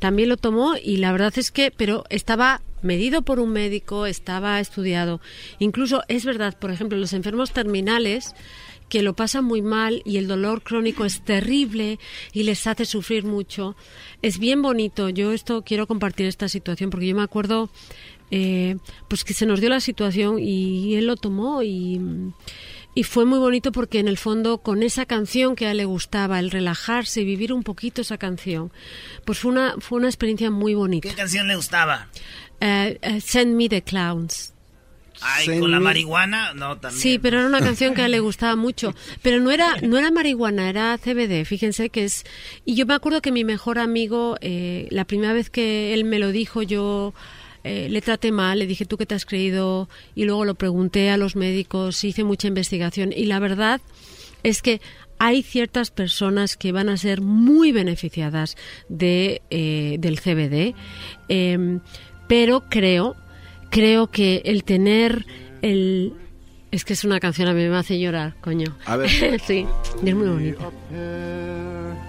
[0.00, 4.58] También lo tomó y la verdad es que, pero estaba medido por un médico, estaba
[4.58, 5.20] estudiado.
[5.60, 8.34] Incluso es verdad, por ejemplo, los enfermos terminales
[8.88, 11.98] que lo pasan muy mal y el dolor crónico es terrible
[12.32, 13.76] y les hace sufrir mucho.
[14.22, 15.08] Es bien bonito.
[15.08, 17.68] Yo esto quiero compartir esta situación porque yo me acuerdo
[18.30, 18.76] eh,
[19.08, 22.00] pues que se nos dio la situación y él lo tomó y,
[22.94, 25.84] y fue muy bonito porque en el fondo con esa canción que a él le
[25.84, 28.72] gustaba, el relajarse y vivir un poquito esa canción,
[29.24, 31.08] pues fue una, fue una experiencia muy bonita.
[31.08, 32.08] ¿Qué canción le gustaba?
[32.60, 34.55] Eh, eh, Send Me the Clowns.
[35.20, 37.00] Ay, con la marihuana, no, también.
[37.00, 38.94] Sí, pero era una canción que a él le gustaba mucho.
[39.22, 41.44] Pero no era, no era marihuana, era CBD.
[41.44, 42.24] Fíjense que es.
[42.64, 46.18] Y yo me acuerdo que mi mejor amigo, eh, la primera vez que él me
[46.18, 47.14] lo dijo, yo
[47.64, 51.10] eh, le traté mal, le dije tú qué te has creído, y luego lo pregunté
[51.10, 53.12] a los médicos, hice mucha investigación.
[53.12, 53.80] Y la verdad
[54.42, 54.80] es que
[55.18, 58.56] hay ciertas personas que van a ser muy beneficiadas
[58.88, 60.74] de, eh, del CBD,
[61.28, 61.80] em,
[62.28, 63.16] pero creo,
[63.70, 65.26] creo que el tener
[65.62, 66.14] el...
[66.70, 68.76] Es que es una canción a mí me hace llorar, coño.
[68.84, 69.08] A ver.
[69.46, 69.66] sí,
[70.04, 70.70] es muy bonita.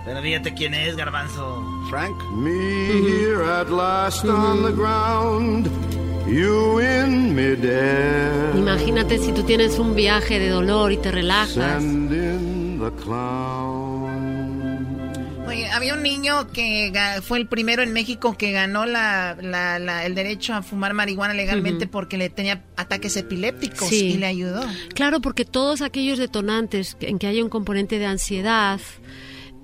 [0.05, 1.63] Pero fíjate quién es, Garbanzo.
[1.89, 2.15] Frank.
[2.33, 5.69] Me here at last on the ground,
[6.27, 8.55] you in midair.
[8.55, 11.53] Imagínate si tú tienes un viaje de dolor y te relajas.
[11.53, 13.76] Send in the clown.
[15.47, 16.91] Oye, había un niño que
[17.23, 21.33] fue el primero en México que ganó la, la- la- el derecho a fumar marihuana
[21.33, 24.07] legalmente porque le tenía ataques epilépticos Sí.
[24.09, 24.61] y le ayudó.
[24.93, 28.79] Claro, porque todos aquellos detonantes en que haya un componente de ansiedad,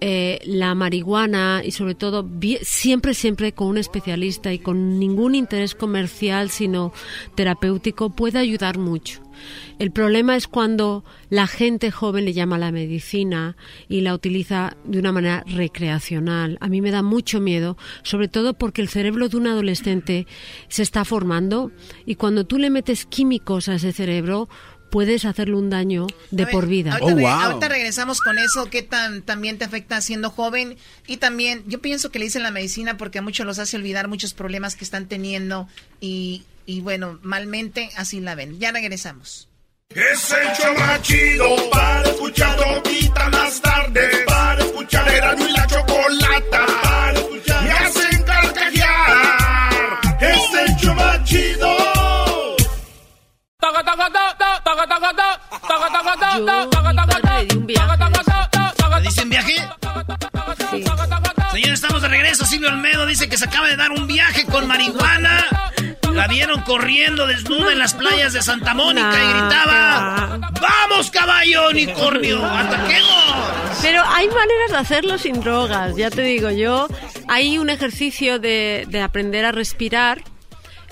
[0.05, 2.29] eh, la marihuana y sobre todo
[2.63, 6.91] siempre, siempre con un especialista y con ningún interés comercial, sino
[7.35, 9.21] terapéutico, puede ayudar mucho.
[9.79, 13.55] El problema es cuando la gente joven le llama la medicina
[13.87, 16.57] y la utiliza de una manera recreacional.
[16.59, 20.27] A mí me da mucho miedo, sobre todo porque el cerebro de un adolescente
[20.67, 21.71] se está formando
[22.05, 24.49] y cuando tú le metes químicos a ese cerebro,
[24.93, 26.93] puedes hacerle un daño de ver, por vida.
[26.93, 31.63] Ahorita, re- ahorita regresamos con eso, qué tan también te afecta siendo joven y también
[31.67, 34.75] yo pienso que le dicen la medicina porque a muchos los hace olvidar muchos problemas
[34.75, 35.67] que están teniendo
[35.99, 38.59] y, y bueno, malmente así la ven.
[38.59, 39.49] Ya regresamos.
[39.89, 44.15] Es el show más chido para escuchar todita las tardes.
[44.27, 46.65] Para escuchar era y la chocolata.
[58.95, 59.55] ¿Le dicen viaje?
[61.51, 62.45] Señor, estamos de regreso.
[62.45, 65.45] Silvio Olmedo dice que se acaba de dar un viaje con marihuana.
[66.11, 72.45] La vieron corriendo desnuda en las playas de Santa Mónica y gritaba: ¡Vamos, caballo unicornio!
[72.45, 73.79] ¡Ataquemos!
[73.81, 76.87] Pero hay maneras de hacerlo sin drogas, ya te digo yo.
[77.27, 80.21] Hay un ejercicio de, de aprender a respirar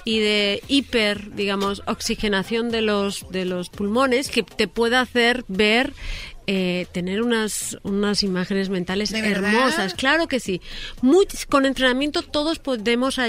[0.06, 5.94] y de hiper, digamos, oxigenación de los, de los pulmones que te puede hacer ver,
[6.48, 9.94] eh, tener unas, unas imágenes mentales hermosas.
[9.94, 10.60] Claro que sí.
[11.02, 13.20] Muy- con entrenamiento todos podemos,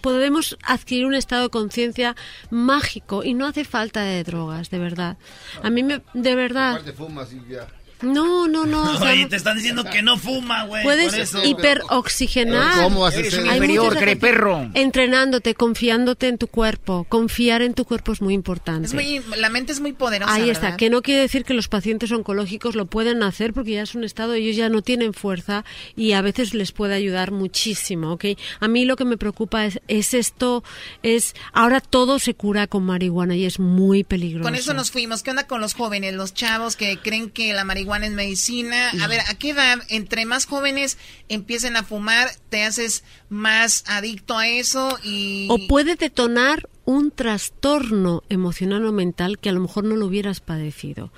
[0.00, 2.14] podemos adquirir un estado de conciencia
[2.48, 5.18] mágico y no hace falta de drogas, de verdad.
[5.62, 6.72] A mí me, de verdad.
[6.74, 7.66] Aparte fumas y ya.
[8.02, 8.94] No, no, no.
[8.94, 10.82] o sea, Oye, te están diciendo que no fuma, güey.
[10.82, 12.72] Puedes hiperoxigenar.
[12.74, 13.18] Pero ¿cómo vas a?
[13.18, 14.18] Hay inferior, muchos cree ejercicios.
[14.18, 14.70] perro.
[14.74, 17.04] Entrenándote, confiándote en tu cuerpo.
[17.08, 18.86] Confiar en tu cuerpo es muy importante.
[18.86, 20.32] Es muy, la mente es muy poderosa.
[20.32, 20.78] Ahí está, ¿verdad?
[20.78, 24.04] que no quiere decir que los pacientes oncológicos lo pueden hacer porque ya es un
[24.04, 25.64] estado, ellos ya no tienen fuerza
[25.96, 28.24] y a veces les puede ayudar muchísimo, ¿ok?
[28.60, 30.64] A mí lo que me preocupa es, es esto,
[31.02, 34.44] es ahora todo se cura con marihuana y es muy peligroso.
[34.44, 35.22] Con eso nos fuimos.
[35.22, 38.90] ¿Qué onda con los jóvenes, los chavos que creen que la marihuana es medicina?
[39.02, 44.36] A ver, ¿a qué edad, entre más jóvenes empiecen a fumar, te haces más adicto
[44.36, 45.46] a eso y...
[45.50, 50.40] O puede detonar un trastorno emocional o mental que a lo mejor no lo hubieras
[50.40, 51.12] padecido.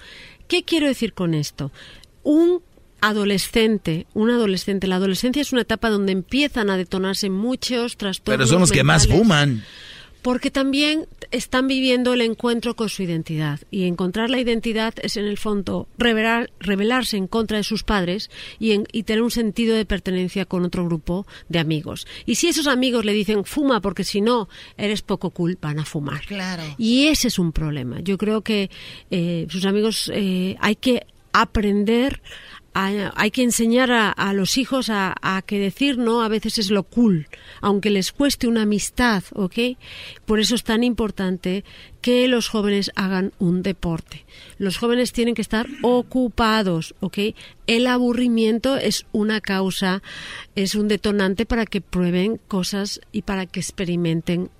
[0.48, 1.72] ¿Qué quiero decir con esto?
[2.22, 2.62] Un
[3.00, 8.38] adolescente, un adolescente, la adolescencia es una etapa donde empiezan a detonarse muchos trastornos.
[8.38, 9.64] Pero son los que más fuman.
[10.22, 13.60] Porque también están viviendo el encuentro con su identidad.
[13.70, 18.30] Y encontrar la identidad es, en el fondo, revelar- rebelarse en contra de sus padres
[18.60, 22.06] y, en- y tener un sentido de pertenencia con otro grupo de amigos.
[22.24, 25.84] Y si esos amigos le dicen, fuma, porque si no, eres poco cool, van a
[25.84, 26.20] fumar.
[26.26, 26.62] Claro.
[26.78, 28.00] Y ese es un problema.
[28.00, 28.70] Yo creo que
[29.10, 32.22] eh, sus amigos eh, hay que aprender
[32.74, 36.70] hay que enseñar a, a los hijos a, a que decir no a veces es
[36.70, 37.28] lo cool,
[37.60, 39.76] aunque les cueste una amistad, ¿ok?
[40.24, 41.64] Por eso es tan importante
[42.00, 44.24] que los jóvenes hagan un deporte.
[44.58, 47.18] Los jóvenes tienen que estar ocupados, ¿ok?
[47.66, 50.02] El aburrimiento es una causa,
[50.56, 54.50] es un detonante para que prueben cosas y para que experimenten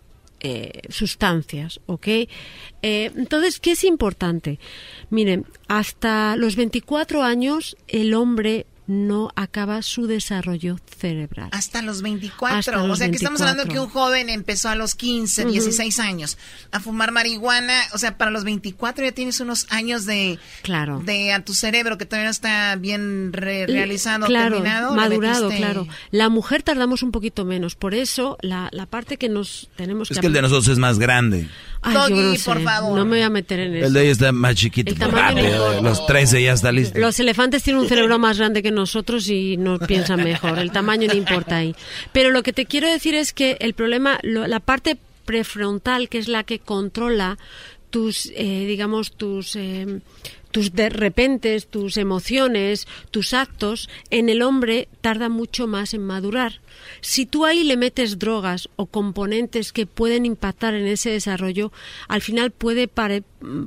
[0.43, 2.07] eh, sustancias, ¿ok?
[2.09, 2.29] Eh,
[2.83, 4.59] entonces, ¿qué es importante?
[5.09, 11.49] Miren, hasta los 24 años el hombre no acaba su desarrollo cerebral.
[11.53, 12.59] Hasta los 24.
[12.59, 13.49] Hasta o sea que estamos 24.
[13.63, 15.53] hablando que un joven empezó a los 15, Ujú.
[15.53, 16.37] 16 años
[16.73, 17.81] a fumar marihuana.
[17.95, 21.01] O sea, para los 24 ya tienes unos años de, Claro.
[21.05, 24.95] de a tu cerebro que todavía no está bien re- realizado, claro, terminado.
[24.95, 25.89] madurado, metiste- claro.
[26.11, 30.17] La mujer tardamos un poquito menos, por eso la, la parte que nos tenemos Es
[30.17, 31.49] que que el de nosotros es más grande.
[31.83, 32.97] Ay, Doggy, no por favor.
[32.97, 33.87] No me voy a meter en eso.
[33.87, 34.93] El de ella está más chiquito.
[34.93, 35.49] El no rápido.
[35.49, 35.81] importa.
[35.83, 36.99] Los 13 ya está listo.
[36.99, 40.59] Los elefantes tienen un cerebro más grande que nosotros y nos piensan mejor.
[40.59, 41.75] El tamaño no importa ahí.
[42.13, 46.19] Pero lo que te quiero decir es que el problema, lo- la parte prefrontal, que
[46.19, 47.39] es la que controla
[47.91, 50.01] tus, eh, digamos, tus, eh,
[50.53, 56.61] tus de repentes, tus emociones, tus actos, en el hombre tarda mucho más en madurar.
[57.01, 61.73] Si tú ahí le metes drogas o componentes que pueden impactar en ese desarrollo,
[62.09, 63.25] al final puede pare-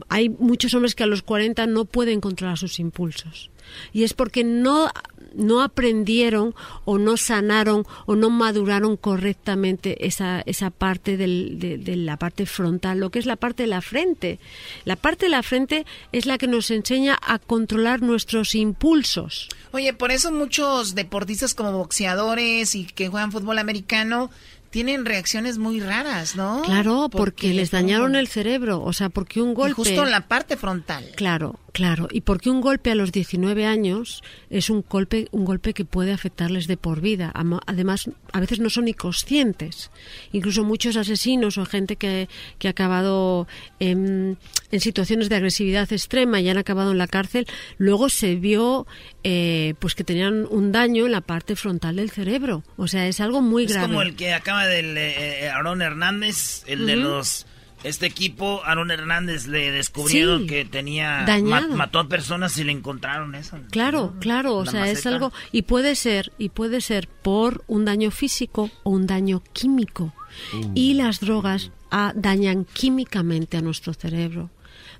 [0.10, 3.50] hay muchos hombres que a los 40 no pueden controlar sus impulsos.
[3.92, 4.90] Y es porque no,
[5.36, 6.56] no aprendieron
[6.86, 12.46] o no sanaron o no maduraron correctamente esa, esa parte del- de, de la parte
[12.46, 14.40] frontal, lo que es la parte de la frente.
[14.86, 19.50] La parte de la frente es la que nos enseña a controlar nuestros impulsos.
[19.72, 24.30] Oye, por eso muchos deportistas como boxeadores y que juegan fútbol americano
[24.70, 26.62] tienen reacciones muy raras, ¿no?
[26.66, 29.74] Claro, porque, les dañaron el cerebro, o sea, porque un Y golpe...
[29.74, 31.06] justo en la parte frontal.
[31.16, 32.08] Claro, claro.
[32.10, 36.14] Y porque un golpe a los 19 años es un golpe, un golpe que puede
[36.14, 37.34] afectarles de por vida.
[37.68, 39.92] Además, a veces no son ni conscientes.
[40.32, 42.30] Incluso muchos asesinos o gente que,
[42.60, 43.46] que ha acabado
[43.80, 44.38] en,
[44.72, 47.46] en situaciones de agresividad extrema y han acabado en la cárcel,
[47.78, 48.88] luego se vio
[49.26, 52.64] eh, pues que tenían un daño en la parte frontal del cerebro.
[52.78, 53.88] O sea, es algo muy Es grave.
[53.88, 57.46] como el que acaba del eh, Aaron Hernández, el de los...
[57.86, 60.48] Este equipo, Aaron Hernández, le descubrieron Sí.
[60.48, 61.24] que tenía...
[61.26, 61.70] Dañado.
[61.70, 63.58] ma- mató a personas y le encontraron eso.
[63.70, 68.12] Claro, claro, o sea, es algo y puede ser y puede ser por un daño
[68.12, 70.14] físico o un daño químico.
[70.54, 70.72] Uh.
[70.74, 74.50] Y las drogas ah, dañan químicamente a nuestro cerebro,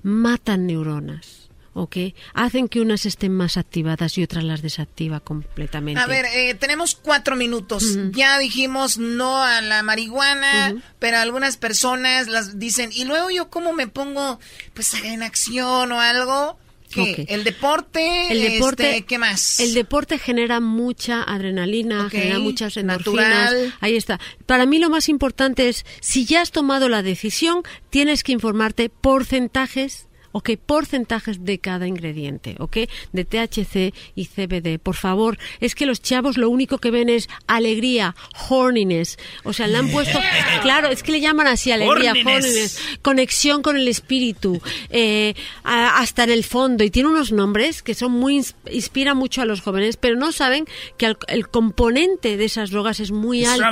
[0.02, 1.45] matan neuronas,
[1.76, 1.96] ¿ok?
[2.32, 6.00] Hacen que unas estén más activadas y otras las desactiva completamente.
[6.00, 7.98] A ver, eh, tenemos cuatro minutos.
[8.12, 13.74] Ya dijimos no a la marihuana, pero algunas personas las dicen, y luego yo cómo
[13.74, 14.40] me pongo
[14.72, 16.58] pues en acción o algo.
[16.90, 17.00] ¿Qué?
[17.00, 17.30] Ok.
[17.30, 19.58] El deporte, el deporte, este, ¿qué más?
[19.58, 23.52] El deporte genera mucha adrenalina, genera muchas endorfinas.
[23.52, 23.74] natural.
[23.80, 24.20] Ahí está.
[24.46, 28.88] Para mí lo más importante es, si ya has tomado la decisión, tienes que informarte
[28.88, 30.06] porcentajes.
[30.38, 32.76] Ok, porcentajes de cada ingrediente, ok,
[33.12, 34.78] de THC y CBD.
[34.78, 38.14] Por favor, es que los chavos lo único que ven es alegría,
[38.50, 39.16] horniness.
[39.44, 40.18] O sea, le han puesto,
[40.62, 42.44] claro, es que le llaman así alegría, Horniness.
[42.44, 45.34] horniness conexión con el espíritu, eh,
[45.64, 46.84] a- hasta en el fondo.
[46.84, 50.32] Y tiene unos nombres que son muy ins- inspiran mucho a los jóvenes, pero no
[50.32, 50.66] saben
[50.98, 53.62] que el, el componente de esas drogas es muy alto.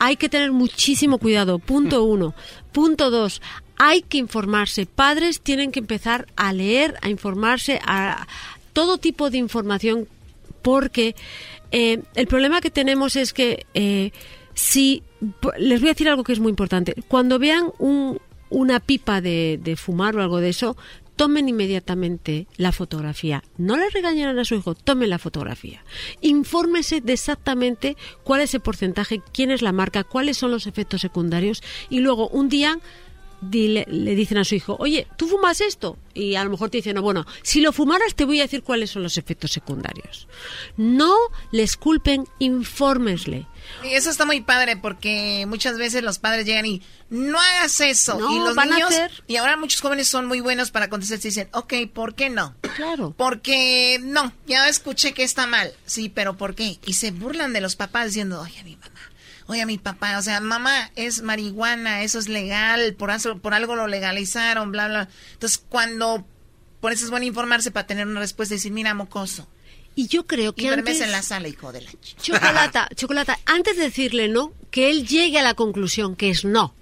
[0.00, 1.58] Hay que tener muchísimo cuidado.
[1.58, 2.34] Punto uno.
[2.72, 3.40] Punto dos.
[3.76, 4.86] Hay que informarse.
[4.86, 8.26] Padres tienen que empezar a leer, a informarse, a
[8.72, 10.08] todo tipo de información,
[10.62, 11.14] porque
[11.72, 14.12] eh, el problema que tenemos es que eh,
[14.54, 15.02] si
[15.58, 16.94] les voy a decir algo que es muy importante.
[17.08, 18.20] Cuando vean un-
[18.50, 20.76] una pipa de, de fumar o algo de eso,
[21.16, 23.42] tomen inmediatamente la fotografía.
[23.56, 25.82] No le regañarán a su hijo, tomen la fotografía.
[26.20, 31.00] Infórmese de exactamente cuál es el porcentaje, quién es la marca, cuáles son los efectos
[31.00, 32.78] secundarios y luego un día
[33.50, 35.96] dile- le dicen a su hijo, oye, ¿tú fumas esto?
[36.14, 38.62] Y a lo mejor te dicen, no, bueno, si lo fumaras te voy a decir
[38.62, 40.28] cuáles son los efectos secundarios.
[40.76, 41.14] No
[41.52, 43.46] les culpen, infórmesle.
[43.82, 48.18] Y eso está muy padre porque muchas veces los padres llegan y no hagas eso.
[48.18, 49.24] No, y los van a niños, hacer.
[49.26, 52.54] y ahora muchos jóvenes son muy buenos para contestar y dicen, ok, ¿por qué no?
[52.76, 53.14] Claro.
[53.16, 55.72] Porque no, ya escuché que está mal.
[55.86, 56.78] Sí, pero ¿por qué?
[56.84, 58.93] Y se burlan de los papás diciendo, oye, mi mamá,
[59.46, 63.76] oye, mi papá, o sea, mamá, es marihuana, eso es legal, por, eso- por algo
[63.76, 65.08] lo legalizaron, bla, bla.
[65.34, 66.24] Entonces, cuando,
[66.80, 69.48] por eso es bueno informarse para tener una respuesta y decir, mira, mocoso.
[69.96, 71.00] Y yo creo Y que duermes antes...
[71.06, 75.06] en la sala, hijo de la ch- Chocolata, chocolata, antes de decirle no, que él
[75.06, 76.74] llegue a la conclusión que es no.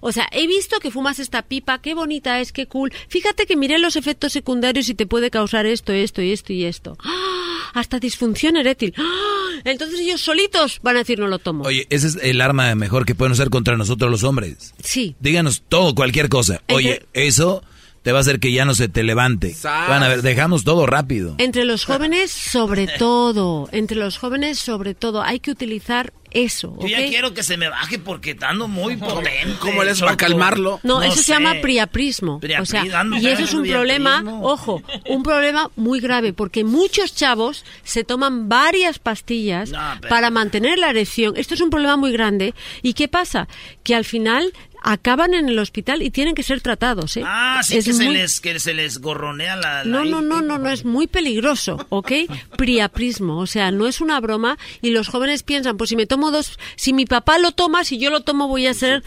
[0.00, 2.92] O sea, he visto que fumas esta pipa, qué bonita es, qué cool.
[3.08, 6.64] Fíjate que miré los efectos secundarios y te puede causar esto, esto y esto y
[6.64, 6.96] esto.
[7.02, 7.45] ¡Ah!
[7.76, 8.94] Hasta disfunción erétil.
[8.96, 9.60] ¡Ah!
[9.64, 11.64] Entonces ellos solitos van a decir no lo tomo.
[11.64, 14.74] Oye, ese es el arma mejor que pueden usar contra nosotros los hombres.
[14.82, 15.14] Sí.
[15.20, 16.62] Díganos todo, cualquier cosa.
[16.68, 17.62] Oye, eso
[18.02, 19.54] te va a hacer que ya no se te levante.
[19.62, 21.34] Van a ver, dejamos todo rápido.
[21.38, 23.68] Entre los jóvenes, sobre todo.
[23.72, 25.22] Entre los jóvenes, sobre todo.
[25.22, 26.12] Hay que utilizar
[26.44, 26.76] eso.
[26.80, 29.56] Yo ya quiero que se me baje porque ando muy potente.
[29.60, 30.80] ¿Cómo les va a calmarlo?
[30.82, 31.24] No, eso sé.
[31.24, 32.40] se llama priaprismo.
[32.40, 32.84] Priapri- o sea,
[33.20, 38.48] y eso es un problema, ojo, un problema muy grave, porque muchos chavos se toman
[38.48, 41.34] varias pastillas No, pero- para mantener la erección.
[41.36, 42.54] Esto es un problema muy grande.
[42.82, 43.48] ¿Y qué pasa?
[43.82, 44.52] Que al final
[44.86, 47.16] acaban en el hospital y tienen que ser tratados.
[47.16, 47.22] ¿eh?
[47.26, 49.84] Ah, sí, Es que, se muy- les, que se les gorronea la...
[49.84, 52.12] la- No, no, no, no, no, es muy peligroso, ¿ok?
[52.56, 56.30] Priaprismo, o sea, no es una broma y los jóvenes piensan, pues si me tomo
[56.30, 59.02] dos, si mi papá lo toma, si yo lo tomo voy a ser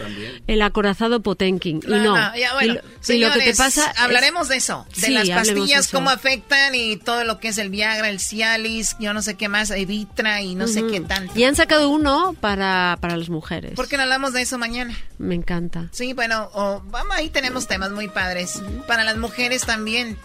[0.47, 1.81] el acorazado Potenkin.
[1.87, 2.15] Y no.
[2.15, 2.81] No, ya, bueno, y, lo,
[3.15, 3.91] y lo que te señores, pasa...
[3.91, 5.97] es- Hablaremos de eso, de Sí, las de pastillas, eso.
[5.97, 9.47] cómo afectan y todo lo que es el Viagra, el Cialis, yo no sé qué
[9.47, 10.91] más, Evitra y no sé Ujú.
[10.91, 11.31] qué tanto.
[11.39, 13.73] Y han sacado uno para, para las mujeres.
[13.75, 14.97] ¿Por qué no hablamos de eso mañana?
[15.17, 15.68] Me encanta.
[15.91, 16.49] Sí, bueno,
[16.85, 18.61] vamos, ahí tenemos temas muy padres.
[18.87, 20.17] Para las mujeres también.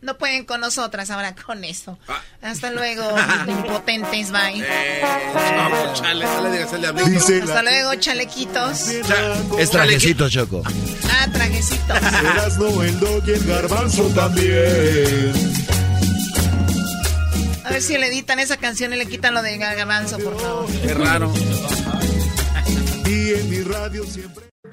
[0.00, 1.98] No pueden con nosotras ahora con eso.
[2.40, 3.04] Hasta luego,
[3.48, 4.58] impotentes, bye.
[4.58, 7.24] No, chale, no diablito.
[7.44, 8.88] Hasta luego, chalequitos.
[9.58, 10.62] Es trajecito, Choco.
[11.10, 11.26] Ah,
[12.82, 15.32] el dog y el garbanzo también.
[17.64, 20.66] A ver si le editan esa canción y le quitan lo de garbanzo, por favor.
[20.80, 21.32] Qué raro.
[23.06, 24.53] Y en mi radio siempre.